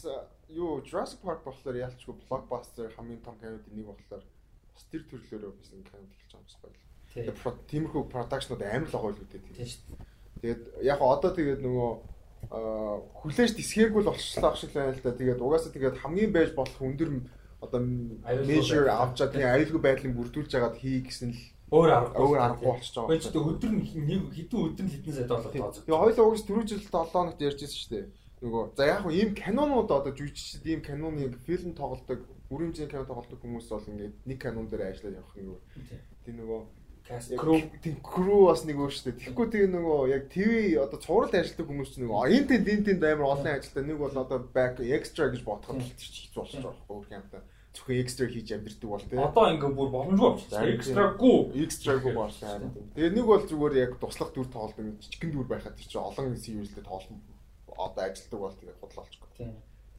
[0.52, 5.68] юу Jurassic Park болохоор ялчгүй blockbuster хамгийн том кинодын нэг болохоор бас тэр төрлөөрөө бас
[5.72, 6.78] ингээ кинод эхэлж байгаа юм байна.
[7.14, 9.98] Тэгээд тиймэрхүү продакшнууд амар л гоё л үүдээ тийм.
[10.38, 11.90] Тэгээд яг одоо тэгээд нөгөө
[12.50, 15.12] хүлээж тисгээгүй л болчихлоо ах шиг л байна л да.
[15.12, 17.10] Тэгээд угаасаа тэгээд хамгийн байж болох өндөр
[17.64, 17.80] одоо
[18.44, 21.42] measure авч чад тийм аюулгүй байдлыг бүрдүүлж байгаад хий гэсэн л
[21.72, 23.16] өөр аргагүй өөр аргагүй болчихж байгаа.
[23.16, 23.86] Гэхдээ өдөр нэг
[24.36, 25.82] хэдэн өдөр л хэдэн сая доллар тооцоо.
[25.84, 28.06] Тэгээ хоёул угс түрүү жил 7 хоногт ярьжсэн шүү дээ.
[28.44, 32.20] Нөгөө за яг хөө ийм канонууд одоо жүжигчд ийм каноныг фильм тоглодог,
[32.52, 35.56] хэмжээний кино тоглодог хүмүүс бол ингээд нэг канон дээр ажиллаад явах юм.
[36.28, 36.60] Тийм нөгөө
[37.04, 39.18] crew бас нэг өөр шүү дээ.
[39.20, 43.52] Тэгэхгүй тэгээ нөгөө яг ТV одоо цувралд ажилладаг хүмүүс ч нөгөө энэ тэнд амар олон
[43.52, 47.44] ажилтаа нэг бол одоо back extra гэж бодоход хэцүү болчихж байгаа байхгүй юм та
[47.74, 49.18] зөвхөн экстра хийж амьдрдаг бол тий.
[49.18, 50.68] Одоо ингээ бүр боломжгүй болчихсон.
[50.78, 52.70] Экстраггүй, экстраггүй болсон.
[52.94, 57.18] Тэгээ нэг бол зүгээр яг туслах дүр тоглодог жижигэн дүр байхад чи олон сивэлдээ тоглоно.
[57.74, 59.30] Одоо ажилдаг бол тэгээ худлаалчихгүй.
[59.34, 59.50] Тий.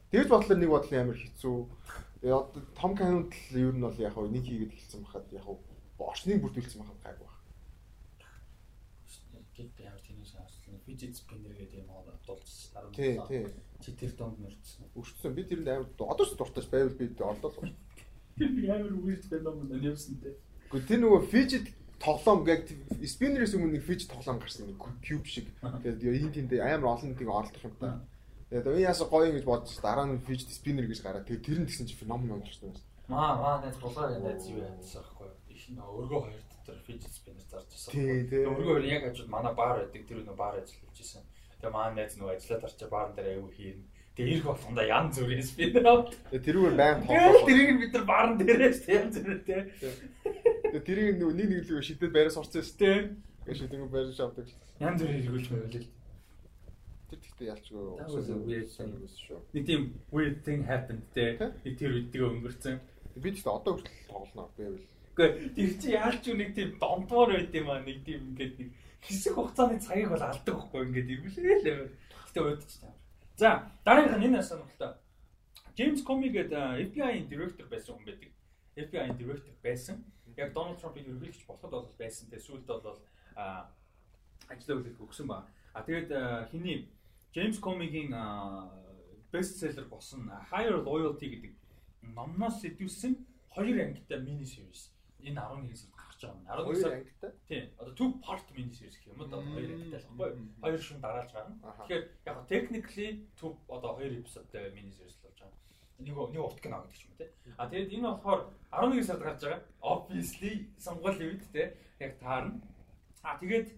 [0.08, 1.56] Тэгж бодлоо нэг бодлын амар хэцүү.
[2.24, 5.44] Тэгээ одоо том канонд л ер нь бол яг нэг хийгээд эхэлсэн байхад яг
[5.98, 7.36] орчныг бүрдүүлсэн байхад гайгүй байна.
[9.56, 10.76] Гэт ямар тийм сонсон.
[10.84, 12.92] Fidget spinner гэдэг юм аа нь.
[12.92, 13.46] Тий, тий.
[13.80, 14.84] Чи тэр донд нөрцсөн.
[14.92, 15.32] Өрчсөн.
[15.32, 17.72] Би тэрэнд амар одоо ч дуртай байвал би орлоо л.
[18.36, 20.36] Би амар weird феномен нэмсэн тий.
[20.68, 21.66] Гэхдээ тэр нөгөө fidget
[21.96, 22.68] тоглоом гээд
[23.00, 25.48] spinner-ээс өмнө нэг fidget тоглоом гарсан нэг cube шиг.
[25.64, 28.04] Тэгээд энэ тэнд амар олон нэг оролдох юм та.
[28.52, 31.58] Тэгээд энэ ясаа гоё юм гэж бодож дараа нь fidget spinner гэж гараад тэгээд тэр
[31.64, 32.76] нь тэгсэн чинь феномен болж байна.
[33.08, 35.15] Маа маа юу яадсан байхгүй.
[35.15, 35.15] Их нөө
[35.74, 37.90] өргөө хоёр дотор fidget spinner зарж байсан.
[37.92, 38.44] Тий.
[38.46, 40.06] Өргөө хоёр яг ажил манай баар байдаг.
[40.06, 41.22] Тэр нөө баар ажиллаж байсан.
[41.58, 43.80] Тэгээд маа найз нөө ажиллаад тарчаа баарын дээр аягүй хийн.
[44.16, 46.14] Тэгээ ирэх болгонда ян зүрийн спиннер авт.
[46.30, 47.44] Тэгээ тэрүүгээр байн тоглох.
[47.44, 49.62] Тэрийг бид нар баарн дээрээс ян зүрээр тий.
[50.72, 52.96] Тэгээ тэрийг нэг нэг л шидэд байраас орсон юм тий.
[53.44, 54.46] Тэгээ шидэд байраас авдаг.
[54.80, 55.90] Ян зүрээр эргүүлж байвал л.
[57.06, 57.84] Тэр тэгтээ ялчгүй.
[59.52, 61.36] Нэг тийм weird thing happened тий.
[61.36, 62.80] Нэг тэр үедээ өнгөрцөн.
[63.20, 64.80] Би ч одоо хүртэл тоглоно байвал.
[65.16, 68.68] Гэхдээ тэр чи яалч юу нэг тийм донтоор байд юм аа нэг тийм ингээд нэг
[69.00, 71.90] хэсэг хугацааны цагийг бол алдаг байхгүй ингээд эргүүлээ л амар.
[72.28, 72.94] Гэтэ уудчих таа.
[73.40, 73.48] За
[73.80, 75.00] дараагийнх нь энэ асуултаа.
[75.72, 78.32] Джеймс Коми гэдэг FBI-ийн директор байсан хүн байдаг.
[78.76, 80.04] FBI-ийн директор байсан.
[80.36, 82.28] Яг Дональд Трампыг ерөнхийлөгч болоход бол байсан.
[82.28, 83.00] Тэгээ сүүлд бол
[84.52, 85.48] ажлаа үлдэх өгсөн ба.
[85.72, 86.12] А тэгээд
[86.52, 86.92] хиний
[87.32, 88.12] Джеймс Комигийн
[89.32, 91.52] бестселлер болсон Higher Loyalty гэдэг
[92.16, 93.16] номноос сэдвүүлсэн
[93.52, 94.95] хоёр ангитай мини series.
[95.26, 96.46] Энэ 11 сард гарч байгаа юм.
[96.46, 97.32] 11 сард ангитай.
[97.50, 97.64] Тийм.
[97.78, 99.26] Одоо two part mini series гэх юм уу?
[99.26, 100.46] Хоёр ангитай л баггүй.
[100.62, 101.56] Хоёр шин дараалж гарна.
[101.82, 105.58] Тэгэхээр яг technically two одоо хоёр эпизодтай mini series болж байгаа.
[105.98, 107.26] Нэг нэг урт кино гэдэг юм те.
[107.58, 108.40] А тэгээд энэ болохоор
[108.70, 109.62] 11 сард гарч байгаа.
[109.82, 112.62] Obviously сонгол үед те яг таарна.
[113.22, 113.68] А тэгээд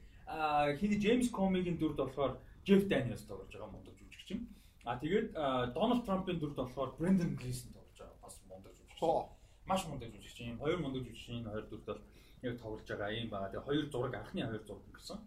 [0.79, 2.37] хиний Джеймс Комигийн дүрд болохоор
[2.69, 4.45] Jeff Daniels тоглож байгаа мундаг жүжигчин.
[4.85, 5.33] А тэгээд
[5.73, 9.38] Donald Trump-ын дүрд болохоор Brendan Gleeson тоглож байгаа бас мундаг жүжигчин.
[9.69, 10.47] Маш мундаг жүжигчин.
[10.49, 12.01] Ийм хоёр мундаг жүжигчин энэ хоёр дүрд бол
[12.43, 13.51] яг тоглож байгаа юм байгаа.
[13.53, 15.19] Тэгээ хоёр зураг анхны хоёр зураг гэсэн.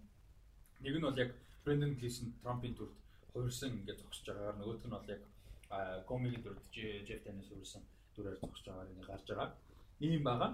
[0.81, 1.31] Нэг нь бол яг
[1.63, 2.95] Brendan Gleeson Trump-ын дүрд
[3.33, 5.21] хувирсан ингээд зогсож байгаагаар нөгөөх нь бол яг
[6.09, 6.63] Комигийн дүрд
[7.07, 7.83] Jeff Daniels хувирсан
[8.15, 9.49] дүрээр зогсож байгаагаар ингэ гарч байгаа.
[10.01, 10.51] Ийм байгаа.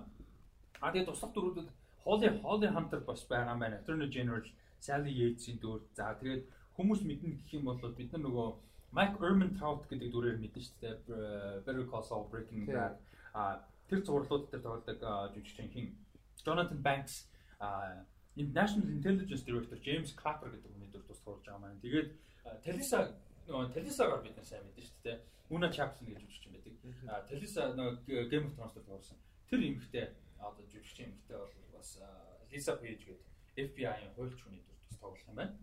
[0.84, 1.68] А тэгээ туслах дүрүүдэд
[2.03, 3.80] Holly Holly Hunter бас байгаа юм байна.
[3.81, 4.43] Attorney General
[4.80, 5.81] Sally Yates-ийн дүр.
[5.95, 6.43] За тэгээд
[6.76, 8.47] хүмүүс мэднэ гэх юм бол бид нар нөгөө
[8.95, 11.64] Mike Ehrmantraut гэдэг дүрээр мэднэ шүү дээ.
[11.65, 12.99] Better Call Saul Breaking Bad.
[13.34, 14.99] А тэр зурлууд дээр тоглодог
[15.34, 15.88] жүжигчин хин
[16.45, 17.27] Jonathan Banks
[18.35, 21.81] National Intelligence Director James Clapper гэдэг хүний дүр тус тоглож байгаа маань.
[21.81, 22.09] Тэгээд
[22.64, 22.99] Talisa
[23.47, 25.18] нөгөө Талисагаар бид нар сайн мэдэн шүү дээ.
[25.49, 26.76] Una Chapson гэж жүжигч юм байдаг.
[27.30, 29.18] Талиса нөгөө Game of Thrones дээр тоглосон.
[29.49, 30.05] Тэр эмэгтэй
[30.38, 31.89] одоо жүжигч эмэгтэй бол бас
[32.51, 33.26] Lisa Page гэдэг
[33.57, 35.55] FBI-ийн хуульч хүний дүр тус тоглох юм байна.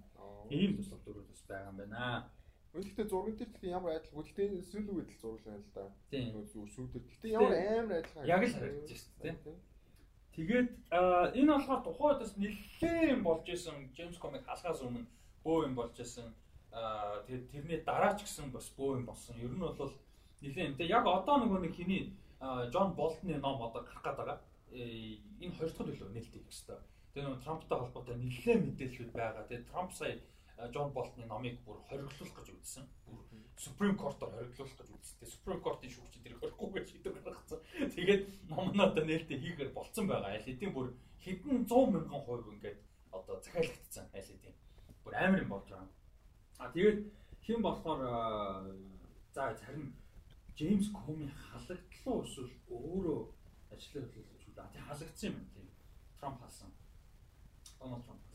[0.50, 2.26] Ийм туслах дүрүүд бас байгаа юм байна.
[2.74, 4.22] Гэхдээ зураг дээр гэхдээ ямар адилгүй.
[4.26, 5.84] Гэхдээ сүүл үед л зурлаа л да.
[6.10, 7.02] Зүгээр сүүдэр.
[7.06, 8.26] Гэхдээ ямар амар адилхан.
[8.26, 9.36] Яг л харагдаж шүү дээ.
[10.34, 10.68] Тэгээд
[11.38, 13.94] энэ болохоор тухайд бас нэлээд юм болж исэн.
[13.94, 15.06] Джеймс Комик халахаас өмнө
[15.46, 16.34] бөө юм болж исэн
[17.26, 19.38] тэгээд тэрний дараа ч гэсэн бас бөө юм болсон.
[19.38, 19.94] Ер нь бол
[20.42, 22.10] нэлээд тэгээ яг одоо нөгөө нэг хиний
[22.42, 24.38] Джон Болтны ном одоо гарах гээд байгаа.
[24.74, 26.82] Э, энэ хоёр дахь төлөв нээлттэй их хэвээр.
[27.14, 29.44] Тэгээ нөгөө Трамптай холбоотой нэлээд мэдээлэлүүд байгаа.
[29.46, 30.18] Тэгээ Трамп сая
[30.58, 32.86] Джон Болтны номыг бүр хориглуулах гэж үзсэн.
[33.06, 33.18] Бүр
[33.58, 35.16] Supreme Court-оор хориглуулах гэж үзсэн.
[35.18, 37.60] Тэгээ Supreme Court-ийн шүүгч тэр хорихгүй гэж шийдвэр гаргацсан.
[37.94, 40.30] Тэгээд ном нь одоо нээлттэй хийгээр болцсон байгаа.
[40.30, 40.94] Аль хэдийн бүр
[41.24, 42.78] хэдэн 100 мянган хувь ингээд
[43.10, 44.56] одоо захиалагдсан аль хэдийн.
[45.02, 45.90] Бүр амар юм болж байгаа.
[46.62, 46.98] А тэгээд
[47.44, 48.00] хэн болохоор
[49.34, 49.90] за харин
[50.54, 53.20] Джеймс Коми халагдлаа эсвэл өөрөө
[53.74, 54.54] ажлаа хөдөлгөж үү?
[54.54, 55.66] Тэг халагдсан юм тийм.
[56.20, 56.70] Трамп халсан.
[57.80, 58.33] Дональд Трамп.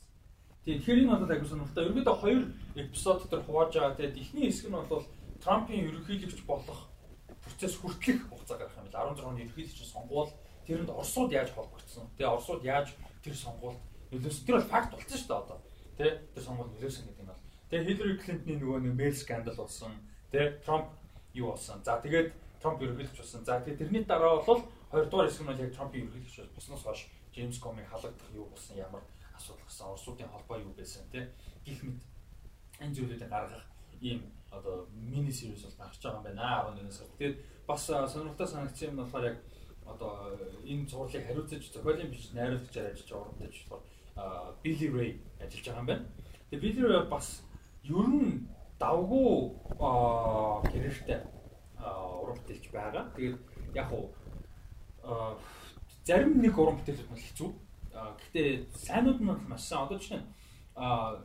[0.65, 1.85] Тийм тэгэхээр энэ бол агуу сонирхолтой.
[1.85, 2.41] Ерөнхийдөө хоёр
[2.75, 3.95] эпизод дотор хувааж байгаа.
[3.95, 5.05] Тэгээд эхний хэсэг нь бол
[5.39, 6.79] Трампын ерөнхийлөгч болох
[7.43, 10.29] процесс хүртэлх хугацаа гарах юм бил 16 оны ерөнхийлөгч сонгуул
[10.67, 12.05] тэрэнд Оросууд яаж холбогдсон.
[12.19, 12.87] Тэгээ Оросууд яаж
[13.23, 13.79] тэр сонгуульд
[14.11, 14.45] нөлөөсөн.
[14.45, 15.57] Тэр бол факт болсон шүү дээ одоо.
[15.97, 16.05] Тэ
[16.35, 19.93] тэр сонгуульд нөлөөсөн гэдэг нь бол Тэгээ Хиллари Клинтны нөгөө нэг мэйл скандал болсон.
[20.33, 20.89] Тэгээ Трамп
[21.37, 21.77] юу болсон.
[21.85, 23.45] За тэгээд Трамп ерөнхийлөгч болсон.
[23.45, 27.85] За тэгээд тэрний дараа бол хоёрдугаар хэсэг нь яг Трампын ерөнхийлөгч болсноос хойш Джеймс Комыг
[27.85, 29.05] халагдах юу болсон ямар
[29.39, 31.23] асуудал гарсан Оросуудын холбоо юу байсан тий
[31.65, 31.99] гих мэд
[32.83, 33.65] энэ зүйлүүдийг гаргах
[34.01, 34.21] ийм
[34.51, 36.45] одоо мини series бол гарч байгаа юм байна
[36.75, 37.17] 11 сард.
[37.17, 37.37] Тэгээд
[37.67, 39.37] бас сонирхолтой санагдсан юм болохоор яг
[39.85, 40.11] одоо
[40.65, 43.81] энэ зурлыг хариуцаж зохиолын биш найруулагчаар ажиллаж байгаа урамтай болохоор
[44.63, 46.05] Billy Ray ажиллаж байгаа юм байна.
[46.49, 47.27] Тэгээд Billy Ray бас
[47.83, 48.47] ер нь
[48.79, 49.29] давгүй
[50.71, 51.19] гэрэртэй
[52.23, 53.03] уран бүтээлч байгаа.
[53.15, 53.37] Тэгээд
[53.75, 54.05] яг уу
[56.05, 57.49] зарим нэг уран бүтээлүүд нь хэцүү.
[58.19, 59.83] Гэхдээ сайнууд нь маш сайн.
[59.85, 60.27] Одоо жишээ нь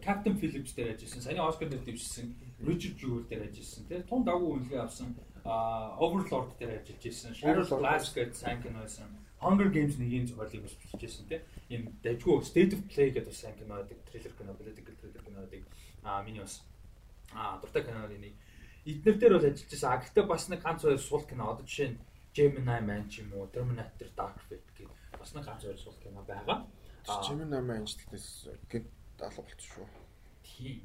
[0.03, 2.27] Captain Phillips дээр ажилласан, саяны Oscar дээр дэвшсэн,
[2.67, 5.15] Richard Jewell дээр ажилласан, тийм тун давгүй үнэлгээ авсан
[5.47, 9.07] Overlord дээр ажиллаж ирсэн, Sharon Glass гэдэг сайн кино байсан,
[9.39, 13.79] Hunger Games нэгийн зохиолыг бас бичижсэн тийм ийм дайггүй State of Play гэдэг сан кино
[13.79, 15.63] байдаг, трейлер кино, political thriller кино байдаг.
[16.03, 16.65] Аа миний бас
[17.31, 18.35] аа дуртай киноны нэг
[18.89, 19.93] эднэр дээр бол ажиллаж байсан.
[19.93, 22.01] А гэхдээ бас нэг ганц хоёр сул кино одоо жишээ нь
[22.35, 24.94] Gemini Man ч юм уу, Terminator Dark Fate гэх
[25.25, 26.67] бас нэг ганц хоёр сул кино байгаа.
[27.25, 27.97] Gemini Man ч
[28.69, 28.85] гэд
[29.21, 29.89] алга болчихсон шүү.
[30.45, 30.85] Тийм.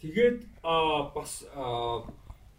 [0.00, 1.44] Тэгээд аа бас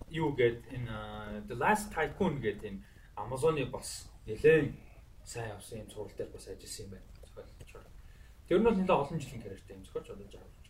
[0.09, 2.81] юу гээд энэ The Last Tycoon гэдэг энэ
[3.17, 4.77] Amazon-ы бас нэлээд
[5.25, 7.09] сайн авсан юм сурал дээр бас ажилласан юм байна.
[7.25, 7.73] Зохиолч.
[8.45, 10.65] Тэр нь бол нэлээд олон жилийн карьертэй юм зохиолч одоо жаач.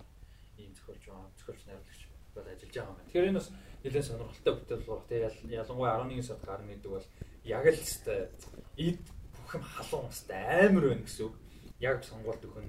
[0.56, 2.02] Ийм зохиолч аа зохиолч найруулагч
[2.32, 3.07] бол ажиллаж байгаа юм байна.
[3.11, 3.49] Тэгэхээр энэ бас
[3.84, 5.07] нэлээд сонирхолтой бүтээл болох.
[5.52, 7.07] Ялангуяа 11 сард гарна гэдэг бол
[7.44, 8.30] яг л хэвээр
[8.80, 9.03] эд
[9.56, 11.36] юм халуун хэвээр амар байна гэсэн үг.
[11.80, 12.68] Яг сонгуульд өхөн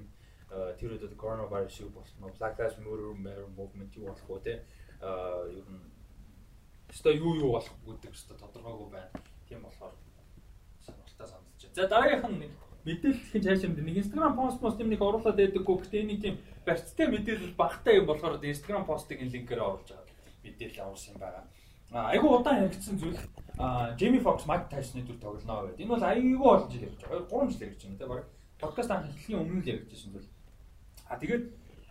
[0.79, 4.53] тэр үед коронавирус юу болсон нь Black Lives Matter movement юу болох вэ те
[5.03, 5.85] ер нь
[6.91, 9.11] өстой юу юу болох гэдэг өстой тодорхойгүй байна.
[9.47, 9.93] Тийм болохоор
[10.85, 11.75] сонирхолтой санагдаж байна.
[11.75, 12.51] За дараагийнх нь нэг
[12.87, 16.35] мэдээлэл ихэн цаашаа мэдээ нэг Instagram пост пост юм нэг оруулаад байдаггүй гэхдээ нэг тийм
[16.63, 21.43] барьцтай мэдээлэл багтай юм болохоор Instagram постыг линкээр оруулж байгаа мэдээлэл авсан юм байна.
[21.91, 23.19] А айгүй удаан яригдсан зүйл
[23.97, 25.81] Jamie Foxx Mike Tyson-ы дүр тоглоно гэдэг.
[25.81, 27.25] Энэ бол айгүй олон жил ярьж байгаа.
[27.25, 28.25] 3 жил ярьж байна те баг.
[28.61, 30.29] Подкаст анх эхлэхийн өмнө л яригдсан зүйл
[31.09, 31.43] А тэгээд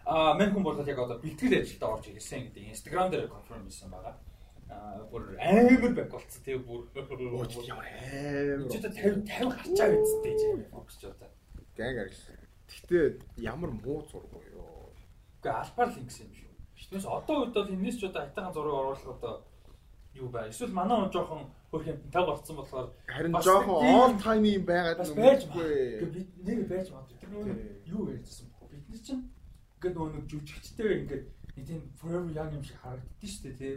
[0.04, 3.90] а мань хүн бол яг одоо бэлтгэл ажилдаа орж ирсэн гэдэг Instagram дээр конферм хийсэн
[3.90, 4.14] байгаа.
[4.70, 6.86] А бүр амар байг болцсон тийм бүр
[7.66, 8.70] ямар амар.
[8.70, 11.30] Чи та 50 50 гарчаа гэдтэй Jamie Foxx ч одоо.
[11.74, 12.38] Гэг арилсан.
[12.70, 13.04] Гэхдээ
[13.42, 14.92] ямар муу зураг вэ ёо.
[15.42, 16.52] Гэхдээ албаар л ингэсэн юм шүү.
[16.76, 19.34] Биднээс одоо үед бол энэс ч одоо хайтахан зураг оруулах одоо
[20.16, 20.48] юу бай.
[20.50, 25.04] Эсвэл манай он жоохон хөрх юм таг болцсон болохоор харин жоохон all time юм байгаад
[25.04, 26.10] нүггүй.
[26.10, 27.18] Бид нэр байж магадгүй.
[27.20, 28.46] Тэр юу ярьжсэн
[28.96, 29.24] бид чинь
[29.76, 31.24] ингээд нөгөө нэг жүжигчтэй ингээд
[31.56, 33.72] нэг тийм forever young юм шиг харагддээ шүү дээ тий.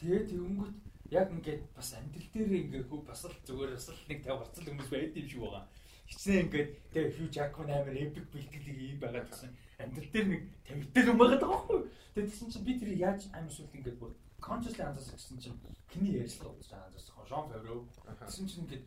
[0.00, 0.74] Тэгээ тэгэнгүүт
[1.10, 4.64] яг ингээд бас амтл дээр ингээд хөө бас л зүгээр бас л нэг тав гарцал
[4.64, 5.64] хүмүүс байд юм шиг байгаа.
[6.08, 9.50] Хичнээн ингээд тэгээ Hugh Jackman амар epic бэлтгэлийг ийм байгаа гэсэн
[9.82, 11.80] амтл дээр нэг тавигдал юм байгаа даахгүй.
[12.14, 14.12] Тэгээ тэгсэн чинь би тэр яаж амар сүлт ингээд бүр
[14.44, 15.58] consciously анзаарсан гэсэн чинь
[15.88, 17.24] хиний ярьслаа удаж анзаарсан.
[17.28, 17.76] Жон Фавро.
[18.20, 18.84] Тэгсэн чинь ингээд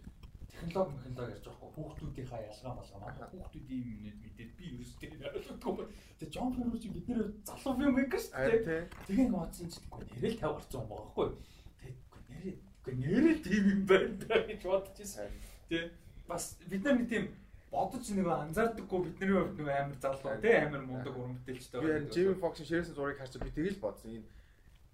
[0.53, 4.97] технологи механологи ярьж байгаа хүүхдүүдийнхаа ялгаа малгай манай хүүхдүүд ийм юмнэд мэдээд би ерөөсөө
[5.37, 5.85] ойлгохгүй.
[6.17, 8.83] Тэгээ Джон Ферро чи бид нэр залуу юм байх шүү дээ.
[9.07, 9.79] Тэгээ ngоцсон чи
[10.21, 11.29] нэрэл 50 гарсан юм байгаа хгүй.
[11.81, 11.97] Тэгээ
[12.29, 12.55] нэрээ
[13.01, 15.29] нэрээ тийм юм байна гэж бодож ирсэн.
[15.69, 15.77] Тэ
[16.29, 17.25] бас бид нар нэг тийм
[17.73, 22.05] бодож нэг анзаардаггүй бидний хувьд нэг амар залуу тий амар мундаг уран бүтээлчтэй байна.
[22.07, 24.11] Би Jimmy Fox-ын ширээсэн зургийг харж би тэгэл бодсон.
[24.15, 24.27] Энэ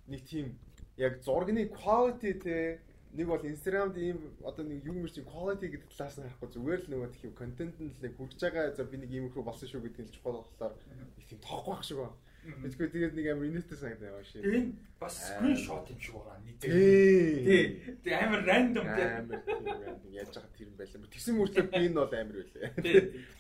[0.08, 0.56] нэг тийм
[0.98, 2.80] яг зургийн quality те
[3.14, 6.92] нэг бол Instagram-д ийм одоо нэг юм шиг quality гэдэг талаас нь харахгүй зүгээр л
[6.92, 9.86] нөгөө тийм контент нь л нэг хүрч байгаа за би нэг ийм их болсон шүү
[9.86, 10.74] гэдэг нь чухал болохоор
[11.22, 12.18] их тийм тоохгүй байх шиг байна.
[12.44, 14.44] Тэгэхгүй тэгээд нэг амар инээтэй санагдаа яваа шээ.
[14.44, 16.56] Энэ бас скриншот юм шиг байгаа нэг.
[16.60, 17.96] Тий.
[18.04, 19.06] Тий амар рандом тий.
[19.08, 21.08] Амар рандом яаж байгаа тэр юм байлаа.
[21.14, 22.70] Тэгсэн мөртлөө би энэ бол амар байлаа.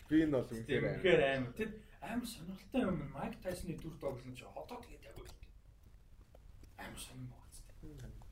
[0.07, 1.51] Би энэ бол үнэхээр амар.
[1.57, 2.97] Тэд амар сонирхолтой юм.
[3.11, 5.03] Майк Тайсны дүр тоглоно чи одоо тэгээд
[6.77, 7.43] амар сонирхол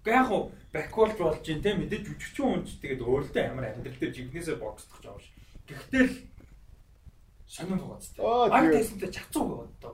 [0.02, 4.00] Гэхдээ яг хуу баквард болж ин те мэдээж жүжигчин хүн ч тэгээд өөрөлдөө амар амьдрал
[4.02, 5.30] дээр жигнэсээ боксдох жоо ш.
[5.70, 8.22] Гэхдээ л гоц те.
[8.26, 9.94] Майк Тайсонтэй чацуу байгаа одоо.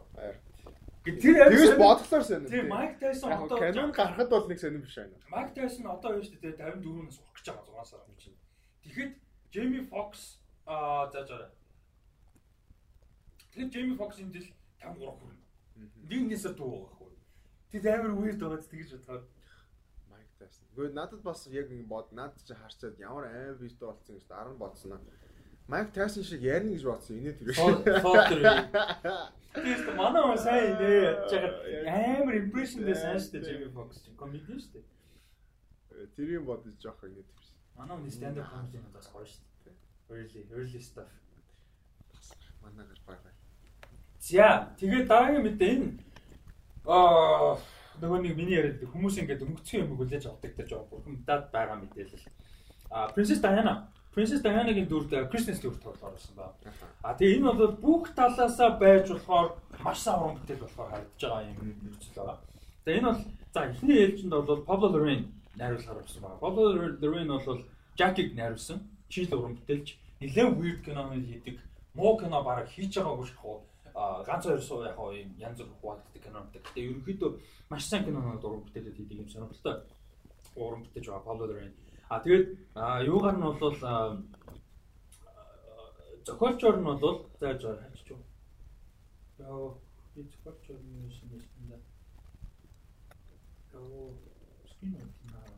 [1.04, 2.48] Тэгээс бодлоор сонир.
[2.48, 5.20] Тийм Майк Тайсон одоо канон гарахад бол нэг сонир биш байна.
[5.28, 8.40] Майк Тайсон одоо юу шүү дээ 54-өөс урах гэж байгаа 6 сар юм чинь.
[8.84, 9.12] Тэгэхэд
[9.52, 11.52] Джейми Фокс аа за за.
[13.52, 14.48] Тэгэхээр Джейми Фокс энэ жил
[14.80, 15.42] 53 хүрнэ.
[16.08, 16.88] Нэг нэсэр дуу.
[17.72, 19.24] Тэд амар weird байгаа гэж бодохоор
[20.40, 20.66] тайсан.
[20.76, 24.58] Гэхдээ надад бас яг ингэ бод надад чи харчаад ямар аим бит болсон гэж 10
[24.58, 25.02] бодсон аа.
[25.68, 27.18] Майк Тайсон шиг ярина гэж бодсон.
[27.18, 27.50] Инээ тэр.
[29.54, 34.80] Тиймээс манай хүн сайн байгаа амар импрешн дээр сайн штэ Джейми Фокс чи комеди штэ.
[36.16, 37.46] Тэр юм бодож жоох инээ тэр.
[37.76, 39.72] Манай хүн stand up comedy надаас гоё штэ.
[40.10, 41.12] Early early stuff.
[42.62, 43.34] Манайгаар байгаа.
[44.20, 46.07] За тэгээд дараагийн мэдээ энэ
[46.88, 47.60] аа
[48.02, 52.26] нөгөө нэг миний яриад хүмүүс ингээд өнгөцсөн юм хүлээж авдаг гэж жоо бурхамдаад байгаа мэдээлэл.
[52.90, 56.54] А Princess Diana Princess Diana-гийн дүрд Christmas дүрд тоглоор байсан ба.
[57.04, 61.50] А тэгээ энэ бол бүх талаасаа байж болохоор маш сайн уран бүтээл болохоор харагдаж байгаа
[61.50, 62.38] юм нөхцөл байгаа.
[62.86, 63.22] Тэгээ энэ бол
[63.54, 65.24] за эхний ээлжинд бол Pablo Larraín
[65.58, 66.42] найруулгаар болсон байна.
[66.42, 67.62] Pablo Larraín бол
[67.98, 68.80] Jackie-г найруулсан.
[69.10, 69.88] Чил уран бүтээлч
[70.22, 71.62] нэлээд weird кинонууд хийдэг.
[71.94, 73.62] Муу кино бараг хийж байгаагүй шахуу
[74.28, 76.54] ганц хоёр суу яг юм янз бүр хуваагддаг кинонууд.
[76.54, 77.32] Гэтэ ерөнхийдөө
[77.70, 79.76] маш сайн кинонууд уран бүтээлүүд хийдэг юм сонирхолтой
[80.56, 81.74] уран бүтээж байгаа Pablo Larraín.
[82.10, 82.46] А тэгээд
[83.10, 83.76] юугаар нь бол
[86.26, 88.22] зохиолчор нь бол зааж байгаа хайчих юу.
[89.40, 89.74] Яа
[90.14, 91.78] би зохиолчор нь юм юм да.
[93.74, 94.14] Яа
[94.78, 95.58] Стивен Найт.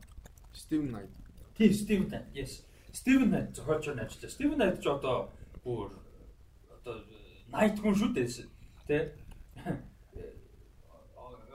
[0.52, 1.10] Стивен Найт.
[1.56, 2.26] Тийм Стивен Найт.
[2.34, 2.64] Yes.
[2.92, 4.30] Стивен Найт зохиолч нь ажиллаа.
[4.30, 5.30] Стивен Найт ч одоо
[5.64, 5.92] бүр
[7.52, 8.28] 80 хүн шүү дээ.
[8.86, 8.98] Тэ?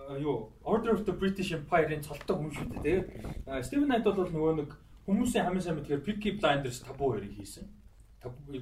[0.05, 3.63] Э, юу Order of the British Empire-ийн цолтой хүн шүү дээ тий.
[3.65, 4.75] Стивен Найт бол нөгөө нэг
[5.07, 7.65] хүмүүсийн хамгийн сайн мэдгээр Peaky Blinders табу хоёрыг хийсэн.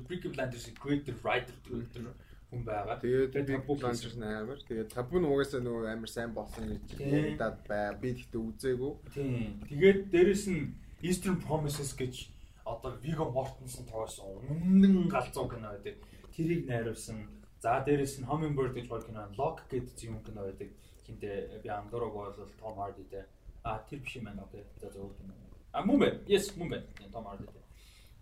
[0.07, 2.07] Peaky Blinders Greater Writer гэдэг
[2.51, 2.99] хүн байгаа.
[3.01, 4.59] Тэгээд табу Blinders амар.
[4.63, 7.91] Тэгээд табу нь угаасаа нөгөө амар сайн болсон гэж дад бай.
[7.99, 8.93] Би тэгтээ үзээгүй.
[9.11, 9.59] Тийм.
[9.67, 12.31] Тэгээд дээрэс нь Eastern Promises гэж
[12.63, 15.99] одоо Viggo Mortensen тоглосон үнэн галзуу кино байдаг
[16.35, 17.29] Тэрийг найруулсан.
[17.61, 20.69] За дээрэс нь Hummingbird гэж бол кино Lock гэдэг юм кино байдаг
[21.05, 23.25] хинтээ би андорог бол Харди дээ.
[23.63, 24.63] А тэр биш юм байна окей.
[24.81, 25.31] За зөв юм.
[25.71, 26.19] А мөн байна.
[26.27, 26.83] Yes мөн.
[27.11, 27.63] Том Харди дээ.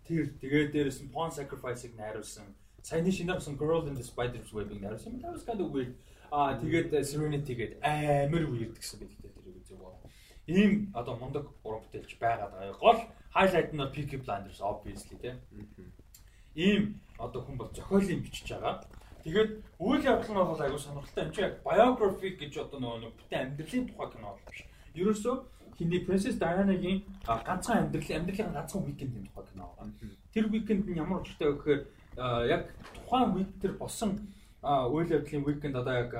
[0.06, 2.44] Тэр тэгээд дээрээс нь Pawn Sacrifice-ыг найруулсан.
[2.82, 5.20] Саяны шинээрсэн Girl in the Spider's Web-ыг найруулсан.
[5.22, 5.94] That was kind of weird.
[6.30, 9.94] А тэгээд э, Serenity гээд амар weird гэсэн байт тэр үзэг боо.
[10.46, 12.74] Ийм одоо мундаг уран бүтээлч байгаад байгаа.
[12.80, 12.98] Гол
[13.36, 15.38] highlight нь Peaky Blinders obviously тийм.
[16.56, 18.82] Ийм одоо хүн бол зохиолын бичиж байгаа.
[19.22, 21.24] Тэгээд үйл явдал нь бол айгүй сонирхолтой.
[21.24, 24.60] Энд чинь яг biography гэж одоо нөгөө бүтэн амьдралын тухай кино бол биш.
[24.98, 25.34] Ерөөсөө
[25.78, 29.70] хиний Princess Diana-гийн ганцхан амьдрал амьдралын ганцхан weekend-ийн тухай кино.
[30.34, 31.82] Тэр weekend нь ямар учиртай вэ гэхээр
[32.50, 32.62] яг
[32.94, 34.10] тухайн week тэр болсон
[34.62, 36.10] үйл явдлын weekend одоо яг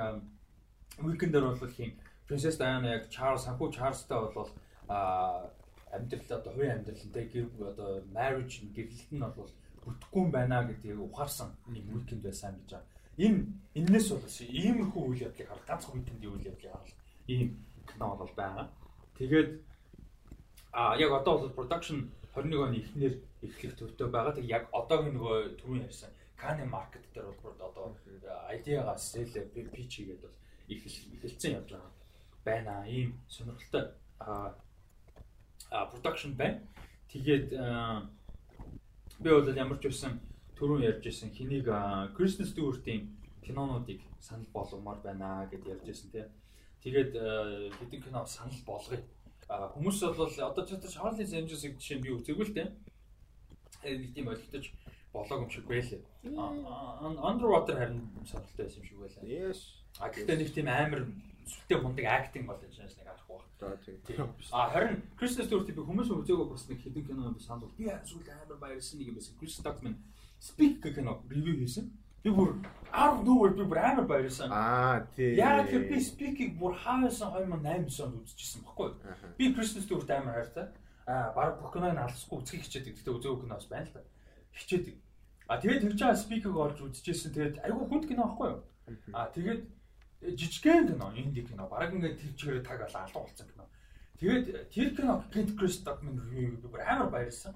[1.03, 1.91] weekend-ээр бол хин
[2.27, 4.49] Princess Diana яг Charles санхүү Charles-тай бол
[5.93, 9.51] амьдрал одоо хувийн амьдралтай гэр одоо marriage гэрлэлт нь бол
[9.85, 13.45] бүтэхгүй байна гэдгийг ухаарсан нэг weekend байсан гэж байгаа энэ
[13.77, 16.93] энэс бол иймэрхүү үйл явдлыг харах ганц хүнтэнд үйл явдлыг харах
[17.29, 18.65] ийм кино бол байгаа.
[19.17, 19.49] Тэгээд
[20.73, 23.13] а яг одоо бол production 21 оны эхнэр
[23.45, 24.33] эхлэх төвтэй байгаа.
[24.33, 26.09] Тэг яг одоогийн нөгөө түрүүн ярьсан
[26.41, 27.93] Kanye market дээр бол одоо
[28.49, 30.35] idea-гаас sell pitch хийгээд бол
[30.73, 31.91] эхэлсэн явж байгаа
[32.43, 32.73] байна.
[32.89, 36.65] Ийм сонирхолтой а production байна.
[37.13, 37.53] Тэгээд
[39.23, 40.19] би бол ямар ч байсан
[40.59, 41.67] түрүүн ярьж исэн хэнийг
[42.15, 43.09] Кристен Стюартийн
[43.41, 46.25] кинонуудыг санал болгомоор байна гэд ярьж исэн тий.
[46.83, 47.11] Тэгээд
[47.79, 48.99] хэдин кино санал болгоё.
[49.47, 52.67] Хүмүүс бол одоо ч Шарлиз Энжесийг жишээ нь би үзээгүй л тий.
[53.83, 54.65] Нэг тийм ойлгож
[55.13, 56.01] болоог юм шиг байлээ.
[56.23, 59.23] Underwater харин сонирхолтой байсан юм шиг байлаа.
[59.23, 59.59] Yes.
[59.99, 61.01] А гэхдээ нэг тийм амар
[61.45, 63.02] сүлтэй мундаг актинг бол энэ баг.
[63.63, 64.29] За тийм.
[64.51, 68.59] А харин Кристен Стюарт би хүмүүс үзээгүй бас нэг хэдин кино санал би сүүл амар
[68.59, 69.37] баярлсан нэг юм байсан.
[69.39, 69.95] Крис Стокман
[70.39, 71.91] Speak гэх кино ревю хийсэн.
[72.23, 72.55] Би бүр
[72.91, 74.51] of nowhere би бүр амар баярлсан.
[74.51, 75.35] Аа тий.
[75.39, 78.91] Яг тэр би Speak-ийг бүр хаасан 2008 онд үзчихсэн баггүй.
[79.37, 80.67] Би Kristen Stewart амар хайртай.
[81.07, 82.99] Аа баг бүх киног алсахгүй үзхийг хичээдэг.
[82.99, 84.03] Гэтэ үзээгүй кино бас байна л та.
[84.59, 84.95] Хичээдэг.
[85.47, 87.31] А тэгээд тэр жаа Speak-ийг олж үзчихсэн.
[87.31, 88.61] Тэгээд айгүй хүнд кино байхгүй юу?
[89.15, 89.61] А тэгээд
[90.37, 91.67] жижигхэн кино, инди кино.
[91.67, 93.65] Бараг ингээд тэр чигээр таг алга болсон кино.
[94.19, 97.53] Тэгээд тэр кино Kent Chris Stockman ревю би бүр амар баярлсан.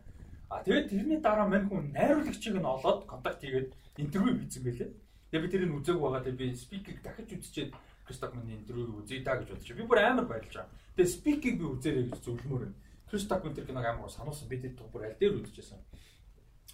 [0.49, 4.89] А тэгээд тэрний дараа мань хүн найруулагчийг нь олоод контакт хийгээд интервью хийсэн байлээ.
[5.31, 6.23] Тэгээд би тэрийг үзег байгаа.
[6.23, 7.71] Тэгээд би спикийг дахиж үзчихээд
[8.07, 9.75] Кристокманы интервьюг үзье да гэж бодчих.
[9.75, 10.71] Би бүр амар баярлж байгаа.
[10.95, 12.75] Тэгээд спикийг би үзээрэй гэж зөвлөмөр байна.
[13.11, 14.47] Кристокман тэр киног амар сануулсан.
[14.47, 15.79] Би тэр бүр аль дээр үзчихсэн.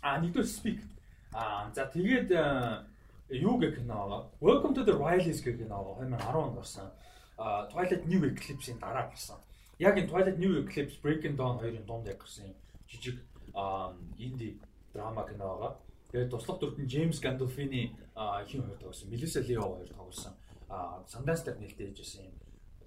[0.02, 0.82] А нэгдүгээр спик.
[1.34, 2.30] А за тэгээд
[3.34, 4.30] юу гэх кино байгаа.
[4.42, 6.06] Welcome to the Wildlies гэх кино байгаа.
[6.06, 6.92] 2010 онд гарсан.
[7.38, 9.38] А Twilight New Eclipse-ийн дараа гарсан.
[9.80, 12.54] Яг энэ Twilight New Eclipse Breaking Dawn хоёрын дунд яг гарсан.
[12.88, 13.20] Жижиг
[14.18, 14.60] инди
[14.94, 15.78] драма кино байгаа.
[16.12, 17.98] Тэгээд туслах дүрд нь Джеймс Гандолфины
[18.46, 20.34] хин хоёр тоглосон, Мелиса Лео хоёр тоглосон.
[21.08, 22.34] Санденс дээр нээлттэй хийжсэн юм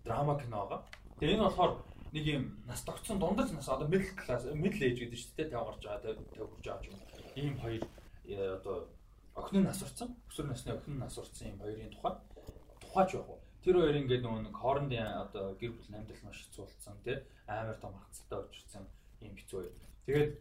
[0.05, 0.87] драма кино байгаа.
[1.19, 1.83] Тэгээд энэ болохоор
[2.13, 5.83] нэг юм нас тогтсон дундаж нас одоо middle class middle age гэдэг чинь тэ гарч
[5.83, 6.99] байгаа тэ хүрж байгаа юм.
[7.35, 7.83] Ийм хоёр
[8.31, 8.87] э, одоо
[9.37, 12.15] охин нас орсон, өсвөр насны охин нас орсон юм хоёрын тухай
[12.81, 13.41] тухайч яг уу.
[13.63, 17.95] Тэр хоёр ингээд нөгөө нэг хоорондын одоо гэр бүл амьдрал маш болсон тий амар том
[17.95, 18.85] хацтай учирсан
[19.21, 19.75] юм хэцүү хоёр.
[20.07, 20.33] Тэгээд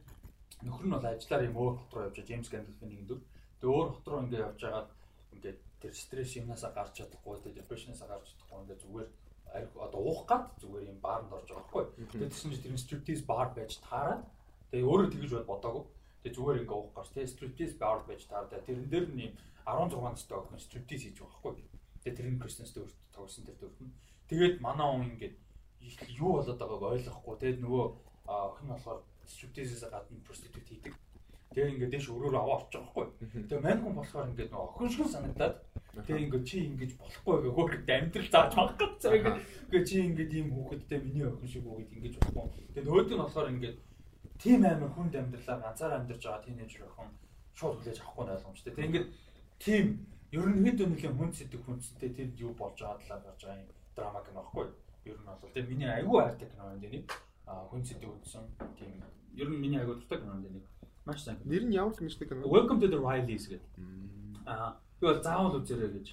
[0.64, 3.22] нөхөр нь бол ажиллаар юм өөр хот руу явж байгаа Джеймс Гандалфын нэг дүр.
[3.60, 4.90] Тэгээ өөр хот руу ингээд явж байгаад
[5.36, 9.10] ингээд тэр стресс юмнасаа гарч чадахгүй, тэр депрешнасаа гарч чадахгүй ингээд зүгээр
[9.56, 12.08] одоо уух гад зүгээр юм баарнд орж байгаа байхгүй.
[12.12, 14.24] Тэгээд тэгсэн чинь тэр стриптиз бар байж таараад
[14.72, 15.84] тэгээ өөрөө тэгэж бодоагүй.
[16.26, 19.34] Тэгээ зүгээр ингээ уух гар тий striptease bar байж таардаа тэрэн дээр нь юм
[19.70, 21.54] 16 настай охин striptease хийж байгаа байхгүй.
[22.02, 23.94] Тэгээ тэр нь Christian Stewart тоглосон тэр дүрт нь.
[24.26, 25.38] Тэгээд манай он ингээд
[26.18, 27.86] юу болоод байгааг ойлгохгүй тэгээд нөгөө
[28.26, 29.00] охин болохоор
[29.30, 30.94] striptease-с гадна prostitute хийдэг.
[31.54, 33.06] Тэгээ ингээд дэш өрөөрөө аваа авчих واخгүй.
[33.46, 35.56] Тэгээ мань хүн болохоор ингээд нөгөө охин шиг санагдаад
[36.10, 38.94] тэгээ ингээд чи ингэж болохгүй гэхөө ингээд амьдрал зааж мах гэж.
[39.06, 42.66] Тэгээ чи ингээд ийм хүүхэдтэй миний охин шиг үгээд ингэж болохгүй.
[42.74, 43.78] Тэгээ нөгөөд нь болохоор ингээд
[44.42, 47.12] тийм амар хүнд амьдралаар ганцаараа амьдарч байгаа тийнейжер охин
[47.56, 48.74] шууд хүлээж авахгүй ойлгомжтой.
[48.74, 49.08] Тэгээ ингээд
[49.64, 49.86] тийм
[50.36, 54.40] ерөнхийдөө нэлээд хүн сэдэг хүнстэй тэр юу болж байгаа талаар гарч байгаа юм драма кино
[54.44, 54.74] байхгүй юу?
[55.06, 57.06] Ер нь бол тэгээ миний аюу хайртай кино юм дээ нэг
[57.46, 58.44] хүн сэдв үзсэн.
[58.80, 58.92] Тийм
[59.36, 60.66] ер нь миний агуу дуртай кинонд нэг
[61.06, 61.38] маш сайн.
[61.46, 62.48] Нэр нь ямар гэмшдэг кино?
[62.48, 63.72] Welcome to the Rileys гэдэг.
[64.46, 66.08] Аа би бол заавал үзээрэй гэж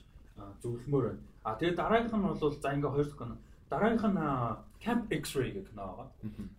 [0.62, 1.22] зөвлөмөр байна.
[1.44, 3.36] А тэгээд дараагийнх нь бол за ингээ хоёр кино.
[3.72, 4.20] Дараагийнх нь
[4.84, 6.08] Camp X-ray гэх кино байгаа.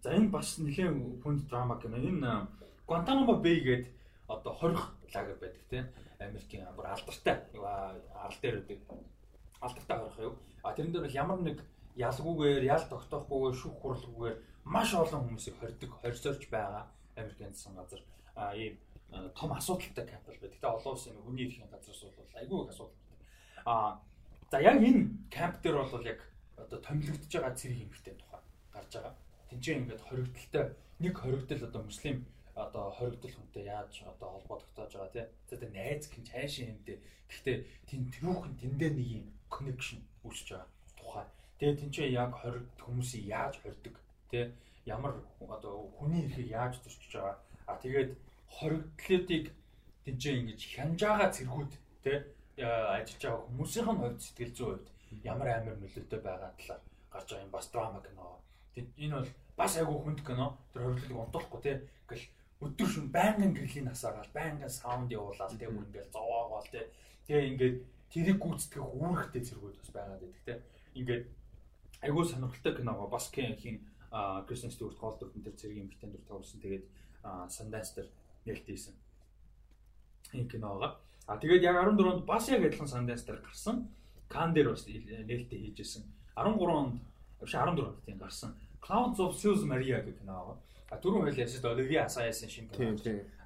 [0.02, 1.98] За энэ бас нэлээд хүнд драма кино.
[2.02, 2.48] Энэ
[2.90, 3.94] Guantanamo Bay гэдэг
[4.28, 5.86] одоо хорих лагер байдаг тийм
[6.18, 8.80] Америкийн бүр алдартай арал дээр үүдэг
[9.62, 10.34] алдартай хорих юу.
[10.64, 11.62] А тэрэн дээр бол ямар нэг
[12.02, 18.02] ялгүйгээр, ял тогтоохгүйгээр, шүүх хурлгүйгээр маш олон хүмүүсийг хордог, хорьсорж байгаа Америкийн засгийн газар
[18.34, 18.80] а ийм
[19.38, 20.58] том асуудалтай кампал байдаг.
[20.58, 22.98] Гэтэ олон улсын хүний эрхийн газраас бол айгүй их асуудал.
[23.66, 24.02] А
[24.50, 26.33] за яг энэ камп дээр бол яг
[26.64, 28.42] одоо томилогдож байгаа цэрэг эмхтэй тухай
[28.74, 29.16] гарч байгаа.
[29.50, 30.66] Тинчээ ингээд хоригдолтой
[31.00, 32.18] нэг хоригдол одоо муслим
[32.56, 35.26] одоо хоригдол хүнтэй яаж одоо холбоо тогтоож байгаа тий.
[35.50, 36.98] За тэр найз гин цаашин юмтэй.
[37.30, 37.58] Гэхдээ
[37.90, 41.26] тэн тэрүүхэн тэндээ нэг юм connection үүсэж байгаа тухай.
[41.58, 43.96] Тэгээ тэнцээ яг хориг хүмүүсийг яаж хордог
[44.32, 44.46] тий
[44.86, 47.38] ямар одоо хүний эрхийг яаж зөрчиж байгаа.
[47.66, 48.12] А тэгээд
[48.58, 49.46] хоригдлуудыг
[50.06, 51.72] тэнцээ ингэж хянаж байгаа цэргүүд
[52.04, 52.18] тий
[52.62, 54.88] ажиллаж байгаа хүмүүсийн хувьд сэтгэл зүйн хувьд
[55.24, 56.82] ямар амар нөлөөтэй байгаа талаар
[57.14, 58.40] гарч байгаа юм бас драма кино.
[58.76, 60.58] Энэ бол бас айгүй хүнд кино.
[60.74, 61.78] Тэр хоригдлыг унтуулахгүй тий.
[62.04, 62.26] Ингээл
[62.64, 66.88] өдөр шөн байнгын гэрлийн насаагаал байнгын саунд явуулаад тэг ингээл зовоогоол тэг
[67.28, 67.78] тэгээ ингээд
[68.12, 70.54] тэрийг гүйцэтгэх үүрэгтэй зэргүүд бас байгаад байдаг те
[71.00, 71.24] ингээд
[72.06, 73.80] айгүй сонирхолтой киногоо бас хин
[74.48, 76.86] Кристен Стюарт гол дүрхэн дээр зэрэг юм битэн дүр тоглосон тэгээд
[77.50, 78.10] Sundance дээр
[78.46, 78.96] нээлттэйсэн
[80.38, 83.90] энэ киногоо а тэгээд яг 14-нд бас яг адилхан Sundance дээр гарсан
[84.34, 86.04] Кан дээр бас нээлттэй хийжсэн
[86.34, 86.98] 13 онд
[87.40, 90.58] биш 14 онд тийм гарсан Clouds of Suze Maria гэх киногоо
[90.94, 92.94] А дөрөв хоёул ясад Оливия Асаясын шинэ кино.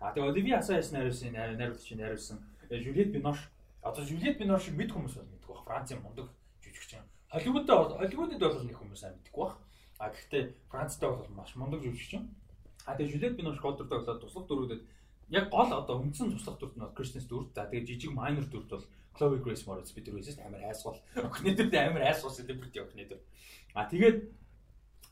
[0.04, 3.40] А тэгээ Оливия Асаяс найруулсан найруулагч найруулсан Жюльет Бинош.
[3.82, 5.64] Одоо Жюльет Бинош мэд хүмүүс бол мэддэг баг.
[5.64, 6.28] Францын мундаг
[6.60, 7.00] жүжигчин.
[7.32, 9.56] Холливуудд Холливуудд бол нэг хүмүүс сайн мэддэг баг.
[9.96, 12.28] А гэхдээ Францтай бол маш мундаг жүжигчин.
[12.84, 14.82] А тэгээ Жюльет Бинош гол дүр тоглоод туслах дүрүүдэд
[15.32, 17.48] яг гол одоо үндсэн туслах дүрт нь Кристенс дүр.
[17.56, 18.84] За тэгээ жижиг майнер дүрт бол
[19.18, 21.02] Chloe Grace Moretz бид дөрөвөөс амар хайсгал.
[21.28, 23.22] Охны дүрт амар селебрити охны дүр.
[23.74, 24.30] А тэгээд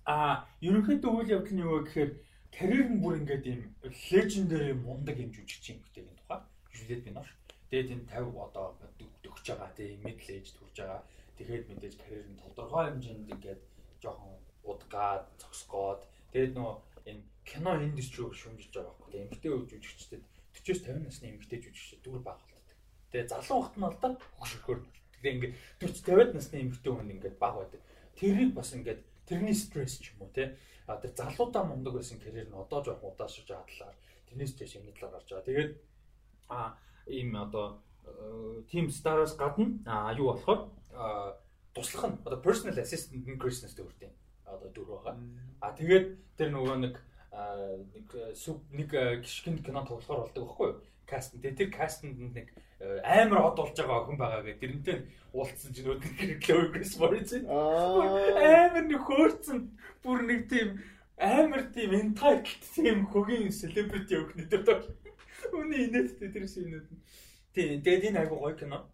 [0.05, 2.11] А ерөнхийдөө үйл явдал нь юу гэхээр
[2.53, 7.11] карьер нь бүр ингээд юм лежендэр мундаг юм жүжигч юм гэдэг энэ тухай жүжиглээд би
[7.17, 7.27] нош.
[7.73, 8.65] Тэгээд энэ 50 одоо
[9.25, 11.01] төгсөж байгаа тийм middle age төрж байгаа.
[11.41, 13.61] Тэгэхэд мэдээж карьер нь тодорхой хэмжээнд ингээд
[13.97, 16.71] жоохон удгаад цогсгоод тэгээд нөө
[17.09, 19.25] энэ кино индустриг шүмжилж байгаа байхгүй.
[19.25, 20.23] Эмгтэй жүжигчдэд
[20.53, 22.44] 40-50 насны эмгтэй жүжигчд дүүр багталдаг.
[23.15, 24.11] Тэгээд залуу хот нь бол та
[24.43, 24.79] хөшөрхөр.
[25.23, 27.79] Тэгээд ингээд 40-50 насны эмгтэй хүн ингээд баг байдаг.
[28.19, 32.51] Тэрийг бас ингээд тэрний стресс ч юм уу те а тэр залуудаа мундаг байсан карьер
[32.51, 33.95] нь одоо жоохон удаашрж байгаа талаар
[34.27, 35.47] тэрнээс ч юм талаар гарч байгаа.
[35.47, 35.71] Тэгээд
[36.51, 36.59] а
[37.07, 37.79] ийм одоо
[38.67, 40.67] team star-аас гадна а юу болохоор
[41.71, 44.11] туслах нь одоо personal assistant Christmas дөрөвтэй
[44.43, 45.15] одоо дөрөв байгаа.
[45.63, 46.99] А тэгээд тэр нөгөө нэг
[47.95, 48.07] нэг
[48.75, 48.89] нэг
[49.23, 50.79] гიშгэн кино тоглохоор болдог байхгүй юу?
[51.05, 51.37] Каст.
[51.37, 52.49] Тэгээд тэр кастнд нэг
[53.05, 54.61] амар од болж байгаа хүн байгаа гэдэг.
[54.61, 54.97] Тэрнтэй
[55.33, 56.67] уулцсан чинь өөдгөр Chloe
[56.99, 59.59] Moretz амар нэг хөөрцөн
[60.03, 60.81] бүр нэг тийм
[61.17, 64.83] амар тийм entitled тийм хөгийн celebrity өгнөд одоо.
[65.53, 66.89] Үний инээдтэй тэр шинүүд.
[67.55, 68.89] Тийм тэгээд энэ айгуу гоё кино.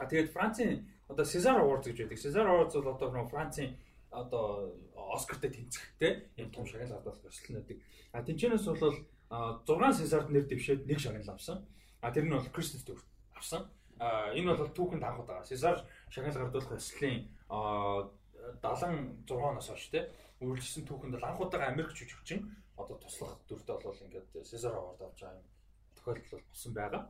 [0.00, 2.18] А тэгээд Францын одоо César Awards гэж байдаг.
[2.18, 3.76] César Awards бол одоо нэг Францын
[4.10, 7.78] одоо Оскартай тэнцэхтэй юм том шагнал авдаг өсөлт нэдэг.
[8.12, 8.98] А тэнцэнээс бол
[9.30, 11.62] 6 César-д нэр дэвшээд нэг шагнал авсан.
[12.02, 13.70] А тэр нь бол Christmas Stewart авсан.
[14.02, 15.46] А энэ бол түүхэнд анхуд байгаа.
[15.46, 20.10] César шагнал гардуулах өслийн 76 оноос хойш те
[20.42, 25.38] үргэлжлсэн түүхэнд бол анхудаага Америк жүжигчин одоо туслах дүртэй бол ингээд César Award авч байгаа
[25.38, 25.46] юм
[25.94, 27.02] тохиолдол бол болсон байгаа.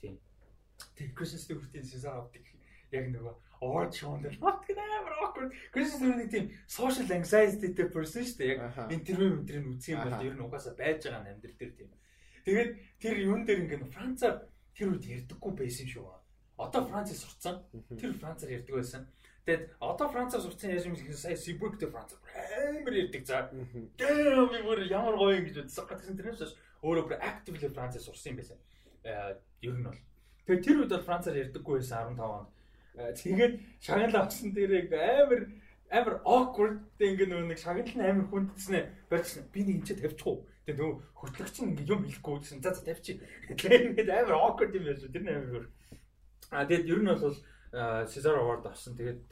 [0.00, 0.14] Тийм.
[0.96, 2.32] Тэр Christmas Stewart-ийн César Award
[2.92, 5.50] яг нөгөө award show-нд fucking амар awkward.
[5.72, 8.50] Christmas Stewart-ийн тийм social anxiety-тэй person шүү дээ.
[8.56, 11.90] Яг интервью өндрийг үзэх юм бол ер нь угаасаа байж байгаа нь амьдрал дээр тийм.
[12.44, 14.34] Тэгээд тэр юун дээр ингээд Францаар
[14.76, 16.04] тэр үед ярьдаггүй байсан шүү.
[16.56, 17.56] Одоо Францад сурцсан.
[17.96, 19.02] Тэр Францаар ярьдаг байсан.
[19.46, 22.20] Тэгээд одоо Францаар сурцсан яаж юм сая Сибургтэй Францаар
[22.76, 23.50] амар ярьдаг за.
[23.52, 25.86] Дэм би бүр ямар гоё юм гэж бодсон.
[25.86, 28.58] Гэсэн тэрнээс өөрөө бүр actively Францаар сурсан юм байсан.
[29.04, 29.98] Э ер нь бол.
[30.46, 32.50] Тэгээд тэр үед бол Францаар ярьдаггүй байсан 15 онд.
[32.96, 35.42] Э, тэгээд шагнал авсан дээрээ амар
[35.92, 39.44] амар awkward ингээ нөгөө нэг шагнал нь амар хүндснэ барьсан.
[39.52, 40.48] Би нэг энэ тавьчих уу?
[40.64, 42.64] Тэгээ нөгөө хөтлөгч нь юм хэлэхгүй гэсэн.
[42.64, 43.20] За за тавьчих.
[43.52, 45.12] Тэгээ ингээд амар awkward юм байсан.
[45.12, 45.68] Тэр нь амар.
[46.48, 47.36] А тэгээд ер нь бол
[48.08, 48.96] Cesar Award авсан.
[48.96, 49.28] Тэгээд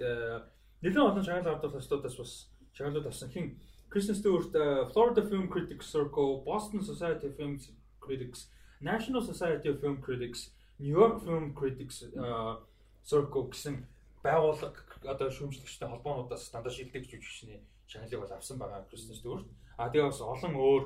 [0.85, 3.33] нэлээд олон шагнал авдаг хостуудаас бас шагналууд авсан.
[3.33, 3.57] Хин
[3.89, 4.53] Kristen Stewart
[4.93, 7.57] Florida Film Critics Circle, Boston Society of Film
[8.01, 12.05] Critics, National Society of Film Critics, New York Film Critics
[13.05, 13.85] Circle гэсэн
[14.25, 19.47] байгууллага одоо шүүмжлэгчтэй холбоонуудаас дандаа шилдэг жүжигчний шагналыг бол авсан байгаа Кристен Стюарт.
[19.77, 20.83] А тэгээ бас олон өөр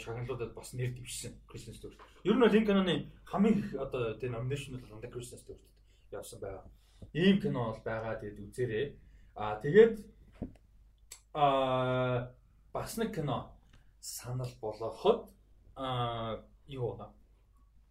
[0.00, 2.00] шагналуудад бас нэр дэвшсэн Кристен Стюарт.
[2.24, 5.62] Ер нь бол энэ киноны хамгийн их одоо тэгээ номинашн бол дандаа Кристен Стюарт
[6.10, 6.64] явсан байгаа.
[7.12, 8.86] Ийм кино бол байгаа тэгээд үзээрэй.
[9.36, 9.94] А тэгээд
[11.34, 12.32] а
[12.72, 13.52] бас нэг кино
[14.00, 15.28] санал болгоход
[15.76, 17.06] а юу вэ?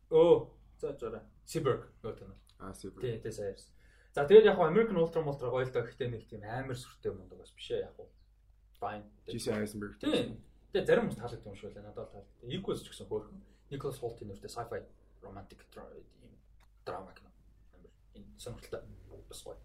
[0.09, 1.21] Оо, за жоо.
[1.45, 2.33] Cyborg нөгөө кино.
[2.61, 3.01] А Cyborg.
[3.01, 3.67] Тий, тий саяас.
[4.13, 7.41] За тэгээд яг American Ultra Ultra гоё л да гэхдээ нэг тийм амар сүртэй мундаг
[7.41, 7.97] бас биш ээ яг.
[8.77, 9.05] Fine.
[9.25, 9.97] Jesse Eisenberg.
[9.97, 10.38] Тий.
[10.71, 11.89] Тэгээд зарим хүмүүс таалагдсан юм шиг байна.
[11.89, 12.51] Надад таалагдсан.
[12.53, 13.39] Equals ч гэсэн хөөрхөн.
[13.71, 14.79] Nicholas Holt-ийн нэртэй sci-fi
[15.23, 16.35] romantic ийм
[16.85, 17.31] драма кино.
[17.75, 18.83] Амар энэ сонирхолтой
[19.31, 19.57] бас гоё.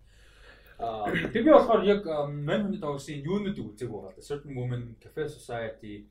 [0.78, 2.04] Аа тэгээ болохоор яг
[2.48, 4.28] мань хүний тоглосон юунуудыг үзег байгаа л да.
[4.30, 6.06] Certain Women, Cafe Society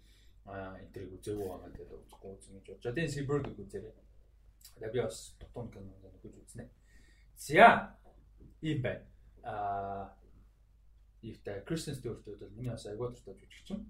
[0.46, 2.84] аа энтрийг үзег байгаа гэдэг үзэхгүй үзэн гэж бодож.
[2.84, 3.94] Тэгээд Cyborg-ыг үзээрэй.
[4.76, 6.70] Тэгээд би бас дутуун кино нөхөж үзнэ.
[7.38, 7.96] За
[8.62, 9.06] ийм байна.
[9.44, 10.10] Аа
[11.22, 13.86] ийвтэй Кристен Стюарт бол миний бас айгуу дуртай жүжигч юм.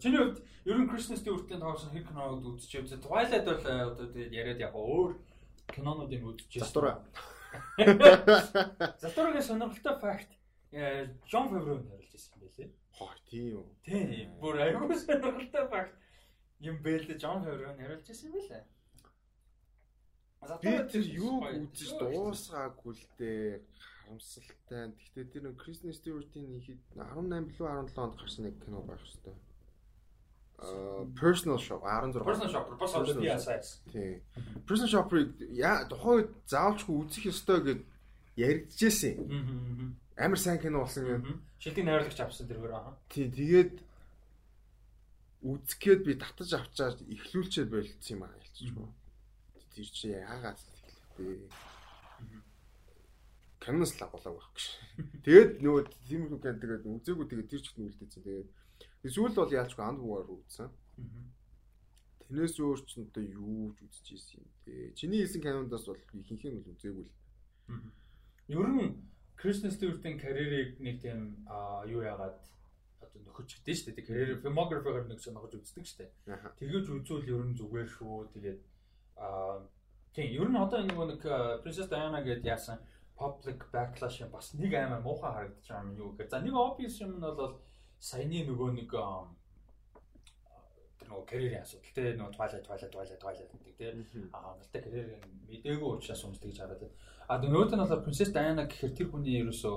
[0.00, 2.88] Чиний хувьд ер нь Кристен Стюартын тоглосон хэр киног үзчихв.
[3.00, 5.16] Twilight бол одоо тэгээд яриад яг өөр
[5.72, 6.68] кинонуудыг үзчихсэн.
[6.68, 7.04] Затура.
[9.00, 10.30] Затурагийн сонирхолтой факт
[11.28, 12.70] Жон Фавро нэрлэж ирсэн юм байлээ.
[12.92, 13.66] Хоо тийм үү.
[13.84, 14.28] Тийм.
[14.40, 15.94] Бүр айгуу сонирхолтой факт
[16.60, 18.64] юм бэлдэ Жон Фавро нэрлэж ирсэн байлээ.
[20.38, 23.60] Би тэр юу үзэж дуусгаагүй л дээ
[24.08, 24.94] харамсалтай.
[24.94, 29.36] Гэхдээ тэр нэг Кристен Стюартийн ихэд 18 билүү 17 онд гарсан нэг кино байх хэвээр.
[30.58, 33.82] Аа personal shop 16 personal shop одоо би асаас.
[33.92, 34.22] Тийм.
[34.66, 37.80] Personal shop-ыг яа тухайн үед заавалчгүй үзэх ёстой гэд
[38.36, 39.14] яригдчихсэн.
[40.16, 41.42] Амар сайн кино болсон юм.
[41.60, 42.96] Шилдэг найруулагч авсан тэргээр аа.
[43.12, 43.74] Тийм тэгээд
[45.46, 48.88] үзэхэд би татаж авчаад эхлүүлчээр болцсон юм аа хэлчихгүй.
[49.78, 50.58] Тэр чи яагаад
[51.14, 51.46] хэлээ.
[53.62, 54.74] Канаас л болоог байхгүй ш.
[55.22, 58.22] Тэгээд нөгөө тиймэрхүү кан тэгээд үзээгүй тэгээд тэр ч их нүлдээсэн.
[58.26, 60.74] Тэгээд сүүл бол яалчгүй анд хуугаар үзсэн.
[62.26, 64.74] Тэрнээс өөр ч одоо юу ч үзэж ийсэн юм те.
[64.98, 67.14] Чиний хэлсэн канондаас бол ихэнх нь бол үзээгүй л.
[68.50, 68.98] Ер нь
[69.38, 71.46] Кристен Стюартын карьерийг нэг тийм
[71.86, 72.34] юу яагаад
[72.98, 74.08] одоо нөхөж гэдэг шүү дээ.
[74.10, 76.10] Карьер filmography-гаар нэг сонирхож үздэг шүү дээ.
[76.58, 78.34] Тэгэж үзвэл ер нь зүгээр шүү.
[78.34, 78.58] Тэгээд
[79.18, 79.60] аа
[80.14, 81.22] тийм ер нь одоо нэг нэг
[81.62, 82.78] Princess Diana гэдээ яасан
[83.18, 86.30] public backlash бас нэг амар муухай харагдаж байгаа юм юу гэхээр.
[86.30, 87.58] За нэг obvious юм нь бол
[87.98, 88.90] саяны нөгөө нэг
[90.98, 93.86] тэр нөгөө карьерийн асуудал те нөгөө Twilight Twilight Twilight Twilight гэдэг те.
[94.32, 96.82] Аа гэлтэй карьерийн мэдээгүй учраас хүмүүс тэгж хараад.
[97.28, 99.76] А нөгөөт нь бол Princess Diana гэхээр тэр хүний ерөөсөө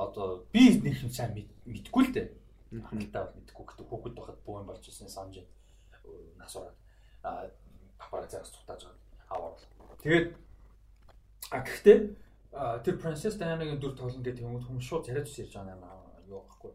[0.00, 1.36] одоо би нэг юм сайн
[1.68, 2.28] мэдгүй л дээ.
[2.70, 5.44] Хангалттай бол мэдгүй гэдэг хүүхэд байхад бүү юм болж ирсэн санаж
[6.38, 6.78] нас ороод.
[7.22, 7.50] А
[8.00, 9.60] папарацаас цутааж байгаа аваар.
[10.00, 10.28] Тэгээд
[11.52, 11.98] а гэхдээ
[12.84, 16.00] тэр Princess Diana-гийн дүр тоглон гэдэг юм хүмүүс шууд ус ярьж байгаа юм
[16.30, 16.70] юу байхгүй.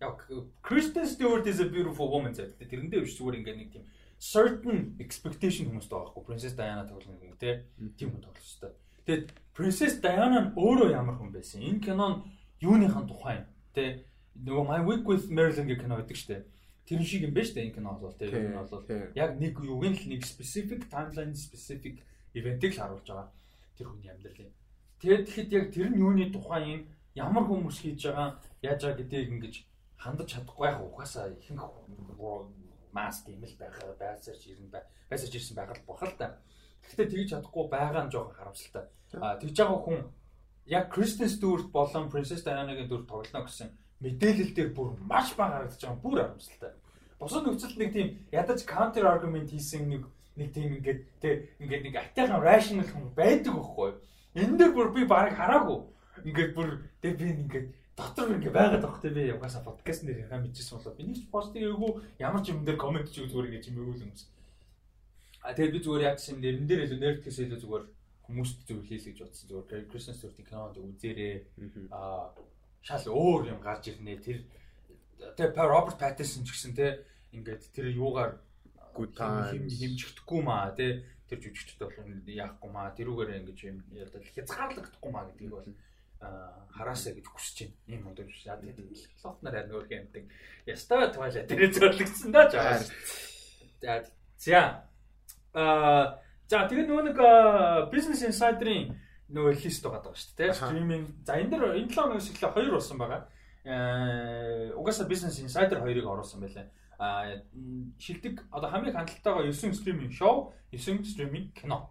[0.00, 0.16] Яг
[0.62, 2.68] Kristen Stewart is a beautiful woman гэдэг.
[2.68, 3.84] Тэрэндээ биш зүгээр ингээ нэг тийм
[4.18, 6.24] certain expectation хүмүүстэй байгаа байхгүй.
[6.26, 8.72] Princess Diana тоглоно гэх тийм тийм хүн тоглож өстой.
[9.06, 11.62] Тэгээд Princess Diana нь өөрөө ямар хүн байсан?
[11.62, 12.26] Энэ кинон
[12.60, 14.04] юуныхан тухай юм те
[14.36, 16.44] нөгөө My Week with Marilyn гэх кино байдаг штэ.
[16.86, 18.30] Тэр шиг юм байна штэ энэ кино бол те.
[18.30, 18.84] Энэ бол
[19.14, 22.00] яг нэг юуг нь л нэг specific timeline specific
[22.32, 23.28] event-ийг л харуулж байгаа.
[23.76, 24.54] Тэр хүний амьдралын
[25.00, 26.80] Тэгээд тэгэхэд яг тэр нь юуны тухай юм
[27.12, 29.54] ямар хүмүүс хийж байгаа яаж байгаа гэдгийг ингэж
[30.00, 31.64] хандаж чадахгүй яг угаасаа ихэнх
[32.96, 36.40] масс тийм л байх байсарч ирэн байсарч ирсэн байгаа л бахал та.
[36.80, 38.84] Гэхдээ тэгж чадахгүй байгаа нь жоохон харамсалтай.
[39.20, 40.00] А тэгж байгаа хүн
[40.64, 43.68] яг Кристен Стюарт болон Princess Diana-гийн дүр тоглоно гэсэн
[44.00, 46.72] мэдээлэл дээр бүр маш бага харагдаж байгаа бүр харамсалтай.
[47.18, 50.04] Бусад нөхцөлд нэг тийм ядаж counter argument хийсэн нэг
[50.36, 53.90] нэг тийм ингээд тэ ингээд нэг атайхан rational хүн байдаг байхгүй?
[54.36, 55.80] Энэ дээр бүр би барыг хараагүй.
[56.28, 56.68] Ингээд бүр
[57.00, 57.66] тэр би ингээд
[57.96, 61.24] дотор ингээ байгаад байх те би угаасаа подкаст нэр яга мэдчихсэн болоо би нэг ч
[61.32, 64.28] пост хийгээгүй ямар ч юм дээр комент хийх зүгээр ингээ чимээгүй л юмс.
[65.40, 67.84] А тэгээд би зүгээр яг юм нэрэн дээр илүү нэртгэс илүү зүгээр
[68.28, 71.34] хүмүүст зөв хийл гэж бодсон зүгээр Christmas Story кинонд үзээрээ
[71.96, 72.28] а
[72.82, 74.44] шал өөр юм гарч ирнэ тэр
[75.36, 78.40] тэгээ Роберт Паттинсон ч гэсэн те ингээд тэр юугаар
[78.96, 85.10] good time хэмжигдэхгүй маа те тэр жүжигчд бол яахгүй маа тэрүүгээр ингэж юм ядал хязгаарлагдахгүй
[85.12, 85.68] маа гэдгийг бол
[86.20, 87.76] хараасаа гэж хүсэж байна.
[87.86, 88.46] Ийм мод биш.
[88.46, 90.24] Яа гэдэг л лотнаар яг нөр хэмдэг.
[90.66, 92.80] Ястай туйлаа тэр зөвлөгдсөн да жаа.
[93.80, 93.92] За
[94.40, 94.60] за
[95.52, 97.18] а за тэгээ нөгөө нэг
[97.92, 98.96] бизнес инсайдерын
[99.30, 100.52] нөгөө лист байгаа даа шүү дээ.
[100.54, 101.06] Стриминг.
[101.26, 103.22] За энэ дэр энэ 7 хоногоос эхлээ хоёр болсон байгаа.
[103.66, 107.42] Э угаасаа бизнес инсайдер хоёрыг оруулсан байлаа а
[107.98, 111.90] шилдэг одоо хамгийн хандлтайгаа 9 стриминг шоу, 9 стриминг кино.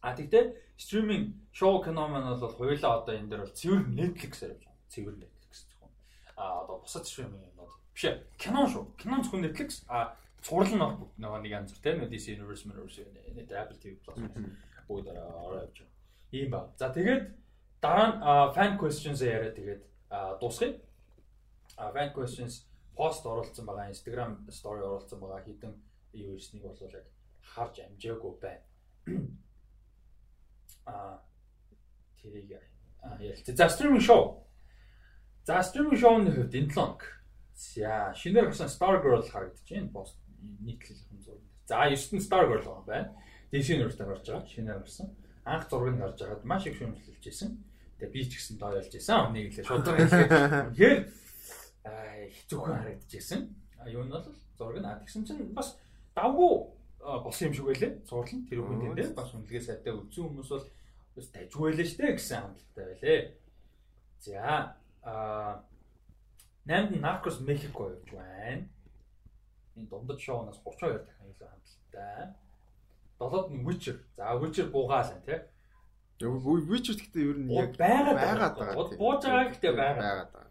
[0.00, 4.64] А тэгтээ стриминг шоу кино маань бол хоёулаа одоо энэ дээр бол цэвэр Netflix-ээр явж
[4.64, 4.88] байгаа.
[4.88, 5.92] Цэвэр Netflix зөвхөн.
[6.36, 8.24] А одоо бусад стриминг юмнууд биш ээ.
[8.38, 8.84] Кино шүү.
[8.96, 13.04] Кино зөвхөн Netflix а цуврал нь нөгөө нэг янз бүр тийм Universe Universe
[13.52, 14.22] Apple TV Plus
[14.88, 15.97] бүгд ороо явж байгаа.
[16.32, 16.72] Ийм ба.
[16.76, 17.32] За тэгээд
[17.80, 18.16] дараа нь
[18.54, 19.82] fan questions яриа тэгээд
[20.40, 20.80] дуусгая.
[21.76, 25.74] Fan questions пост оруулсан байгаа Instagram story оруулсан байгаа хитэн
[26.12, 27.06] юу ирснийг бол яг
[27.54, 28.64] харж амжаагүй байна.
[30.84, 31.22] А
[32.20, 32.50] тэрийг
[33.20, 33.56] ярилцээ.
[33.56, 34.44] За стриминг шоу.
[35.44, 37.02] За стриминг шоуны хувьд энэ 7 хоног.
[37.54, 39.92] За шинээр гарсан Star Girl харагдаж байна.
[39.92, 40.18] Пост
[40.60, 41.42] нийтлэлийн зураг.
[41.66, 43.14] За 9 нь Star Girl байна.
[43.52, 44.46] DC Universe-д гарч байгаа.
[44.46, 45.14] Шинээр гарсан.
[45.48, 47.50] Анх зураг нь гарч байгаад маш их шүүмжлэлж байсан.
[47.96, 49.32] Тэгээ би ч гэсэн дойлж байсан.
[49.32, 50.28] Нэг л шудраг хэлээ.
[50.68, 50.98] Тэгэхээр
[52.36, 53.40] хэцүүхэн харагдаж байсан.
[53.80, 54.26] А юу нь бол
[54.58, 55.80] зураг нь а тэгсэн чинь бас
[56.12, 56.52] давгүй
[57.00, 57.92] болсон юм шиг байлээ.
[58.04, 60.66] Зурлал нь тэр хүн дээр бас үнэлгээ сайтай үзсэн хүмүүс бол
[61.16, 63.20] бас дайжгүй байлээ штэ гэсэн хандлагатай байлээ.
[64.20, 65.64] За а
[66.66, 68.68] 8-нд Narcos Mexico явж байна.
[69.78, 72.47] Энэ дундад шоунаас 32 дахин илүү хандлагатай.
[73.18, 73.96] 7-д нь Witcher.
[74.14, 75.40] За Witcher буугаалаа тий.
[76.70, 78.74] Witcher гэхдээ ер нь яг байгаад байгаа.
[78.98, 80.50] Бууж байгаа гэхдээ байгаад байгаа.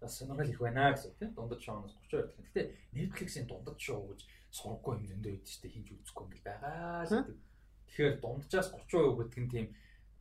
[0.00, 1.28] Бас сонирхол их байна гэсэн тий.
[1.36, 2.44] Дундад шоунаас 32 дахин.
[2.44, 2.66] Гэхдээ
[2.96, 4.20] Netflix-ийн дундад шоу гэж
[4.52, 7.38] сургахгүй юм зөндөө байдаг шүү дээ хинж үзэхгүй юм байгаа л гэдэг.
[7.88, 9.66] Тэгэхээр дунджаас 30% гэдэг нь тийм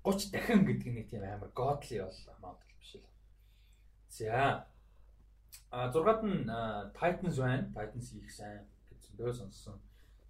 [0.04, 3.08] 30 дахин гэдэг нь тийм амар godly бол amount биш л.
[4.08, 4.68] За
[5.72, 6.48] а 6-ад нь
[6.96, 7.68] Titans байна.
[7.76, 9.80] Titans их сайн гэж зөндөө сонссон.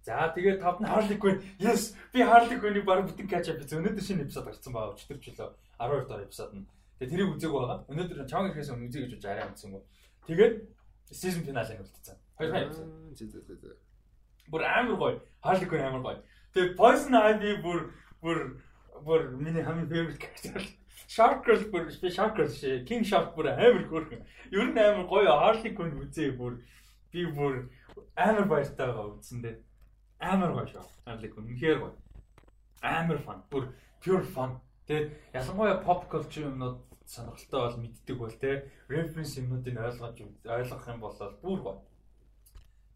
[0.02, 1.38] За тэгээд тавд нь Harley Quinn.
[1.62, 3.86] Yes, би Harley Quinn-ийг баг бүтэн catch up хийсэн.
[3.86, 4.98] Өнөөдөр шинэ эпизод гарсан байгаа.
[4.98, 6.66] Өчтөр жилөө 12 дахь эпизод нь.
[6.98, 7.78] Тэгээд тэрийг үзег байгаа.
[7.86, 9.86] Өнөөдөр чанга ирэхээс өмнө үзье гэж арай амтсан юм.
[10.26, 10.54] Тэгээд
[11.14, 12.18] season finale нь үлдсэн.
[12.34, 13.78] Хоёр хаа эпизод.
[14.50, 15.18] Бүр амар гоё.
[15.38, 16.18] Harley Quinn амар гоё.
[16.50, 17.80] Тэгээ Poison Ivy бүр
[18.18, 18.38] бүр
[19.06, 20.66] бүр миний хамгийн favorite character.
[21.06, 22.82] Shark Girl бүр би Shark Girl шээ.
[22.90, 24.26] King Shark бүр амар хөөрхөн.
[24.50, 26.58] Ер нь амар гоё Harley Quinn үзээ бүр
[27.14, 27.70] би бүр
[28.16, 29.56] амар баяртай байгаа үзсэндээ.
[30.22, 30.86] Амар гоё шүү.
[31.34, 31.94] Quinn үнэхээр гоё.
[32.82, 33.42] Амар фан.
[33.50, 33.68] Бүр
[34.00, 34.56] pure fun.
[34.86, 41.00] Тэгээд ялангуяа pop culture юмнууд сонирхолтой бол мэддэг бол те reference юмнуудыг ойлгож ойлгох юм
[41.02, 41.78] бол бүр гоё.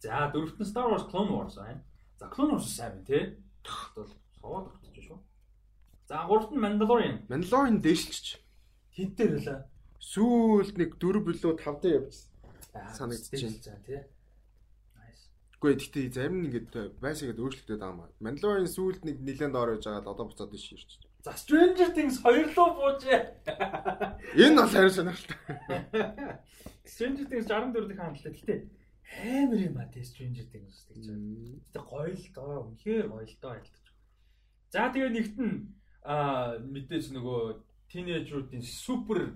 [0.01, 1.83] За дөрөвт нь Star Wars Clone Wars байна.
[2.19, 3.23] За Clone Wars сайн байна тий.
[3.97, 5.19] Бол суваад өгч шүү.
[6.07, 7.27] За гуравт нь Mandalorian.
[7.27, 8.39] Mandalorian дээшилч.
[8.95, 9.61] Хинт дээр хэлээ.
[9.99, 12.31] Сүүлд нэг 4 билүү 5 дээр явчихсан.
[12.95, 13.59] Санагдчихээн.
[13.63, 14.01] За тий.
[15.57, 18.21] Гэхдээ гэхдээ зарим нь ингээд байсагээд өөрчлөгдөд байгаа юм.
[18.21, 20.91] Mandalorian сүүлд нэг нэлээд доор байж байгаа одоо буцаад иш ирч.
[21.25, 23.21] За Stranger Things хоёрлоо буужээ.
[24.37, 25.37] Энэ бол харин сонирхолтой.
[26.85, 28.33] Stranger Things 64 дахь хандлаа.
[28.37, 28.59] Гэхдээ
[29.25, 31.57] амар юм а тест Stranger Things гэж байна.
[31.65, 33.87] Гэтэ гоё л доо үнэхээр гоё л доо айлтж.
[34.71, 35.73] За тэгээ нэгт нь
[36.05, 37.41] аа мэдээж нөгөө
[37.91, 39.35] тинейжруудын супер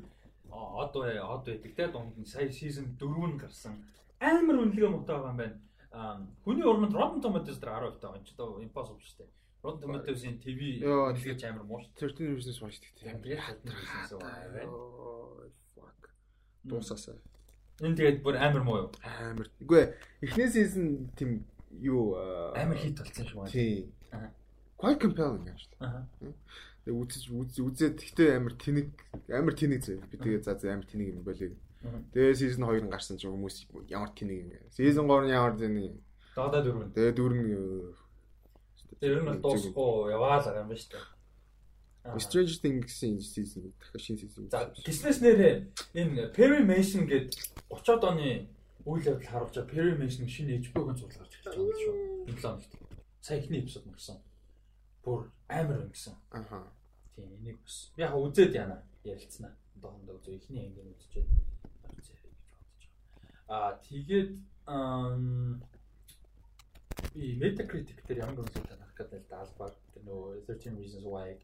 [0.53, 3.81] од од байдаг те дунд нь сая season 4 нь гарсан.
[4.21, 5.59] Амар үнэлгээ муутай байгаа юм байна.
[5.91, 9.31] Аа хүний урманд Rotten Tomatoes дээр 10% байгаа юм чи доо impossible шүү дээ.
[9.65, 11.91] Rotten Tomatoes-ийн TV үнэлгээч амар муу шүү.
[11.99, 13.11] 13 Reasons Why шүү дээ.
[13.11, 14.73] Амар яг 13 Reasons Why байна.
[15.75, 16.01] Fuck.
[16.65, 17.19] Дуусаасаа.
[17.83, 18.91] Энэ тэгээд бүр амар муу юу?
[19.03, 19.49] Амар.
[19.59, 19.89] Үгүй ээ.
[20.23, 21.43] Эхний сизон тийм
[21.81, 22.15] юу
[22.55, 23.53] амар хит болсон шүү дээ.
[23.53, 24.31] Тийм.
[24.79, 26.35] Quite compelling юм шүү дээ.
[26.87, 27.25] Тэгээ үзэж
[27.61, 28.89] үзээд тэгтээ амар тэнэг
[29.29, 29.99] амар тэнэг зөө.
[30.09, 31.53] Би тэгээ за за амар тэнэг юм болиг.
[31.81, 34.53] Тэгээ сизон 2 нь гарсан чинь хүмүүс ямар тэнэг юм.
[34.69, 35.97] Сизон 3 нь ямар тэнэг.
[36.37, 36.93] Дагада дөрөв.
[36.93, 37.55] Тэгээ дөрөв нь
[39.01, 42.21] Тэр нь дуусахгүй яваалаа юм ба шүү дээ.
[42.21, 44.45] Stranger Things-ийн season дахиад шинэ season.
[44.53, 45.55] За гиснээс нэрээ
[45.97, 47.33] энэ Perry Mason гээд
[47.73, 48.49] 30-од оны
[48.85, 51.95] үйл явдал харуулж байгаа Perry Mason шинэ HBO-гийн зурлал гарч ирж байгаа шүү.
[52.29, 52.73] Энэ 7 хоногт.
[53.25, 54.21] Сая ихний эпизод мөрсөн.
[55.05, 56.17] Бүр амар өнгөсөн.
[56.37, 56.69] Аха.
[57.17, 59.57] Тийм энийг бас яг үзээд яана ярилцсанаа.
[59.81, 61.25] Доохондоо үзөө ихний ангийн үзчихэд
[61.89, 62.85] гарцээ гэж бодож
[63.25, 63.40] байгаа.
[63.51, 64.33] Аа тэгээд
[67.15, 71.35] би Metacritic дээр ямар үнэлгээ танах гэдэг даалбар тэр нөгөө 13 Reasons Why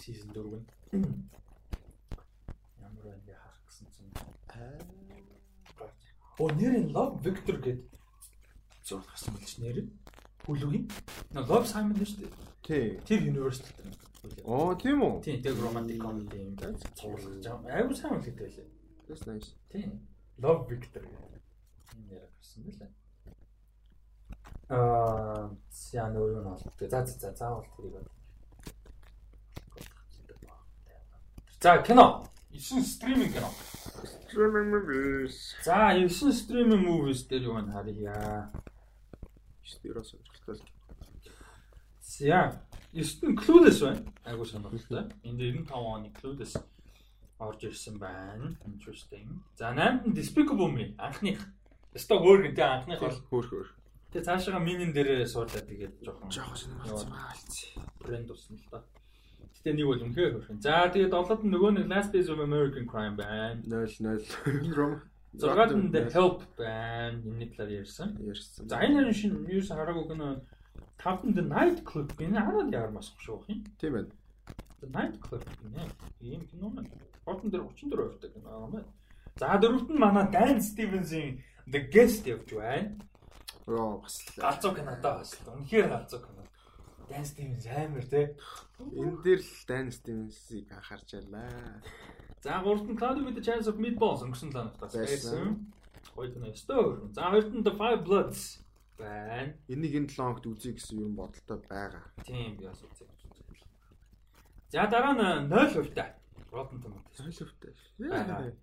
[0.00, 0.64] season 4
[0.96, 1.28] нь
[2.80, 4.08] ямар байна харах гэсэн чинь
[6.40, 7.84] Оо нэр нь Love Victor гэдэг
[8.88, 9.92] зураг гарсан байл ш нэр нь
[10.48, 10.86] хүлүүгийн
[11.36, 12.32] Love Simon шүү дээ.
[12.64, 12.86] Тий.
[13.04, 13.76] Тэр University.
[14.44, 15.20] Оо тийм үү?
[15.20, 16.80] Тий, тэг romantic comedy юм байна.
[16.96, 17.76] Цуурлаж байгаа.
[17.76, 18.68] Айгуу сайн үлдээтэй байлээ.
[19.04, 19.48] That's nice.
[19.68, 19.84] Тий.
[20.40, 21.42] Love Victor гэдэг.
[21.96, 22.90] Энэ нэр гарсан байлаа.
[24.70, 25.50] Аа,
[25.92, 26.52] яа нөө юу нэ.
[26.80, 28.08] За за за заавал тэрийг бод.
[31.60, 32.24] За кино.
[32.50, 33.50] 9 стриминг кино.
[34.04, 35.36] Streaming movies.
[35.62, 38.50] За 9 стриминг movies дээр юу байна харъя.
[39.62, 40.56] Стиро сонирхолтой.
[42.00, 42.60] За
[42.92, 44.12] 9 нь Clueless байна.
[44.24, 45.04] Айгуу сонирхолтой.
[45.22, 46.56] Энд 95 оны Clueless
[47.40, 48.54] орж ирсэн байна.
[48.68, 49.40] Interesting.
[49.56, 51.40] За 8-нд нь Despicable Me анхных.
[51.96, 53.70] Өстой өөр гэнтэй анхных бол хөөх хөөх.
[54.12, 57.88] Тэгээ цаашаа минийн дээрээ суурлаа тэгээд жоохон жоохон сонирхолтой байна.
[58.02, 58.82] Брэнд усна л да.
[59.56, 60.60] Гэтэ нэг бол үнэхээр хөрхөн.
[60.60, 63.62] За тэгээд долоод нь нөгөө нэг Last Days of American Crime байна.
[63.64, 65.02] 0 0
[65.32, 67.22] Зургаад нь The Help байна.
[67.22, 68.18] Энэний талаар ярьсан.
[68.18, 68.66] Ярьсан.
[68.66, 70.42] За энэ шинэ news хараагүй гэнэ
[70.98, 73.62] тавтанд Night Club гэнэ хараад яар масах шүү юм.
[73.78, 74.10] Тийм байна.
[74.82, 75.86] The Night Club гэнэ.
[76.20, 76.90] Ийм кино маань.
[77.30, 78.90] Хотон дээр 34 хувьтай кино юм байна.
[79.38, 81.38] За дөрөвт нь манай Dan Stevens-ийн
[81.70, 82.98] The Guest явж байна.
[83.70, 85.38] Оо бас галзуу кинодоо бас.
[85.46, 86.42] Үнэхээр галзуу кино.
[87.06, 88.34] Dan Stevens амар те.
[88.82, 91.78] Энэ дээр л Dan Stevens-ийг анхаарч ялаа.
[92.42, 95.70] За гуравт нь Cloudy with the Chance of Meatballs өнгөрсөн ланагтаас байсан.
[96.16, 97.14] Хоёр нь өстой.
[97.14, 98.66] За хоёрт нь The Five Bloods
[98.98, 99.54] байна.
[99.70, 102.04] Энийг энэ 7 хоногт үзье гэсэн юм бодолтой байгаа.
[102.26, 103.06] Тийм би бас үзье.
[104.72, 106.19] За дараа нь 0% та.
[106.52, 107.18] Rotten Tomatoes.
[107.18, 108.54] 0%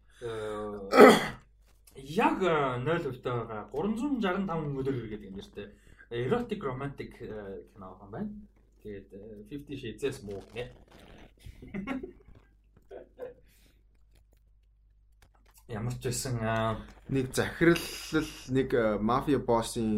[1.98, 3.70] Яг 0% та байгаа.
[3.74, 5.68] 365 өдөр гэдэг юм нэртэй.
[6.10, 8.30] Erotic romantic кино байна.
[8.84, 9.08] Тэгээд
[9.50, 10.64] 50 Shades муу нэ.
[15.68, 16.40] Ямар ч байсан
[17.10, 17.82] нэг захирал
[18.56, 18.70] нэг
[19.04, 19.90] мафия боссын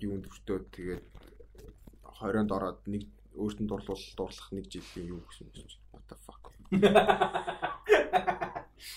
[0.00, 1.04] юунд өртөө тэгээд
[2.22, 3.04] 20-нд ороод нэг
[3.36, 5.68] өөртөө дурлуул дурлах нэг жилийн юу гэсэн юм.
[5.92, 6.51] What the fuck.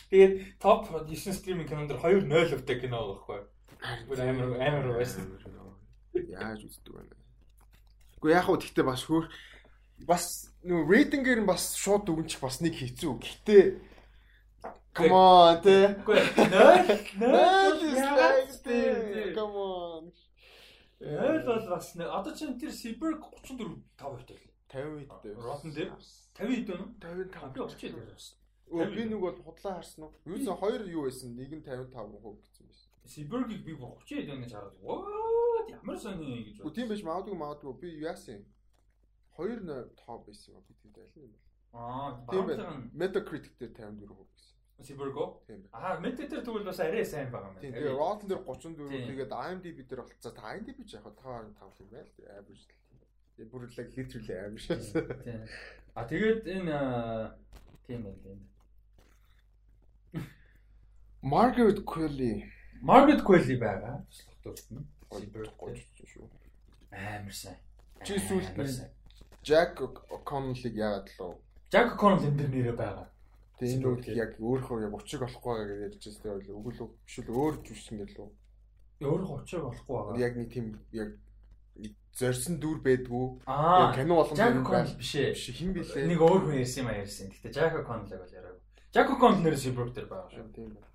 [0.09, 3.39] Тэгээд топ 9 стриминг кинонд 2 0 өвтэй кино байхгүй.
[3.83, 5.27] Амар амар байсан.
[6.15, 7.03] Яаж үздэг вэ?
[8.21, 9.27] Гэхдээ яг хөө тэгтээ бас хөөх
[10.07, 13.19] бас нөгөө рейтингээр нь бас шууд дүгнчих бас нэг хэцүү.
[13.19, 13.91] Гэхдээ
[14.95, 15.99] Come on, тэ.
[15.99, 16.87] Үгүй 0
[17.19, 17.83] 0
[19.35, 20.15] Come on.
[21.03, 24.54] Яа бол бас нэг одоо чинь тэр Cyberg 34 5 хувьтай л.
[24.69, 25.37] 50 хэд.
[25.37, 27.25] Rotten дээр 50 хэд вэ?
[27.29, 28.17] 55 би байлаа.
[28.65, 30.13] Өө би нэг бол худлаа харсан уу?
[30.25, 31.35] Юусэн хоёр юу байсан?
[31.37, 32.89] Нэг нь 55% гэсэн байсан.
[33.05, 34.75] Cyberg-ийг би 30 хэд ингэж хараад.
[34.81, 35.69] What?
[35.69, 36.65] Ямар сони гэж.
[36.65, 38.41] Үгүй тийм байж магадгүй магадгүй би яасан.
[39.37, 41.45] Хоёр нь топ байсан юм би тийм байлаа юм байна.
[41.75, 42.89] Аа, тийм байна.
[42.93, 44.53] Metacritic дээр 54% гэсэн.
[44.81, 45.25] Cybergo?
[45.45, 45.77] Тийм байна.
[45.77, 47.61] Аа, Metacritic тэгвэл бас арай сайн байгаа юм байна.
[47.61, 47.73] Тийм.
[47.77, 52.09] Тэгээ Rotten дээр 34, тэгээд IMDb дээр болцоо та IMDb ч яг 5.5 юм байл.
[52.39, 52.84] Average л.
[53.35, 54.67] Тэгээ бүр л literally average.
[55.27, 55.41] Тийм.
[55.95, 56.75] А тэгээд энэ
[57.87, 58.39] тийм байл юм.
[61.21, 62.47] Margaret Qualley.
[62.81, 64.03] Margaret Qualley байгаа.
[64.07, 64.87] Туслах дурт нь.
[65.11, 66.29] Cybergo шүү.
[66.91, 67.59] Амар сайн.
[68.03, 68.55] Чи сүүлд
[69.45, 71.35] Jack O'Connell-ыг яагаад лөө?
[71.71, 73.07] Jack O'Connell энэ нэрээ байгаа.
[73.59, 75.53] Тэгээ энэ үг яг өөрөө яг учиг болохгүй
[75.85, 78.29] гэж ярьж байгаа л үгүй л биш л өөр жүжигчин гэлөө.
[79.05, 80.19] Өөрөө учиг болохгүй байгаа.
[80.23, 81.09] Яг нэг тийм яг
[82.15, 83.43] зорьсон дүр байдгүй.
[83.47, 85.35] Яг кино Jack O'Connell биш ээ.
[85.35, 86.07] Биш хин билээ.
[86.07, 87.27] Нэг өөр хүн ярьсан юм а ярьсан.
[87.27, 88.57] Гэтэ Jack O'Connell-ыг бол яриаг.
[88.95, 90.47] Jack O'Connell нэр Cyborg дээр байгаа шүү.
[90.55, 90.87] Тийм байна.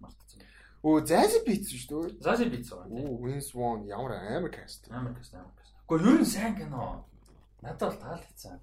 [0.00, 0.40] Мартсан.
[0.80, 2.24] Оо Zazie Beetz шүү дээ.
[2.24, 2.88] Zazie Beetz байгаа.
[2.88, 4.88] Оо Vince Vaughn ямар амар каст.
[4.88, 5.76] Амар каст амар каст.
[5.84, 7.04] Гэхдээ ер нь сайн кино.
[7.60, 8.56] Надад бол таалагдсан.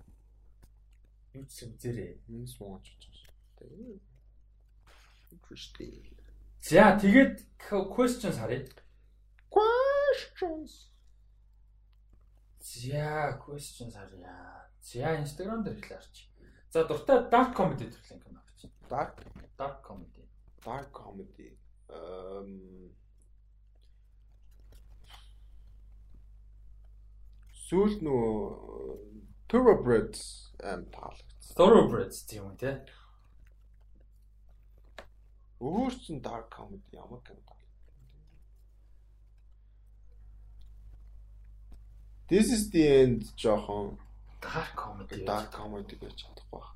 [1.38, 2.18] Юу ч юм зэрэг.
[2.26, 3.30] Vince Vaughn ч гэж.
[5.30, 6.10] Interesting.
[6.62, 7.46] За тэгээд
[7.94, 8.66] questions харъя.
[9.54, 10.89] Questions.
[12.70, 14.70] За questions харъя.
[14.82, 16.18] За Instagram дээр хэлээ арч.
[16.70, 18.70] За дуртай dark comedy төрлийн кино гэж.
[18.94, 19.26] Dark
[19.58, 20.24] dark comedy.
[20.62, 21.50] Dark comedy.
[21.90, 22.94] Эм
[27.66, 28.24] Сүүл нөө
[29.50, 30.22] Thoroughbreds
[30.62, 31.58] ам таалагдсан.
[31.58, 32.72] Thoroughbreds тийм үү те.
[35.58, 37.42] Өөр чин dark comedy ямар кино
[42.30, 43.98] This is the end жоохон
[44.40, 45.26] dark comedy.
[45.26, 46.76] Dark comedy гэж чадахгүй байна.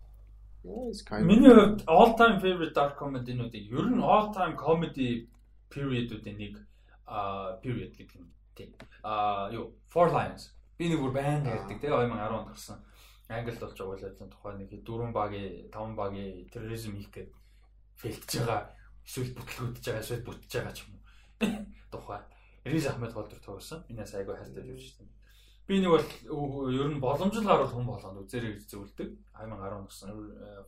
[0.64, 1.28] Yes, kind of.
[1.30, 5.28] Миний хувьд all time favorite dark comedy-нуудыг ер нь all time comedy
[5.70, 6.58] period-уудын нэг
[7.06, 8.74] а period гэдэг юм тийм.
[9.04, 10.50] А юу Four Lions.
[10.78, 12.82] Би нэг бүр байн ярьдаг тийм 2010 онд гарсан.
[13.30, 17.34] Англид болж байгаа л тухайн нэг дөрвөн багийн, таван багийн терроризм хийх гэдэг
[18.02, 18.74] фэлтж байгаа
[19.06, 21.02] эсвэл бүтлгүүдж байгаа эсвэл бүтж байгаа ч юм уу.
[21.94, 22.22] Тухай.
[22.66, 23.86] Риз Ахмед голдор тоглосон.
[23.92, 24.98] Энэс айгүй хайртай жүжигч.
[25.74, 29.10] Би нэг бол ер нь боломжтой гаруул хүн болгоно үзэрэй гэж зөвлөдөг.
[29.42, 30.10] 2010 гэсэн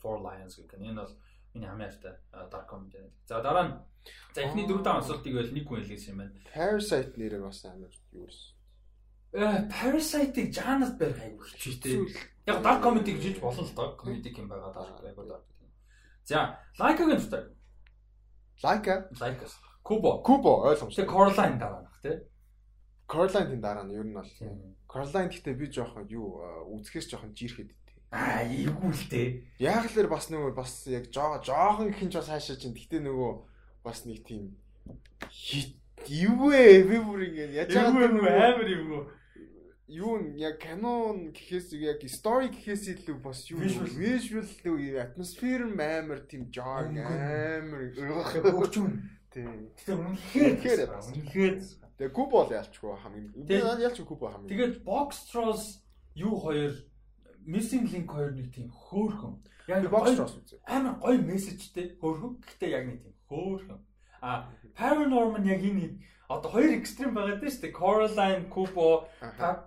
[0.02, 0.90] Four Lions гэх юм.
[0.90, 1.14] Энэ бол
[1.54, 2.18] миний хамгийн хайртай
[2.50, 3.06] dark comedy.
[3.30, 3.74] За дараа нь
[4.34, 6.34] за эхний дөрөв даан асуултыг байл нэг хүн хэлсэн юм байна.
[6.50, 8.34] Parasite нэрээ бас амар юу вэ?
[9.38, 11.94] Э Parasite-ыг жанрт барих айгүй хэцүүтэй.
[12.50, 13.94] Яг dark comedy гэж болно л доо.
[13.94, 15.46] Comedy юм байгаа dark айгүй dark.
[16.26, 17.46] За, Like-гийн тутай.
[18.66, 18.90] Like
[19.22, 19.46] Like.
[19.86, 20.26] Kubo.
[20.26, 21.06] Kubo ойлгомжтой.
[21.06, 22.26] Тэг Coraline дараа нах тий.
[23.08, 24.32] Caroline тийм дараа нь ер нь бол.
[24.90, 26.42] Caroline гэхдээ би жоохон юу
[26.74, 27.72] үзэхээс жоохон жирэхэд
[28.16, 29.28] Аа, эвгүй л дээ.
[29.60, 32.72] Яг л бас нөгөө бас яг жоо жоохон их юм ч бас хаашаа чинь.
[32.78, 33.32] Гэтэ нөгөө
[33.84, 34.56] бас нэг тийм
[36.08, 39.04] эвгүй би бүр ингэ яаж байгаа амар эвгүй.
[40.00, 43.60] Юу яг канон гэхээс яг story гэхээс илүү бас юу
[44.00, 48.96] visual илүү атмосфер амар тийм жоо амар өгчүн.
[49.34, 49.70] Тийм.
[49.76, 51.56] Гэтэ үнэхээр үнэхээр
[51.96, 53.32] Тэгээ куб бол ялчгүй хамгийн.
[53.48, 54.52] Би ялч куб хамгийн.
[54.52, 55.84] Тэгээд box trolls
[56.16, 56.76] юу хоёр
[57.48, 59.40] missing link хоёр нэг тийм хөөхөн.
[59.72, 60.60] Яг box trolls үзээ.
[60.68, 62.44] Амар гоё мессежтэй хөөхөн.
[62.44, 63.80] Гэтэ яг нэг тийм хөөхөн.
[64.20, 67.80] А paranormal яг энэ одоо хоёр экстрим байгаад байна шүү дээ.
[67.80, 69.08] Coraline, Kubo,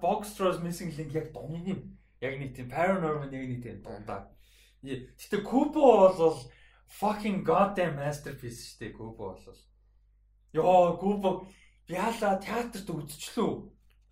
[0.03, 4.29] box trolls missing link яг дунд нь яг нэг тийм paranormal яг нэг тийм дундаа.
[4.83, 6.39] Гэтэ Kubo бол
[6.89, 8.97] fucking goddamn masterpiece шүү дээ.
[8.99, 9.61] Kubo бол.
[10.53, 11.47] Йоо, Kubo
[11.89, 13.53] Яалаа театрт үзчихлөө.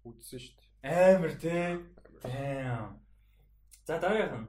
[0.09, 1.17] Үзсэн шүү дээ.
[1.17, 1.77] Амар тий.
[2.25, 2.97] Damn.
[3.85, 4.49] За дараагийнх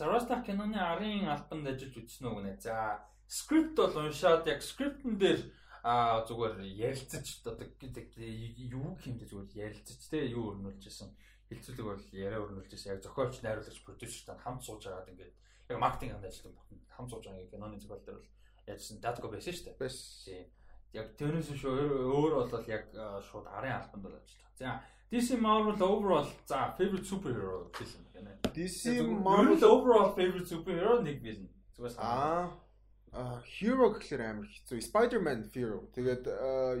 [0.00, 2.56] За Rostach киноны арын альбанд ажиллаж үзсэн үү гэнэ.
[2.64, 5.40] За скрипт бол уншаад яг скриптэн дээр
[5.84, 11.12] а зүгээр ярилцаж одоо юу хэмдэ зүгээр ярилцаж те юу өрнүүлж исэн
[11.52, 15.34] хилцүүлэг бол яриа өрнүүлж исэн яг зохиолч найруулагч продюсертай хамт сууж агаад ингээд
[15.68, 16.64] яг маркетинг хамт ажилладаг
[16.96, 18.32] хамт сууж байгаа киноны зохиол дээр бол
[18.66, 19.80] яжсан датко байсан шүү дээ.
[19.80, 20.48] Байсан
[20.96, 21.72] яг тэрнээс шүү
[22.08, 22.88] өөр бол яг
[23.28, 24.56] шууд арын албанд бол ажиллаж байгаа.
[24.58, 24.70] За
[25.10, 28.32] DC Marvel overall за favorite superhero film гэнэ.
[28.52, 31.48] DC Marvel overall favorite superhero нэг villain.
[31.76, 32.52] Зүгээс аа
[33.44, 34.80] hero гэхэлэр амар хэцүү.
[34.84, 35.88] Spider-Man hero.
[35.96, 36.24] Тэгээд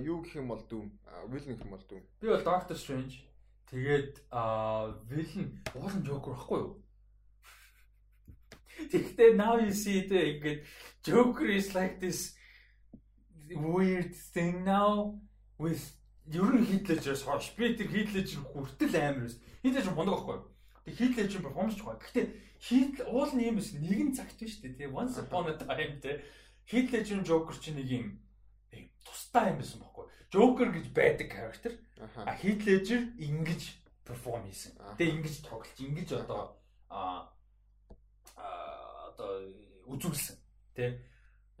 [0.04, 0.92] юу гэх юм бол Doom.
[1.32, 2.04] Villain гэх юм бол Doom.
[2.20, 3.24] Би бол Doctor Strange.
[3.72, 4.24] Тэгээд
[5.08, 6.72] villain уулын Joker байхгүй юу?
[8.92, 10.60] Тэгэхдээ now you see the ингээд
[11.02, 12.37] Joker is like this
[13.56, 15.18] weird thing now
[15.58, 15.94] with
[16.28, 19.40] ер нь хитлэжээс хойш би тэр хитлэж хүртэл амар байсан.
[19.64, 20.38] Хитлэж мундаг байхгүй.
[20.84, 21.96] Тэг хитлэж перформанс чухал.
[21.96, 22.26] Гэхдээ
[22.60, 24.88] хитл уул нь юм биш нэгэн цагт биш үү тий.
[24.92, 26.20] Once upon a time тий.
[26.68, 28.06] Хитлэж Joker чи нэг юм
[29.08, 30.06] тустай юм байсан байхгүй.
[30.28, 31.72] Joker гэж байдаг character.
[31.96, 33.62] А хитлэж ингэж
[34.04, 34.76] перформ хийсэн.
[35.00, 37.32] Тэг ингэж тоглож, ингэж одоо а
[39.08, 39.48] одоо
[39.88, 40.36] үзүүлсэн.
[40.76, 41.00] Тэ.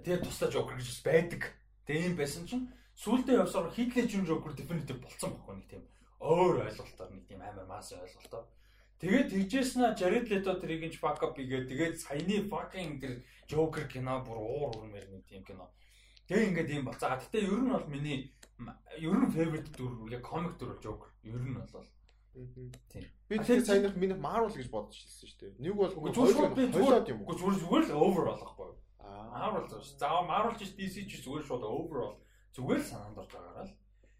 [0.04, 1.42] Тэгээ тусдаа Joker гэж байдаг.
[1.88, 2.68] Тэгээ юм байсан чинь
[3.00, 5.82] сүүлдээ явсаар хитлэж юм жокер definitive болцсон байхгүй нэг тийм
[6.20, 8.44] өөр ойлголтоор нэг тийм амар масс ойлголтоор.
[9.00, 14.20] Тэгээд тэгжээснэ Jared Leto тэрийг нь fuck up хийгээд тэгээд саяны fucking тэр Joker кино
[14.20, 15.72] бүр уур урмэр нэг тийм кино.
[16.28, 17.16] Тэгээ ингээд юм болцоо.
[17.16, 18.36] Гэтэ ер нь бол миний
[19.00, 21.10] ер нь favorite дүр яг comic дүр бол Joker.
[21.24, 21.88] Ер нь бол
[22.92, 23.06] Тийм.
[23.28, 25.52] Би тэгэхээр саяных миний Marvel гэж бодож хэлсэн шүү дээ.
[25.58, 27.24] Нэг бол зүгээр би зүгээр юм.
[27.26, 28.70] Зүгээр зүгээр л over болохгүй.
[29.02, 29.94] Marvel зурш.
[29.98, 32.16] За Marvel ч DC ч зүгээр шууд overall
[32.54, 33.76] зүгээр санаанд орж байгаагаа л.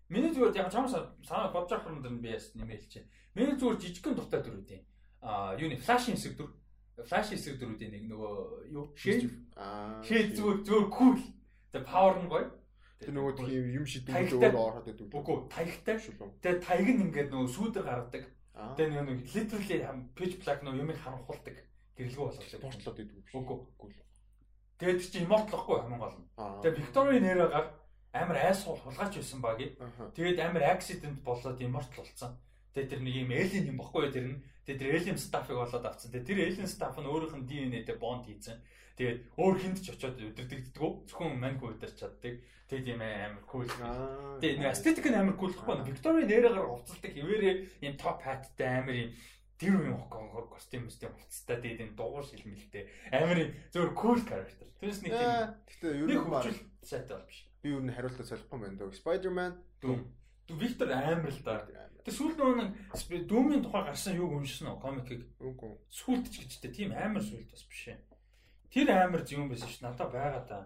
[0.09, 0.95] Миний зүгээр яг чамаас
[1.27, 3.11] санаа бодож авах юм дэр би яс нэмэлт чинь.
[3.35, 4.83] Миний зүгээр жижигхэн дуртай дөрүүдийн
[5.21, 6.51] а юуны флашын хэсэг дүр.
[6.99, 8.35] Флаш хэсэг дөрүүдийн нэг нөгөө
[8.75, 8.87] юу?
[8.95, 9.31] Shade.
[9.57, 10.03] Аа.
[10.03, 11.19] Shade зүгээр зүгээр cool.
[11.75, 12.47] Тэгээ power нь гоё.
[12.99, 15.07] Тэр нөгөө тийм юм шидэнгүүд өөр ороод байдаг.
[15.15, 15.97] Үгүй таягтай.
[15.99, 18.25] Тэгээ таяг нь ингээд нөгөө сүүдэр гаргадаг.
[18.75, 19.79] Тэгээ нөгөө literally
[20.19, 21.57] pitch black нөгөө юмыг харанхуулдаг.
[21.95, 23.23] Гэрэлгүй болгож портлоод идэв.
[23.35, 23.59] Үгүй.
[24.79, 26.27] Тэгээд чи имортлохгүй хамгийн гол нь.
[26.39, 27.53] Тэгээд Викторийн нэрээр
[28.15, 29.59] амар айсгуул хулгайч байсан баг.
[30.15, 32.39] Тэгээд амар аксидент болоод имортл болсон.
[32.75, 34.43] Тэгээд тэр нэг юм элен юм бохгүй тэр нь.
[34.67, 36.15] Тэгээд тэр элен стафыг болоод авцсан.
[36.15, 38.63] Тэгээд тэр элен стаф нь өөрийнх нь ДНХ-тэй бонд хийцэн.
[38.99, 41.11] Тэгээд өөр хүнд ч очиод өдөрдөгддөг.
[41.11, 42.43] Зөвхөн маньку өдөрч чаддаг.
[42.67, 43.67] Тэгээд юм амар кул.
[44.43, 45.87] Тэгээд нэг эстетик нь амар кул гэхгүй.
[45.87, 47.55] Викторийн нэрээр хувцалдаг хэвээрээ
[47.87, 49.11] юм топ хаттай амар юм
[49.59, 49.99] тэр үеийн
[50.49, 53.39] костюм мэстэй хувцастай тэгээд энэ дугуй шилмэлтэй амар
[53.75, 54.67] зөвөр cool character.
[54.79, 55.59] Тэрс нэг тийм.
[55.67, 56.47] Гэтэ ер нь баг
[56.87, 57.39] сайтай бол биш.
[57.63, 58.95] Би ер нь хариултаа солихгүй байна дөө.
[58.95, 60.01] Spider-Man Doom.
[60.49, 61.67] Виктор амар л да.
[62.07, 65.27] Тэр сүүл нөгөө Doom-ийн тухай гарсан юуг уншсан уу комикийг?
[65.43, 65.75] Үгүй.
[65.93, 67.99] Сүүлд ч гэжтэй тийм амар сүүлд бас биш ээ.
[68.73, 69.83] Тэр амар юм байсан ш.
[69.83, 70.59] Надад байгаа та.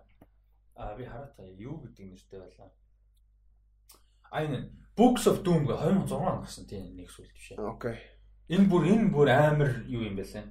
[0.76, 2.70] А би хараа та юу гэдэг нэртэй байлаа.
[4.30, 7.58] Айн Books of Doom гэ 2006 онд гарсан тийм нэг сүүлд биш ээ.
[7.58, 7.98] Окей.
[8.48, 10.44] Энэ бүр энэ бүр амар юу юм бэлээ.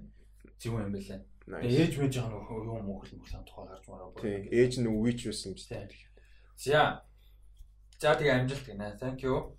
[0.60, 1.20] Зөв юм бэлээ.
[1.52, 4.14] Ээж мэж байгаа юу юм хөл мөхлэн тухай гарч мараа.
[4.16, 4.48] Тийм.
[4.48, 6.11] Ээж нь үеч байсан юм шиг.
[6.56, 7.03] За.
[8.00, 8.95] За тэгээ амжилт гинэ.
[9.02, 9.58] Thank you.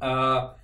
[0.00, 0.60] Аа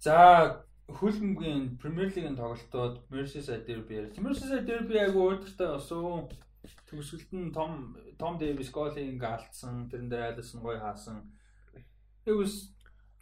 [0.00, 4.08] за хөлбөмбөгийн Premier League-ийн тоглолтод Merseyside Derby.
[4.16, 6.28] Merseyside Derby айгу өөртөө осоо
[6.88, 9.88] төгсгөлт нь Том Том Дэвис голын алдсан.
[9.90, 11.28] Тэрэн дээр Alisson гоё хаасан.
[11.76, 12.72] Yeah.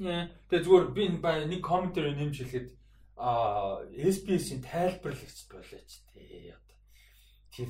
[0.01, 2.69] Тэгээ зүгээр би нэг комментэр нэмж хэлэхэд
[3.21, 6.79] а SBS-ийн тайлбарлагч болооч тий одоо
[7.53, 7.69] тэр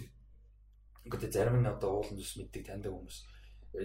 [1.11, 3.19] ингээд зарим нь одоо уулын зүс мэддэг таньдаг хүмүүс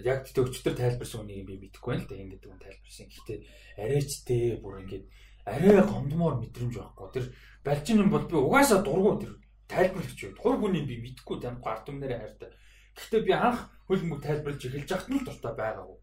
[0.02, 3.06] яг төгчдөр тайлбарсан үнийг би мэдэхгүй байна л да ингэдэг хүн тайлбарсан.
[3.06, 3.38] Гэхдээ
[3.82, 5.04] арайчтэй бүр ингээд
[5.46, 7.08] арай гомдмоор мэдрэмж байхгүй.
[7.14, 7.26] Тэр
[7.62, 9.32] балчин юм бол би угаасаа дургу тэр
[9.70, 10.34] тайлбарлагч юу.
[10.42, 12.50] Хур хүний би мэдэхгүй тань гарт өмнөрөө хайртай.
[12.98, 15.98] Гэхдээ би анх хөлбөмбөг тайлбарлаж эхэлж яхад нь л дуртай байгаагүй.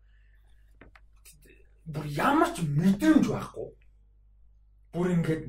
[1.86, 3.68] Бүр ямар ч мэдрэмж байхгүй.
[4.94, 5.44] Бүр ингээд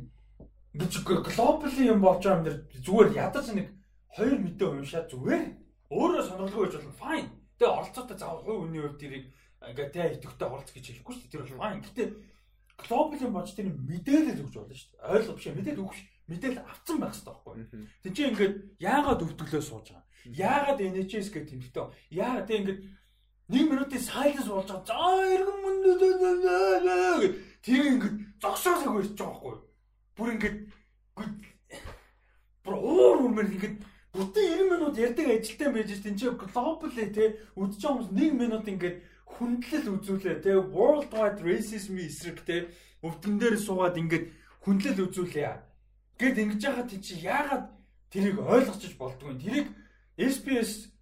[0.75, 3.71] гэж глобали юм болж байгаа юм дэр зүгээр ядаж нэг
[4.11, 5.45] хоёр мэдээ уншаад зүгээр
[5.95, 7.31] өөрөө сонирхолтой байж болно fine.
[7.59, 9.25] Тэгээ оролцоотой заавал хувь хүний хувьд тэрийг
[9.63, 11.31] ингээд тэ идэвхтэй оролц гэж хэлэхгүй шүү дээ.
[11.31, 11.83] Тэр бол fine.
[11.87, 12.05] Гэтэ
[12.83, 15.07] глобал юм болж тэр мэдээлэл өгч болно шүү дээ.
[15.15, 17.55] Ойлгох биш мэдээлэл өгөх мэдээлэл авцсан байх хэрэгтэй байхгүй.
[18.03, 20.05] Тэг чи ингээд яагаад өвдөглөө сууж байгаа.
[20.25, 21.87] Яагаад NHS гэх тэмдэгтэй.
[22.11, 22.81] Яагаад тэг ингээд
[23.49, 24.85] нэг минутын silence болж байгаа.
[24.89, 25.01] За
[25.35, 25.77] эргэн мөн
[27.65, 29.57] тэр ингээд зогсоосоо ярьж байгаа байхгүй.
[30.17, 30.59] Бүр ингээд
[32.65, 33.77] бүр уур үрмэр ингээд
[34.13, 37.25] бүтэн 90 минут ярьдаг ажилтан байж тийм чи глобал те
[37.57, 42.71] үдчих хүмүүс 1 минут ингээд хүндлэл үзүүлээ те world wide racism эсрэг те
[43.03, 44.27] өвдгөн дээр суугаад ингээд
[44.63, 45.57] хүндлэл үзүүлээ
[46.21, 47.65] гэд ингэж яхад чи яагаад
[48.13, 49.69] тэрийг ойлгочих болдгүй тэрийг
[50.15, 50.95] SPS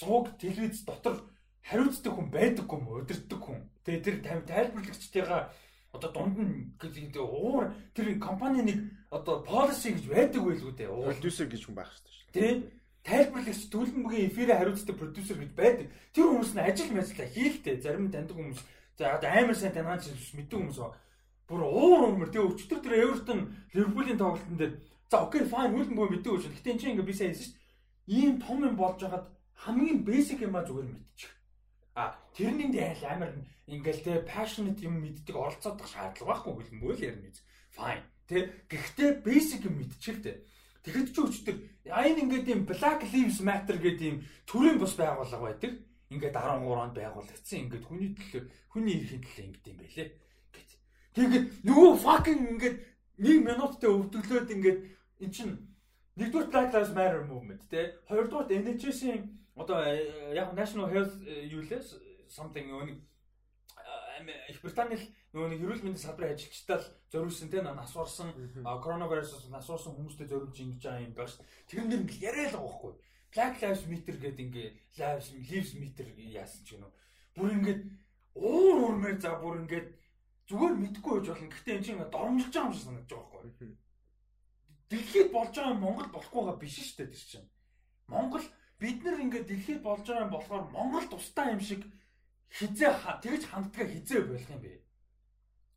[0.00, 1.20] сууг телевиз дотор
[1.68, 5.42] хариуцдаг хүн байдаггүй юм удирддаг хүн тэгээ тэр тайлбарлагчдыгаа
[5.94, 8.78] одоо дунд нь гэдэг уур тэр компани нэг
[9.10, 12.52] одоо policy гэж байдаг байлгүй дээ продюсер гэж хүн байх шүү дээ тий
[13.06, 18.36] тайлбарлагч төлөвлөмгийн эфирээ хариуцдаг продюсер гэж байдаг тэр хүмүүс нь ажил мэдлээ хийлтэй зарим таньдаг
[18.36, 18.60] хүмүүс
[18.98, 20.78] за одоо амар сайн таньж мэддэг хүмүүс
[21.46, 24.72] бүр уур өмөр тэгээ өчтөр тэр Эвертон Ливерпулийн тоглолтын дээр
[25.10, 26.42] за окей файн хөлбөмбөг мэддэг үү.
[26.58, 27.58] Гэтэ энэ чинь ингээ би сайн хэлсэн шүү.
[28.10, 29.30] Ийм том юм болж хагаад
[29.62, 31.30] хамгийн basic юм а зүгээр мэдчих.
[31.96, 33.32] А тэрний дээл амар
[33.66, 37.40] ингээл те passionate юм мэддэг оролцоодох шаардлага байхгүй хөлбөмбөг л ярина биз.
[37.72, 38.04] Fine.
[38.28, 40.36] Тэ гэхдээ basic юм мэдчих л дээ.
[40.84, 41.56] Тэгэхэд ч өчтөр
[41.90, 45.72] айн ингээд юм Black Lives Matter гэдэг юм төрийн бус байгууллага байдаг.
[46.12, 47.58] Ингээд 13 онд байгуулагдсан.
[47.66, 50.08] Ингээд хүний төлөө хүний эрхийн төлөө ингээд юм байлээ
[51.16, 52.76] Тэгээд нөгөө fucking ингээд
[53.24, 54.80] 1 минуттай өвдөглөөд ингээд
[55.24, 55.50] эн чин
[56.20, 59.24] нэгдүгээр Black Lives Matter movement те хоёрдугаар NHS-ийн
[59.56, 61.80] одоо э, яг National Health э, юу лээ
[62.28, 63.00] something нэг
[64.28, 65.00] э, их Британий
[65.32, 70.82] нөгөө нэг эрүүл мэндийн салбарын ажилчдаа л зориулсан те насварсан коронавирусоос насварсан хүмүүстэй зориулж ингэж
[70.84, 71.44] байгаа юм байна шүү.
[71.68, 72.92] Тэрэн дээр ингээл яриа л байгаа байхгүй.
[73.32, 74.68] Black Lives Matter гэдэг ингээ
[75.00, 76.88] Lives Lives Matter яасан ч гэнэ.
[77.36, 77.82] Бүр ингээд
[78.36, 79.88] уур уурмээр за бүр ингээд
[80.48, 81.48] зүгээр мэдгүй байж болно.
[81.52, 83.70] Гэхдээ энэ чинь доромжилж байгаа юм шиг санагдаж байгаа байхгүй.
[84.88, 87.48] Дэлхийд болж байгаа Монгол болохгүйгаа биш шүү дээ тэр чинь.
[88.08, 88.44] Монгол
[88.78, 91.82] бид нар ингээд дэлхийд болж байгаа юм болохоор Монгол тустай юм шиг
[92.52, 94.72] хизээ тэгж ханддгаа хизээ болох юм бэ.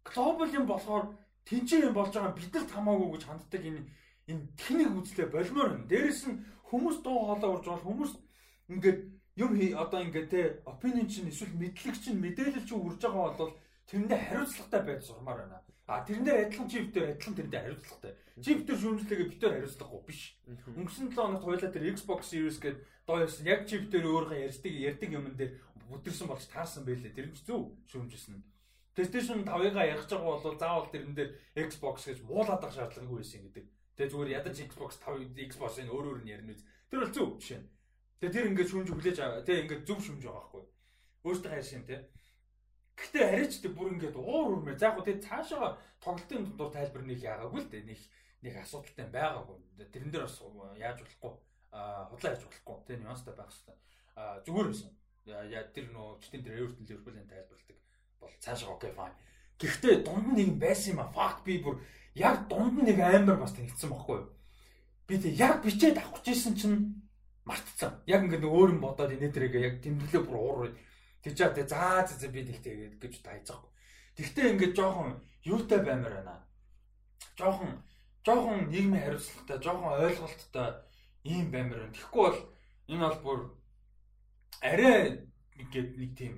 [0.04, 1.06] Глобал юм болохоор
[1.48, 3.82] тэнцээ юм болж байгаа бид нарт хамаагүй гэж ханддаг энэ
[4.28, 5.84] энэ техник үзлээ болмоор юм.
[5.88, 8.14] Дээрэс нь хүмүүс дуу хоолой урж бол хүмүүс
[8.70, 9.00] ингээд
[9.40, 14.20] юм одоо ингээд те опинион чинь эсвэл мэдлэг чинь мэдээлэл чинь үрж байгаа бол тэрэндээ
[14.28, 15.69] хариуцлагатай байж сурмаар байна.
[15.90, 18.14] А тэрэн дээр адилхан чип дээр адилхан тэрэндээ хариуцлагатай.
[18.46, 20.22] Чип дээр шүүмжлэгээ битээр хариуцлагагүй биш.
[20.70, 22.78] Өнгөрсөн 7 хоногт хойлоо тэр Xbox Series гээд
[23.10, 23.50] доо ирсэн.
[23.50, 25.58] Яг чип дээр өөрөө ярьдаг ярьдаг юм дээр
[25.90, 27.18] бүтэрсэн болж таарсан байлээ.
[27.18, 28.46] Тэр нь зөв шүүмжилсэн нь.
[28.94, 33.66] PlayStation 5-ыг ярих байгаа бол заавал тэрэн дээр Xbox гэж муулаад ах шаардлагагүй байсан гэдэг.
[33.98, 36.62] Тэгээ зүгээр ядаж Xbox 5 Xbox-ын өөр өөр нь ярина үз.
[36.94, 37.66] Тэр бол зөв жишээ.
[38.22, 39.18] Тэгээ тэр ингээд шүүмж хүлээж.
[39.48, 40.64] Тэгээ ингээд зөв шүүмж байгаа байхгүй.
[41.26, 41.98] Өөртөө хайршин те.
[43.00, 44.80] Гэхдээ арайч тэг бүр ингээд уур үрмээр.
[44.80, 47.88] За яг тэг цаашаа тоглолтын дундуур тайлбар нэг яагаагүй л дээ.
[47.88, 48.00] Нэг
[48.44, 49.56] нэг асуудалтай байгаагүй.
[49.88, 50.38] Тэрэн дээр бас
[50.76, 51.34] яаж болохгүй
[51.72, 52.78] а худлаа яаж болохгүй.
[52.88, 53.78] Тэг нюанстай байх хэрэгтэй.
[54.16, 54.92] А зүгээр байсан.
[55.26, 57.78] Яа тэр нөө читэн дээр Эвертон Ливерпулийн тайлбарладаг
[58.20, 59.14] бол цаашаа окей файн.
[59.60, 61.12] Гэхдээ дунд нэг байсан юм а.
[61.14, 61.80] Fuck би бүр
[62.16, 64.30] яг дунд нэг амар бас тэгсэн байхгүй юу?
[65.08, 66.78] Би тэг яг бичээд авах гэжсэн чинь
[67.46, 68.02] мартцсан.
[68.08, 70.60] Яг ингээд өөр юм бодоод инээ тэрэг яг тэмдэглээ бүр уур
[71.24, 73.72] Тэг жаа тэг заа заа би тэг тэгээд гэж тайцахгүй.
[74.16, 76.48] Тэгтээ ингээд жоохон юутай баймаар байна.
[77.36, 77.84] Жоохон
[78.26, 80.70] жоохон нийгмийн хариуцлагатай, жоохон ойлголттой
[81.24, 81.96] ийм баймаар байна.
[81.96, 82.40] Тэгэхгүй бол
[82.88, 83.40] энэ бол бүр
[84.62, 85.28] арай
[85.60, 86.34] ингээд нэг тийм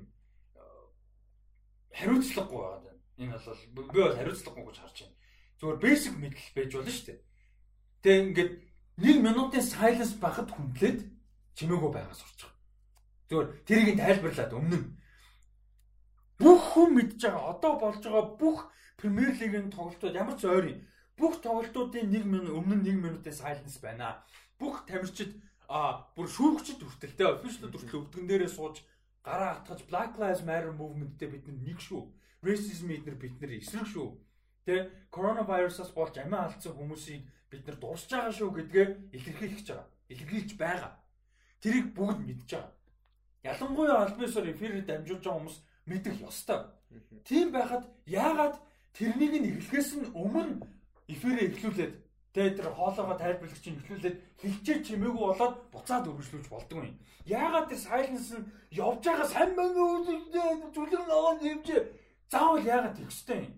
[1.93, 3.01] хариуцлагагүй байгаад байна.
[3.17, 3.37] Энэ
[3.75, 5.17] бол би бол хариуцлагагүй гэж харж байна.
[5.59, 7.19] Зүгээр basic мэдл байж болно шүү дээ.
[8.01, 8.53] Тэг ингээд
[8.97, 10.99] нэг минутын silence багт хүндлээд
[11.57, 12.50] чимээгүй байгаа сурч байгаа.
[13.31, 14.87] Зүгээр тэрийг тайлбарлаад өмнө нь
[16.35, 18.59] бүх хүн мэдж байгаа одоо болж байгаа бүх
[18.99, 20.83] Премьер лигийн тоглолтууд ямар ч ойрын
[21.15, 24.19] бүх тоглолтуудын 1 минут өмнө нь 1 минутын silence байна.
[24.59, 25.31] Бүх тамирчид
[25.71, 28.83] а бүр шүүгчд хүртэлтэй official хүртэл өвдгөн дээрээ сууж
[29.23, 32.03] гараа хатгаж Black Lives Matter movement-тэй бид нэг шүү.
[32.43, 34.09] Racism эднэр бид нар эсрэг шүү.
[34.67, 39.87] Тэ коронавирусаас болж амиа алдсан хүмүүсийг бид нар дуусч байгаа шүү гэдгээ илэрхийлж байгаа.
[40.11, 40.91] Илэрхийлж байгаа.
[41.63, 42.80] Тэрийг бүгд мэдж байгаа.
[43.43, 45.57] Ялангуяа альбисоор эфирээр дамжуулж байгаа хүмүүс
[45.89, 46.61] мэдэх ёстой.
[47.25, 48.55] Тийм байхад яагаад
[48.93, 50.61] тэрнийг нь эхлэхээс нь өмнө
[51.09, 51.93] эфирээ эхлүүлээд
[52.33, 56.97] тэгээ тэр хоолоогоо тайлбарлагч нь эхлүүлээд хилчээ чимээгүй болоод буцаад өргөжлүүлж болдог юм.
[57.25, 59.71] Яагаад тэр silence нь явж байгаа сайн мэн
[60.75, 61.81] зүлгэн аваад хэмжээ
[62.29, 63.53] заавал яагаад тэгстэй юм.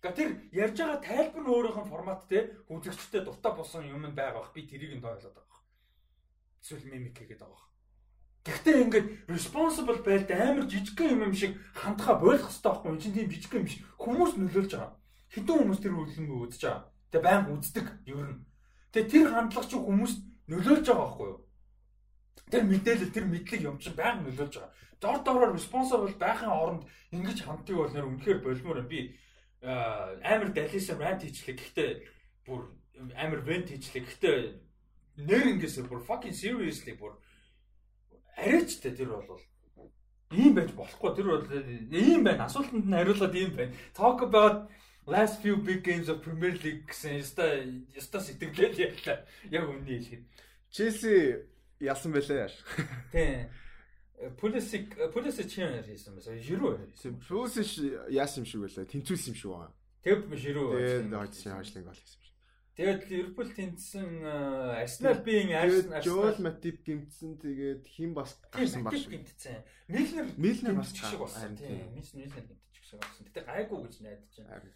[0.00, 0.30] Гэхдээ тэр
[0.64, 2.38] ярьж байгаа тайлбар нь өөрийнх нь формат те
[2.72, 5.60] үзэгчтэй дуртай болсон юм байгаа бах би тэрийг нь тойлоод байгаа.
[6.64, 7.69] Эсвэл мимик хийгээд байгаа.
[8.40, 13.12] Гэхдээ ингээд responsible байлд амар жижигхэн юм юм шиг хандхаа болох хэрэгтэй байхгүй юм чинь
[13.12, 13.76] тийм жижигхэн биш.
[14.00, 14.96] Хүмүүс нөлөөлж байгаа.
[15.28, 16.84] Хэдэн хүмүүс тэр үйлдэлгүй үзэж байгаа.
[17.12, 18.40] Тэгээ байнга үздэг ер нь.
[18.96, 21.40] Тэгээ тэр хандлага чи хүмүүст нөлөөлж байгаа байхгүй юу?
[22.50, 24.72] Тэр мэдээлэл тэр мэдлэг юм чинь байнга нөлөөлж байгаа.
[25.04, 29.20] Дор дороор responsible байхын оронд ингэж ханддаг бол нэр үнэхээр болмоор би
[29.62, 31.56] амар далисан rant хийчлээ.
[31.60, 31.90] Гэхдээ
[32.48, 32.72] бүр
[33.20, 34.04] амар vent хийчлээ.
[34.08, 34.36] Гэхдээ
[35.28, 37.20] нэр ингэсээ бүр fucking seriously бүр
[38.36, 39.40] арайч тэ тэр бол
[40.30, 41.46] ийм байж болохгүй тэр бол
[41.90, 44.70] ийм байна асуултанд нь хариулаад ийм байна talk about
[45.06, 47.44] last few big games of Premier League гэсэн яста
[47.96, 49.18] яста сэтгэлээ ярьлаа
[49.50, 50.22] яг үнний хэлэхэд
[50.70, 51.42] Chelsea
[51.80, 52.54] ялсан байлаа яаш
[53.14, 53.48] тий
[54.36, 56.36] Pulisic Pulisic чинь хийсэн байсан.
[56.36, 57.16] Жирүү хийсэн.
[57.24, 57.70] Pulisic
[58.12, 58.84] яасан юм шиг байлаа.
[58.84, 59.72] Тэнцүүлсэн юм шиг байна.
[60.04, 60.66] Тэг жирүү.
[60.76, 62.20] Тэгээд хойшлын гол хийсэн.
[62.80, 69.12] Тэгээд Ливерпул тэнцсэн Арсенал биеийн Арсенал Жоэл Матип гимтсэн тэгээд хин бас гарсан баг шиг
[69.20, 69.60] гимтсэн.
[69.84, 71.60] Милнер Милнер бас шиг болсон.
[71.60, 73.28] Тийм, Милнер гимтчих шиг болсон.
[73.28, 74.72] Гэтэ гайгүй гэж найдаж байна.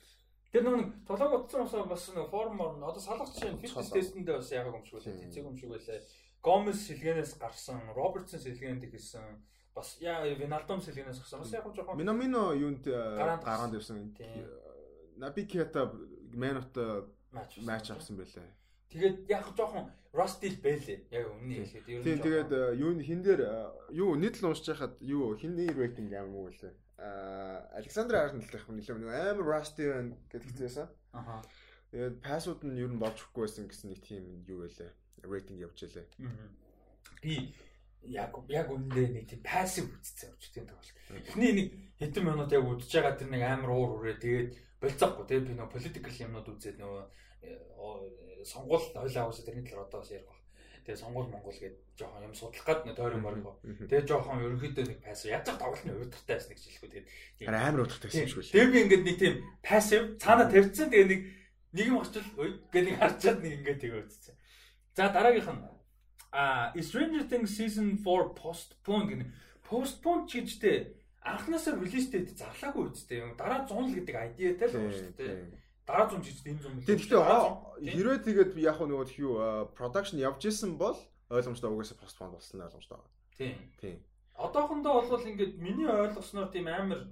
[0.52, 4.68] Тэр нэг толгой утсан усаа бас нэг формор одоо салгач чинь фитнес тестэндээ бас яг
[4.68, 5.16] юм шиг байлаа.
[5.24, 6.04] Тэнцэг юм шиг байлаа.
[6.44, 9.40] Гомес сэлгэнээс гарсан, Робертсон сэлгээнд ихсэн
[9.72, 11.40] бас яа Виналдом сэлгэнээс гарсан.
[11.40, 14.12] Бас яг жоохон Минамино юунд гараанд ирсэн.
[15.16, 15.88] Наби Кета
[16.34, 16.76] Мэнот
[17.34, 18.46] матч авсан байлаа.
[18.94, 21.10] Тэгээд яг жоохон Rusty байлээ.
[21.10, 22.04] Яг өмнө хэлээд ер нь.
[22.06, 23.50] Тийм тэгээд э, юу хин дээр э,
[23.90, 26.72] юу нийтлэл уншиж хахад юу хинний рейтинг амар муу байлаа.
[27.02, 30.86] Аа Александр Арнольд гэх юм нэлээ амар Rusty байна гэдэг хэлсэн.
[31.10, 31.42] Аха.
[31.90, 34.90] Тэгээд пассууд нь ер нь болж өгөхгүй байсан гэсэн нэг тийм юу байлаа.
[35.26, 36.06] Рейтинг явж байлаа.
[37.18, 37.34] Би
[38.06, 40.98] яг яг үндэ нэг тийм пассив үзсэн өчтөн тоглолт.
[41.10, 45.48] Эхний нэг хэдэн минут яг үдчихэж байгаа тэр нэг амар уур үрээ тэгээд болцоохгүй тэгээд
[45.48, 47.02] би нөгөө political юмнууд үзээд нөгөө
[47.44, 50.40] Э, сонгуул хойлоо аваад тэрний талаар одоо бас ярих баг.
[50.84, 53.44] Тэгээ сонгуул Монгол гээд жоохон юм судлах гад нэг тойрон морих.
[53.64, 56.90] Тэгээ жоохон ерөнхийдөө нэг пассив яаж ч тоглолтны удиртай байсан гэж хэлэхгүй.
[57.40, 58.52] Тэгээд амар удиртай байсан шүү.
[58.52, 61.20] Тэгээ би ингээд нэг тийм пассив цаана тавьчихсан тэгээ нэг
[61.72, 62.28] нэг юм очил
[62.68, 64.34] гэдэг нэг харчаад нэг ингээд тэгээ үтцсэн.
[64.92, 65.64] За дараагийнх нь
[66.34, 69.24] а Stranger Things season 4 postpone гэх
[69.64, 70.92] postpone ч гэжтэй
[71.24, 73.32] анхнаасаа release date зарлаагүй үсттэй юм.
[73.40, 76.80] Дараа 100 л гэдэг idea-тай л байна шүү дээ дараа зам жижиг энэ зам.
[76.84, 77.22] Тэгэхдээ
[77.94, 79.32] хэрвээ тэгээд яг нөгөө тхүү
[79.76, 80.96] production явж исэн бол
[81.30, 83.12] ойлгомжтой угаасаа постпон болсон ойлгомжтой байна.
[83.36, 83.56] Тийм.
[83.80, 83.96] Тийм.
[84.34, 87.06] Одоохондоо бол ингээд миний ойлгосноор тийм амар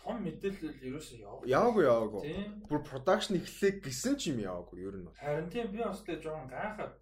[0.00, 1.46] том мэдээлэл ерөөсөө яваагүй.
[1.52, 2.20] Яваагүй яваагүй.
[2.68, 5.12] Бүр production эхлэх гэсэн ч юм яваагүй ер нь.
[5.20, 6.94] Харин тийм би бас тэгээ жоохон гайхаад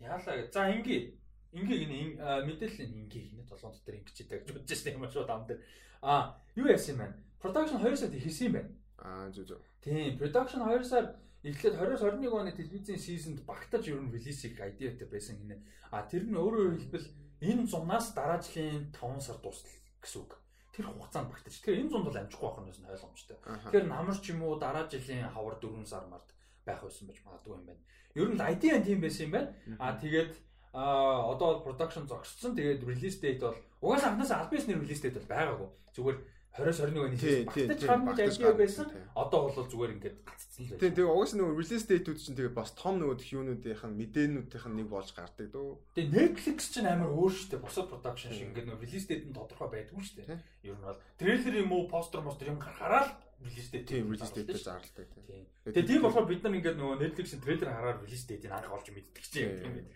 [0.00, 0.44] яалаа.
[0.52, 1.16] За ингээ
[1.56, 1.98] ингээ гинэ
[2.44, 5.60] мэдээлэл ингээ хийнэ толгон дотор ингэчтэй гэж бодож байсан юм шууд ам дээр.
[6.04, 7.16] А юу яасан юм бэ?
[7.40, 8.70] Production 2 сард хийсэн юм байна.
[8.98, 9.62] Аа зүг зүг.
[9.82, 15.08] Тийм, production 2 сар эхлээд 2021 оны телевизийн сизонд багтаж ер нь релиз хийх айдиатай
[15.08, 15.60] байсан гинэ.
[15.92, 17.06] А тэр нь өөрөөр хэлбэл
[17.40, 19.70] энэ зунаас дараа жилийн 5 сар дуустал
[20.02, 20.32] гэсэн үг.
[20.74, 21.52] Тэр хугацаанд багтаж.
[21.54, 23.38] Тэгэхээр энэ зунд бол амжихгүй байх нь ойлгомжтой.
[23.44, 26.28] Тэгэхээр намар ч юм уу дараа жилийн хавар 4 сар март
[26.66, 27.82] байх байсан байж магадгүй юм байна.
[28.16, 29.54] Ер нь айдиан тийм байсан юм байна.
[29.78, 30.32] А тэгээд
[30.76, 32.56] а одоо бол production зогссон.
[32.56, 35.68] Тэгээд release date бол угаасаа анхнаасаа аль бисний release date бол байгаагүй.
[35.96, 36.18] Зүгээр
[36.56, 38.88] 2021 оны багтаж гарна гэж айдиа байсан.
[39.12, 40.80] Одоо бол зүгээр ингээд гаццсан л байна.
[40.80, 44.76] Тийм тэгээ угаас нөгөө release date-үүд чинь тэгээ бас том нөгөө юунуудынх нь мэдээнүүдийнх нь
[44.80, 45.76] нэг болж гардаг дөө.
[46.00, 47.60] Тэгээ Netflix чинь амар өөр дээ.
[47.60, 50.40] Бусад production шиг ингээд нөгөө release date нь тодорхой байдгүй дээ.
[50.64, 53.12] Ер нь бол трейлер юм уу, постэр мостер юм гарахаараа л
[53.44, 55.44] release date тийм release date зарлалтай тийм.
[55.68, 59.24] Тэгээ тийм болохоор бид нар ингээд нөгөө Netflix-ийн трейлер хараад release date-ийг анх олж мэддэг
[59.28, 59.92] чинь юм байна.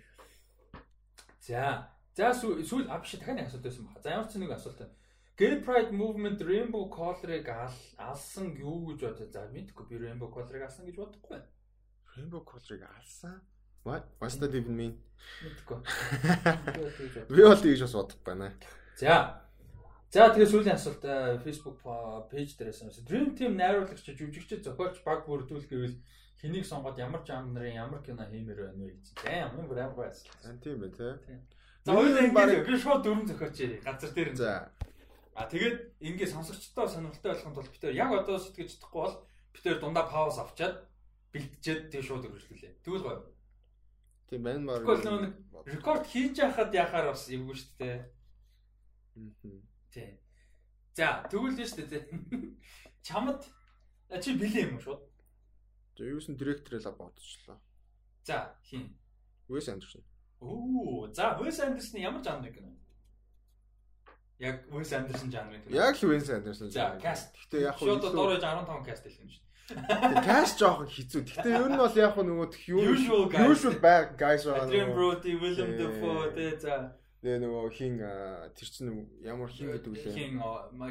[1.40, 1.88] За.
[2.12, 4.04] За сүүл а биш дахиад нэг асуулт байсан байна.
[4.04, 4.99] За ямар ч нэг асуулт байна
[5.40, 7.48] Gay Pride Movement Rainbow Color-ыг
[7.96, 11.48] алсан юу гэж бодож за мэдгүй би Rainbow Color-ыг алсан гэж бодохгүй байна.
[12.12, 13.40] Rainbow Color-ыг алсан?
[13.88, 14.04] What?
[14.20, 14.98] What's that even mean?
[15.40, 15.80] Мэдгүй.
[17.32, 18.50] Би бол тийж бас бодохгүй байна.
[19.00, 19.16] За.
[20.12, 21.08] За тэгээ сүүлийн асуулт
[21.40, 21.80] Facebook
[22.28, 22.92] пэйж дээрээс юм.
[23.08, 25.96] Dream Team найруулагч, жүжигч, зохиолч баг бүрдүүл гэвэл
[26.44, 29.16] хэнийг сонгоод ямар жанрын ямар кино хиймээр байна вэ гэж.
[29.24, 30.60] Баам юм бүр амар байсан.
[30.60, 31.40] Тийм байна тий.
[31.88, 34.36] За хоёул ингэ би шууд дөрөв зохиоч газар дээр.
[34.36, 34.68] За.
[35.34, 39.16] А тэгээд ингээ сонсогчдоо сонирхолтой болгохын тулд бид яг одоо сэтгэж чадахгүй бол
[39.54, 40.90] бид дундаа пауз авчаад
[41.32, 42.82] бэлтжээд тэг шууд өргөжлүүлээ.
[42.82, 43.22] Тэгвэл гоё.
[44.26, 44.82] Тийм байна маа.
[44.82, 45.34] Тэгвэл нэг
[45.70, 47.98] рекорд хийж яхад яхаар бас эвгүй шүү дээ.
[49.94, 50.18] Тий.
[50.94, 52.04] За тэгвэл нь шүү дээ.
[53.06, 53.46] Чамд
[54.22, 54.98] чи бэлээ юм шүү.
[55.96, 57.58] За юу гэсэн директорлаа бодчихлоо.
[58.26, 58.98] За хин.
[59.48, 60.02] Уэс Андерсон.
[60.40, 62.74] Оо, за Уэс Андерсон ямар жанр кино?
[64.40, 65.76] Яг Уэс Андерсон жанрын кино.
[65.76, 66.70] Яг л Уэс Андерсон.
[66.72, 67.36] За, каст.
[67.44, 69.44] Гэтэ яг хөө шууд дөрөж 15 каст хэлсэн шүү.
[70.24, 71.20] Каст жоохон хэцүү.
[71.28, 74.64] Гэтэ ер нь бол яг нөгөө usual usual bad guys байгаа.
[74.64, 78.00] Adrian Brody, William Dafoe тэ за Тэгээ нөгөө хин
[78.56, 80.16] тэр чинь ямар хин гэдэг үлээ.
[80.16, 80.40] Хин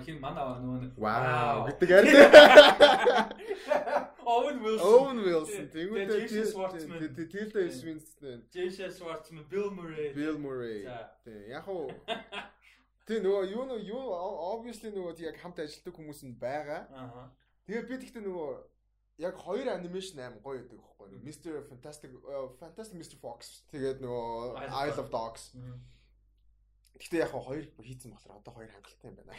[0.05, 2.13] хин манай нөгөө Вау гэдэг арай.
[4.29, 4.85] Owen Wilson.
[4.85, 5.65] Owen Wilson.
[5.73, 8.45] Тэнгүүтээ Tilda Swinton.
[8.53, 10.13] Jason Schwartzman, Bill Murray.
[10.13, 10.85] Bill Murray.
[11.25, 11.89] Тэг яг уу
[13.09, 14.03] Тэг нөгөө юу нөгөө юу
[14.53, 16.85] obviously нөгөө яг хамт ажилладаг хүмүүс нь байгаа.
[16.93, 17.33] Аа.
[17.65, 18.49] Тэгээ би тэгтээ нөгөө
[19.25, 21.17] яг хоёр анимашн аим гоё гэдэг байхгүй.
[21.25, 22.13] Mr Fantastic
[22.61, 23.65] Fantastic Mr Fox.
[23.73, 25.57] Тэгээд нөгөө Isle of Dogs.
[27.01, 29.33] Гэхдээ яг хоёр хийцэн болохоор одоо хоёр хангалттай юм байна.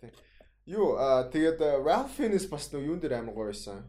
[0.00, 0.16] Тэг.
[0.64, 0.96] Юу
[1.30, 3.84] тэгээд Ralph Fiennes бас нөө юун дээр амар гоё байсан.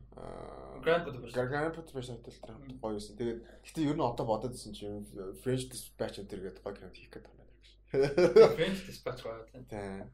[0.83, 1.31] Grand Budapest.
[1.31, 3.15] Grand Budapest Hotel дээр гоё байсан.
[3.15, 5.07] Тэгээд гэхдээ ер нь одоо бодоод ирсэн чинь
[5.41, 7.46] French Dispatch төргээд гоё кино хийх гэдэг юм.
[7.91, 9.63] French Dispatch гоё тийм.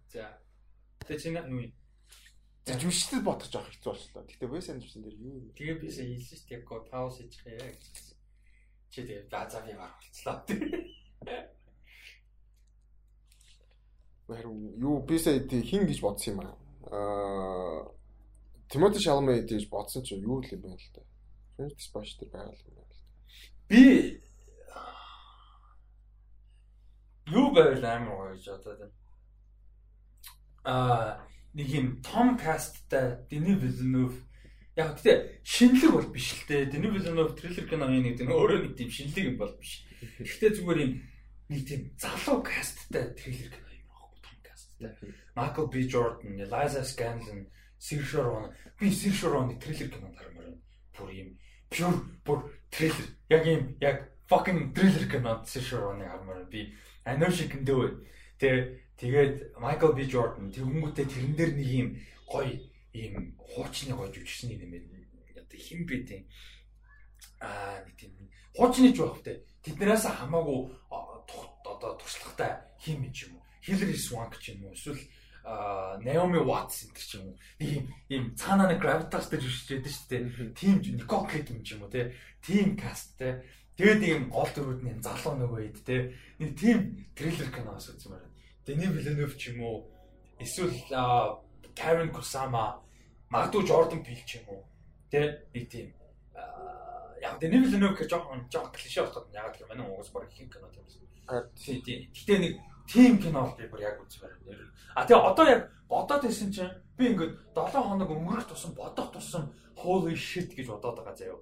[0.09, 0.37] За.
[1.05, 1.73] Тэгээд чинь юу юм?
[2.63, 4.23] Жүжигчдэд бодож авах хэцүү болчихлоо.
[4.23, 5.51] Гэхдээ Wes Anderson дээр юу?
[5.57, 6.57] Тэгээ би сая хэлсэн шүү дээ.
[6.57, 7.83] Яг гоо пауз хийчих яа гэж.
[8.87, 10.37] Чи тэгээ базаа би мар болцлоо.
[14.27, 16.55] харин юу би сая хин гэж бодсон юм аа.
[16.91, 17.91] Аа
[18.69, 21.01] Тимоти Шалме гэж бодсон чинь юу л юм бэ л да.
[21.57, 22.97] French Dispatch дээр байгаа юм байна л да.
[23.67, 24.22] Би
[27.33, 28.95] юу байвал амар гоё гэж бодоод байна.
[30.63, 34.13] Аа нэг юм Том Касттай Дени Вилленов
[34.77, 36.69] яг гэхдээ шинэлэг бол биш л дээ.
[36.69, 39.85] Дени Вилленов трейлер киноны нэг тийм өөрөө нэг тийм шинэлэг юм бол биш.
[40.21, 40.93] Гэхдээ зүгээр юм
[41.49, 43.63] нэг тийм залуу касттай трейлер
[45.35, 47.47] Michael B Jordan, Eliza Scanlon,
[47.79, 48.53] Saoirse Ronan.
[48.79, 50.57] Би Saoirse Ronan-ы трейлер кинонд хармаар байна.
[50.97, 51.29] Бүр юм
[51.69, 53.07] pure бүр трейлер.
[53.29, 56.49] Яг юм яг fucking трейлер кинонд Saoirse Ronan-ыг хармаар байна.
[56.51, 57.95] Би Do it.
[58.39, 58.61] Тэгээ
[58.97, 61.89] тэгээд Michael B Jordan тэр хүмүүстээ тэрэн дээр нэг юм
[62.27, 62.59] гоё
[62.93, 64.85] ийм хуучны гоё жүжигчний нэмээд
[65.37, 66.23] одоо хин бэ тийм
[67.39, 68.11] аа нэг тийм
[68.55, 70.59] хуучны ч байх вэ тэднээс хамаагүй
[70.89, 74.99] одоо туршлагатай хин юм уу Hillary Swank ч юм уу эсвэл
[75.43, 80.07] Naomi Watts энэ ч юм уу нэг юм ийм цаанаа нэг gravitas дээр жишээд шүү
[80.07, 80.55] дээ.
[80.55, 82.15] Тим Nicole Kidman ч юм уу те.
[82.39, 83.43] Тим каст те.
[83.77, 86.13] Тэгээд юм гол дөрүүд нь залуу нөгөө ид те.
[86.37, 86.77] Нэг тим
[87.17, 88.29] трейлер киноос үзсэн байна.
[88.65, 89.77] Denis Villeneuve ч юм уу
[90.37, 90.77] эсвэл
[91.73, 92.77] Karen Kusama
[93.33, 94.61] магадгүй Jordan Peele ч юм уу
[95.09, 95.89] те нэг тийм
[97.17, 99.89] яг Denis Villeneuve гэж жоохон жоохон клишэ болчиход яг гэх юм байна.
[99.89, 100.85] Угс баг их кино тийм.
[101.81, 101.99] Тийм.
[102.13, 102.53] Гэтэ нэг
[102.87, 104.71] тийм кино би бүр яг үзмээр байна.
[104.95, 109.53] А тэгээ одоо яг бодоод исэн чинь би ингээд 7 хоног өнгөрөх тусам бодох тусам
[109.77, 111.39] holy shit гэж бодоод байгаа заяа.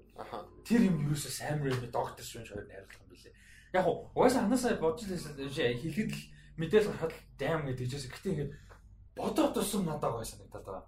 [0.65, 3.33] Тэр юм юусоо сайн рэми доктор шүн шойд найруулах юм билээ.
[3.73, 6.21] Яг уу угаасаа ханасаа бодож лээсэн хэлэхэд л
[6.57, 8.11] мэдээл гарахад дайм гэдэг жишээ.
[8.15, 8.51] Гэтэ ингээд
[9.15, 10.85] бодоод тусам надад гой санагдаад байгаа.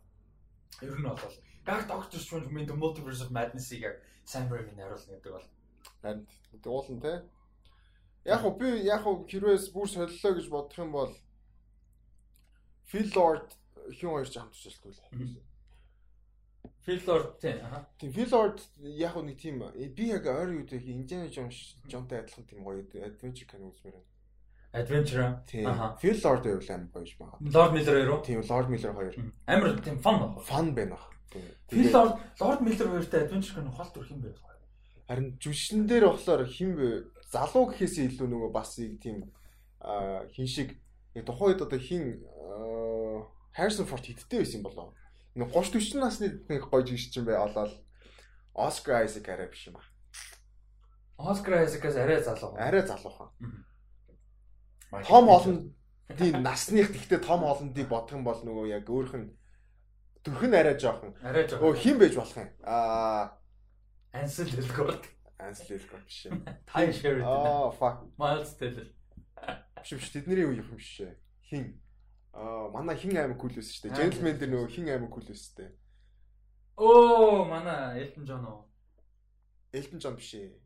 [0.82, 1.36] Ер нь бол
[1.68, 5.48] яг доктор шүн мен the multiverse of madness-ийг яг сайн рэми найруулна гэдэг бол
[6.02, 6.28] харин
[6.66, 7.24] уулан те
[8.26, 11.14] Яг уу би яг уу хэрвээс бүр солилоо гэж бодох юм бол
[12.88, 13.52] Phil Lord
[13.92, 14.96] хин хоёр ч хамт шилтвэл.
[16.86, 17.60] Phil Lord тий.
[18.00, 22.24] Тийм Phil Lord яг уу нэг тийм би яг ойр үед их Indiana Jones Jones-тай
[22.24, 24.08] адилхан тийм гоё adventure кино үзмээр байна.
[24.74, 25.28] Adventure.
[25.68, 25.98] Аа.
[26.00, 27.38] Phil Lord юу аим гоёж байгаа.
[27.44, 28.24] Lord Miller хоёр уу?
[28.24, 29.14] Тийм Lord Miller хоёр.
[29.48, 30.44] Амар тийм fun баг.
[30.48, 30.98] Fun байна.
[31.68, 34.32] Phil Lord Lord Miller хоёртай adventure кино хол төрх юм бэ?
[35.08, 36.88] Харин жүшин дээр болохоор хин бэ
[37.34, 39.26] залуу гэхээс илүү нөгөө бас нэг тийм
[40.34, 40.78] хин шиг
[41.26, 42.22] тухайн үед одоо хин
[43.58, 44.94] Harrison Ford хиттэй байсан юм болоо.
[45.36, 47.74] Нэг 30 40 насны нэг гоё жигч юм бай олоод
[48.54, 49.86] Oscar Isaac арай биш юм аа.
[51.18, 52.54] Oscar Isaac-аас арай залуу.
[52.58, 53.30] Арай залуухан.
[55.06, 59.34] Том Холландын насных гэхдээ Том Холландыг бодох юм бол нөгөө яг өөрх нь
[60.22, 61.18] төрх нь арай жоохон.
[61.22, 61.74] Арай жоохон.
[61.74, 62.50] Өө хин байж болох юм.
[62.62, 63.38] Аа
[64.14, 65.10] Ansel Elgort.
[65.44, 66.40] Ansel Elgort биш ээ.
[66.70, 67.28] Ty Sheridan.
[67.28, 67.98] Аа fuck.
[68.18, 68.88] Miles Teller.
[69.82, 71.16] Биш биш тэдний үе юм биш ээ.
[71.50, 71.84] Хин
[72.34, 73.98] Аа манай хин аймаг кул байсан шүү дээ.
[74.00, 75.72] Gentleman дээр нөгөө хин аймаг кул байсан дээ.
[76.82, 78.66] Оо манай Elton John уу?
[79.70, 80.58] Elton John биш ээ.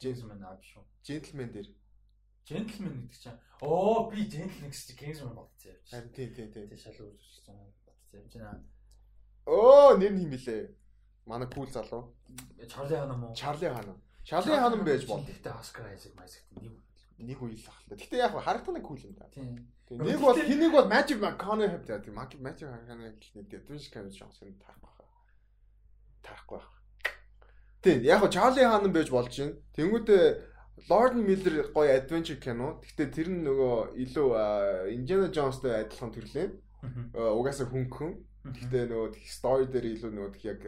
[0.00, 0.84] Gentleman аа биш үү?
[1.04, 1.68] Gentleman дээр.
[2.48, 5.90] Gentleman гэдэг чинь оо би Gentleman гэж Kingsman бодсон явж.
[5.92, 6.66] Харин тийм тийм тийм.
[6.72, 8.64] Тэг шал үзүүлж байгаа бодсон явж байна.
[9.44, 10.64] Оо нэр нь юм билээ.
[11.26, 12.14] Манай кул залуу.
[12.68, 13.34] Чарли хаан юм уу?
[13.34, 13.96] Чарли хаан.
[14.24, 15.26] Чарли хаан байж болно.
[15.26, 16.72] Гэхдээ Оскар Айзек Майск нэг.
[17.18, 17.96] Нэг үйл ахalta.
[17.96, 19.28] Гэтэ яг харагдах нэг кул юм да.
[19.34, 19.68] Тийм.
[19.90, 22.12] Нэг бол хэнийг бол Magic McConaughey гэдэг.
[22.14, 24.96] Magic McConaughey гэдэг Adventure Canon Johnson тарах байх.
[26.22, 26.70] Тарахгүй байх.
[27.82, 28.02] Тийм.
[28.04, 29.56] Яг Charlie Hannan байж болж байна.
[29.76, 30.50] Тэнгүүтээ
[30.88, 32.80] Lord Miller гоё adventure кино.
[32.80, 34.28] Гэхдээ тэр нь нөгөө илүү
[34.96, 36.46] Indiana Jones-тай адилхан төрлөө.
[37.36, 38.16] Угаасаа хөнгөн.
[38.40, 40.62] Гэхдээ нөгөө story дээр илүү нөгөө яг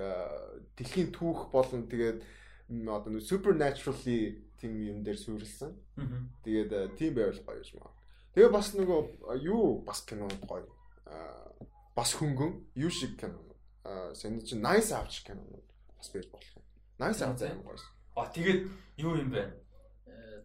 [0.76, 2.20] дэлхийн түүх болон тэгээд
[2.84, 5.72] одоо supernatural-ly тийм юм дээр суурилсан.
[6.44, 7.92] Тэгээд тийм байвал гоё юм аа.
[8.36, 9.00] Тэгээ бас нөгөө
[9.40, 10.68] юу бас кино гоё.
[11.08, 11.48] Аа
[11.96, 13.40] бас хөнгөн юу шиг кино.
[13.84, 15.42] Аа сэний чинь nice out шиг кино
[15.96, 16.64] бас байж болох юм.
[17.00, 17.80] Nice out аим гоё.
[18.16, 18.68] А тэгээд
[19.00, 19.48] юу юм бэ?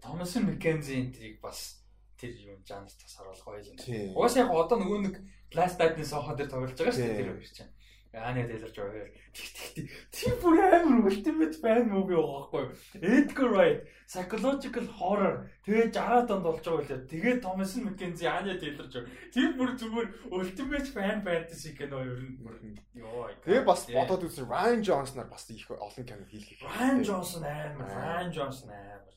[0.01, 1.83] Томас Маккензи энтрийг бас
[2.17, 3.75] тэр юм жанр бас харуулах гоё юм.
[4.15, 5.15] Угаасаа яг одоо нөгөө нэг
[5.55, 7.71] Last Stand-ийн сохо дээр тоглож байгаа шүү дээ тэр хоёр чинь.
[8.17, 9.07] Ааны дэлэрж байгаа.
[10.15, 12.65] Тийм бүр амар ultimate fan movie байгаа байхгүй.
[13.03, 15.35] Edgar Wright psychological horror
[15.67, 17.07] тэгээ 60 донд болж байгаа үлээ.
[17.11, 19.11] Тэгээ Thomas McKenzie Ааны дэлэрж байгаа.
[19.33, 22.79] Тийм бүр зүгээр ultimate fan fantasy кино ер нь.
[22.97, 23.29] Йоо.
[23.45, 26.63] Тэгээ бас бодоод үзсэн Ryan Johnson-аар бас их олон кино хийлгэх.
[26.63, 27.87] Ryan Johnson амар.
[27.87, 29.13] Ryan Johnson амар.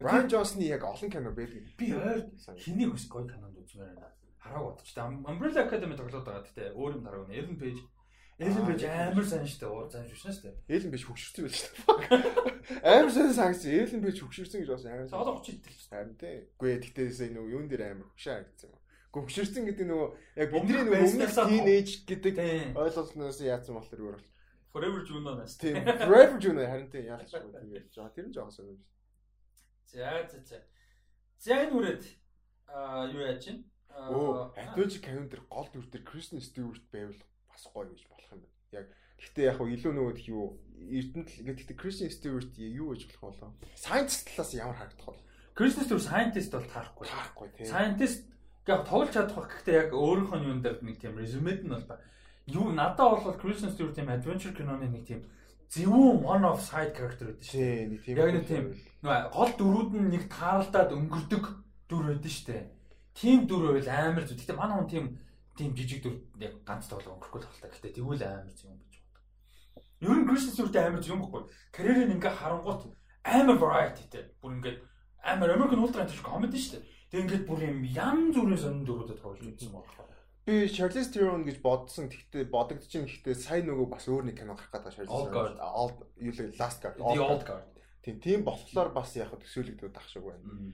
[0.00, 1.66] Ryan Johnson-ы яг олон кино байдаг.
[1.76, 4.17] Би ойр хэнийг өс гоё кинонд үзмээр байна.
[4.38, 4.96] Хараа бодчих.
[4.98, 6.46] Umbrella Academy тоглоод байгаа.
[6.46, 7.38] Гэтэ өөр юм дараагүй.
[7.38, 7.82] Ellen Page
[8.38, 9.66] Элен Бэж амар сайн дээ.
[9.66, 10.54] Уур зам шүү дээ.
[10.70, 12.86] Элен Бэж хөгшөрсөн байл дээ.
[12.86, 13.66] Амар сайн санагц.
[13.66, 15.10] Элен Бэж хөгшөрсөн гэж бас амар.
[15.10, 15.90] Одоо 30 идэл дээ.
[15.90, 16.36] Харин тий.
[16.54, 18.78] Гүй тэгтээсээ нөгөө юун дээр амар хөшөө харагдсан юм.
[19.10, 20.08] Хөгшөрсөн гэдэг нөгөө
[20.38, 22.34] яг бидний нөгөө өмнөх teenage гэдэг
[22.78, 24.28] ойлголтноос яатсан болохоор өөр бол.
[24.70, 25.58] Forever Juno-наас.
[25.58, 25.82] Тийм.
[25.82, 28.86] Forever Juno харин тий шүү тэгээд жоо тэр нь жоохон сонирхож.
[29.90, 30.58] За за за.
[31.42, 32.02] За энэ үрээд
[32.70, 33.66] аа юу яаж чинь?
[33.98, 37.18] Оо, Adventure Calendar гол дүр дээр Kristen Stewart байвал
[37.50, 38.54] бас гоё гэж болох юм байна.
[38.70, 38.86] Яг
[39.18, 40.44] гэхдээ яг илүү нөгөө юу
[40.78, 43.50] Эрдэнэт гэхдээ Christian Stewart юу гэж болох болоо.
[43.74, 45.20] Scientist талаас ямар харагдах вэ?
[45.58, 47.06] Christian Stewart scientist бол таарахгүй.
[47.10, 47.66] Таарахгүй тийм.
[47.66, 48.22] Scientist
[48.70, 51.98] яг тоглож чадах гэхдээ яг өөрийнх нь юунд дээр нэг тийм резюмед нь бол
[52.46, 55.26] юу надад бол Christian Stewart тийм adventure киноны нэг тийм
[55.74, 57.58] зөвүүн one of side character гэдэг шүү.
[57.58, 58.16] Тийм, нэг тийм.
[58.16, 58.64] Яг нэг тийм
[59.34, 61.44] гол дөрүүд нь нэг тааралдаад өнгөрдөг
[61.90, 62.64] дүр байдаг шүү дээ.
[63.18, 64.38] Тим дүр байл амар зү.
[64.38, 65.06] Гэтэ манай хүн тийм
[65.58, 67.74] тийм жижиг дүр яг ганц тоглоо өнгөрөхгүй л байна.
[67.74, 69.22] Гэтэ тэгвэл амар юм гэж бодог.
[70.06, 71.42] Ер нь Кришн сүртэй амар юм бохгүй.
[71.74, 72.94] Карьерийг ингээ харангуут
[73.26, 74.30] амар varietyтэй.
[74.38, 74.78] Бүр ингээд
[75.26, 76.86] амар American Ultra гэж комеди шүү дээ.
[77.10, 80.14] Тэг ингээд бүр юм ям зүрийн сонин дөрүүдэд тоглож үзсэн байна.
[80.46, 82.06] Би Charlize Theron гэж бодсон.
[82.08, 85.58] Гэхдээ бодогдож ин гэхдээ сайн нөгөө бас өөр нэг кино гарах гэдэг Charlize Theron.
[85.58, 86.96] Old юу л Last Guard.
[87.02, 87.66] The Old Guard.
[88.00, 90.72] Тийм тийм болохоор бас яг төсөөлөгдөд ах шиг байна.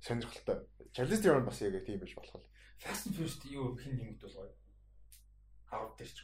[0.00, 0.66] Сонирхолтой.
[0.92, 2.42] Charlize Theron бас яг тийм байж болох.
[2.78, 4.50] Fast and Furious юу хин нэмэгд болгоо.
[5.70, 6.18] 10 дээр ч.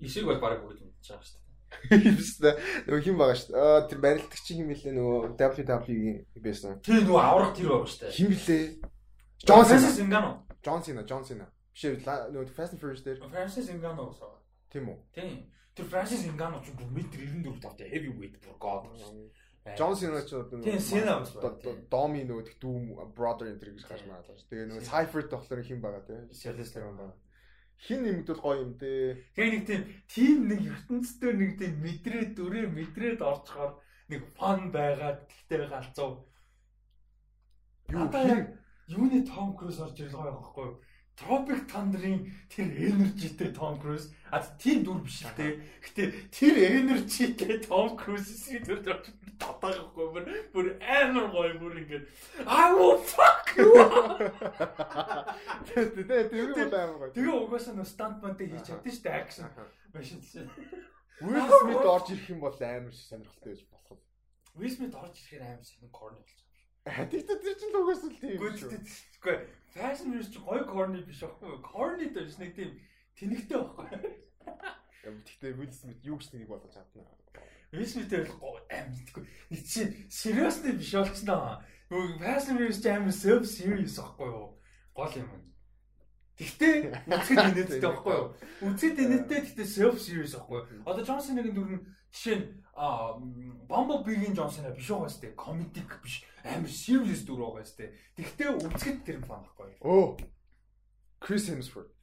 [0.00, 1.44] Ишиг бол бараг бүгд мэдчихэж байгаа шүү дээ.
[2.18, 2.50] Бистэ
[2.86, 3.62] нөгөө хин байгаа шүү дээ.
[3.62, 6.78] Аа тэр барилдагч хин мэлээ нөгөө WWE-ийн байсан.
[6.82, 8.14] Тэр нөгөө аврах тэр байгаа шүү дээ.
[8.14, 8.64] Хин мэлээ?
[9.44, 10.30] John Cena.
[10.64, 11.46] John Cena, John Cena.
[11.74, 13.18] Биш нөгөө Fast and Furious дээр.
[13.30, 14.38] Francis Ngannou усаа.
[14.70, 14.98] Тийм үү?
[15.10, 15.50] Тийм.
[15.74, 18.86] Тэр Francis Ngannou ч бүр метр 94 тавтай heavyweight бүр god.
[19.64, 21.88] Джон Сина ч одоо тийм байна.
[21.88, 22.84] Доми нөгөө дүүм
[23.16, 24.44] brother энэ гэж гарч мараад байна.
[24.52, 26.16] Тэгээ нөгөө Cypher болохоор хэн байгаа те?
[26.36, 27.16] Celeste байна.
[27.80, 29.32] Хин нэмэгдвэл гоё юм дээ.
[29.32, 33.72] Тэгээ нэг тийм тим нэг ертөнцийн нэг тийм мэдрээ дүрээ мэдрээд орчхоор
[34.12, 36.28] нэг фан байгаад тэгтээ галзуу.
[37.88, 38.08] Юу
[38.88, 40.76] юуны Том Круз орж байгаа юм байхгүй юу?
[41.14, 45.62] Tropic Thunder-ын тэр energyтэй Tom Cruise а тийм дүр биш л те.
[45.78, 48.82] Гэтэ тэр energyтэй Tom Cruise-ийн дүр
[49.38, 52.10] татаахгүй бүр бүр амар гоё бүр ингээд
[52.42, 53.70] I will fuck you.
[55.70, 57.14] Тэгээ тэгээ бол амар гоё.
[57.14, 59.46] Тэгээ угаасаа нөө stuntman-тэй хийж чадсан шүү дээ action.
[59.94, 60.50] Машин чинь.
[61.22, 64.02] Will Smith орж ирэх юм бол амар сонирхолтой байж болох.
[64.58, 66.43] Will Smith орж ирэхээр амар сонир corny болчих.
[66.84, 68.38] Тэгтээ тэр чинь л угаасаа л тийм.
[68.40, 69.36] Үгүй
[69.74, 71.58] Fashion News чи гоё corny биш аахгүй юу?
[71.64, 72.78] Corny дэж нэг тийм
[73.18, 73.88] тэнэгтэй байхгүй.
[75.02, 77.02] Тэгтээ Will Smith юу ч нэг болгож чадна.
[77.74, 79.26] Will Smith-ээр л амьдгүй.
[79.50, 81.58] Нэг чи seriously биш болчихноо.
[81.90, 84.62] Нөгөө Fashion News чи амар self serious аахгүй юу?
[84.94, 85.30] Гол юм.
[86.38, 86.74] Тэгтээ
[87.10, 88.26] үзэд инээдтэй байхгүй юу?
[88.62, 90.86] Үзэд инээдтэй тэгтээ self serious аахгүй юу?
[90.86, 91.82] Одоо Johnson-ийн дүр нь
[92.14, 97.94] жишээ нь Bumblebee-ийн Johnson биш байгаа сте комедик биш амар serious дүр байгаа сте.
[98.18, 99.78] Тэгтээ үзэхэд тэр фан байхгүй.
[99.80, 100.16] Оо.
[101.22, 101.94] Chris Hemsworth.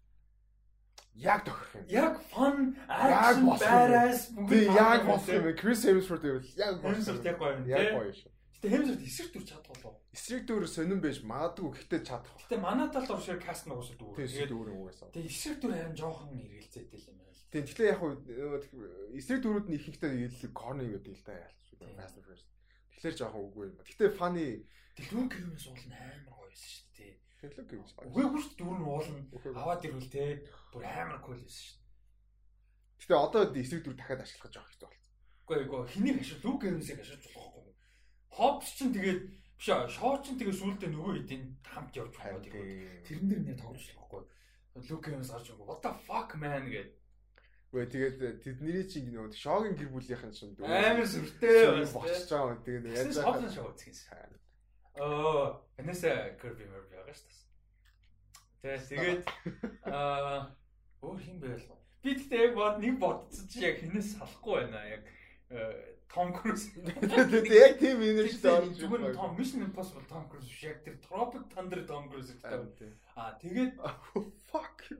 [1.13, 1.85] Яг тохирох юм.
[1.91, 5.51] Яг fun action badass бүгд яг болох юм.
[5.59, 7.67] Chris Hemsworth гэвэл яг Hemsworth яг гоё юм.
[7.67, 8.31] Яг гоё шүү.
[8.55, 9.99] Гэтэ Hemsworth эсрэг дүр чадах болов.
[10.15, 12.33] Эсрэг дүр сонирн байж магадгүй гэхдээ чадах.
[12.47, 14.15] Гэтэ манай талд оршир каст нь уусаа дүр.
[14.15, 15.11] Тэгээд дүр угаасаа.
[15.11, 17.20] Тэгээ эсрэг дүр харин жоохон эргэлзээтэй юм.
[17.51, 18.63] Тийм тэгэхээр яг
[19.11, 21.59] эсрэг дүрүүд нь ихэнхдээ илүү корни гэдэг л да яалч.
[21.99, 22.47] Fast and Furious.
[22.95, 23.75] Тэгэхээр жоохон үгүй юм.
[23.83, 24.63] Гэтэ funny
[24.95, 27.13] Дэлгүүн кривээс уулна амар гоё байсан шүү дээ.
[27.41, 27.93] Дэлгүүн кривээс.
[28.07, 29.21] Үгүй бүр дүүр нь уулна.
[29.55, 30.25] Аваад ирвэл те
[30.71, 31.89] бүр амар cool байсан шүү дээ.
[33.01, 35.07] Гэтэ одоо эсрэг дүр дахиад ашиглах жоох хэрэгтэй болсон.
[35.41, 37.63] Үгүй үгүй хэнийг ашиг лүк кривээсийг ашиглаж болохгүй.
[38.35, 39.21] Хобс чинь тэгээд
[39.57, 42.69] биш шоо чинь тэгээд сүулдэ нөгөө хэдийн хамт явж байгаа тэгээд
[43.07, 44.23] тэрэн дээр нэр тоглож болохгүй.
[44.87, 45.67] Лүк кривээс гарч байгаа.
[45.67, 47.00] What the fuck man гэдэг
[47.71, 52.59] Үгүй тэгээд тэдний чинь нөгөө шогийн гэр бүлийнхэн чинь амар сүртэй болчихж байгаа.
[52.67, 53.95] Тэгээд яаж байгаа шоу үзсэн.
[54.99, 57.31] Аа, энэсээ Kirby Merby байгаа шүү
[58.59, 58.75] дээ.
[58.91, 59.23] Тэгээд
[59.87, 60.51] аа
[60.99, 61.63] өөр хин байл.
[62.03, 64.83] Би тэгтээ яг бод нэг бодсон чи яг хинээс салахгүй байна.
[64.91, 65.03] Яг
[66.11, 66.67] Том Круз.
[66.75, 71.47] Тэгээд яг тийм энержтэй орж зүгээр Том Mission Impossible Том Круз биш яг тэр Tropic
[71.55, 72.99] Thunder Том Круз гэдэг.
[73.15, 73.79] Аа тэгээд
[74.51, 74.91] fuck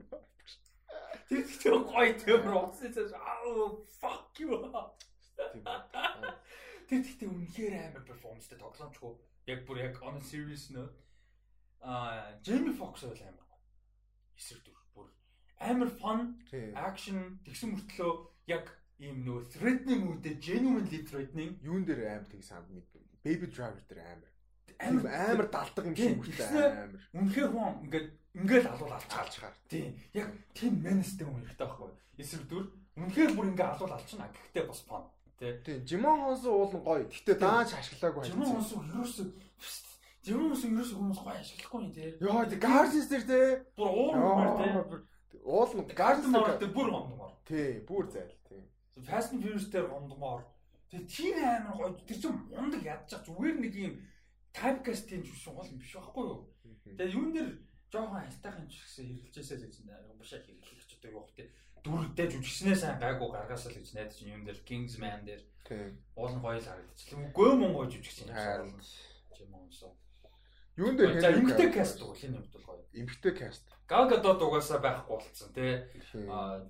[1.32, 4.52] Тэр тэгтээ гоё тэр утсан цаас аа fuck you.
[6.84, 9.16] Тэр тэгтээ үнэхээр амар перформанстай тоглоомчгүй.
[9.48, 10.92] Яг бүр яг on serious note
[11.80, 13.64] а Jamie Foxx бол амар гоё.
[14.36, 15.08] Эсрэг дүр бүр
[15.56, 16.36] амар fun
[16.76, 18.12] action тэгсэн мөртлөө
[18.52, 18.68] яг
[19.00, 21.56] ийм нөө threatening үедээ genuinely threatening.
[21.64, 22.68] Юун дээр амар тэг санд
[23.24, 24.31] baby driver дээр амар
[24.78, 28.08] амар амар далдаг юм шиг үстэй амар үнэхээр хүн ингээд
[28.40, 31.90] ингээд алуул алчаар тийм яг тийм менестэй хүн хэрэгтэй байхгүй
[32.22, 32.64] эсрэг дүр
[32.96, 35.04] үнэхээр бүр ингээд алуул алчна гэхдээ бас fun
[35.42, 35.82] Тийм.
[35.86, 37.02] Жимон хонс уулын гоё.
[37.10, 38.30] Гэтэ дааж ашиглаагүй.
[38.30, 39.26] Жимон хонс ерөөсөө
[40.22, 42.10] Жимон хонс ерөөсөө хүмүүс гоё ашиглахгүй юм тий.
[42.22, 43.48] Яа, тий Guardians дээр тий.
[43.74, 45.00] Бүр уурмаар тий.
[45.42, 46.30] Уул нь Guardians
[46.62, 47.32] дээр бүр гондмоор.
[47.42, 48.62] Тий, бүр зайл тий.
[49.02, 50.46] Fast and Furious дээр гондмоор.
[50.94, 51.98] Тэгээ тийм амар гоё.
[52.06, 53.94] Тэр чинь мундаг ядчих зүгээр нэг юм
[54.52, 56.40] typecast-ийн жишээ гол юм биш байхгүй юу?
[56.84, 57.50] Тэгээ юун дээр
[57.92, 59.94] жоохон астахын ч гэсэн хэрэлжээсэй л гэж нэ.
[60.16, 61.44] Бушаа хэрэглэх ч одоо юу хэ
[61.82, 66.42] дүрдээ жүжигчнээ сайн гайгүй гаргаасаа л гэж найдаж юм дээр Kingsman дээр тийм уул нь
[66.42, 67.26] гоё л харагдчихлаа.
[67.34, 69.02] Үгүй мөн гоё жүжигч юм шиг.
[69.34, 69.90] Жимонсо.
[70.78, 72.86] Юун дээр за эмгтэй каст уу энэ юмд бол гоё.
[72.94, 73.66] Эмгтэй каст.
[73.90, 75.84] Gal Gadot угаасаа байхгүй болцсон тий.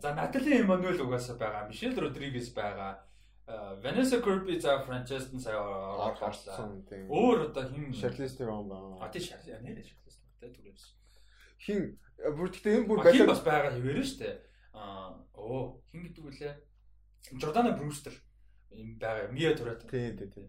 [0.00, 1.68] За Natalie Emmanuel угаасаа байгаа.
[1.68, 3.04] Michelle Rodriguez байгаа.
[3.46, 6.84] Vanessa Kirby за Francesca сая ороод гарсан.
[7.10, 9.02] Өөр одоо хин Charlize Theron байгаа.
[9.02, 10.84] А тий Charlize нэрээ Charlize Theron түрээс.
[11.58, 14.38] Хин бүр гэхдээ энэ бүр балиа бас байгаа хэвээрэн штэ.
[14.72, 16.54] Аа оо хин гэдэг үлээ.
[17.42, 18.14] Jordana Brewster
[18.70, 19.30] юм байгаа.
[19.34, 19.90] Mia Toretto.
[19.90, 20.46] Тий, тий, тий.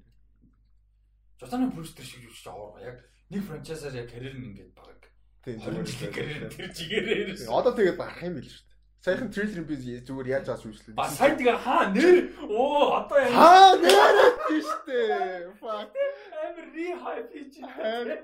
[1.41, 2.77] Jordana Brewster шиг юуч аваа.
[2.77, 3.01] Яг
[3.33, 5.01] нэг франчайзаар яг карьер нь ингээд баг.
[5.41, 5.81] Тий, тэр
[6.77, 7.49] чигээрээ.
[7.49, 8.72] Одоо тэгээд барах юм шүү дээ.
[9.03, 10.95] Саяхан трейлер би зүгээр яаж авч үзлээ.
[10.95, 13.35] Ба сайн тэгээ хаа нэр оо одоо яа.
[13.35, 13.99] Хаа нэр
[14.47, 15.51] шүү дээ.
[15.59, 15.91] Fuck.
[16.39, 18.15] Амар re-hype хийж байна.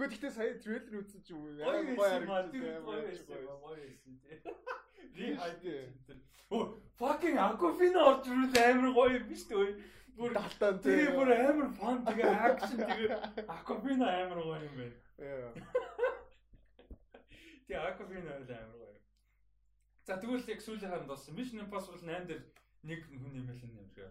[0.00, 1.60] Гэхдээ гэхдээ сая трейлер үзсэн ч юм уу.
[1.60, 2.24] Гоё байсан.
[2.88, 3.36] Гоё байсан.
[5.12, 5.92] Re-hype.
[6.48, 9.76] Оо fucking Aquafina орж ирвэл амар гоё биш үү?
[10.16, 14.96] Бүр талтан тэгээ бүр амар фан тэгээ акшн тэгээ Aquafina амар гоё юм байна.
[17.68, 18.87] Тэгээ Aquafina амар гоё.
[20.08, 21.36] За тэгвэл яг сүүлийн ханд болсон.
[21.36, 22.40] Mission Impossible 8 дээр
[22.88, 24.08] нэг хүн нэмэл юм шиг.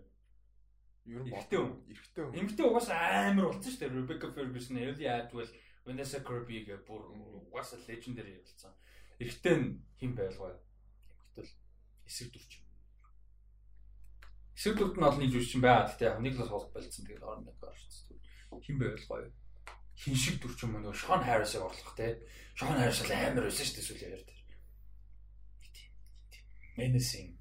[1.09, 1.73] Ер нь эрэгтэй хүн.
[1.89, 2.37] Эрэгтэй хүн.
[2.37, 3.97] Эмэгтэй угаасаа амар болсон шүү дээ.
[3.97, 5.49] Rebecca Ferguson, Ellie Atwell,
[5.89, 7.01] Vanessa Kirby гэх бүр
[7.49, 8.77] угаасаа legendary болсон.
[9.17, 10.61] Эрэгтэй нь хэн байлгаа.
[11.33, 11.53] Эмэгтэй л
[12.05, 12.51] эсрэг дүрч.
[14.53, 15.89] Эсрэг дүрт нь олон жүжигчин байгаа.
[15.97, 17.09] Гэтэ яг нэг л хоол болцсон.
[17.09, 18.21] Тэгээд орон нэг орчихсон.
[18.53, 19.33] Хэн байлгаа юу?
[19.97, 22.21] Хин шиг дүрчин мөн Sean Harris-ыг орлох те.
[22.53, 24.36] Sean Harris л амар байсан шүү дээ сүүлийн дээр
[26.77, 27.33] menacing.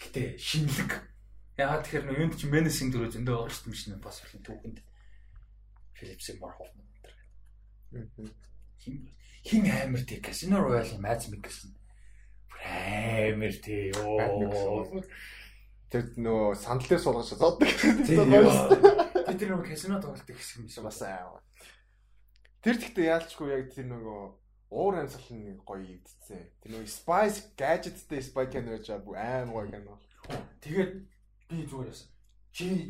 [0.00, 0.92] Гэтэ шинэлэг.
[1.60, 4.78] Яагаад тэгэхээр нөө юунд чи menacing дөрөв зөндөө байгаа шүү дээ Mission Impossible түүхэнд.
[5.94, 7.14] Philip Seymour Hoffman гэдэг.
[8.82, 8.96] Хин
[9.44, 11.76] хин амар тий Casino Royale Mads Mikkelsen.
[12.64, 14.88] Амар тий ёо.
[15.92, 17.70] Тэр нөө сандлаар суулгаж зоддаг.
[18.08, 18.26] Тэр
[19.38, 21.38] тэр нөгөө казино тоглолтын хэсэг юм бас аа.
[22.64, 24.43] Тэр гэхдээ яалчгүй яг тэр нөгөө
[24.74, 26.42] уур амьсгал нь гоё ийдсэн.
[26.60, 29.94] Тэр нөгөө Spice Gadget-тэй Spy байж байгаа аим гоё кино.
[30.58, 30.92] Тэгээд
[31.46, 32.10] би зүгээр яасан.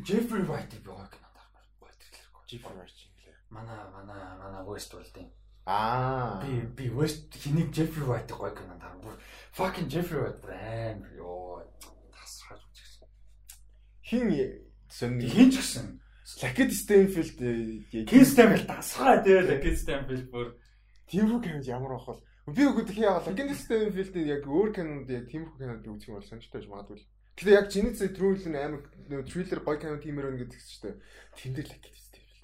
[0.01, 2.45] Jeffrey Wright-ийг би гоё кино таамаар гоё трейлер гоё.
[2.49, 3.37] Jeffrey Wright юм лээ.
[3.53, 5.29] Манай манай манай Westworld-ийн.
[5.69, 6.41] Аа.
[6.41, 9.21] Би би West хэнийг Jeffrey Wright-ийг гоё кино таамаар.
[9.53, 11.61] Fucking Jeffrey Wright аим ёо.
[12.09, 13.07] Тасраад үзчихсэн.
[14.01, 14.25] Хин
[14.89, 16.01] сэн хин ч гэсэн
[16.41, 17.37] Lucky Stanfield
[18.09, 20.47] Ken Stanfield тасгаа тэгээ Lucky Stanfield бүр
[21.09, 22.21] Тиймэрхүү кинод ямар ах бол
[22.55, 26.29] би үгүй тхий яагаад Legend Stanfield-ийн яг өөр кинонд яг тиймэрхүү кинод үзэх юм бол
[26.29, 26.99] сонирхтой байж магадгүй.
[27.35, 28.81] Гэтэ яг зэ трүүлэн амар
[29.27, 30.97] трейлер гой кино тиймэр өнгө гэдэг ч тийм.
[31.35, 32.43] Тэн дээр Legend Stanfield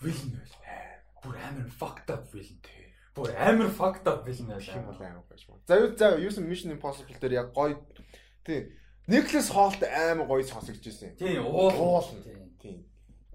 [0.00, 0.56] villain байл.
[1.22, 2.84] Бүр амар fucked up villain тий.
[3.16, 4.66] Бүр амар fucked up villain байл.
[4.76, 5.60] юм бол амар байж маа.
[5.66, 7.76] За юу за юусэн Mission Impossible дээр яг гой
[8.44, 8.72] тий
[9.08, 11.16] Nicholas Holt амар гоё сонсогдож байсан.
[11.16, 12.02] Тийм, уул.
[12.60, 12.84] Тийм.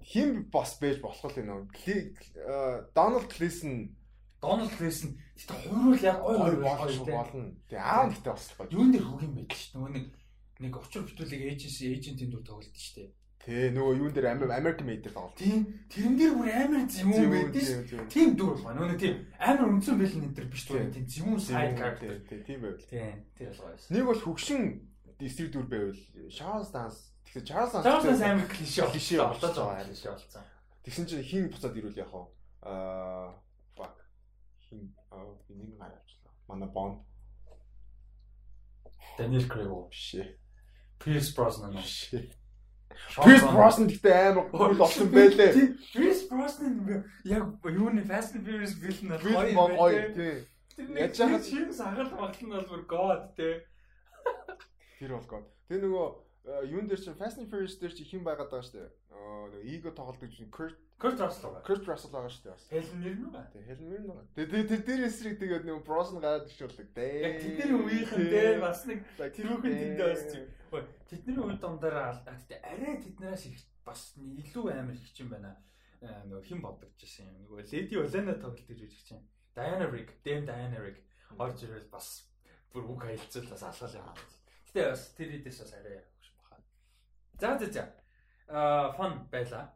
[0.04, 1.72] Хим бас байж болох л нөө.
[2.94, 3.28] Donald
[4.42, 7.54] Gleason Donald Gleason тэгтээ хуйруул яг гоё гоё болно.
[7.70, 8.68] Тэгээ аав нэгтэй бас гоё.
[8.74, 9.70] Юун дээр хөг юм байл ш.
[9.74, 10.04] Нөгөө нэг
[10.58, 13.06] нэг очир бүтүүлэг эйженси эйжентийн дүр тоглолт ш.
[13.42, 15.38] Тэ нөгөө юун дээр American Made дээр тоглолт.
[15.38, 15.62] Тийм.
[15.90, 18.02] Тэрэн дээр бүр амар зэвүүн байдаг ш.
[18.10, 18.78] Тийм дүр байна.
[18.82, 20.90] Нөгөө тийм амар өнцөн бэлэн энэ төр биш үү?
[20.94, 22.10] Тийм зэвүүн side character.
[22.46, 22.86] Тийм байвал.
[22.86, 23.14] Тийм.
[23.34, 23.90] Тэр бол гоё ш.
[23.90, 24.62] Нэг бол хөгшин
[25.18, 25.98] дистрик дүр байвал
[26.30, 27.14] Charles Dance.
[27.26, 30.42] Тэгэхээр Charles Dance Charles амар клишэ клишэ болчихж байгаа клишэ болсон.
[30.86, 32.22] Тэгсэн чинь хин буцаад ирүүл яах вэ?
[32.62, 33.34] Аа.
[34.72, 34.88] Хин
[35.48, 36.32] би нэг гар авчлаа.
[36.48, 37.04] Манай Bond.
[39.18, 40.16] Daniel Craig биш.
[40.98, 42.08] Pierce Brosnan биш.
[43.20, 45.76] Pierce Brosnan гэхдээ амар гол болсон байлээ.
[45.92, 50.48] Pierce Brosnan яг юуны Fast and Furious villain гоё гоё тий.
[50.96, 53.60] Яаж яагаад чинь сахал багтал нь бол бүр god тий.
[54.98, 55.44] Тэр бол god.
[55.68, 56.08] Тэр нөгөө
[56.44, 58.90] юун дээр чинь Fast and Furious дээр чи хэн байгаад байгаа шүү дээ.
[59.14, 61.66] Аа эго тоглодог чинь Kurt Kurt Russell байгаа.
[61.66, 62.66] Kurt Russell байгаа шүү дээ бас.
[62.70, 63.50] Helen Mirren байгаа.
[63.54, 64.26] Тэг Helen Mirren байгаа.
[64.34, 66.90] Тэг тэр дээр эсрэг тэгээд нөгөө Brosnan гараад ирчихвэрлэг.
[66.94, 67.14] Дээ.
[67.22, 70.48] Яг тэдний үеийнхэн дээ бас нэг тэрүүхэн тэндээ бас чинь.
[71.10, 75.58] Тэдний үе дундаараа гэтээ арай тэднээс их бас илүү амар их юм байна.
[76.02, 77.38] Нөгөө хэн бодогч байсан юм.
[77.46, 79.26] Нөгөө Lady Olena тоглолт ирж чинь.
[79.54, 80.98] Diana Rigg, Dame Diana Rigg
[81.38, 82.30] орж ирвэл бас
[82.72, 84.06] бүр үг хаилцал бас алгал юм.
[84.70, 86.02] Гэтэ бас тэр хэдээс бас арай.
[87.40, 87.84] За за за.
[88.48, 89.72] Аа фон байла.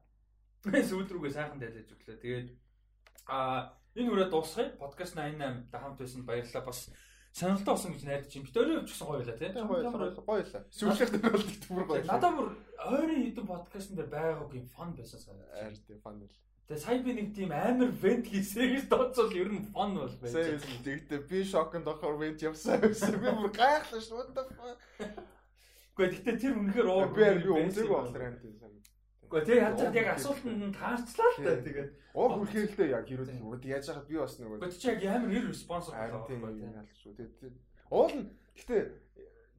[0.66, 2.16] Сүүл рүүгээ сайхан дайлаж өглөө.
[2.20, 2.48] Тэгээд
[3.30, 4.74] аа энэ үрээ дуусгая.
[4.78, 6.66] Подкаст 88 хамт байсан баярлалаа.
[6.66, 6.90] Бас
[7.32, 8.44] сонирхолтой болсон гэж найдаж чинь.
[8.46, 9.52] Бид өөрөө гэсэн гоё байлаа тийм.
[9.66, 10.62] Гоё байлаа.
[10.74, 12.04] Сүүлийнх нь бол бүр гоё.
[12.04, 12.48] Надад бүр
[12.90, 15.54] ойрын хэдэн подкастн дээр байгаагүй фан байсан санагдав.
[15.54, 16.36] Арь тийм фан байл.
[16.66, 20.34] Тэгээ сая би нэг тийм амар вент хийсээс тооцвол ер нь фан бол байж.
[20.34, 22.82] Сайн тэгтээ би шоконд орохоор вент явсан.
[22.82, 24.18] Би бүр гайхлаа шүү.
[24.18, 24.80] What the fuck.
[25.96, 27.08] Гэхдээ тэгтээ тэр үнэхээр уур.
[27.16, 28.92] Би би өмсөг болохоор юм тийм санагдав.
[29.32, 33.84] Гэхдээ тэр хацаад яг асуултанд таарчлаа л та тэгээд уур хүрхээлдээ яг хэрэг үгүй яаж
[33.88, 34.60] яхад би бас нөгөө.
[34.60, 36.28] Гэхдээ чи яг ямар нэр спонсор болоо.
[36.28, 37.16] Тийм яалах шүү.
[37.16, 37.56] Тэгээд
[37.88, 38.28] уул нь
[38.60, 38.82] гэхдээ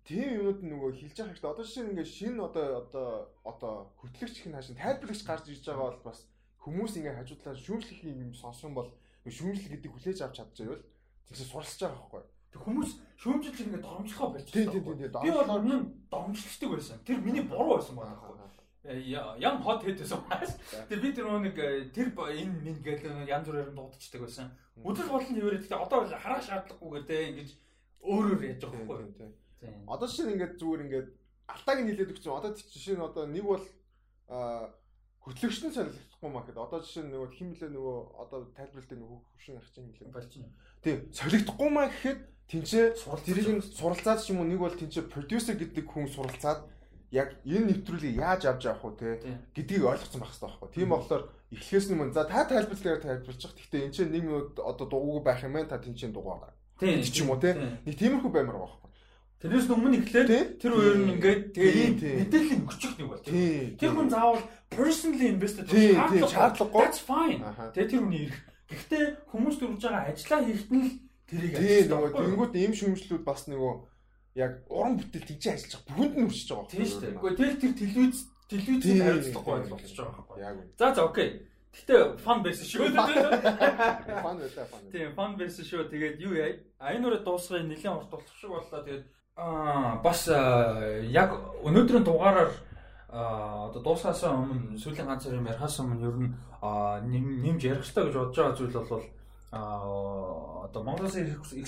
[0.06, 1.52] тийм юмуд нөгөө хилж байгаа хэрэгтэй.
[1.58, 3.08] Одоо нь ингээ шинэ одоо одоо
[3.42, 6.20] одоо хөтлөгч хин хаашин тайлбарлагч гарч ирж байгаа бол бас
[6.64, 8.94] хүмүүс ингээ хажуудлаа шүүмжлэх юм сонссон бол
[9.26, 10.86] шүүмжлэх гэдэг хүлээж авч чадчихвал
[11.28, 12.24] тэгсээ суралцж байгаа байхгүй.
[12.52, 14.72] Тэг хүмүүс шүүмжилж ингээ домжлохоо болж байна.
[14.72, 15.12] Тийм тийм тийм.
[15.24, 15.78] Би бол өмнө
[16.12, 16.98] домжлчдаг байсан.
[17.04, 18.38] Тэр миний буруу байсан байна байхгүй.
[19.44, 20.48] Ян хот хэдсэн байна.
[20.88, 24.48] Тэг би тэр нэг э, тэр энэ минь гэдэг янз бүрээр дуудчихдаг байсан.
[24.80, 27.50] Өдөр болон хэвээрээ тэгтээ одоо хараа шаардлагагүй гэдэг ингэж
[28.08, 29.30] өөрөөр яаж байгаа байхгүй.
[29.92, 31.08] Одоо жишээ нь ингээд зүгээр ингээд
[31.52, 32.38] алтааг нь хилээд өгсөн.
[32.38, 33.66] Одоо жишээ нь одоо нэг бол
[34.32, 34.72] аа
[35.28, 39.20] хөтлөгч нь солихгүй маа гэхэд одоо жишээ нь нөгөө хим лээ нөгөө одоо тайлбарлалт нөгөө
[39.20, 40.16] хөвшин ах чинь хэлээ.
[40.16, 40.56] Болж байна.
[40.80, 45.84] Тийм солигдохгүй маа гэхэд тэнцээ тэрийг суралцаад ч юм уу нэг бол тэнцээ продюсер гэдэг
[45.84, 46.64] хүн суралцаад
[47.12, 49.10] яг энэ нэвтрүүлгийг яаж авч явах вэ те
[49.56, 50.70] гэдгийг ойлгоцсон байх хэрэгтэй байхгүй.
[50.76, 53.44] Тийм болохоор эхлэхээс өмнө за та тайлбарлалаар тайлбарлаж.
[53.56, 55.72] Гэхдээ энэ чинь 1 минут одоо дугуугүй байх юм байна.
[55.72, 56.52] Та тэнцээ дугуугаа.
[56.80, 57.56] Тийм ч юм уу те.
[57.56, 58.88] Нэг тиймэрхүү баймар байхгүй.
[59.38, 61.88] Тэрнээс өмнө эхлээд тэр хоёр нь ингээд тэгээ
[62.26, 63.78] мэдээллийн өчөх нэг бол тийм.
[63.78, 64.42] Тэр хүн заавал
[64.74, 66.82] personally invested шаардлагагүй.
[66.82, 67.40] That's fine.
[67.72, 68.42] Тэгээ тэр хүний ирэх.
[68.68, 70.92] Гэхдээ хүмүүс дөрвж байгаа ажиллаа хийхэд нь л
[71.28, 72.12] тэрийг ажиллаж байгаа.
[72.12, 73.74] Тийм нөгөө тэнгууд ийм шүмжлүүд бас нөгөө
[74.42, 75.88] яг уран бүтээл тийж ажиллаж байгаа.
[75.88, 76.72] Бүхэнд нь үрчиж байгаа.
[76.72, 77.14] Тийм шүү дээ.
[77.14, 80.40] Гэхдээ тэгэл тэр телевиз телевизийн хариуцлагагүй болчихж байгаа байхгүй.
[80.42, 80.72] Яг үнэ.
[80.80, 81.30] За за окей.
[81.78, 82.90] Гэтэ фан байсан шүү.
[82.96, 84.84] Фан байлаа фан.
[84.92, 85.92] Тийм фан байсан шүү.
[85.92, 86.56] Тэгээд юу яа?
[86.80, 88.82] А энэ үрээ дуусгая нэлээд урт болох шиг боллоо.
[88.82, 89.06] Тэгээд
[89.38, 90.26] Аа бас
[91.14, 91.30] яг
[91.62, 92.50] өнөөдрийн дугаараар
[93.14, 96.34] одоо дуусахаас өмнө сүүлийн ганц сарын ярихаас өмнө ер нь
[97.46, 99.06] нэмж ярих хэрэгтэй гэж бодож байгаа зүйл бол
[99.52, 101.68] одоо Монголоос их их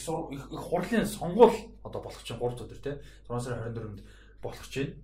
[0.51, 2.95] хурлын сонгуул одоо болох чинь 3 өдөр тий
[3.27, 4.03] 6 сарын 24-нд
[4.41, 4.99] болох чинь.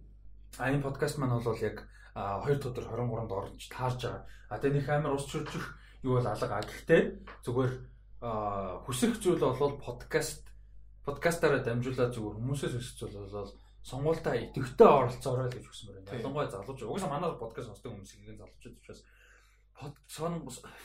[0.58, 4.28] А энэ подкаст маань бол яг 2 өдөр 23-нд орж таарж байгаа.
[4.50, 6.60] А тэгээ нэг амар ус чүржих юу бол алга.
[6.60, 7.02] Гэхдээ
[7.48, 7.72] зүгээр
[8.84, 10.44] хүсэх зүйл бол подкаст
[11.06, 13.56] подкастаараа дамжуулаад зүгээр хүмүүсээс өсөж болол
[13.86, 16.18] сонгуультаа идэвхтэй оролцоорой гэж хүсмээр байна.
[16.18, 16.82] Ялангуяа залууч.
[16.82, 19.02] Угсаа манай подкаст сонсдог хүмүүс ихэнх залуучууд учраас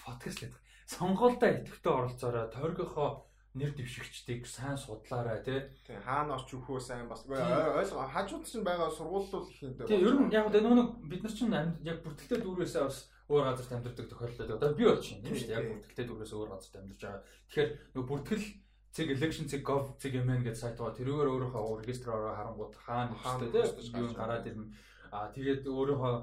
[0.04, 0.60] подкаст гэдэг.
[0.90, 5.60] Сонгуультаа идэвхтэй оролцоорой тойргийнхоо нэр дэвшигчдийг сайн судлаарай тий.
[5.86, 9.86] Тий хаана орч өөхөө сайн бас ойлго хажууд чинь байгаа сургуулиуд их юм дээ.
[9.86, 11.54] Тий ер нь яг нөгөө нэг бид нар чинь
[11.86, 12.98] яг бүртгэлтэй дүүрээсээ бас
[13.30, 15.58] өөр газарт амьдардаг тохиолдол одоо би бол чинь тийм шүү дээ.
[15.58, 17.22] Яг бүртгэлтэй дүүрээс өөр газарт амьдарч байгаа.
[17.50, 18.46] Тэгэхээр нөгөө бүртгэл
[18.90, 20.98] цэг election цэг gov цэг MN гэдэг сайт байгаа.
[20.98, 24.74] Тэрүүгээр өөрийнхөө регистраараа харангууд хаана хэвчтэй юу гараад ирнэ.
[25.14, 26.14] Аа тэгээд өөрийнхөө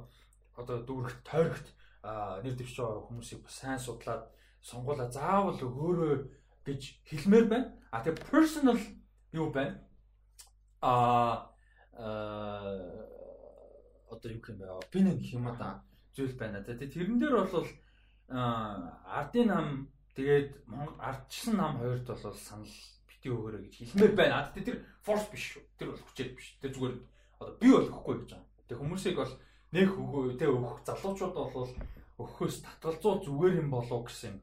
[0.60, 1.68] одоо дүүрэгт тойрогт
[2.44, 4.28] нэр дэвшиж байгаа хүмүүсийг сайн судлаад
[4.68, 6.28] сонгуулаа заавал өөрөө
[6.68, 7.72] гэж хэлмээр байна.
[7.92, 8.80] А тэгээд personal
[9.32, 9.80] юу байна?
[10.84, 11.56] Аа
[11.96, 13.08] аа
[14.12, 14.68] одоо юу юм бэ?
[14.68, 16.64] Опинион гэх юм да зүйл байна.
[16.64, 17.68] Тэгээ тэрэн дээр бол
[18.28, 19.68] ардын нам
[20.16, 20.52] тэгээд
[21.00, 22.76] ардчсан нам хоёрт бол санал
[23.08, 24.52] бити өгөөрэй гэж хэлмээр байна.
[24.52, 25.64] Тэгээ тэр форс биш шүү.
[25.80, 26.48] Тэр бол хүчээр биш.
[26.60, 26.96] Тэр зүгээр
[27.40, 28.48] одоо би бол өгөхгүй гэж байгаа.
[28.68, 29.34] Тэгээ хүмүүсийг бол
[29.72, 31.72] нэг өгөө тэ өгөх залуучууд бол
[32.18, 34.34] өгөхөөс татгалзуу зүгээр юм болов гэсэн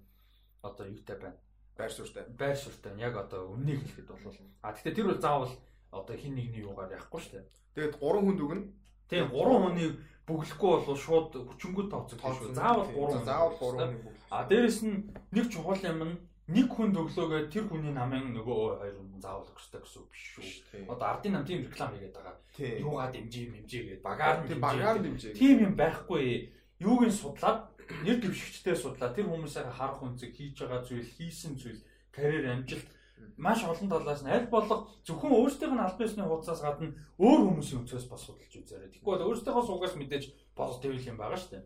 [0.64, 1.36] одоо юутай байна.
[1.76, 2.24] Байр суурьтай.
[2.38, 2.96] Байр суурьтай.
[2.98, 5.52] Яг одоо өмнөнийг хэлэхэд бол а гэхдээ тэр бол заавал
[5.92, 7.46] одоо хин нэгний юугаар яахгүй шүү дээ.
[7.74, 8.64] Тэгээд 3 хүнд өгнө.
[9.10, 9.92] Тийм 3 хүнийг
[10.26, 12.54] бүглэхгүй бол шууд хүчингү тооцогдсон шүү.
[12.56, 14.30] Заавал 3 заавал 3 хүнийг бүглэх.
[14.30, 14.96] А дээрэс нь
[15.34, 16.14] нэг чухал юм нь
[16.54, 20.46] нэг хүн төглөөгөө тэр хүний намын нөгөө хоёр хүн заавал хэрэгтэй гэсэн үг биш шүү.
[20.92, 22.36] Одоо ардын нам тийм реклам хийгээд байгаа.
[22.84, 25.32] Юугаа дэмжиж мэмжээ гээд багаар тийм багаар дэмжээ.
[25.34, 26.52] Тийм юм байхгүй.
[26.84, 27.73] Юуг нь судлаад
[28.04, 31.80] нэр дэвшигчтэй судлаа тэр хүмүүсээ харах үнцэг хийж байгаа зүйл хийсэн зүйл
[32.14, 32.88] карьер амжилт
[33.36, 37.80] маш олон талаас нь аль болох зөвхөн өөрсдийнх нь аль биесний хуудасаас гадна өөр хүмүүсийн
[37.82, 38.90] өнцгөөс бас судалж үзээрэй.
[38.94, 41.64] Тэгэхгүй бол өөрсдийнхөө суугаас мэдээж позитив юм байгаа шүү дээ.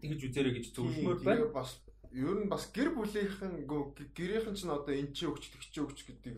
[0.00, 1.46] Тэгэж үзээрэй гэж зөвлөмөр байна.
[1.52, 1.70] Бас
[2.12, 5.98] ер нь бас гэр бүлийнхэн гэрийнхэн ч н одоо эн чи өгч тэг чи өгч
[6.08, 6.36] гэдэг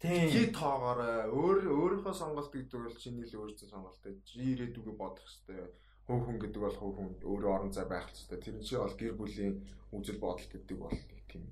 [0.00, 5.60] тий тоогоорой өөр өөрийнхөө сонголт гэдэг бол чиний л өөрсдөө сонголттой ирээдүгөө бодох хэрэгтэй
[6.10, 8.38] хөв хүн гэдэг бол хөв хүн өөрөө орон зай байх хэрэгтэй.
[8.42, 9.54] Тэр нь чи бол гэр бүлийн
[9.94, 10.98] үзэл бодол гэдэг бол
[11.30, 11.44] тийм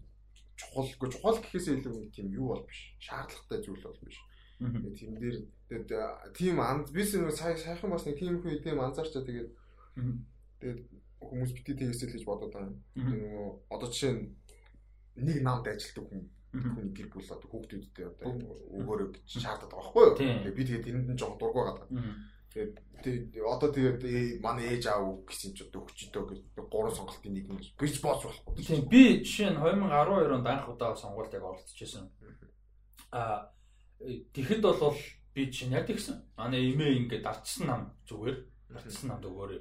[0.58, 2.80] чухал чухал гэхээсээ илүү нэг тийм юу бол биш.
[2.98, 4.18] Шаардлагатай зүйл бол биш.
[4.58, 5.38] Тэгээд тийм дээр
[6.34, 9.50] тийм анд бис нэг сая сайхан бас нэг тийм хүү тийм анзаарчаа тэгээд
[10.58, 10.80] тэгээд
[11.22, 12.74] хүмүүс бити тэгсэл гэж бодоод байгаа.
[12.98, 14.22] Тэгээд нөгөө одоо жишээ нь
[15.22, 18.30] нэг намд ажилтдаг хүн хүний гэр бүл одоо хүүхдүүдтэй одоо
[18.74, 20.18] өгөөрэй гэж шаардаад байгаа байхгүй юу?
[20.18, 22.02] Тэгээд би тэгээд тэрэнд нь жоо дургуйгаад байгаа.
[22.98, 27.62] Тэгээд одоо тэгээд манай ээж аав гэсэн ч одоо өгчдөө гэж гурван сонголтын нэг нь
[27.78, 28.58] бич бооч болохгүй.
[28.58, 32.10] Тийм би жишээ нь 2012 онд анх удаа сонгуульд яг оролцож байсан.
[33.14, 33.54] Аа
[34.34, 34.98] тэгэхэд бол
[35.30, 36.18] би чинь яг тэгсэн.
[36.34, 37.80] Манай эмээ ингээд дарчсан нам
[38.10, 38.36] зүгээр
[38.74, 39.52] дарчсан намд өгөөр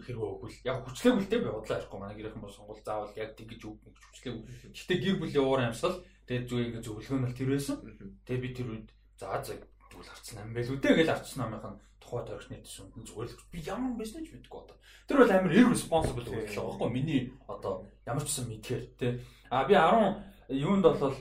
[0.00, 3.62] хэрвээ өгвөл яг хүчлээг үлдээ би бодлоо ярихгүй манай гэрийнхэн бол сонгуул заавал яг тэгж
[3.68, 4.36] үг гэж хүчлээг.
[4.72, 7.76] Гэхдээ гэр бүлийн уур амьсгал тэгээд зүгээр ингээд зөвлөгөө нь тэр байсан.
[8.24, 9.56] Тэгээд би тэр үед за за
[9.88, 13.50] тэгвэл арцсан ам байл үдэ гэж арцсан намынх нь тухай тойрогчны төсөнд нь зүгээр л
[13.50, 14.78] би ямар байсан ч мэдгүй одоо.
[15.10, 19.08] Тэр бол амар irresponsible үйлдэл байгаа байхгүй миний одоо ямар ч юм мэдхээр те.
[19.50, 21.16] А би 10 юунд болол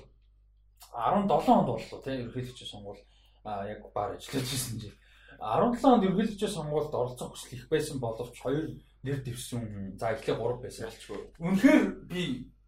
[0.94, 3.02] 17 онд боллоо те ерөнхийлөгчийн сонгуул
[3.44, 4.98] а яг баар ажиллаж ирсэн чинь
[5.42, 8.70] 17 онд ерөнхийлөгчийн сонгуульд оролцох хүсэл их байсан боловч хоёр
[9.04, 11.22] нэр дэвсэн за эхлээ 3 байсан болчихгүй.
[11.42, 12.22] Үнэхээр би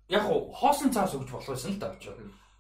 [0.10, 2.14] яг хоосон цаас өгч болох байсан л да очоо.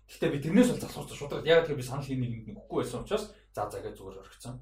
[0.07, 3.25] Гэхдээ би тэрнээс бол засуур шудраг яг тэр би санал хий нэг өгөхгүй байсан учраас
[3.53, 4.55] за за гэж зүгээр орхицсан.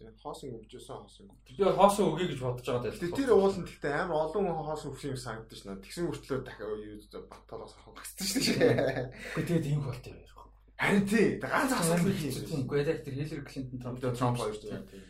[0.00, 1.28] Тэгээ хоосон өгчөөсөн хоосон.
[1.44, 3.12] Би хоосон өгье гэж бодож байгаа даа.
[3.20, 5.84] Тэр уулын гэхдээ амар олон хүн хоосон өгсөн юм санагдаж байна.
[5.84, 9.12] Тэгсэн мөртлөө дахиад юу баталаас хавгацсан шүү дээ.
[9.36, 10.46] Гэхдээ тэгээд ийм болт юм ярихгүй.
[10.80, 11.28] Харин тий.
[11.36, 12.64] Ганц асуудал хийсэн.
[12.64, 15.04] Үгүй яг тэр Хиллари Клинтон Трамп Трамп хоёр дээ.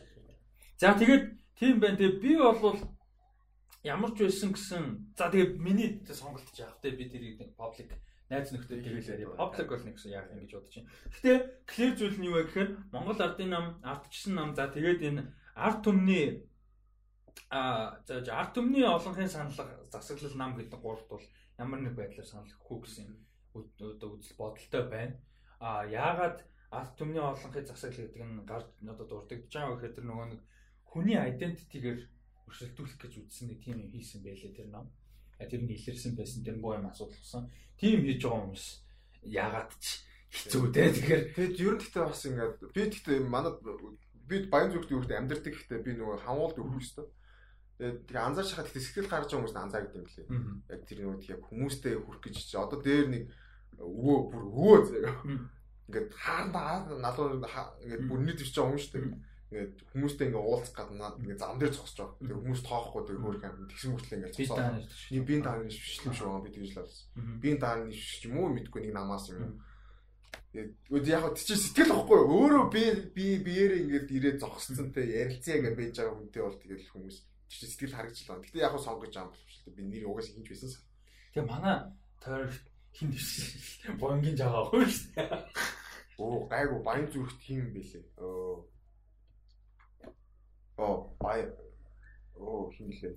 [0.82, 1.94] За тэгээд тийм байна.
[1.94, 2.78] Тэгээ би бол
[3.86, 6.98] ямар ч байсан гэсэн за тэгээ миний сонголт яах вэ?
[6.98, 7.94] Би тэрийг паблик
[8.30, 9.34] найз нөхдөд тэгэл яриа.
[9.34, 10.90] Public бол нэг гэсэн яах юм гэж бодож байна.
[11.10, 15.22] Гэхдээ clear зүйл нь юу вэ гэхээр Монгол ардын нам, ардчсан нам за тэгээд энэ
[15.58, 16.46] ард түмний
[17.50, 19.54] а за ард түмний олонхын санал
[19.90, 21.24] засаглал нам гэдэг гуравт бол
[21.58, 23.06] ямар нэг байдлаар санал өгөхгүй гэсэн
[23.58, 25.18] үзэл бодолтой байна.
[25.58, 30.28] А яагаад ард түмний олонхын засаглал гэдэг нь гард одоо дурддагдж байгаа гэхээр тэр нөгөө
[30.30, 30.40] нэг
[30.86, 32.00] хүний identity-гээр
[32.46, 34.86] өршөлтүүлэх гэж үзсэн нэг тийм юм хийсэн байлээ тэр нам
[35.48, 37.48] тэр нь илэрсэн байсан тэр боо юм асуудал болсон.
[37.80, 38.66] Тийм хийж байгаа хүмүүс
[39.24, 39.86] яагаад ч
[40.30, 40.90] хэцүү дээ.
[40.92, 43.56] Тэгэхээр тэгээд ер нь гэхдээ бас ингээд би гэхдээ манад
[44.28, 47.08] би баян зүгт юу гэдэг амьдэрдэг гэхдээ би нөгөө хамуулд өгөх шүү
[47.80, 47.96] дээ.
[48.04, 50.26] Тэгээ анзаарч хахад ихтэй сэтгэл гаргаж байгаа хүмүүс анзаардаг юм лээ.
[50.68, 53.24] Яг тэр нөгөө яг хүмүүстэй хүрэх гэж чи одоо дээр нэг
[53.80, 55.16] өвөө бүр өвөө заяа.
[55.88, 61.10] Ингээд хаана налуу ингээд бүрний дэвч байгаа юм шүү дээ ингээд хүмүүстэй ингээд уулзах гаднаа
[61.18, 62.22] ингээд зам дээр зогсож байгаа.
[62.22, 64.58] Тэгээ хүмүүс тоохгүй тэгээ хөөх юм тэгсэн хүртэл ингээд зогсоо.
[65.10, 67.06] Би бие даарын швшлэм шүү би тэгж л авсан.
[67.42, 69.58] Бие даарын швш юм уу мэдгүй нэг намаас юм.
[70.54, 75.78] Тэгээд яг тийч сэтгэл واخгүй өөрөө би би биеэрээ ингээд ирээд зогссон те ярилцээ ингээд
[75.78, 77.16] байж байгаа хүнтэй бол тэгэл хүмүүс
[77.50, 78.38] тийч сэтгэл харагдлаа.
[78.38, 79.74] Гэтэ яг сонгож байгаа юм болчихлоо.
[79.74, 80.82] Би нэр угаас хинж байсан сан.
[81.34, 81.76] Тэгээ манай
[82.22, 83.98] тойрогт хин ирсэн.
[83.98, 84.98] Бонгийн жагаа хөөс.
[86.18, 88.04] Оо гайгүй баян зүрхт хин юм бэлээ.
[88.18, 88.66] Оо
[90.80, 91.44] Оо бай
[92.40, 93.12] оо хинлээ.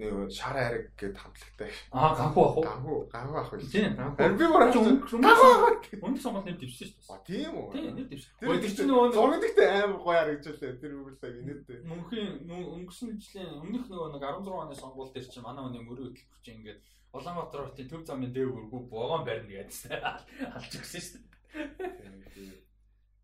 [0.00, 1.68] Нэг шар ариг гэд хамтлагтай.
[1.92, 2.64] Аа ганхуу ах уу?
[2.64, 3.68] Ганхуу, ганхуу ах үү?
[3.68, 4.32] Тийм, ганхуу.
[4.38, 6.06] Би бүр ганхуу.
[6.08, 7.12] Үнд сонголт нэм дэвшсэн шүү дээ.
[7.12, 7.68] А тийм үү?
[7.74, 8.32] Тийм, нэм дэвшсэн.
[8.40, 10.80] Тэр чинь нөгөө зургадагтай амар гоё харагдчихлаа.
[10.80, 11.78] Тэр үгэлээ инээдтэй.
[11.84, 16.40] Мөнхийн өнгөрсөн жилийн өмнөх нөгөө нэг 16 оны сонгуул дээр чинь манай хүний мөрөө хөтөлбөр
[16.40, 16.80] чинь ингээд
[17.10, 19.98] Улаанбаатар хотын төв замын дэв өргүү богоон барьна гэдсэн.
[20.54, 22.69] Алж өгсөн шүү дээ.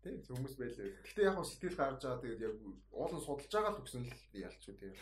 [0.07, 1.03] Тийм хүмүүс байлээ.
[1.03, 2.55] Гэтэ яг сэтгэл гарч байгаа тэгээд яг
[2.95, 4.93] уулын судалж байгаа л өгсөн л ялч үү тийм.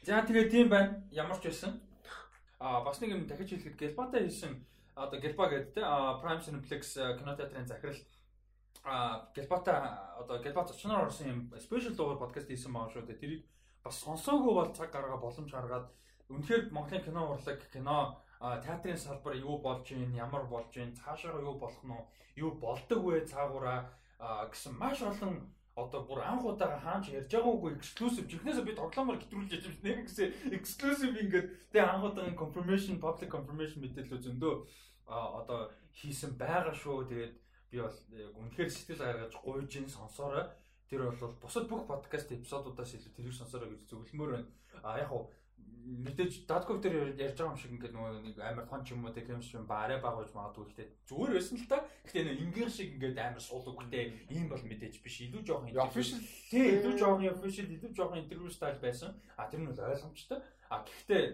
[0.00, 1.04] За тэгээд тийм байна.
[1.12, 1.76] Ямар ч байсан.
[2.56, 4.64] А бас нэг юм дахиж хэлэхэд Гэлбата хийсэн
[4.96, 5.82] одоо Гэлба гэдэг те
[6.24, 6.82] Prime Cineplex
[7.20, 8.00] кино театрын захирал
[8.84, 9.72] а Гэлбата
[10.20, 13.20] одоо Гэлбат зочноор орсон юм спешиал дугаар подкаст хийсэн байгаа шүү дээ.
[13.20, 13.42] Тэрийг
[13.84, 15.86] бас сонсоогүй бол цаг гаргаа боломж гаргаад
[16.28, 21.60] үнэхээр Монголын кино урлаг кино театрын салбар юу болж байна, ямар болж байна, цаашаа юу
[21.60, 21.92] болох нь
[22.36, 23.88] юу болдог вэ цаагаараа
[24.20, 29.50] гэсэн маш олон одоо бүр анх удаага хаанч ярьж байгаагүй эксклюзив жихнээсээ би тоглоомор гэтрүүлж
[29.56, 30.04] яж байна.
[30.04, 34.54] Гэсэн эксклюзив ингээд тэгээ анх удаагийн confirmation public confirmation мэдээлэл зөндөө
[35.08, 37.08] одоо хийсэн байгаа шүү.
[37.08, 37.34] Тэгээд
[37.72, 37.96] би бол
[38.44, 40.44] үнэхээр сэтгэл гаргаж гуйж ин сонсоорой.
[40.90, 44.48] Тэр бол бусад бүх подкаст эпизодуудаас илүү тэрийг сонсоорой гэж зөвлөмөр байна.
[44.82, 45.30] А яг хуу
[45.86, 49.14] мэдээж датков дээр ярьж байгаа юм шиг ингээд нөгөө нэг амар фон ч юм уу
[49.14, 51.78] кемш юм баарэ багаж магадгүй гэхдээ зүгээр байсан л та.
[52.04, 55.16] Гэхдээ нэг ингээр шиг ингээд амар суул үгтэй ийм бол мэдээж биш.
[55.26, 59.10] Илүү жоохон official тий илүү жоохон official илүү жоохон интервью стайл байсан.
[59.36, 60.38] А тэр нь бол ойлгомжтой.
[60.70, 61.24] А гэхдээ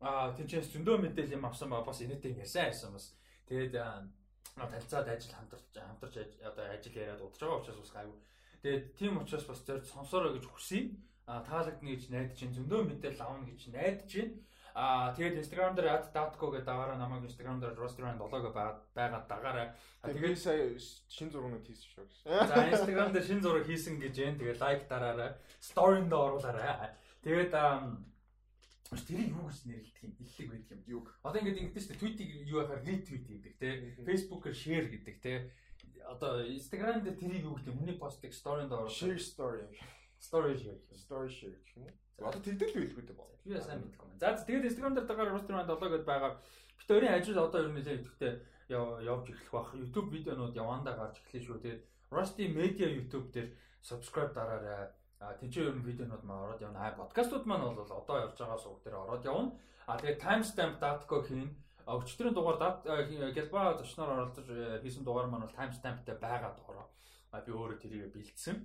[0.00, 3.06] тэнцээс зөндөө мэдээлэл юм авсан ба бас инээтэй ярьсан байсан бас.
[3.48, 3.74] Тэгээд
[4.56, 8.18] танилцаад ажил хамтарч хамтарч одоо ажил яриад удаж байгаа учраас бас гайгүй.
[8.62, 10.96] Тэгээд тийм учраас бас зөв сонсороо гэж хүсье
[11.26, 14.32] таалагдана гэж найдаж чинь зөндөө мэдээлэл авна гэж найдаж чинь
[14.76, 19.72] Аа тэгээд Instagram дээр @datco гэдэг дагаараа намайг Instagram дээр restaurant 7-г байгаа дагаараа
[20.04, 20.76] тэгээд сая
[21.08, 22.44] шин зургууд хийсэн шүү гэсэн.
[22.44, 24.36] За Instagram дээр шин зураг хийсэн гэж байна.
[24.36, 25.32] Тэгээд лайк дараарай.
[25.64, 26.92] Story-нд оруулаарай.
[27.24, 27.56] Тэгээд
[29.08, 30.12] тэрийг юу гэж нэрлэдэг юм?
[30.20, 30.84] Иллэг байдаг юм.
[30.92, 31.02] Юу?
[31.24, 32.02] Одоо ингээд ингэдэж шүү дээ.
[32.04, 33.68] Tweet-ийг юу яхаар retweet гэдэг те.
[34.04, 35.32] Facebook-оор share гэдэг те.
[36.04, 37.80] Одоо Instagram дээр тэрийг юу гэдэг юм?
[37.80, 38.92] Хүний постыг story-нд оруулах.
[38.92, 39.64] Share story
[40.20, 41.92] story share story share гэх юм?
[42.18, 43.28] Одоо тэгдэл байлгүй дээ боо.
[43.44, 44.18] Би сайн мэдгүй юм.
[44.18, 46.32] За тэгээд Instagram дээр дагаар restaurant 7 гэдээ байгаа.
[46.80, 48.32] Бид өөрийн ажил одоо ер нь нэлээд идэвхтэй
[48.68, 49.74] явж эхлэх бах.
[49.74, 51.58] YouTube видеонууд явандаа гарч эхлэв шүү.
[51.60, 53.48] Тэгээд Rusty Media YouTube дээр
[53.84, 54.90] subscribe дараарай.
[55.20, 56.88] А тийч ер нь видеонууд маа ороод явна.
[56.88, 59.52] А подкастууд маань бол одоо явж байгаа сувг дээр ороод явна.
[59.86, 61.50] А тэгээд timestamp.co хийн.
[61.86, 66.90] Өчтөрийн дугаар дат Гэлба зочноор оролцож э, хийсэн дугаар маань бол timestampтай байгаа дугаар.
[67.30, 68.58] А би өөрөө тэрийг бэлдсэн.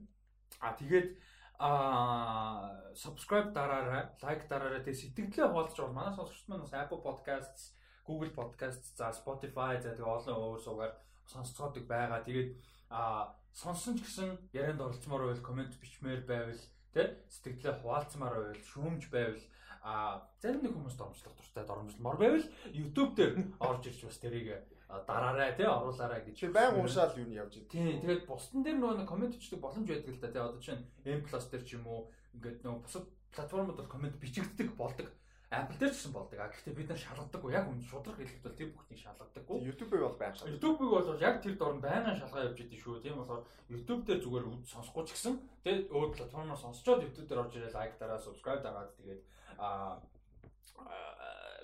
[0.60, 1.14] А тэгээд
[1.62, 4.82] а subscribe дараарай, лайк дараарай.
[4.82, 9.94] Тэгээ сэтгэлдээ хуваалцж бол манай сонсогчд маань бас Apple Podcasts, Google Podcasts, за Spotify за
[9.94, 10.94] тэгээ олон өөр суугаар
[11.30, 12.26] сонсцоодаг байгаа.
[12.26, 12.58] Тэгээд
[12.90, 16.62] а сонсон ч гэсэн ярианд оролцмоор байвал комент бичмээр байвал
[16.98, 19.44] тий сэтгэлдээ хуваалцмаар байвал шүүмж байвал
[19.84, 24.66] а зарим нэг хүмүүс дормжлох дуртай дормжлмор байвал YouTube дээр орж ирж бас тэрийг
[25.08, 26.52] дараарай тий оруулаарай гэж.
[26.52, 27.72] Баян уушаал юу нь явж байна.
[27.72, 31.24] Тий тэгээд бусдын дээр нөгөө комент бичдэг боломж байдаг л да тий одоо чинь M+
[31.24, 35.08] дээр ч юм уу ингээд нөгөө бусад платформуд бол комент бичигддэг болдог.
[35.52, 36.40] Apple дээр ч гэсэн болдог.
[36.40, 37.52] А гэхдээ бид нар шалгадаггүй.
[37.52, 39.58] Яг үн шудраг хэлэхэд бол тэр бүхнийг шалгадаггүй.
[39.68, 40.56] YouTube-ыг бол баян шалгадаг.
[40.56, 43.04] YouTube-ыг бол яг тэр дор нь байнгын шалгаа явж идэв шүү.
[43.04, 47.54] Тийм болохоор YouTube дээр зүгээр сонсохгүй ч гэсэн тэгээд өөр платформоор сонсчоод YouTube дээр орж
[47.60, 49.22] ирээ лайк дараа, subscribe дагаад тэгээд
[49.60, 50.00] а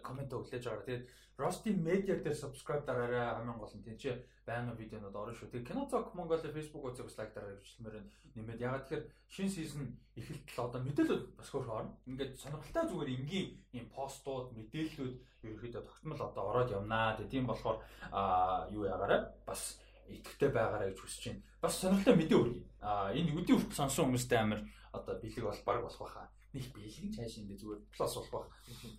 [0.08, 0.88] комент өглөөж байгаа.
[0.88, 1.06] Тэгээд
[1.38, 3.36] Rusty Media дээр subscribe дараарай.
[3.36, 4.10] Хамгийн гол нь тийм чи
[4.48, 5.52] байнгын видеонууд орно шүү.
[5.54, 7.96] Тэгээд Kinozok Mongolia Facebook үзээс лайк дараарай гэвчлэмээр
[8.40, 9.86] нэмээд ягаад тэгэхээр шинэ сизон
[10.18, 11.94] эхэлтэл одоо мэдээлэл бас хөөх орно.
[12.10, 17.14] Ингээд сонирхолтой зүгээр энгийн ийм постууд, мэдээллүүд ерөөхдөө тогтмол одоо ороод явнаа.
[17.22, 17.78] Тэгээд тийм болохоор
[18.10, 19.78] аа юу ягаарай бас
[20.10, 21.44] итгэвтэй байгаарай гэж хүсэж байна.
[21.62, 22.64] Бас сонирхолтой мэдээ өргөе.
[22.82, 26.28] Аа энэ үдийн хүртэл сонсон хүмүүстэй амар одоо бэлэг бол баг болох байхаа.
[26.58, 28.50] Них бэлэг цааш энэ зүгээр плюс болох байх.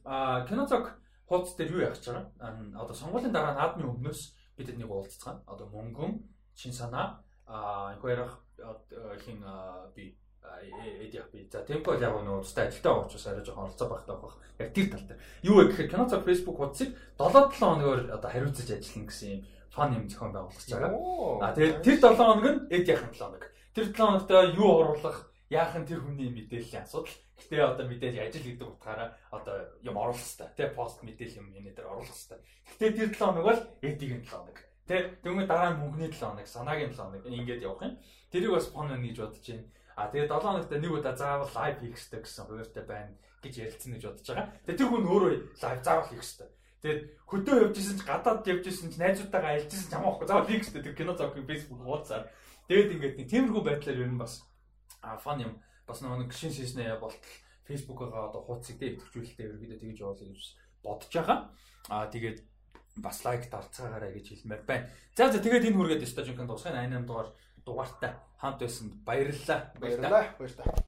[0.07, 0.87] Аа Kinozok
[1.27, 2.79] хуудас дээр юу яах гэж байгаа?
[2.79, 4.21] Одоо сонгуулийн дараа наадмын өмнөөс
[4.57, 5.43] бид нэг уулзцгаана.
[5.51, 6.23] Одоо мөнгөн,
[6.55, 8.47] чин санаа, а энэ хоёрох
[9.25, 9.43] хин
[9.95, 10.17] би
[11.03, 14.37] эдийг би за темпо яг нэг тустай ажилтаа байгаа учраас арай жоохон оролцоо багтаа байх.
[14.59, 15.21] Яг тэр тал дээр.
[15.43, 19.95] Юу вэ гэхээр кино цаг Facebook хуудсыг 7-7 хоногоор одоо хариуцаж ажиллана гэсэн юм фан
[19.95, 20.93] юм зохион байгуулах гэж байгаа.
[21.43, 23.45] А тэгээд тэр 7 хоног нь эд яхах 7 хоног.
[23.75, 27.17] Тэр 7 хоногт юу оруулах, яах нь тэр хүний мэдээллийн асуудал.
[27.41, 30.49] Гэтэ одоо мэдээж ажил гэдэг утгаараа одоо юм оруулах хэрэгтэй.
[30.57, 32.41] Тэ пост мэдээлэл юм энэ дээр оруулах хэрэгтэй.
[32.69, 34.59] Гэтэ тэр 7 хоног бол эдигийн 7 хоног.
[34.85, 37.95] Тэ тэгмээ дараа нь мөнгөний 7 хоног, санаагийн 7 хоног ингээд явах юм.
[38.29, 39.65] Тэрийг бас фон гэж бодож байна.
[39.97, 43.13] А тэгээ 7 хоногт нэг удаа заавал лайв хийх хэрэгтэй гэсэн хууртай байна
[43.43, 44.47] гэж ярилцсан гэж бодож байгаа.
[44.69, 45.33] Тэгээ тэр хүн өөрөө
[45.65, 46.51] лайв заавал хийх хэрэгтэй.
[46.79, 50.47] Тэгээд хөдөө явж исэн ч гадаад явж исэн ч найзуудтайгаа альж исэн ч хамаахгүй заавал
[50.47, 50.83] хийх хэрэгтэй.
[50.87, 52.25] Тэр кино зовхын Facebook хуудасаар.
[52.71, 54.33] Тэгээд ингээд нэг тиймэрхүү байдлаар ер нь бас
[55.03, 55.53] а фан юм
[55.87, 57.21] бас нэг гişin сиснэ болтол
[57.67, 60.45] фейсбુકгаа одоо хуудсыг дээр идэвхжүүлэлтээ ерөөдөө тэгж явуулъя гэж
[60.83, 61.39] бодож байгаа.
[61.93, 62.39] Аа тэгээд
[62.97, 64.89] бас лайк дарцгаагаарай гэж хэлмээр байна.
[65.17, 67.29] За за тэгээд энэ хүргээд стажинканд тусгай 88 дугаар
[67.65, 69.61] дугаартай хамт байсан баярлалаа.
[69.81, 70.25] Баярлалаа.
[70.39, 70.79] Баярлалаа.